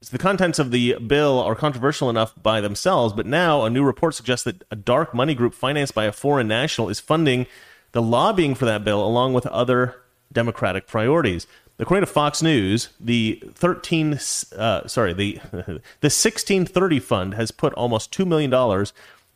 so 0.01 0.11
the 0.11 0.22
contents 0.22 0.59
of 0.59 0.70
the 0.70 0.97
bill 0.99 1.41
are 1.41 1.55
controversial 1.55 2.11
enough 2.11 2.35
by 2.41 2.61
themselves, 2.61 3.14
but 3.14 3.24
now 3.24 3.64
a 3.64 3.70
new 3.70 3.82
report 3.82 4.14
suggests 4.14 4.45
that 4.45 4.62
a 4.70 4.76
dark 4.76 5.14
money 5.14 5.35
group 5.35 5.55
financed 5.55 5.95
by 5.95 6.05
a 6.05 6.12
foreign 6.12 6.47
national 6.47 6.91
is 6.91 7.01
funding 7.01 7.47
the 7.93 8.03
lobbying 8.03 8.55
for 8.55 8.66
that 8.66 8.85
bill 8.85 9.03
along 9.03 9.32
with 9.32 9.47
other 9.47 9.97
Democratic 10.30 10.87
priorities. 10.87 11.47
According 11.79 12.07
to 12.07 12.12
Fox 12.12 12.41
News, 12.41 12.91
the 13.01 13.43
13 13.55 14.18
uh, 14.57 14.87
sorry, 14.87 15.12
the 15.12 15.41
the 15.53 16.11
1630 16.11 17.01
fund 17.01 17.35
has 17.35 17.51
put 17.51 17.72
almost 17.75 18.12
2 18.12 18.25
million 18.25 18.51
dollars 18.51 18.93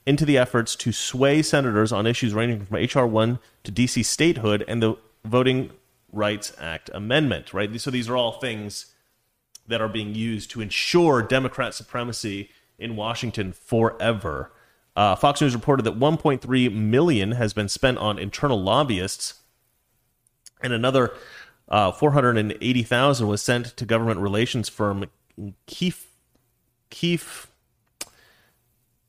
into 0.07 0.24
the 0.24 0.39
efforts 0.39 0.74
to 0.76 0.93
sway 0.93 1.43
senators 1.43 1.93
on 1.93 2.07
issues 2.07 2.32
ranging 2.32 2.64
from 2.64 2.76
HR 2.76 3.07
1 3.07 3.39
to 3.64 3.72
DC 3.72 4.05
statehood 4.05 4.64
and 4.66 4.82
the 4.82 4.95
Voting 5.24 5.70
Rights 6.12 6.53
Act 6.59 6.91
amendment, 6.95 7.53
right? 7.53 7.78
So 7.78 7.91
these 7.91 8.09
are 8.09 8.16
all 8.16 8.32
things 8.32 8.95
that 9.66 9.82
are 9.82 9.89
being 9.89 10.14
used 10.14 10.51
to 10.53 10.62
ensure 10.62 11.20
Democrat 11.20 11.74
supremacy 11.74 12.49
in 12.78 12.97
Washington 12.97 13.53
forever. 13.53 14.51
Uh, 14.97 15.14
Fox 15.14 15.41
News 15.41 15.55
reported 15.55 15.84
that 15.84 15.99
1.3 15.99 16.72
million 16.72 17.32
has 17.32 17.53
been 17.53 17.68
spent 17.68 17.99
on 17.99 18.18
internal 18.18 18.61
lobbyists, 18.61 19.34
and 20.62 20.72
another 20.72 21.12
uh, 21.69 21.93
480,000 21.93 23.27
was 23.27 23.43
sent 23.43 23.77
to 23.77 23.85
government 23.85 24.21
relations 24.21 24.69
firm 24.69 25.07
Keefe 25.66 26.12
Keefe 26.91 27.49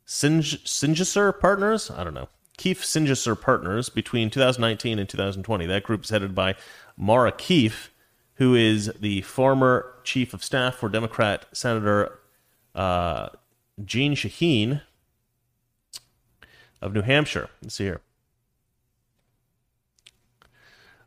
Singesser 0.05 1.39
Partners. 1.39 1.89
I 1.91 2.03
don't 2.03 2.13
know. 2.13 2.29
Keefe 2.57 2.83
Singesser 2.83 3.39
Partners 3.39 3.89
between 3.89 4.29
2019 4.29 4.99
and 4.99 5.07
2020. 5.07 5.65
That 5.65 5.83
group 5.83 6.03
is 6.03 6.09
headed 6.09 6.35
by 6.35 6.55
Mara 6.97 7.31
Keefe, 7.31 7.89
who 8.35 8.55
is 8.55 8.91
the 8.99 9.21
former 9.21 9.93
chief 10.03 10.33
of 10.33 10.43
staff 10.43 10.75
for 10.75 10.89
Democrat 10.89 11.45
Senator 11.53 12.19
uh, 12.75 13.29
Jeanne 13.85 14.15
Shaheen 14.15 14.81
of 16.81 16.93
New 16.93 17.01
Hampshire. 17.01 17.49
Let's 17.61 17.75
see 17.75 17.85
here. 17.85 18.01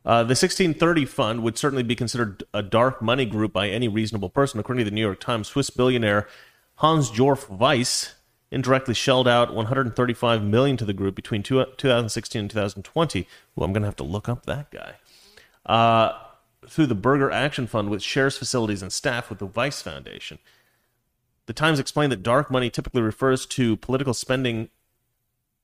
Uh, 0.05 0.19
the 0.23 0.35
1630 0.35 1.05
fund 1.05 1.43
would 1.43 1.57
certainly 1.57 1.83
be 1.83 1.95
considered 1.95 2.43
a 2.53 2.61
dark 2.61 3.01
money 3.01 3.25
group 3.25 3.53
by 3.53 3.69
any 3.69 3.87
reasonable 3.87 4.29
person. 4.29 4.59
According 4.59 4.83
to 4.83 4.89
the 4.89 4.95
New 4.95 5.01
York 5.01 5.19
Times, 5.19 5.47
Swiss 5.47 5.69
billionaire 5.69 6.27
Hans 6.75 7.09
Jorg 7.09 7.49
Weiss 7.49 8.15
indirectly 8.51 8.93
shelled 8.93 9.27
out 9.27 9.53
135 9.53 10.43
million 10.43 10.77
to 10.77 10.85
the 10.85 10.93
group 10.93 11.15
between 11.15 11.41
two, 11.41 11.63
2016 11.77 12.39
and 12.39 12.49
2020. 12.49 13.27
Well, 13.55 13.65
I'm 13.65 13.73
going 13.73 13.81
to 13.81 13.87
have 13.87 13.95
to 13.97 14.03
look 14.03 14.27
up 14.27 14.45
that 14.45 14.69
guy. 14.71 14.95
Uh, 15.65 16.17
through 16.67 16.87
the 16.87 16.95
Berger 16.95 17.31
Action 17.31 17.67
Fund, 17.67 17.89
which 17.89 18.03
shares 18.03 18.37
facilities 18.37 18.81
and 18.81 18.91
staff 18.91 19.29
with 19.29 19.39
the 19.39 19.45
Weiss 19.45 19.81
Foundation. 19.81 20.39
The 21.45 21.53
Times 21.53 21.79
explained 21.79 22.11
that 22.11 22.23
dark 22.23 22.49
money 22.51 22.69
typically 22.69 23.01
refers 23.01 23.45
to 23.47 23.75
political 23.77 24.13
spending 24.13 24.69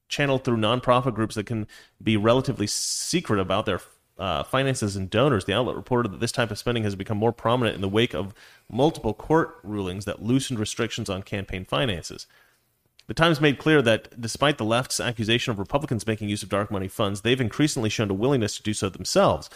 channeled 0.10 0.44
through 0.44 0.58
nonprofit 0.58 1.14
groups 1.14 1.36
that 1.36 1.46
can 1.46 1.68
be 2.02 2.18
relatively 2.18 2.68
secret 2.68 3.40
about 3.40 3.66
their 3.66 3.80
uh, 4.20 4.44
finances 4.44 4.96
and 4.96 5.10
donors. 5.10 5.46
The 5.46 5.54
outlet 5.54 5.76
reported 5.76 6.12
that 6.12 6.20
this 6.20 6.32
type 6.32 6.52
of 6.52 6.58
spending 6.60 6.84
has 6.84 6.96
become 6.96 7.18
more 7.18 7.32
prominent 7.32 7.76
in 7.76 7.82
the 7.82 7.90
wake 7.90 8.14
of 8.14 8.34
multiple 8.70 9.14
court 9.14 9.58
rulings 9.64 10.06
that 10.06 10.22
loosened 10.22 10.60
restrictions 10.60 11.10
on 11.10 11.24
campaign 11.24 11.66
finances. 11.66 12.28
The 13.08 13.16
Times 13.16 13.42
made 13.42 13.58
clear 13.58 13.82
that 13.82 14.22
despite 14.22 14.60
the 14.60 14.66
left's 14.66 15.00
accusation 15.00 15.52
of 15.52 15.58
Republicans 15.58 16.06
making 16.06 16.30
use 16.30 16.44
of 16.44 16.50
dark 16.50 16.70
money 16.70 16.88
funds, 16.88 17.22
they've 17.22 17.42
increasingly 17.42 17.90
shown 17.90 18.12
a 18.12 18.14
willingness 18.14 18.56
to 18.58 18.64
do 18.64 18.74
so 18.74 18.88
themselves. 18.88 19.50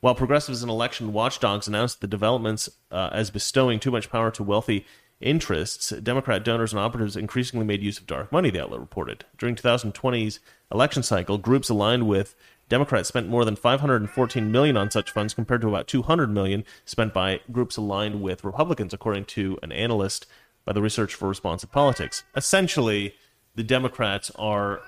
While 0.00 0.14
progressives 0.14 0.62
and 0.62 0.70
election 0.70 1.12
watchdogs 1.12 1.68
announced 1.68 2.00
the 2.00 2.06
developments 2.06 2.70
uh, 2.90 3.10
as 3.12 3.30
bestowing 3.30 3.78
too 3.78 3.90
much 3.90 4.10
power 4.10 4.30
to 4.30 4.42
wealthy 4.42 4.86
interests, 5.20 5.90
Democrat 5.90 6.44
donors 6.44 6.72
and 6.72 6.80
operatives 6.80 7.16
increasingly 7.16 7.66
made 7.66 7.82
use 7.82 7.98
of 7.98 8.06
dark 8.06 8.30
money, 8.32 8.50
the 8.50 8.62
outlet 8.62 8.80
reported. 8.80 9.24
During 9.38 9.54
2020's 9.54 10.40
election 10.72 11.02
cycle, 11.02 11.38
groups 11.38 11.68
aligned 11.68 12.06
with 12.06 12.34
Democrats 12.68 13.08
spent 13.08 13.28
more 13.28 13.44
than 13.44 13.56
514 13.56 14.50
million 14.50 14.76
on 14.76 14.90
such 14.90 15.10
funds 15.10 15.34
compared 15.34 15.60
to 15.60 15.68
about 15.68 15.86
200 15.86 16.30
million 16.30 16.64
spent 16.84 17.12
by 17.12 17.40
groups 17.52 17.76
aligned 17.76 18.22
with 18.22 18.44
Republicans, 18.44 18.94
according 18.94 19.26
to 19.26 19.58
an 19.62 19.70
analyst 19.72 20.26
by 20.64 20.72
the 20.72 20.82
Research 20.82 21.14
for 21.14 21.28
Responsive 21.28 21.70
Politics. 21.70 22.24
Essentially, 22.34 23.14
the 23.54 23.62
Democrats 23.62 24.30
are 24.36 24.80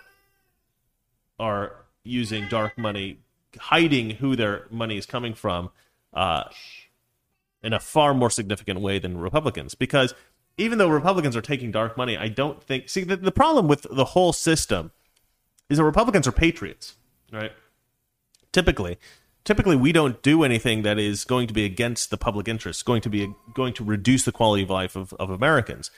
are 1.38 1.84
using 2.02 2.48
dark 2.48 2.78
money, 2.78 3.18
hiding 3.58 4.10
who 4.10 4.36
their 4.36 4.66
money 4.70 4.96
is 4.96 5.04
coming 5.04 5.34
from, 5.34 5.70
uh, 6.14 6.44
in 7.62 7.74
a 7.74 7.80
far 7.80 8.14
more 8.14 8.30
significant 8.30 8.80
way 8.80 8.98
than 8.98 9.18
Republicans. 9.18 9.74
Because 9.74 10.14
even 10.56 10.78
though 10.78 10.88
Republicans 10.88 11.36
are 11.36 11.42
taking 11.42 11.70
dark 11.70 11.96
money, 11.96 12.16
I 12.16 12.28
don't 12.28 12.62
think. 12.62 12.88
See, 12.88 13.04
the, 13.04 13.16
the 13.16 13.32
problem 13.32 13.68
with 13.68 13.86
the 13.90 14.06
whole 14.06 14.32
system 14.32 14.92
is 15.68 15.78
that 15.78 15.84
Republicans 15.84 16.26
are 16.26 16.32
patriots, 16.32 16.94
right? 17.32 17.52
Typically, 18.56 18.96
typically 19.44 19.76
we 19.76 19.92
don't 19.92 20.22
do 20.22 20.42
anything 20.42 20.80
that 20.80 20.98
is 20.98 21.24
going 21.24 21.46
to 21.46 21.52
be 21.52 21.66
against 21.66 22.08
the 22.08 22.16
public 22.16 22.48
interest, 22.48 22.86
going 22.86 23.02
to 23.02 23.10
be 23.10 23.34
going 23.52 23.74
to 23.74 23.84
reduce 23.84 24.24
the 24.24 24.32
quality 24.32 24.62
of 24.62 24.70
life 24.70 24.96
of, 24.96 25.12
of 25.20 25.28
Americans. 25.28 25.90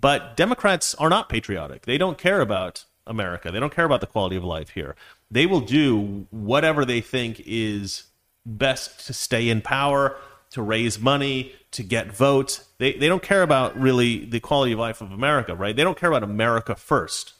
But 0.00 0.36
Democrats 0.36 0.96
are 0.96 1.08
not 1.08 1.28
patriotic. 1.28 1.82
They 1.86 1.98
don't 1.98 2.18
care 2.18 2.40
about 2.40 2.86
America. 3.06 3.52
They 3.52 3.60
don't 3.60 3.72
care 3.72 3.84
about 3.84 4.00
the 4.00 4.08
quality 4.08 4.34
of 4.34 4.42
life 4.42 4.70
here. 4.70 4.96
They 5.30 5.46
will 5.46 5.60
do 5.60 6.26
whatever 6.30 6.84
they 6.84 7.00
think 7.00 7.40
is 7.46 8.06
best 8.44 9.06
to 9.06 9.12
stay 9.12 9.48
in 9.48 9.60
power, 9.60 10.16
to 10.50 10.60
raise 10.60 10.98
money, 10.98 11.52
to 11.70 11.84
get 11.84 12.10
votes. 12.10 12.66
They, 12.78 12.94
they 12.94 13.06
don't 13.06 13.22
care 13.22 13.42
about 13.42 13.78
really 13.78 14.24
the 14.24 14.40
quality 14.40 14.72
of 14.72 14.80
life 14.80 15.00
of 15.00 15.12
America, 15.12 15.54
right? 15.54 15.76
They 15.76 15.84
don't 15.84 15.96
care 15.96 16.10
about 16.10 16.24
America 16.24 16.74
first. 16.74 17.34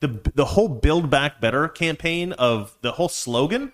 The, 0.00 0.20
the 0.34 0.44
whole 0.44 0.68
Build 0.68 1.08
Back 1.08 1.40
Better 1.40 1.68
campaign 1.68 2.32
of 2.32 2.76
the 2.82 2.92
whole 2.92 3.08
slogan, 3.08 3.72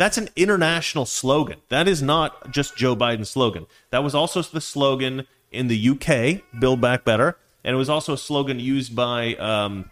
that's 0.00 0.16
an 0.16 0.30
international 0.34 1.04
slogan. 1.04 1.60
That 1.68 1.86
is 1.86 2.02
not 2.02 2.50
just 2.50 2.74
Joe 2.74 2.96
Biden's 2.96 3.28
slogan. 3.28 3.66
That 3.90 4.02
was 4.02 4.14
also 4.14 4.40
the 4.40 4.60
slogan 4.60 5.26
in 5.52 5.68
the 5.68 5.90
UK, 5.90 6.42
Build 6.58 6.80
Back 6.80 7.04
Better. 7.04 7.36
And 7.62 7.74
it 7.74 7.76
was 7.76 7.90
also 7.90 8.14
a 8.14 8.18
slogan 8.18 8.58
used 8.58 8.96
by, 8.96 9.34
um, 9.34 9.90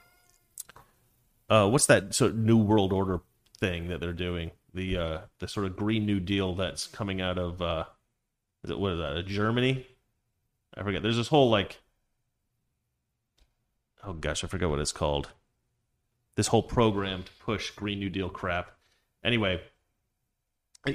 uh, 1.51 1.69
what's 1.69 1.85
that 1.87 2.15
sort 2.15 2.31
of 2.31 2.39
New 2.39 2.57
World 2.57 2.91
Order 2.91 3.21
thing 3.59 3.89
that 3.89 4.01
they're 4.01 4.15
doing? 4.15 4.53
The 4.73 4.97
uh, 4.97 5.19
the 5.41 5.49
sort 5.49 5.67
of 5.67 5.77
Green 5.77 6.07
New 6.07 6.21
Deal 6.21 6.55
that's 6.55 6.87
coming 6.87 7.21
out 7.21 7.37
of 7.37 7.61
uh, 7.61 7.85
is 8.65 8.71
it 8.71 8.79
what 8.79 8.93
is 8.93 8.99
that? 8.99 9.17
uh, 9.17 9.23
Germany? 9.23 9.87
I 10.75 10.83
forget. 10.83 11.03
There's 11.03 11.17
this 11.17 11.29
whole 11.29 11.51
like 11.51 11.81
oh 14.05 14.13
gosh, 14.13 14.45
I 14.45 14.47
forget 14.47 14.69
what 14.69 14.79
it's 14.79 14.93
called. 14.93 15.31
This 16.37 16.49
whole 16.49 16.63
program 16.63 17.25
to 17.25 17.33
push 17.41 17.71
Green 17.71 17.99
New 17.99 18.11
Deal 18.11 18.29
crap. 18.29 18.71
Anyway, 19.25 19.61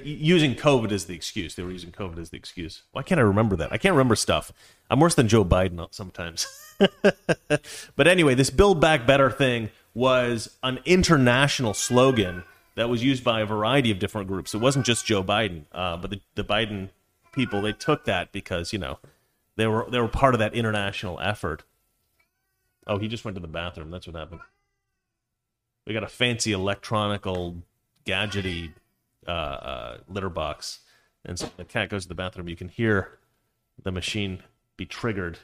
using 0.04 0.56
COVID 0.56 0.92
as 0.92 1.06
the 1.06 1.16
excuse. 1.16 1.56
They 1.56 1.64
were 1.64 1.72
using 1.72 1.92
COVID 1.92 2.20
as 2.20 2.30
the 2.30 2.38
excuse. 2.38 2.84
Why 2.92 3.04
can't 3.04 3.20
I 3.20 3.24
remember 3.24 3.56
that? 3.58 3.72
I 3.72 3.78
can't 3.78 3.94
remember 3.94 4.16
stuff. 4.16 4.52
I'm 4.90 5.00
worse 5.00 5.16
than 5.16 5.28
Joe 5.28 5.46
Biden 5.46 5.86
sometimes. 5.92 6.48
but 7.96 8.08
anyway, 8.08 8.36
this 8.36 8.50
Build 8.50 8.80
Back 8.80 9.06
Better 9.06 9.30
thing 9.32 9.70
was 9.94 10.56
an 10.64 10.80
international 10.86 11.74
slogan 11.74 12.44
that 12.76 12.90
was 12.90 13.04
used 13.04 13.24
by 13.24 13.42
a 13.42 13.46
variety 13.46 13.92
of 13.92 14.00
different 14.00 14.28
groups. 14.28 14.54
It 14.54 14.60
wasn't 14.60 14.86
just 14.86 15.06
Joe 15.06 15.24
Biden, 15.24 15.66
uh, 15.72 15.98
but 15.98 16.10
the, 16.10 16.22
the 16.36 16.44
Biden 16.44 16.90
people 17.32 17.62
they 17.62 17.74
took 17.74 18.06
that 18.06 18.32
because 18.32 18.72
you 18.72 18.80
know 18.80 19.00
they 19.56 19.68
were 19.68 19.88
they 19.90 20.00
were 20.00 20.08
part 20.08 20.34
of 20.36 20.40
that 20.40 20.54
international 20.54 21.20
effort. 21.20 21.64
Oh, 22.88 22.98
he 22.98 23.08
just 23.08 23.24
went 23.26 23.36
to 23.36 23.42
the 23.42 23.48
bathroom. 23.48 23.92
That's 23.92 24.08
what 24.08 24.16
happened. 24.16 24.42
We 25.86 25.94
got 25.94 26.04
a 26.04 26.08
fancy 26.08 26.52
electronical 26.52 27.58
gadgety 28.06 28.74
uh, 29.28 29.32
uh, 29.32 29.98
litter 30.08 30.30
box, 30.30 30.80
and 31.26 31.38
so 31.38 31.50
the 31.58 31.66
cat 31.66 31.90
goes 31.90 32.04
to 32.04 32.10
the 32.10 32.16
bathroom. 32.16 32.50
You 32.50 32.56
can 32.56 32.70
hear 32.70 33.20
the 33.82 33.92
machine 33.92 34.44
be 34.78 34.86
triggered, 34.86 35.40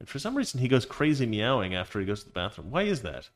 and 0.00 0.08
for 0.08 0.18
some 0.18 0.36
reason 0.36 0.60
he 0.60 0.68
goes 0.68 0.84
crazy 0.84 1.26
meowing 1.26 1.74
after 1.74 2.00
he 2.00 2.06
goes 2.06 2.20
to 2.20 2.26
the 2.26 2.32
bathroom. 2.32 2.70
Why 2.70 2.82
is 2.82 3.02
that? 3.02 3.28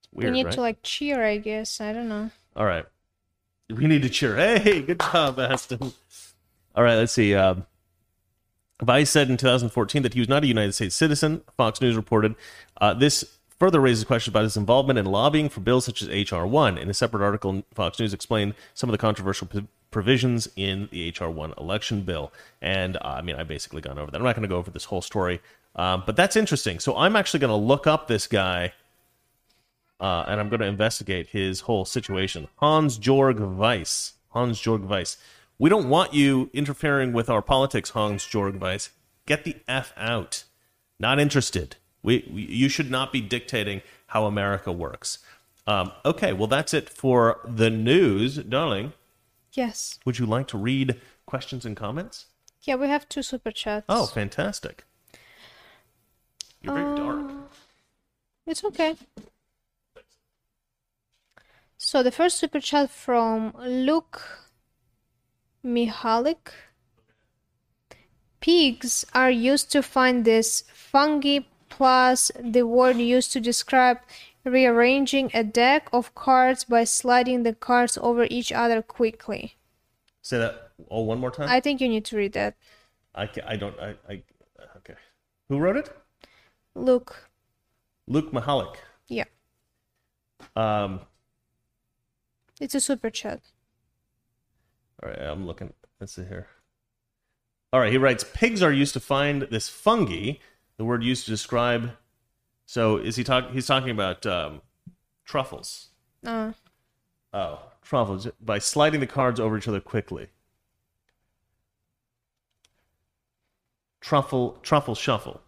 It's 0.00 0.12
weird. 0.12 0.32
We 0.32 0.38
need 0.38 0.46
right? 0.46 0.54
to 0.54 0.60
like 0.60 0.82
cheer, 0.82 1.24
I 1.24 1.38
guess. 1.38 1.80
I 1.80 1.92
don't 1.92 2.08
know. 2.08 2.30
All 2.54 2.66
right. 2.66 2.86
We 3.68 3.86
need 3.86 4.02
to 4.02 4.08
cheer. 4.08 4.36
Hey, 4.36 4.80
good 4.82 5.00
job, 5.00 5.40
Aston. 5.40 5.92
All 6.74 6.84
right, 6.84 6.94
let's 6.94 7.12
see. 7.12 7.34
Um, 7.34 7.66
Vice 8.82 9.10
said 9.10 9.30
in 9.30 9.36
2014 9.36 10.02
that 10.02 10.14
he 10.14 10.20
was 10.20 10.28
not 10.28 10.44
a 10.44 10.46
United 10.46 10.72
States 10.72 10.94
citizen. 10.94 11.42
Fox 11.56 11.80
News 11.80 11.96
reported 11.96 12.34
uh, 12.80 12.94
this 12.94 13.35
further 13.58 13.80
raises 13.80 14.04
questions 14.04 14.32
about 14.32 14.44
his 14.44 14.56
involvement 14.56 14.98
in 14.98 15.06
lobbying 15.06 15.48
for 15.48 15.60
bills 15.60 15.84
such 15.84 16.02
as 16.02 16.08
H.R. 16.08 16.46
1. 16.46 16.78
In 16.78 16.90
a 16.90 16.94
separate 16.94 17.22
article, 17.22 17.64
Fox 17.74 17.98
News 17.98 18.12
explained 18.14 18.54
some 18.74 18.88
of 18.88 18.92
the 18.92 18.98
controversial 18.98 19.46
p- 19.46 19.66
provisions 19.90 20.48
in 20.56 20.88
the 20.90 21.02
H.R. 21.02 21.30
1 21.30 21.54
election 21.58 22.02
bill. 22.02 22.32
And 22.60 22.96
uh, 22.96 23.00
I 23.04 23.22
mean, 23.22 23.36
I've 23.36 23.48
basically 23.48 23.80
gone 23.80 23.98
over 23.98 24.10
that. 24.10 24.16
I'm 24.16 24.24
not 24.24 24.34
going 24.34 24.42
to 24.42 24.48
go 24.48 24.56
over 24.56 24.70
this 24.70 24.84
whole 24.84 25.02
story, 25.02 25.40
um, 25.74 26.02
but 26.06 26.16
that's 26.16 26.36
interesting. 26.36 26.78
So 26.78 26.96
I'm 26.96 27.16
actually 27.16 27.40
going 27.40 27.50
to 27.50 27.66
look 27.66 27.86
up 27.86 28.08
this 28.08 28.26
guy 28.26 28.72
uh, 30.00 30.24
and 30.28 30.40
I'm 30.40 30.48
going 30.48 30.60
to 30.60 30.66
investigate 30.66 31.28
his 31.28 31.60
whole 31.60 31.84
situation. 31.84 32.48
Hans 32.56 32.98
Jorg 32.98 33.56
Weiss. 33.56 34.14
Hans 34.30 34.60
Jorg 34.60 34.82
Weiss. 34.86 35.16
We 35.58 35.70
don't 35.70 35.88
want 35.88 36.12
you 36.12 36.50
interfering 36.52 37.12
with 37.12 37.30
our 37.30 37.40
politics, 37.40 37.90
Hans 37.90 38.24
Jorg 38.24 38.58
Weiss. 38.58 38.90
Get 39.24 39.44
the 39.44 39.56
F 39.66 39.94
out. 39.96 40.44
Not 40.98 41.18
interested. 41.18 41.76
We, 42.06 42.24
we 42.32 42.42
you 42.42 42.68
should 42.68 42.90
not 42.90 43.12
be 43.12 43.20
dictating 43.20 43.82
how 44.06 44.26
America 44.26 44.70
works. 44.70 45.18
Um, 45.66 45.90
okay, 46.04 46.32
well 46.32 46.46
that's 46.46 46.72
it 46.72 46.88
for 46.88 47.40
the 47.44 47.68
news, 47.68 48.36
darling. 48.36 48.92
Yes. 49.52 49.98
Would 50.06 50.18
you 50.20 50.26
like 50.26 50.46
to 50.48 50.56
read 50.56 51.00
questions 51.26 51.66
and 51.66 51.76
comments? 51.76 52.26
Yeah, 52.62 52.76
we 52.76 52.86
have 52.88 53.08
two 53.08 53.22
super 53.22 53.50
chats. 53.50 53.86
Oh, 53.88 54.06
fantastic. 54.06 54.84
You're 56.62 56.74
very 56.74 56.96
dark. 56.96 57.32
It's 58.46 58.62
okay. 58.64 58.94
So 61.76 62.04
the 62.04 62.12
first 62.12 62.38
super 62.38 62.60
chat 62.60 62.90
from 62.90 63.52
Luke 63.58 64.22
Mihalik. 65.64 66.52
Pigs 68.40 69.04
are 69.12 69.30
used 69.30 69.72
to 69.72 69.82
find 69.82 70.24
this 70.24 70.62
fungi 70.72 71.40
plus 71.76 72.30
the 72.40 72.62
word 72.62 72.96
used 72.96 73.32
to 73.32 73.40
describe 73.40 73.98
rearranging 74.44 75.30
a 75.34 75.44
deck 75.44 75.88
of 75.92 76.14
cards 76.14 76.64
by 76.64 76.84
sliding 76.84 77.42
the 77.42 77.52
cards 77.52 77.98
over 78.00 78.26
each 78.30 78.50
other 78.50 78.80
quickly. 78.80 79.56
Say 80.22 80.38
that 80.38 80.70
all 80.88 81.04
one 81.04 81.20
more 81.20 81.30
time. 81.30 81.50
I 81.50 81.60
think 81.60 81.80
you 81.80 81.88
need 81.88 82.06
to 82.06 82.16
read 82.16 82.32
that. 82.32 82.56
I, 83.14 83.28
I 83.46 83.56
don't. 83.56 83.78
I, 83.78 83.94
I. 84.08 84.22
Okay. 84.78 84.94
Who 85.48 85.58
wrote 85.58 85.76
it? 85.76 85.90
Luke. 86.74 87.28
Luke 88.06 88.32
Mahalik. 88.32 88.76
Yeah. 89.08 89.24
Um. 90.54 91.00
It's 92.58 92.74
a 92.74 92.80
super 92.80 93.10
chat. 93.10 93.40
All 95.02 95.10
right, 95.10 95.20
I'm 95.20 95.46
looking. 95.46 95.74
Let's 96.00 96.14
see 96.14 96.24
here. 96.24 96.46
All 97.72 97.80
right, 97.80 97.92
he 97.92 97.98
writes 97.98 98.24
pigs 98.24 98.62
are 98.62 98.72
used 98.72 98.94
to 98.94 99.00
find 99.00 99.42
this 99.42 99.68
fungi, 99.68 100.38
the 100.78 100.84
word 100.84 101.02
used 101.02 101.24
to 101.24 101.30
describe. 101.30 101.92
So 102.66 102.96
is 102.96 103.16
he 103.16 103.24
talking? 103.24 103.52
He's 103.52 103.66
talking 103.66 103.90
about 103.90 104.24
um, 104.26 104.62
truffles. 105.24 105.88
Uh, 106.24 106.52
Oh, 107.34 107.58
truffles 107.82 108.28
by 108.40 108.58
sliding 108.58 109.00
the 109.00 109.06
cards 109.06 109.38
over 109.38 109.58
each 109.58 109.68
other 109.68 109.80
quickly. 109.80 110.28
Truffle, 114.00 114.58
truffle 114.62 114.94
shuffle. 114.94 115.40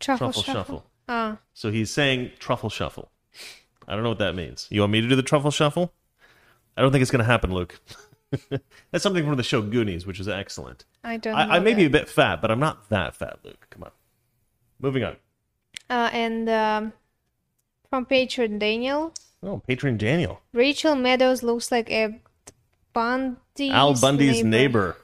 Truffle, 0.00 0.28
Truffle 0.28 0.42
shuffle. 0.42 0.54
shuffle. 0.62 0.84
Ah, 1.08 1.38
So 1.52 1.70
he's 1.70 1.90
saying 1.90 2.32
truffle 2.38 2.70
shuffle. 2.70 3.10
I 3.86 3.94
don't 3.94 4.02
know 4.02 4.08
what 4.08 4.18
that 4.18 4.34
means. 4.34 4.66
You 4.70 4.80
want 4.80 4.92
me 4.92 5.02
to 5.02 5.08
do 5.08 5.14
the 5.16 5.22
truffle 5.22 5.50
shuffle? 5.50 5.92
I 6.76 6.82
don't 6.82 6.90
think 6.90 7.02
it's 7.02 7.10
going 7.10 7.20
to 7.24 7.30
happen, 7.30 7.52
Luke. 7.52 7.78
That's 8.90 9.02
something 9.02 9.24
from 9.24 9.36
the 9.36 9.42
show 9.42 9.62
Goonies, 9.62 10.06
which 10.06 10.18
is 10.18 10.26
excellent. 10.28 10.84
I 11.04 11.18
don't. 11.18 11.34
I, 11.34 11.56
I 11.56 11.58
may 11.60 11.74
be 11.74 11.84
a 11.84 11.90
bit 11.90 12.08
fat, 12.08 12.40
but 12.40 12.50
I'm 12.50 12.58
not 12.58 12.88
that 12.88 13.14
fat, 13.14 13.38
Luke. 13.44 13.66
Come 13.70 13.84
on. 13.84 13.90
Moving 14.84 15.02
on. 15.04 15.16
Uh, 15.88 16.10
and 16.12 16.46
um, 16.50 16.92
from 17.88 18.04
patron 18.04 18.58
Daniel, 18.58 19.14
Oh, 19.42 19.62
patron 19.66 19.96
Daniel. 19.96 20.40
Rachel 20.52 20.94
Meadows 20.94 21.42
looks 21.42 21.72
like 21.72 21.90
a 21.90 22.20
Bundy's 22.92 23.72
Al 23.72 23.94
Bundy's 23.98 24.44
neighbor. 24.44 24.96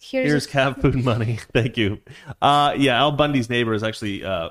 Here's, 0.00 0.28
Here's 0.30 0.46
a- 0.46 0.48
cat 0.48 0.80
food 0.80 1.04
money. 1.04 1.38
Thank 1.52 1.76
you. 1.76 1.98
Uh, 2.40 2.74
yeah, 2.78 2.98
Al 2.98 3.12
Bundy's 3.12 3.50
neighbor 3.50 3.74
is 3.74 3.82
actually 3.82 4.24
uh, 4.24 4.50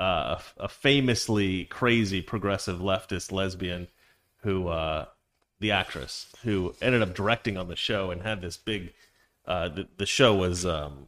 uh, 0.00 0.38
a 0.58 0.68
famously 0.68 1.64
crazy 1.66 2.22
progressive 2.22 2.78
leftist 2.80 3.30
lesbian 3.30 3.86
who, 4.42 4.66
uh, 4.68 5.06
the 5.60 5.70
actress, 5.70 6.26
who 6.42 6.74
ended 6.82 7.02
up 7.02 7.14
directing 7.14 7.56
on 7.56 7.68
the 7.68 7.76
show 7.76 8.10
and 8.10 8.22
had 8.22 8.40
this 8.42 8.56
big. 8.56 8.92
Uh, 9.46 9.68
the, 9.68 9.86
the 9.96 10.06
show 10.06 10.34
was 10.34 10.66
um, 10.66 11.06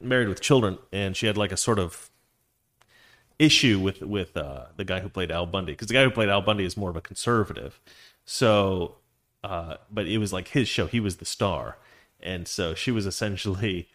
Married 0.00 0.28
with 0.28 0.40
Children, 0.40 0.78
and 0.92 1.16
she 1.16 1.26
had 1.26 1.36
like 1.36 1.52
a 1.52 1.56
sort 1.56 1.78
of 1.78 2.10
issue 3.38 3.78
with 3.80 4.00
with 4.02 4.36
uh, 4.36 4.66
the 4.76 4.84
guy 4.84 5.00
who 5.00 5.08
played 5.08 5.30
Al 5.30 5.46
Bundy 5.46 5.72
because 5.72 5.88
the 5.88 5.94
guy 5.94 6.04
who 6.04 6.10
played 6.10 6.28
Al 6.28 6.42
Bundy 6.42 6.64
is 6.64 6.76
more 6.76 6.90
of 6.90 6.96
a 6.96 7.00
conservative. 7.00 7.80
So, 8.24 8.96
uh, 9.42 9.76
but 9.90 10.06
it 10.06 10.18
was 10.18 10.32
like 10.32 10.48
his 10.48 10.68
show; 10.68 10.86
he 10.86 11.00
was 11.00 11.16
the 11.16 11.24
star, 11.24 11.78
and 12.20 12.46
so 12.46 12.74
she 12.74 12.90
was 12.90 13.06
essentially 13.06 13.88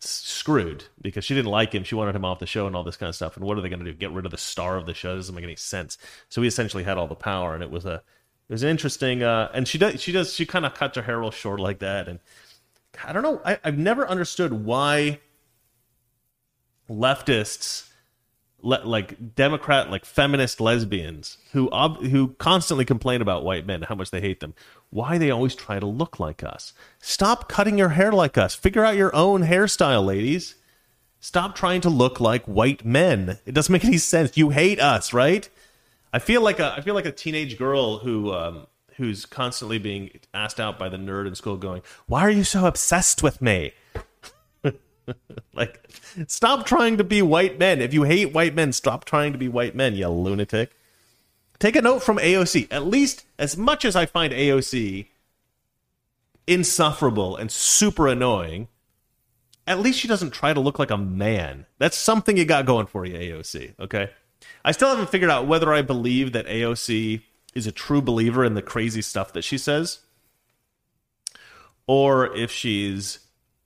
screwed 0.00 0.84
because 1.00 1.24
she 1.24 1.34
didn't 1.34 1.50
like 1.50 1.74
him. 1.74 1.84
She 1.84 1.94
wanted 1.94 2.14
him 2.14 2.24
off 2.24 2.38
the 2.38 2.46
show 2.46 2.66
and 2.66 2.76
all 2.76 2.84
this 2.84 2.96
kind 2.96 3.08
of 3.08 3.14
stuff. 3.14 3.36
And 3.36 3.44
what 3.44 3.56
are 3.56 3.60
they 3.60 3.68
going 3.68 3.84
to 3.84 3.90
do? 3.90 3.96
Get 3.96 4.12
rid 4.12 4.26
of 4.26 4.30
the 4.30 4.36
star 4.36 4.76
of 4.76 4.86
the 4.86 4.94
show? 4.94 5.14
Doesn't 5.16 5.34
make 5.34 5.44
any 5.44 5.56
sense. 5.56 5.96
So 6.28 6.42
he 6.42 6.48
essentially 6.48 6.84
had 6.84 6.98
all 6.98 7.06
the 7.06 7.14
power, 7.14 7.54
and 7.54 7.62
it 7.62 7.70
was 7.70 7.86
a 7.86 8.02
it 8.48 8.52
was 8.52 8.62
an 8.62 8.68
interesting. 8.68 9.22
Uh, 9.22 9.50
and 9.54 9.66
she 9.66 9.78
does 9.78 10.00
she 10.00 10.12
does 10.12 10.34
she 10.34 10.46
kind 10.46 10.66
of 10.66 10.74
cuts 10.74 10.96
her 10.96 11.02
hair 11.02 11.18
real 11.18 11.30
short 11.30 11.60
like 11.60 11.78
that, 11.78 12.08
and 12.08 12.18
I 13.02 13.12
don't 13.12 13.22
know. 13.22 13.40
I, 13.44 13.58
I've 13.64 13.78
never 13.78 14.06
understood 14.06 14.52
why 14.52 15.20
leftists 16.88 17.88
le- 18.64 18.82
like 18.84 19.34
democrat 19.34 19.90
like 19.90 20.04
feminist 20.04 20.60
lesbians 20.60 21.38
who 21.52 21.70
ob- 21.70 22.02
who 22.06 22.28
constantly 22.38 22.84
complain 22.84 23.20
about 23.20 23.44
white 23.44 23.66
men 23.66 23.82
how 23.82 23.94
much 23.94 24.10
they 24.10 24.20
hate 24.20 24.40
them. 24.40 24.54
Why 24.90 25.18
they 25.18 25.30
always 25.30 25.54
try 25.54 25.78
to 25.78 25.86
look 25.86 26.18
like 26.18 26.42
us. 26.42 26.72
Stop 27.00 27.48
cutting 27.48 27.78
your 27.78 27.90
hair 27.90 28.12
like 28.12 28.38
us. 28.38 28.54
Figure 28.54 28.84
out 28.84 28.96
your 28.96 29.14
own 29.14 29.42
hairstyle 29.42 30.04
ladies. 30.04 30.54
Stop 31.20 31.54
trying 31.54 31.80
to 31.82 31.90
look 31.90 32.20
like 32.20 32.44
white 32.44 32.84
men. 32.84 33.38
It 33.46 33.52
doesn't 33.54 33.72
make 33.72 33.84
any 33.84 33.98
sense. 33.98 34.36
You 34.36 34.50
hate 34.50 34.80
us 34.80 35.12
right? 35.12 35.48
I 36.12 36.20
feel 36.20 36.42
like 36.42 36.60
a 36.60 36.74
i 36.76 36.80
feel 36.80 36.94
like 36.94 37.06
a 37.06 37.12
teenage 37.12 37.58
girl 37.58 37.98
who 37.98 38.32
um 38.32 38.66
who's 38.96 39.26
constantly 39.26 39.78
being 39.78 40.10
asked 40.32 40.60
out 40.60 40.78
by 40.78 40.88
the 40.88 40.96
nerd 40.96 41.26
in 41.26 41.34
school 41.34 41.56
going 41.56 41.82
why 42.06 42.20
are 42.20 42.30
you 42.30 42.44
so 42.44 42.66
obsessed 42.66 43.20
with 43.22 43.42
me 43.42 43.72
like, 45.54 45.86
stop 46.26 46.66
trying 46.66 46.96
to 46.98 47.04
be 47.04 47.22
white 47.22 47.58
men. 47.58 47.80
If 47.80 47.94
you 47.94 48.04
hate 48.04 48.32
white 48.32 48.54
men, 48.54 48.72
stop 48.72 49.04
trying 49.04 49.32
to 49.32 49.38
be 49.38 49.48
white 49.48 49.74
men, 49.74 49.94
you 49.94 50.08
lunatic. 50.08 50.72
Take 51.58 51.76
a 51.76 51.82
note 51.82 52.02
from 52.02 52.18
AOC. 52.18 52.68
At 52.70 52.86
least, 52.86 53.24
as 53.38 53.56
much 53.56 53.84
as 53.84 53.96
I 53.96 54.06
find 54.06 54.32
AOC 54.32 55.06
insufferable 56.46 57.36
and 57.36 57.50
super 57.50 58.08
annoying, 58.08 58.68
at 59.66 59.80
least 59.80 59.98
she 59.98 60.08
doesn't 60.08 60.32
try 60.32 60.52
to 60.52 60.60
look 60.60 60.78
like 60.78 60.90
a 60.90 60.98
man. 60.98 61.66
That's 61.78 61.96
something 61.96 62.36
you 62.36 62.44
got 62.44 62.66
going 62.66 62.86
for 62.86 63.06
you, 63.06 63.14
AOC, 63.14 63.80
okay? 63.80 64.10
I 64.64 64.72
still 64.72 64.88
haven't 64.88 65.10
figured 65.10 65.30
out 65.30 65.46
whether 65.46 65.72
I 65.72 65.82
believe 65.82 66.32
that 66.32 66.46
AOC 66.46 67.22
is 67.54 67.66
a 67.66 67.72
true 67.72 68.02
believer 68.02 68.44
in 68.44 68.54
the 68.54 68.62
crazy 68.62 69.00
stuff 69.00 69.32
that 69.32 69.44
she 69.44 69.56
says 69.56 70.00
or 71.86 72.34
if 72.34 72.50
she's 72.50 73.18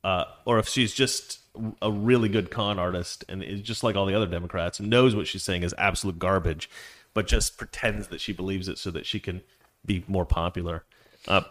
uh, 0.04 0.24
or 0.44 0.58
if 0.58 0.68
she's 0.68 0.94
just 0.94 1.40
a 1.82 1.90
really 1.90 2.28
good 2.28 2.50
con 2.50 2.78
artist 2.78 3.24
and 3.28 3.42
is 3.42 3.60
just 3.60 3.82
like 3.82 3.96
all 3.96 4.06
the 4.06 4.14
other 4.14 4.26
Democrats 4.26 4.78
and 4.78 4.88
knows 4.88 5.16
what 5.16 5.26
she's 5.26 5.42
saying 5.42 5.62
is 5.62 5.74
absolute 5.76 6.18
garbage, 6.18 6.70
but 7.14 7.26
just 7.26 7.58
pretends 7.58 8.08
that 8.08 8.20
she 8.20 8.32
believes 8.32 8.68
it 8.68 8.78
so 8.78 8.90
that 8.90 9.06
she 9.06 9.18
can 9.18 9.42
be 9.84 10.04
more 10.06 10.24
popular. 10.24 10.84
Uh, 11.26 11.42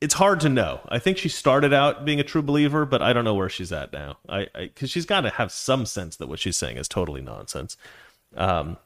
it's 0.00 0.14
hard 0.14 0.40
to 0.40 0.48
know. 0.48 0.80
I 0.88 0.98
think 0.98 1.16
she 1.16 1.28
started 1.28 1.72
out 1.72 2.04
being 2.04 2.20
a 2.20 2.24
true 2.24 2.42
believer, 2.42 2.84
but 2.84 3.00
I 3.00 3.12
don't 3.12 3.24
know 3.24 3.34
where 3.34 3.48
she's 3.48 3.72
at 3.72 3.92
now. 3.92 4.18
I 4.28 4.46
because 4.54 4.90
she's 4.90 5.06
got 5.06 5.22
to 5.22 5.30
have 5.30 5.50
some 5.50 5.86
sense 5.86 6.16
that 6.16 6.28
what 6.28 6.38
she's 6.38 6.56
saying 6.56 6.76
is 6.76 6.88
totally 6.88 7.22
nonsense. 7.22 7.78
Um, 8.36 8.76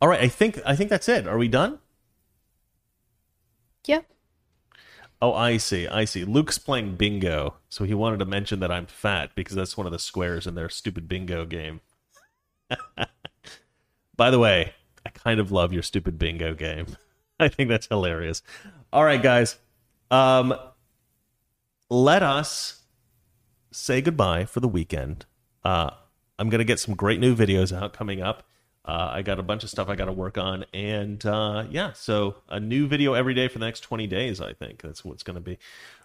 all 0.00 0.08
right, 0.08 0.20
I 0.20 0.28
think 0.28 0.58
I 0.64 0.74
think 0.74 0.88
that's 0.88 1.08
it. 1.08 1.26
Are 1.28 1.36
we 1.36 1.48
done? 1.48 1.78
Yeah. 3.88 4.00
Oh, 5.22 5.32
I 5.32 5.56
see. 5.56 5.88
I 5.88 6.04
see. 6.04 6.24
Luke's 6.24 6.58
playing 6.58 6.96
bingo, 6.96 7.54
so 7.68 7.84
he 7.84 7.94
wanted 7.94 8.18
to 8.18 8.26
mention 8.26 8.60
that 8.60 8.70
I'm 8.70 8.86
fat 8.86 9.30
because 9.34 9.54
that's 9.54 9.76
one 9.76 9.86
of 9.86 9.92
the 9.92 9.98
squares 9.98 10.46
in 10.46 10.54
their 10.54 10.68
stupid 10.68 11.08
bingo 11.08 11.46
game. 11.46 11.80
By 14.16 14.30
the 14.30 14.38
way, 14.38 14.74
I 15.04 15.10
kind 15.10 15.40
of 15.40 15.50
love 15.50 15.72
your 15.72 15.82
stupid 15.82 16.18
bingo 16.18 16.54
game. 16.54 16.96
I 17.40 17.48
think 17.48 17.68
that's 17.68 17.86
hilarious. 17.86 18.42
All 18.92 19.04
right, 19.04 19.22
guys. 19.22 19.56
Um 20.10 20.54
let 21.88 22.22
us 22.22 22.82
say 23.70 24.00
goodbye 24.00 24.44
for 24.44 24.60
the 24.60 24.68
weekend. 24.68 25.26
Uh 25.64 25.90
I'm 26.38 26.50
going 26.50 26.58
to 26.58 26.64
get 26.64 26.78
some 26.78 26.94
great 26.94 27.20
new 27.20 27.34
videos 27.34 27.74
out 27.76 27.92
coming 27.92 28.20
up. 28.20 28.42
Uh, 28.86 29.10
I 29.14 29.22
got 29.22 29.40
a 29.40 29.42
bunch 29.42 29.64
of 29.64 29.70
stuff 29.70 29.88
I 29.88 29.96
got 29.96 30.04
to 30.04 30.12
work 30.12 30.38
on, 30.38 30.64
and 30.72 31.24
uh, 31.26 31.64
yeah, 31.70 31.92
so 31.92 32.36
a 32.48 32.60
new 32.60 32.86
video 32.86 33.14
every 33.14 33.34
day 33.34 33.48
for 33.48 33.58
the 33.58 33.64
next 33.64 33.80
20 33.80 34.06
days. 34.06 34.40
I 34.40 34.52
think 34.52 34.82
that's 34.82 35.04
what's 35.04 35.24
going 35.24 35.34
to 35.34 35.40
be. 35.40 35.58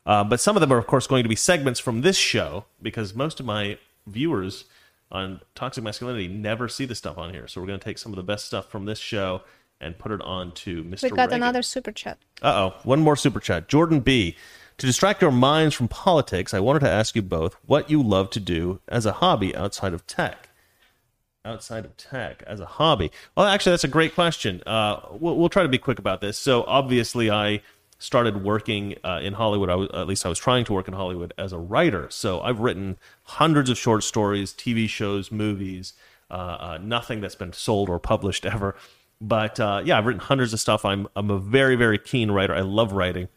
Uh, 0.06 0.24
but 0.24 0.40
some 0.40 0.56
of 0.56 0.62
them 0.62 0.74
are, 0.74 0.80
of 0.80 0.88
course, 0.88 1.06
going 1.06 1.22
to 1.24 1.30
be 1.30 1.36
segments 1.36 1.80
from 1.80 2.02
this 2.02 2.18
show 2.18 2.66
because 2.82 3.14
most 3.14 3.40
of 3.40 3.46
my 3.46 3.78
viewers 4.08 4.66
on 5.12 5.42
toxic 5.54 5.84
masculinity 5.84 6.28
never 6.28 6.68
see 6.68 6.86
the 6.86 6.96
stuff 6.96 7.18
on 7.18 7.34
here. 7.34 7.48
So 7.48 7.62
we're 7.62 7.68
going 7.68 7.80
to 7.80 7.84
take 7.84 7.98
some 7.98 8.12
of 8.12 8.16
the 8.16 8.24
best 8.24 8.46
stuff 8.46 8.70
from 8.70 8.86
this 8.86 8.98
show 8.98 9.42
and 9.80 9.98
put 9.98 10.12
it 10.12 10.22
on 10.22 10.52
to 10.54 10.84
Mr. 10.84 11.04
We 11.04 11.10
got 11.10 11.24
Reagan. 11.24 11.36
another 11.36 11.62
super 11.62 11.92
chat. 11.92 12.18
Uh 12.42 12.72
oh, 12.72 12.80
one 12.84 13.02
more 13.02 13.16
super 13.16 13.40
chat. 13.40 13.68
Jordan 13.68 14.00
B. 14.00 14.36
To 14.78 14.88
distract 14.88 15.22
your 15.22 15.32
minds 15.32 15.76
from 15.76 15.88
politics, 15.88 16.56
I 16.56 16.60
wanted 16.60 16.80
to 16.80 16.90
ask 16.90 17.16
you 17.16 17.22
both 17.22 17.56
what 17.68 17.92
you 17.92 18.02
love 18.02 18.32
to 18.32 18.40
do 18.40 18.80
as 18.88 19.06
a 19.06 19.12
hobby 19.14 19.56
outside 19.56 19.94
of 19.94 20.08
tech. 20.08 20.50
Outside 21.44 21.86
of 21.86 21.98
tech, 21.98 22.44
as 22.46 22.60
a 22.60 22.66
hobby. 22.66 23.12
Well, 23.36 23.48
actually, 23.48 23.72
that's 23.72 23.84
a 23.84 23.90
great 23.90 24.14
question. 24.14 24.62
Uh, 24.66 25.00
we'll, 25.12 25.36
we'll 25.38 25.50
try 25.50 25.64
to 25.64 25.70
be 25.70 25.80
quick 25.80 25.98
about 25.98 26.22
this. 26.22 26.38
So, 26.38 26.64
obviously, 26.64 27.32
I 27.32 27.62
started 27.98 28.44
working 28.44 28.96
uh, 29.04 29.20
in 29.24 29.34
Hollywood. 29.34 29.70
I 29.70 29.76
was, 29.76 29.90
at 29.94 30.08
least 30.08 30.26
I 30.26 30.30
was 30.30 30.38
trying 30.38 30.66
to 30.66 30.74
work 30.74 30.88
in 30.88 30.94
Hollywood 30.94 31.34
as 31.38 31.52
a 31.52 31.58
writer. 31.58 32.08
So, 32.12 32.42
I've 32.42 32.60
written 32.60 32.98
hundreds 33.24 33.70
of 33.70 33.78
short 33.78 34.04
stories, 34.04 34.54
TV 34.54 34.88
shows, 34.88 35.32
movies. 35.32 35.94
Uh, 36.30 36.34
uh, 36.34 36.80
nothing 36.82 37.22
that's 37.22 37.36
been 37.36 37.54
sold 37.54 37.90
or 37.90 38.00
published 38.00 38.46
ever. 38.46 38.76
But 39.20 39.60
uh, 39.60 39.82
yeah, 39.84 39.98
I've 39.98 40.06
written 40.06 40.22
hundreds 40.22 40.54
of 40.54 40.60
stuff. 40.60 40.86
I'm 40.86 41.08
I'm 41.16 41.30
a 41.30 41.38
very 41.38 41.76
very 41.76 41.98
keen 41.98 42.32
writer. 42.32 42.56
I 42.56 42.62
love 42.62 42.94
writing 42.94 43.28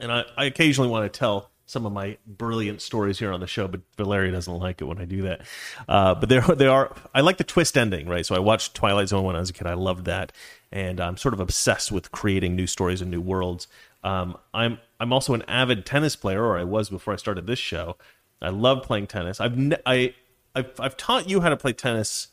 and 0.00 0.12
I, 0.12 0.24
I 0.36 0.44
occasionally 0.44 0.90
want 0.90 1.10
to 1.10 1.18
tell 1.18 1.50
some 1.66 1.86
of 1.86 1.92
my 1.92 2.18
brilliant 2.26 2.82
stories 2.82 3.18
here 3.18 3.32
on 3.32 3.40
the 3.40 3.46
show, 3.46 3.66
but 3.66 3.80
Valeria 3.96 4.30
doesn't 4.32 4.58
like 4.58 4.80
it 4.80 4.84
when 4.84 4.98
I 4.98 5.04
do 5.06 5.22
that. 5.22 5.42
Uh, 5.88 6.14
but 6.14 6.28
there, 6.28 6.42
they 6.42 6.66
are. 6.66 6.94
I 7.14 7.20
like 7.20 7.38
the 7.38 7.44
twist 7.44 7.76
ending, 7.76 8.08
right? 8.08 8.24
So 8.26 8.34
I 8.34 8.38
watched 8.38 8.74
Twilight 8.74 9.08
Zone 9.08 9.24
when 9.24 9.36
I 9.36 9.40
was 9.40 9.50
a 9.50 9.52
kid. 9.52 9.66
I 9.66 9.74
loved 9.74 10.04
that, 10.04 10.32
and 10.70 11.00
I'm 11.00 11.16
sort 11.16 11.34
of 11.34 11.40
obsessed 11.40 11.90
with 11.90 12.12
creating 12.12 12.54
new 12.54 12.66
stories 12.66 13.00
and 13.00 13.10
new 13.10 13.20
worlds. 13.20 13.66
Um, 14.02 14.36
I'm 14.52 14.78
I'm 15.00 15.12
also 15.12 15.34
an 15.34 15.42
avid 15.48 15.86
tennis 15.86 16.16
player, 16.16 16.44
or 16.44 16.58
I 16.58 16.64
was 16.64 16.90
before 16.90 17.14
I 17.14 17.16
started 17.16 17.46
this 17.46 17.58
show. 17.58 17.96
I 18.42 18.50
love 18.50 18.82
playing 18.82 19.06
tennis. 19.06 19.40
I've 19.40 19.56
ne- 19.56 19.80
I 19.86 20.14
I've, 20.54 20.78
I've 20.78 20.96
taught 20.96 21.28
you 21.28 21.40
how 21.40 21.48
to 21.48 21.56
play 21.56 21.72
tennis. 21.72 22.28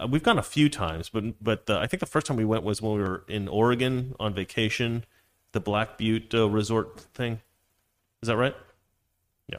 Uh, 0.00 0.06
We've 0.06 0.22
gone 0.22 0.38
a 0.38 0.42
few 0.42 0.70
times, 0.70 1.10
but 1.10 1.24
but 1.42 1.66
the, 1.66 1.78
I 1.78 1.86
think 1.86 2.00
the 2.00 2.06
first 2.06 2.26
time 2.26 2.38
we 2.38 2.44
went 2.46 2.62
was 2.64 2.80
when 2.80 2.94
we 2.94 3.02
were 3.02 3.24
in 3.28 3.46
Oregon 3.48 4.14
on 4.18 4.32
vacation, 4.32 5.04
the 5.52 5.60
Black 5.60 5.98
Butte 5.98 6.34
uh, 6.34 6.48
resort 6.48 7.00
thing. 7.12 7.40
Is 8.22 8.28
that 8.28 8.36
right? 8.36 8.54
Yeah. 9.48 9.58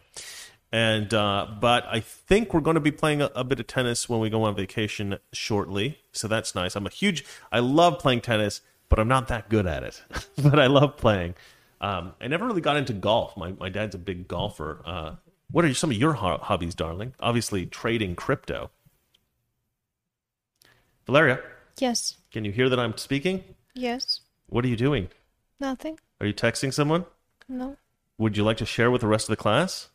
And 0.72 1.14
uh, 1.14 1.48
but 1.60 1.86
I 1.88 2.00
think 2.00 2.54
we're 2.54 2.62
going 2.62 2.76
to 2.76 2.80
be 2.82 2.92
playing 2.92 3.22
a, 3.22 3.30
a 3.36 3.44
bit 3.44 3.60
of 3.60 3.68
tennis 3.68 4.10
when 4.10 4.20
we 4.20 4.30
go 4.30 4.44
on 4.44 4.56
vacation 4.56 5.18
shortly, 5.32 6.00
so 6.12 6.28
that's 6.28 6.56
nice. 6.56 6.76
I'm 6.76 6.88
a 6.88 6.90
huge. 6.90 7.24
I 7.52 7.60
love 7.60 8.00
playing 8.00 8.22
tennis, 8.22 8.62
but 8.90 8.98
I'm 9.00 9.08
not 9.08 9.28
that 9.28 9.50
good 9.50 9.68
at 9.68 9.84
it. 9.84 10.02
but 10.42 10.60
I 10.60 10.68
love 10.68 10.98
playing. 10.98 11.36
Um, 11.80 12.14
I 12.22 12.28
never 12.28 12.46
really 12.48 12.62
got 12.62 12.78
into 12.78 12.94
golf. 12.94 13.38
My 13.38 13.52
my 13.52 13.70
dad's 13.70 13.94
a 13.94 14.00
big 14.00 14.28
golfer. 14.28 14.82
Uh, 14.86 15.16
what 15.52 15.64
are 15.66 15.74
some 15.76 15.92
of 15.92 15.98
your 15.98 16.14
ho- 16.14 16.40
hobbies, 16.42 16.74
darling? 16.74 17.14
Obviously, 17.20 17.66
trading 17.68 18.16
crypto. 18.16 18.72
Valeria, 21.06 21.42
Yes. 21.80 22.18
can 22.32 22.46
you 22.46 22.52
hear 22.52 22.70
that 22.70 22.80
I'm 22.80 22.98
speaking? 22.98 23.44
Yes. 23.76 24.22
What 24.48 24.64
are 24.66 24.70
you 24.70 24.78
doing? 24.78 25.10
Nothing. 25.60 26.00
Are 26.22 26.26
you 26.26 26.34
texting 26.34 26.74
someone? 26.74 27.06
No. 27.50 27.78
Would 28.24 28.38
you 28.38 28.46
like 28.46 28.56
to 28.58 28.66
share 28.66 28.90
with 28.90 29.02
the 29.02 29.08
rest 29.08 29.28
of 29.30 29.34
the 29.34 29.42
class? 29.42 29.90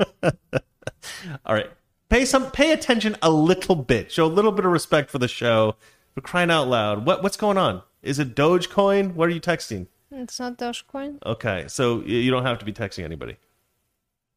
All 0.22 1.54
right. 1.54 1.70
Pay 2.08 2.24
some 2.24 2.50
pay 2.50 2.72
attention 2.72 3.16
a 3.20 3.30
little 3.30 3.76
bit. 3.76 4.10
Show 4.10 4.24
a 4.24 4.26
little 4.26 4.50
bit 4.50 4.64
of 4.64 4.72
respect 4.72 5.10
for 5.10 5.18
the 5.18 5.28
show. 5.28 5.76
For 6.14 6.22
crying 6.22 6.50
out 6.50 6.68
loud. 6.68 7.04
What 7.04 7.22
what's 7.22 7.36
going 7.36 7.58
on? 7.58 7.82
Is 8.02 8.18
it 8.18 8.34
Dogecoin? 8.34 9.12
What 9.14 9.28
are 9.28 9.32
you 9.32 9.42
texting? 9.42 9.88
It's 10.10 10.40
not 10.40 10.56
Dogecoin. 10.56 11.18
Okay, 11.24 11.66
so 11.68 12.00
you 12.00 12.30
don't 12.30 12.46
have 12.46 12.58
to 12.60 12.64
be 12.64 12.72
texting 12.72 13.04
anybody. 13.04 13.36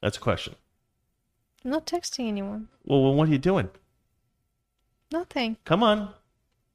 That's 0.01 0.17
a 0.17 0.19
question. 0.19 0.55
I'm 1.63 1.71
not 1.71 1.87
texting 1.87 2.27
anyone. 2.27 2.67
Well, 2.83 3.01
well 3.01 3.13
what 3.13 3.29
are 3.29 3.31
you 3.31 3.37
doing? 3.37 3.69
Nothing. 5.11 5.55
Come 5.63 5.81
on. 5.81 6.09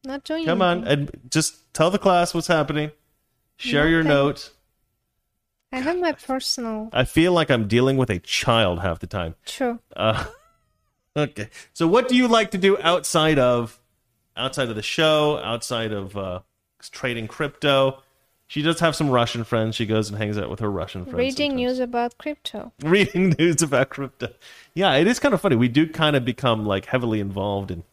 Not 0.02 0.24
doing 0.24 0.46
Come 0.46 0.62
on. 0.62 0.88
anything. 0.88 1.10
And 1.10 1.30
just 1.30 1.74
tell 1.74 1.90
the 1.90 1.98
class 1.98 2.32
what's 2.32 2.46
happening. 2.46 2.90
Share 3.58 3.86
your 3.86 4.02
Nothing. 4.02 4.16
note. 4.16 4.50
I 5.72 5.80
have 5.80 5.98
my 5.98 6.12
personal. 6.12 6.88
I 6.92 7.04
feel 7.04 7.32
like 7.32 7.50
I'm 7.50 7.68
dealing 7.68 7.96
with 7.96 8.10
a 8.10 8.18
child 8.18 8.80
half 8.80 9.00
the 9.00 9.06
time. 9.06 9.34
True. 9.44 9.78
Uh, 9.94 10.24
okay. 11.16 11.50
So, 11.74 11.86
what 11.86 12.08
do 12.08 12.16
you 12.16 12.26
like 12.26 12.52
to 12.52 12.58
do 12.58 12.78
outside 12.78 13.38
of 13.38 13.78
outside 14.36 14.68
of 14.68 14.76
the 14.76 14.82
show? 14.82 15.38
Outside 15.38 15.92
of 15.92 16.16
uh, 16.16 16.40
trading 16.90 17.28
crypto? 17.28 18.02
She 18.46 18.62
does 18.62 18.80
have 18.80 18.96
some 18.96 19.10
Russian 19.10 19.44
friends. 19.44 19.76
She 19.76 19.84
goes 19.84 20.08
and 20.08 20.16
hangs 20.16 20.38
out 20.38 20.48
with 20.48 20.60
her 20.60 20.70
Russian 20.70 21.04
friends. 21.04 21.18
Reading 21.18 21.50
sometimes. 21.50 21.56
news 21.56 21.78
about 21.80 22.16
crypto. 22.16 22.72
reading 22.82 23.34
news 23.38 23.60
about 23.60 23.90
crypto. 23.90 24.32
Yeah, 24.72 24.94
it 24.94 25.06
is 25.06 25.18
kind 25.18 25.34
of 25.34 25.40
funny. 25.42 25.56
We 25.56 25.68
do 25.68 25.86
kind 25.86 26.16
of 26.16 26.24
become 26.24 26.64
like 26.64 26.86
heavily 26.86 27.20
involved 27.20 27.70
in. 27.70 27.84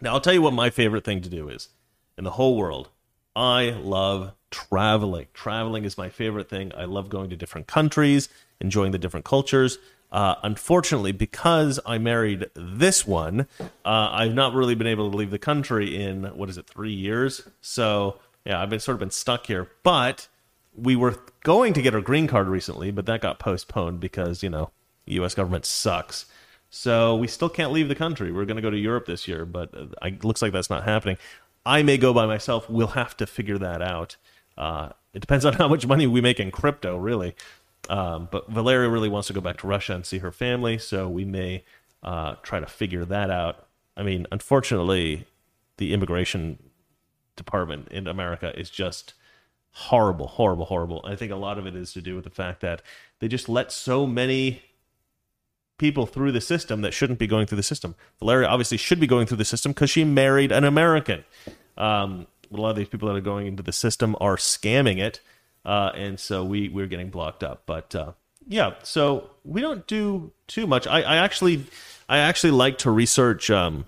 Now, 0.00 0.14
I'll 0.14 0.20
tell 0.20 0.32
you 0.32 0.42
what 0.42 0.52
my 0.52 0.70
favorite 0.70 1.04
thing 1.04 1.20
to 1.22 1.28
do 1.28 1.48
is 1.48 1.68
in 2.16 2.24
the 2.24 2.32
whole 2.32 2.56
world. 2.56 2.90
I 3.36 3.70
love 3.70 4.32
traveling. 4.50 5.26
Traveling 5.34 5.84
is 5.84 5.98
my 5.98 6.08
favorite 6.08 6.48
thing. 6.48 6.72
I 6.76 6.84
love 6.84 7.08
going 7.08 7.30
to 7.30 7.36
different 7.36 7.66
countries, 7.66 8.28
enjoying 8.60 8.92
the 8.92 8.98
different 8.98 9.24
cultures. 9.26 9.78
Uh, 10.10 10.36
unfortunately, 10.42 11.12
because 11.12 11.78
I 11.84 11.98
married 11.98 12.48
this 12.54 13.06
one, 13.06 13.46
uh, 13.60 13.64
I've 13.84 14.34
not 14.34 14.54
really 14.54 14.74
been 14.74 14.86
able 14.86 15.10
to 15.10 15.16
leave 15.16 15.30
the 15.30 15.38
country 15.38 15.96
in 15.96 16.24
what 16.24 16.48
is 16.48 16.56
it, 16.56 16.66
three 16.66 16.92
years? 16.92 17.42
So 17.60 18.18
yeah, 18.44 18.62
I've 18.62 18.70
been 18.70 18.80
sort 18.80 18.94
of 18.94 19.00
been 19.00 19.10
stuck 19.10 19.46
here. 19.46 19.70
But 19.82 20.28
we 20.74 20.96
were 20.96 21.20
going 21.44 21.74
to 21.74 21.82
get 21.82 21.94
our 21.94 22.00
green 22.00 22.26
card 22.26 22.48
recently, 22.48 22.90
but 22.90 23.06
that 23.06 23.20
got 23.20 23.38
postponed 23.38 24.00
because 24.00 24.42
you 24.42 24.48
know 24.48 24.70
U.S. 25.06 25.34
government 25.34 25.66
sucks. 25.66 26.26
So 26.70 27.16
we 27.16 27.28
still 27.28 27.48
can't 27.48 27.72
leave 27.72 27.88
the 27.88 27.94
country. 27.94 28.30
We're 28.30 28.44
going 28.44 28.56
to 28.56 28.62
go 28.62 28.70
to 28.70 28.78
Europe 28.78 29.06
this 29.06 29.26
year, 29.26 29.44
but 29.44 29.70
it 30.02 30.24
looks 30.24 30.42
like 30.42 30.52
that's 30.52 30.70
not 30.70 30.84
happening. 30.84 31.16
I 31.64 31.82
may 31.82 31.98
go 31.98 32.12
by 32.14 32.26
myself. 32.26 32.68
We'll 32.68 32.88
have 32.88 33.16
to 33.18 33.26
figure 33.26 33.58
that 33.58 33.82
out. 33.82 34.16
Uh, 34.58 34.90
it 35.14 35.20
depends 35.20 35.44
on 35.44 35.52
how 35.54 35.68
much 35.68 35.86
money 35.86 36.06
we 36.06 36.20
make 36.20 36.38
in 36.38 36.50
crypto, 36.50 36.98
really. 36.98 37.34
Um, 37.88 38.28
but 38.30 38.50
Valeria 38.50 38.90
really 38.90 39.08
wants 39.08 39.28
to 39.28 39.32
go 39.32 39.40
back 39.40 39.56
to 39.58 39.66
Russia 39.66 39.94
and 39.94 40.04
see 40.04 40.18
her 40.18 40.32
family, 40.32 40.76
so 40.76 41.08
we 41.08 41.24
may 41.24 41.64
uh, 42.02 42.34
try 42.42 42.60
to 42.60 42.66
figure 42.66 43.04
that 43.06 43.30
out. 43.30 43.66
I 43.96 44.02
mean, 44.02 44.26
unfortunately, 44.30 45.26
the 45.78 45.94
immigration 45.94 46.58
department 47.36 47.88
in 47.88 48.06
America 48.06 48.52
is 48.58 48.68
just 48.68 49.14
horrible, 49.70 50.26
horrible, 50.26 50.66
horrible. 50.66 51.02
I 51.04 51.16
think 51.16 51.32
a 51.32 51.36
lot 51.36 51.58
of 51.58 51.66
it 51.66 51.74
is 51.74 51.92
to 51.94 52.02
do 52.02 52.14
with 52.14 52.24
the 52.24 52.30
fact 52.30 52.60
that 52.60 52.82
they 53.20 53.28
just 53.28 53.48
let 53.48 53.72
so 53.72 54.06
many 54.06 54.62
people 55.78 56.06
through 56.06 56.32
the 56.32 56.40
system 56.40 56.82
that 56.82 56.92
shouldn't 56.92 57.20
be 57.20 57.26
going 57.26 57.46
through 57.46 57.56
the 57.56 57.62
system. 57.62 57.94
Valeria 58.18 58.48
obviously 58.48 58.76
should 58.76 58.98
be 58.98 59.06
going 59.06 59.26
through 59.26 59.36
the 59.36 59.44
system 59.44 59.72
because 59.72 59.88
she 59.88 60.04
married 60.04 60.50
an 60.50 60.64
American. 60.64 61.24
Um, 61.76 62.26
a 62.52 62.56
lot 62.56 62.70
of 62.70 62.76
these 62.76 62.88
people 62.88 63.08
that 63.08 63.16
are 63.16 63.20
going 63.20 63.46
into 63.46 63.62
the 63.62 63.72
system 63.72 64.16
are 64.20 64.36
scamming 64.36 64.98
it, 64.98 65.20
uh, 65.64 65.90
and 65.94 66.18
so 66.18 66.44
we 66.44 66.68
we're 66.68 66.86
getting 66.86 67.10
blocked 67.10 67.42
up. 67.42 67.62
But 67.66 67.94
uh, 67.94 68.12
yeah, 68.46 68.74
so 68.82 69.30
we 69.44 69.60
don't 69.60 69.86
do 69.86 70.32
too 70.46 70.66
much. 70.66 70.86
I, 70.86 71.02
I 71.02 71.16
actually 71.16 71.66
I 72.08 72.18
actually 72.18 72.52
like 72.52 72.78
to 72.78 72.90
research. 72.90 73.50
Um, 73.50 73.84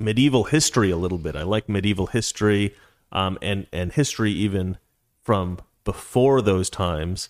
medieval 0.00 0.44
history 0.44 0.90
a 0.90 0.96
little 0.96 1.18
bit. 1.18 1.36
I 1.36 1.42
like 1.42 1.68
medieval 1.68 2.06
history 2.06 2.74
um, 3.12 3.38
and 3.42 3.66
and 3.72 3.92
history 3.92 4.32
even 4.32 4.78
from 5.22 5.58
before 5.84 6.40
those 6.40 6.70
times, 6.70 7.28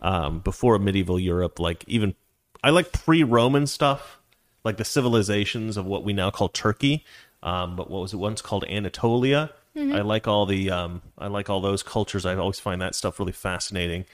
um, 0.00 0.40
before 0.40 0.78
medieval 0.78 1.18
Europe. 1.18 1.58
Like 1.58 1.84
even 1.86 2.14
I 2.62 2.70
like 2.70 2.92
pre-Roman 2.92 3.66
stuff, 3.66 4.20
like 4.64 4.76
the 4.76 4.84
civilizations 4.84 5.76
of 5.76 5.84
what 5.84 6.04
we 6.04 6.12
now 6.12 6.30
call 6.30 6.48
Turkey, 6.48 7.04
um, 7.42 7.76
but 7.76 7.90
what 7.90 8.00
was 8.00 8.12
it 8.12 8.18
once 8.18 8.40
called 8.40 8.64
Anatolia. 8.64 9.50
I 9.96 10.02
like 10.02 10.28
all 10.28 10.44
the 10.44 10.70
um, 10.70 11.02
I 11.18 11.28
like 11.28 11.48
all 11.48 11.60
those 11.60 11.82
cultures. 11.82 12.26
I 12.26 12.34
always 12.36 12.60
find 12.60 12.80
that 12.82 12.94
stuff 12.94 13.18
really 13.18 13.32
fascinating. 13.32 14.04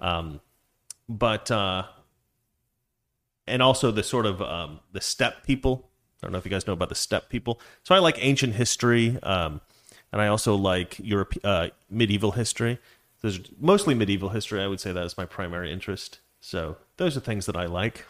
Um, 0.00 0.40
but 1.08 1.50
uh, 1.50 1.84
and 3.46 3.62
also 3.62 3.90
the 3.90 4.02
sort 4.02 4.26
of 4.26 4.40
um, 4.40 4.80
the 4.92 5.00
steppe 5.00 5.44
people. 5.44 5.88
I 6.22 6.26
don't 6.26 6.32
know 6.32 6.38
if 6.38 6.44
you 6.44 6.50
guys 6.50 6.66
know 6.66 6.72
about 6.72 6.88
the 6.88 6.94
steppe 6.94 7.28
people. 7.28 7.60
So 7.82 7.94
I 7.94 7.98
like 7.98 8.16
ancient 8.20 8.54
history, 8.54 9.18
um, 9.22 9.60
and 10.12 10.22
I 10.22 10.28
also 10.28 10.54
like 10.54 10.98
Europe, 11.00 11.34
uh, 11.42 11.68
medieval 11.90 12.32
history. 12.32 12.78
There's 13.22 13.40
mostly 13.58 13.94
medieval 13.94 14.30
history. 14.30 14.62
I 14.62 14.66
would 14.66 14.80
say 14.80 14.92
that 14.92 15.04
is 15.04 15.18
my 15.18 15.26
primary 15.26 15.72
interest. 15.72 16.20
So 16.40 16.76
those 16.96 17.16
are 17.16 17.20
things 17.20 17.46
that 17.46 17.56
I 17.56 17.66
like. 17.66 18.06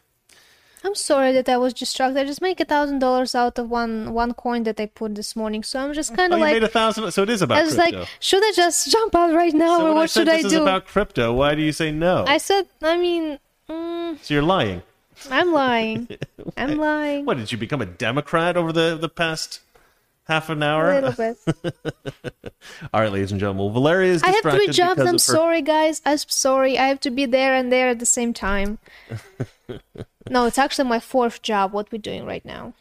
I'm 0.84 0.94
sorry 0.94 1.32
that 1.32 1.48
I 1.48 1.56
was 1.56 1.72
distracted. 1.74 2.18
I 2.20 2.24
just 2.24 2.40
make 2.42 2.58
a 2.60 2.64
thousand 2.64 2.98
dollars 2.98 3.34
out 3.34 3.58
of 3.58 3.70
one 3.70 4.12
one 4.12 4.34
coin 4.34 4.64
that 4.64 4.80
I 4.80 4.86
put 4.86 5.14
this 5.14 5.36
morning. 5.36 5.62
So 5.62 5.78
I'm 5.80 5.92
just 5.92 6.16
kind 6.16 6.32
Oh, 6.32 6.36
of 6.36 6.40
you 6.40 6.44
like 6.46 6.54
made 6.54 6.64
a 6.64 6.68
thousand. 6.68 7.10
So 7.12 7.22
it 7.22 7.30
is 7.30 7.40
about 7.42 7.54
crypto. 7.54 7.62
I 7.62 7.66
was 7.66 7.74
crypto. 7.76 7.98
like, 8.00 8.08
should 8.20 8.44
I 8.44 8.52
just 8.52 8.90
jump 8.90 9.14
out 9.14 9.32
right 9.34 9.54
now, 9.54 9.78
so 9.78 9.86
or 9.86 9.94
what 9.94 10.02
I 10.02 10.06
should 10.06 10.28
I 10.28 10.42
do? 10.42 10.62
about 10.62 10.86
crypto, 10.86 11.32
why 11.32 11.54
do 11.54 11.62
you 11.62 11.72
say 11.72 11.92
no? 11.92 12.24
I 12.26 12.38
said, 12.38 12.66
I 12.82 12.96
mean, 12.96 13.38
mm, 13.68 14.18
so 14.22 14.34
you're 14.34 14.42
lying. 14.42 14.82
I'm 15.30 15.52
lying. 15.52 16.08
I'm 16.56 16.78
lying. 16.78 17.26
What 17.26 17.36
did 17.36 17.52
you 17.52 17.58
become 17.58 17.80
a 17.80 17.86
Democrat 17.86 18.56
over 18.56 18.72
the 18.72 18.96
the 19.00 19.08
past 19.08 19.60
half 20.24 20.50
an 20.50 20.62
hour? 20.64 20.90
A 20.90 21.00
little 21.00 21.12
bit. 21.12 21.36
All 22.92 23.00
right, 23.00 23.12
ladies 23.12 23.30
and 23.30 23.38
gentlemen. 23.38 23.64
Well, 23.66 23.72
Valeria 23.72 24.12
is 24.14 24.22
I 24.24 24.30
have 24.30 24.42
three 24.42 24.68
jobs. 24.68 25.00
I'm 25.00 25.14
her 25.14 25.18
sorry, 25.18 25.62
guys. 25.62 26.02
I'm 26.04 26.18
sorry. 26.18 26.76
I 26.76 26.88
have 26.88 26.98
to 27.00 27.10
be 27.10 27.24
there 27.26 27.54
and 27.54 27.70
there 27.70 27.88
at 27.88 27.98
the 28.00 28.06
same 28.06 28.32
time. 28.34 28.78
no, 30.30 30.46
it's 30.46 30.58
actually 30.58 30.88
my 30.88 31.00
fourth 31.00 31.42
job. 31.42 31.72
What 31.72 31.90
we're 31.92 31.98
doing 31.98 32.24
right 32.24 32.44
now. 32.44 32.74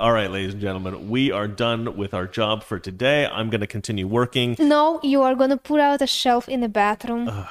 All 0.00 0.12
right, 0.12 0.30
ladies 0.30 0.52
and 0.52 0.62
gentlemen, 0.62 1.08
we 1.10 1.32
are 1.32 1.48
done 1.48 1.96
with 1.96 2.14
our 2.14 2.28
job 2.28 2.62
for 2.62 2.78
today. 2.78 3.26
I'm 3.26 3.50
going 3.50 3.62
to 3.62 3.66
continue 3.66 4.06
working. 4.06 4.54
No, 4.58 5.00
you 5.02 5.22
are 5.22 5.34
gonna 5.34 5.56
put 5.56 5.80
out 5.80 6.00
a 6.00 6.06
shelf 6.06 6.48
in 6.48 6.60
the 6.60 6.68
bathroom. 6.68 7.46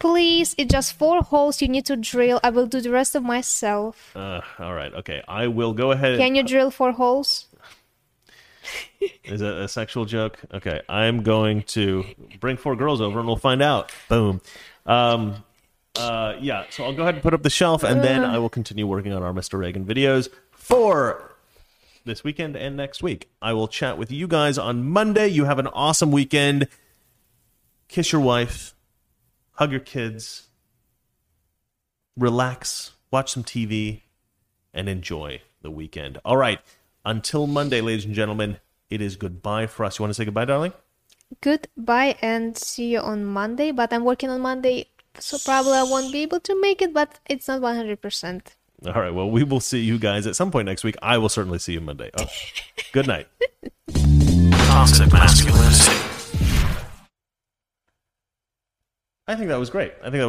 Please, 0.00 0.54
it's 0.58 0.72
just 0.72 0.94
four 0.94 1.22
holes 1.22 1.60
you 1.60 1.68
need 1.68 1.86
to 1.86 1.96
drill. 1.96 2.40
I 2.42 2.50
will 2.50 2.66
do 2.66 2.80
the 2.80 2.90
rest 2.90 3.14
of 3.14 3.22
myself. 3.22 4.16
Uh, 4.16 4.40
all 4.58 4.74
right, 4.74 4.92
okay. 4.94 5.22
I 5.26 5.48
will 5.48 5.72
go 5.72 5.90
ahead. 5.90 6.18
Can 6.18 6.34
you 6.34 6.42
drill 6.42 6.70
four 6.70 6.92
holes? 6.92 7.46
Is 9.24 9.40
that 9.40 9.58
a 9.58 9.68
sexual 9.68 10.04
joke? 10.04 10.38
Okay, 10.52 10.80
I'm 10.88 11.22
going 11.22 11.62
to 11.74 12.04
bring 12.38 12.56
four 12.56 12.76
girls 12.76 13.00
over 13.00 13.18
and 13.18 13.26
we'll 13.26 13.36
find 13.36 13.62
out. 13.62 13.92
Boom. 14.08 14.40
Um, 14.86 15.44
uh, 15.96 16.34
yeah, 16.40 16.64
so 16.70 16.84
I'll 16.84 16.92
go 16.92 17.02
ahead 17.02 17.14
and 17.14 17.22
put 17.22 17.34
up 17.34 17.42
the 17.42 17.50
shelf 17.50 17.82
and 17.82 18.02
then 18.02 18.24
I 18.24 18.38
will 18.38 18.48
continue 18.48 18.86
working 18.86 19.12
on 19.12 19.22
our 19.22 19.32
Mr. 19.32 19.58
Reagan 19.58 19.84
videos 19.84 20.28
for 20.50 21.32
this 22.04 22.24
weekend 22.24 22.56
and 22.56 22.76
next 22.76 23.02
week. 23.02 23.30
I 23.42 23.52
will 23.52 23.68
chat 23.68 23.98
with 23.98 24.10
you 24.10 24.26
guys 24.26 24.58
on 24.58 24.88
Monday. 24.88 25.28
You 25.28 25.44
have 25.44 25.58
an 25.58 25.66
awesome 25.68 26.10
weekend. 26.12 26.68
Kiss 27.88 28.12
your 28.12 28.20
wife, 28.20 28.74
hug 29.52 29.70
your 29.70 29.80
kids, 29.80 30.48
relax, 32.16 32.92
watch 33.10 33.32
some 33.32 33.44
TV, 33.44 34.02
and 34.74 34.88
enjoy 34.88 35.40
the 35.62 35.70
weekend. 35.70 36.20
All 36.24 36.36
right. 36.36 36.60
Until 37.04 37.46
Monday, 37.46 37.80
ladies 37.80 38.04
and 38.04 38.14
gentlemen, 38.14 38.58
it 38.90 39.00
is 39.00 39.16
goodbye 39.16 39.66
for 39.66 39.84
us. 39.84 39.98
You 39.98 40.02
want 40.02 40.10
to 40.10 40.14
say 40.14 40.24
goodbye, 40.24 40.44
darling? 40.44 40.72
Goodbye 41.40 42.16
and 42.20 42.56
see 42.56 42.92
you 42.92 43.00
on 43.00 43.24
Monday. 43.24 43.70
But 43.70 43.92
I'm 43.92 44.04
working 44.04 44.30
on 44.30 44.40
Monday, 44.40 44.86
so 45.20 45.38
probably 45.38 45.72
I 45.72 45.82
won't 45.82 46.12
be 46.12 46.22
able 46.22 46.40
to 46.40 46.60
make 46.60 46.82
it. 46.82 46.92
But 46.92 47.18
it's 47.28 47.48
not 47.48 47.60
100%. 47.60 48.42
All 48.86 48.92
right. 48.92 49.10
Well, 49.12 49.30
we 49.30 49.42
will 49.42 49.60
see 49.60 49.80
you 49.80 49.98
guys 49.98 50.26
at 50.26 50.36
some 50.36 50.50
point 50.50 50.66
next 50.66 50.84
week. 50.84 50.96
I 51.02 51.18
will 51.18 51.28
certainly 51.28 51.58
see 51.58 51.72
you 51.72 51.80
Monday. 51.80 52.10
Oh, 52.18 52.26
good 52.92 53.06
night. 53.06 53.26
Toxic 53.92 55.12
masculinity. 55.12 56.08
I 59.26 59.34
think 59.34 59.48
that 59.48 59.58
was 59.58 59.68
great. 59.68 59.92
I 60.00 60.04
think 60.04 60.14
that 60.14 60.24
was 60.24 60.26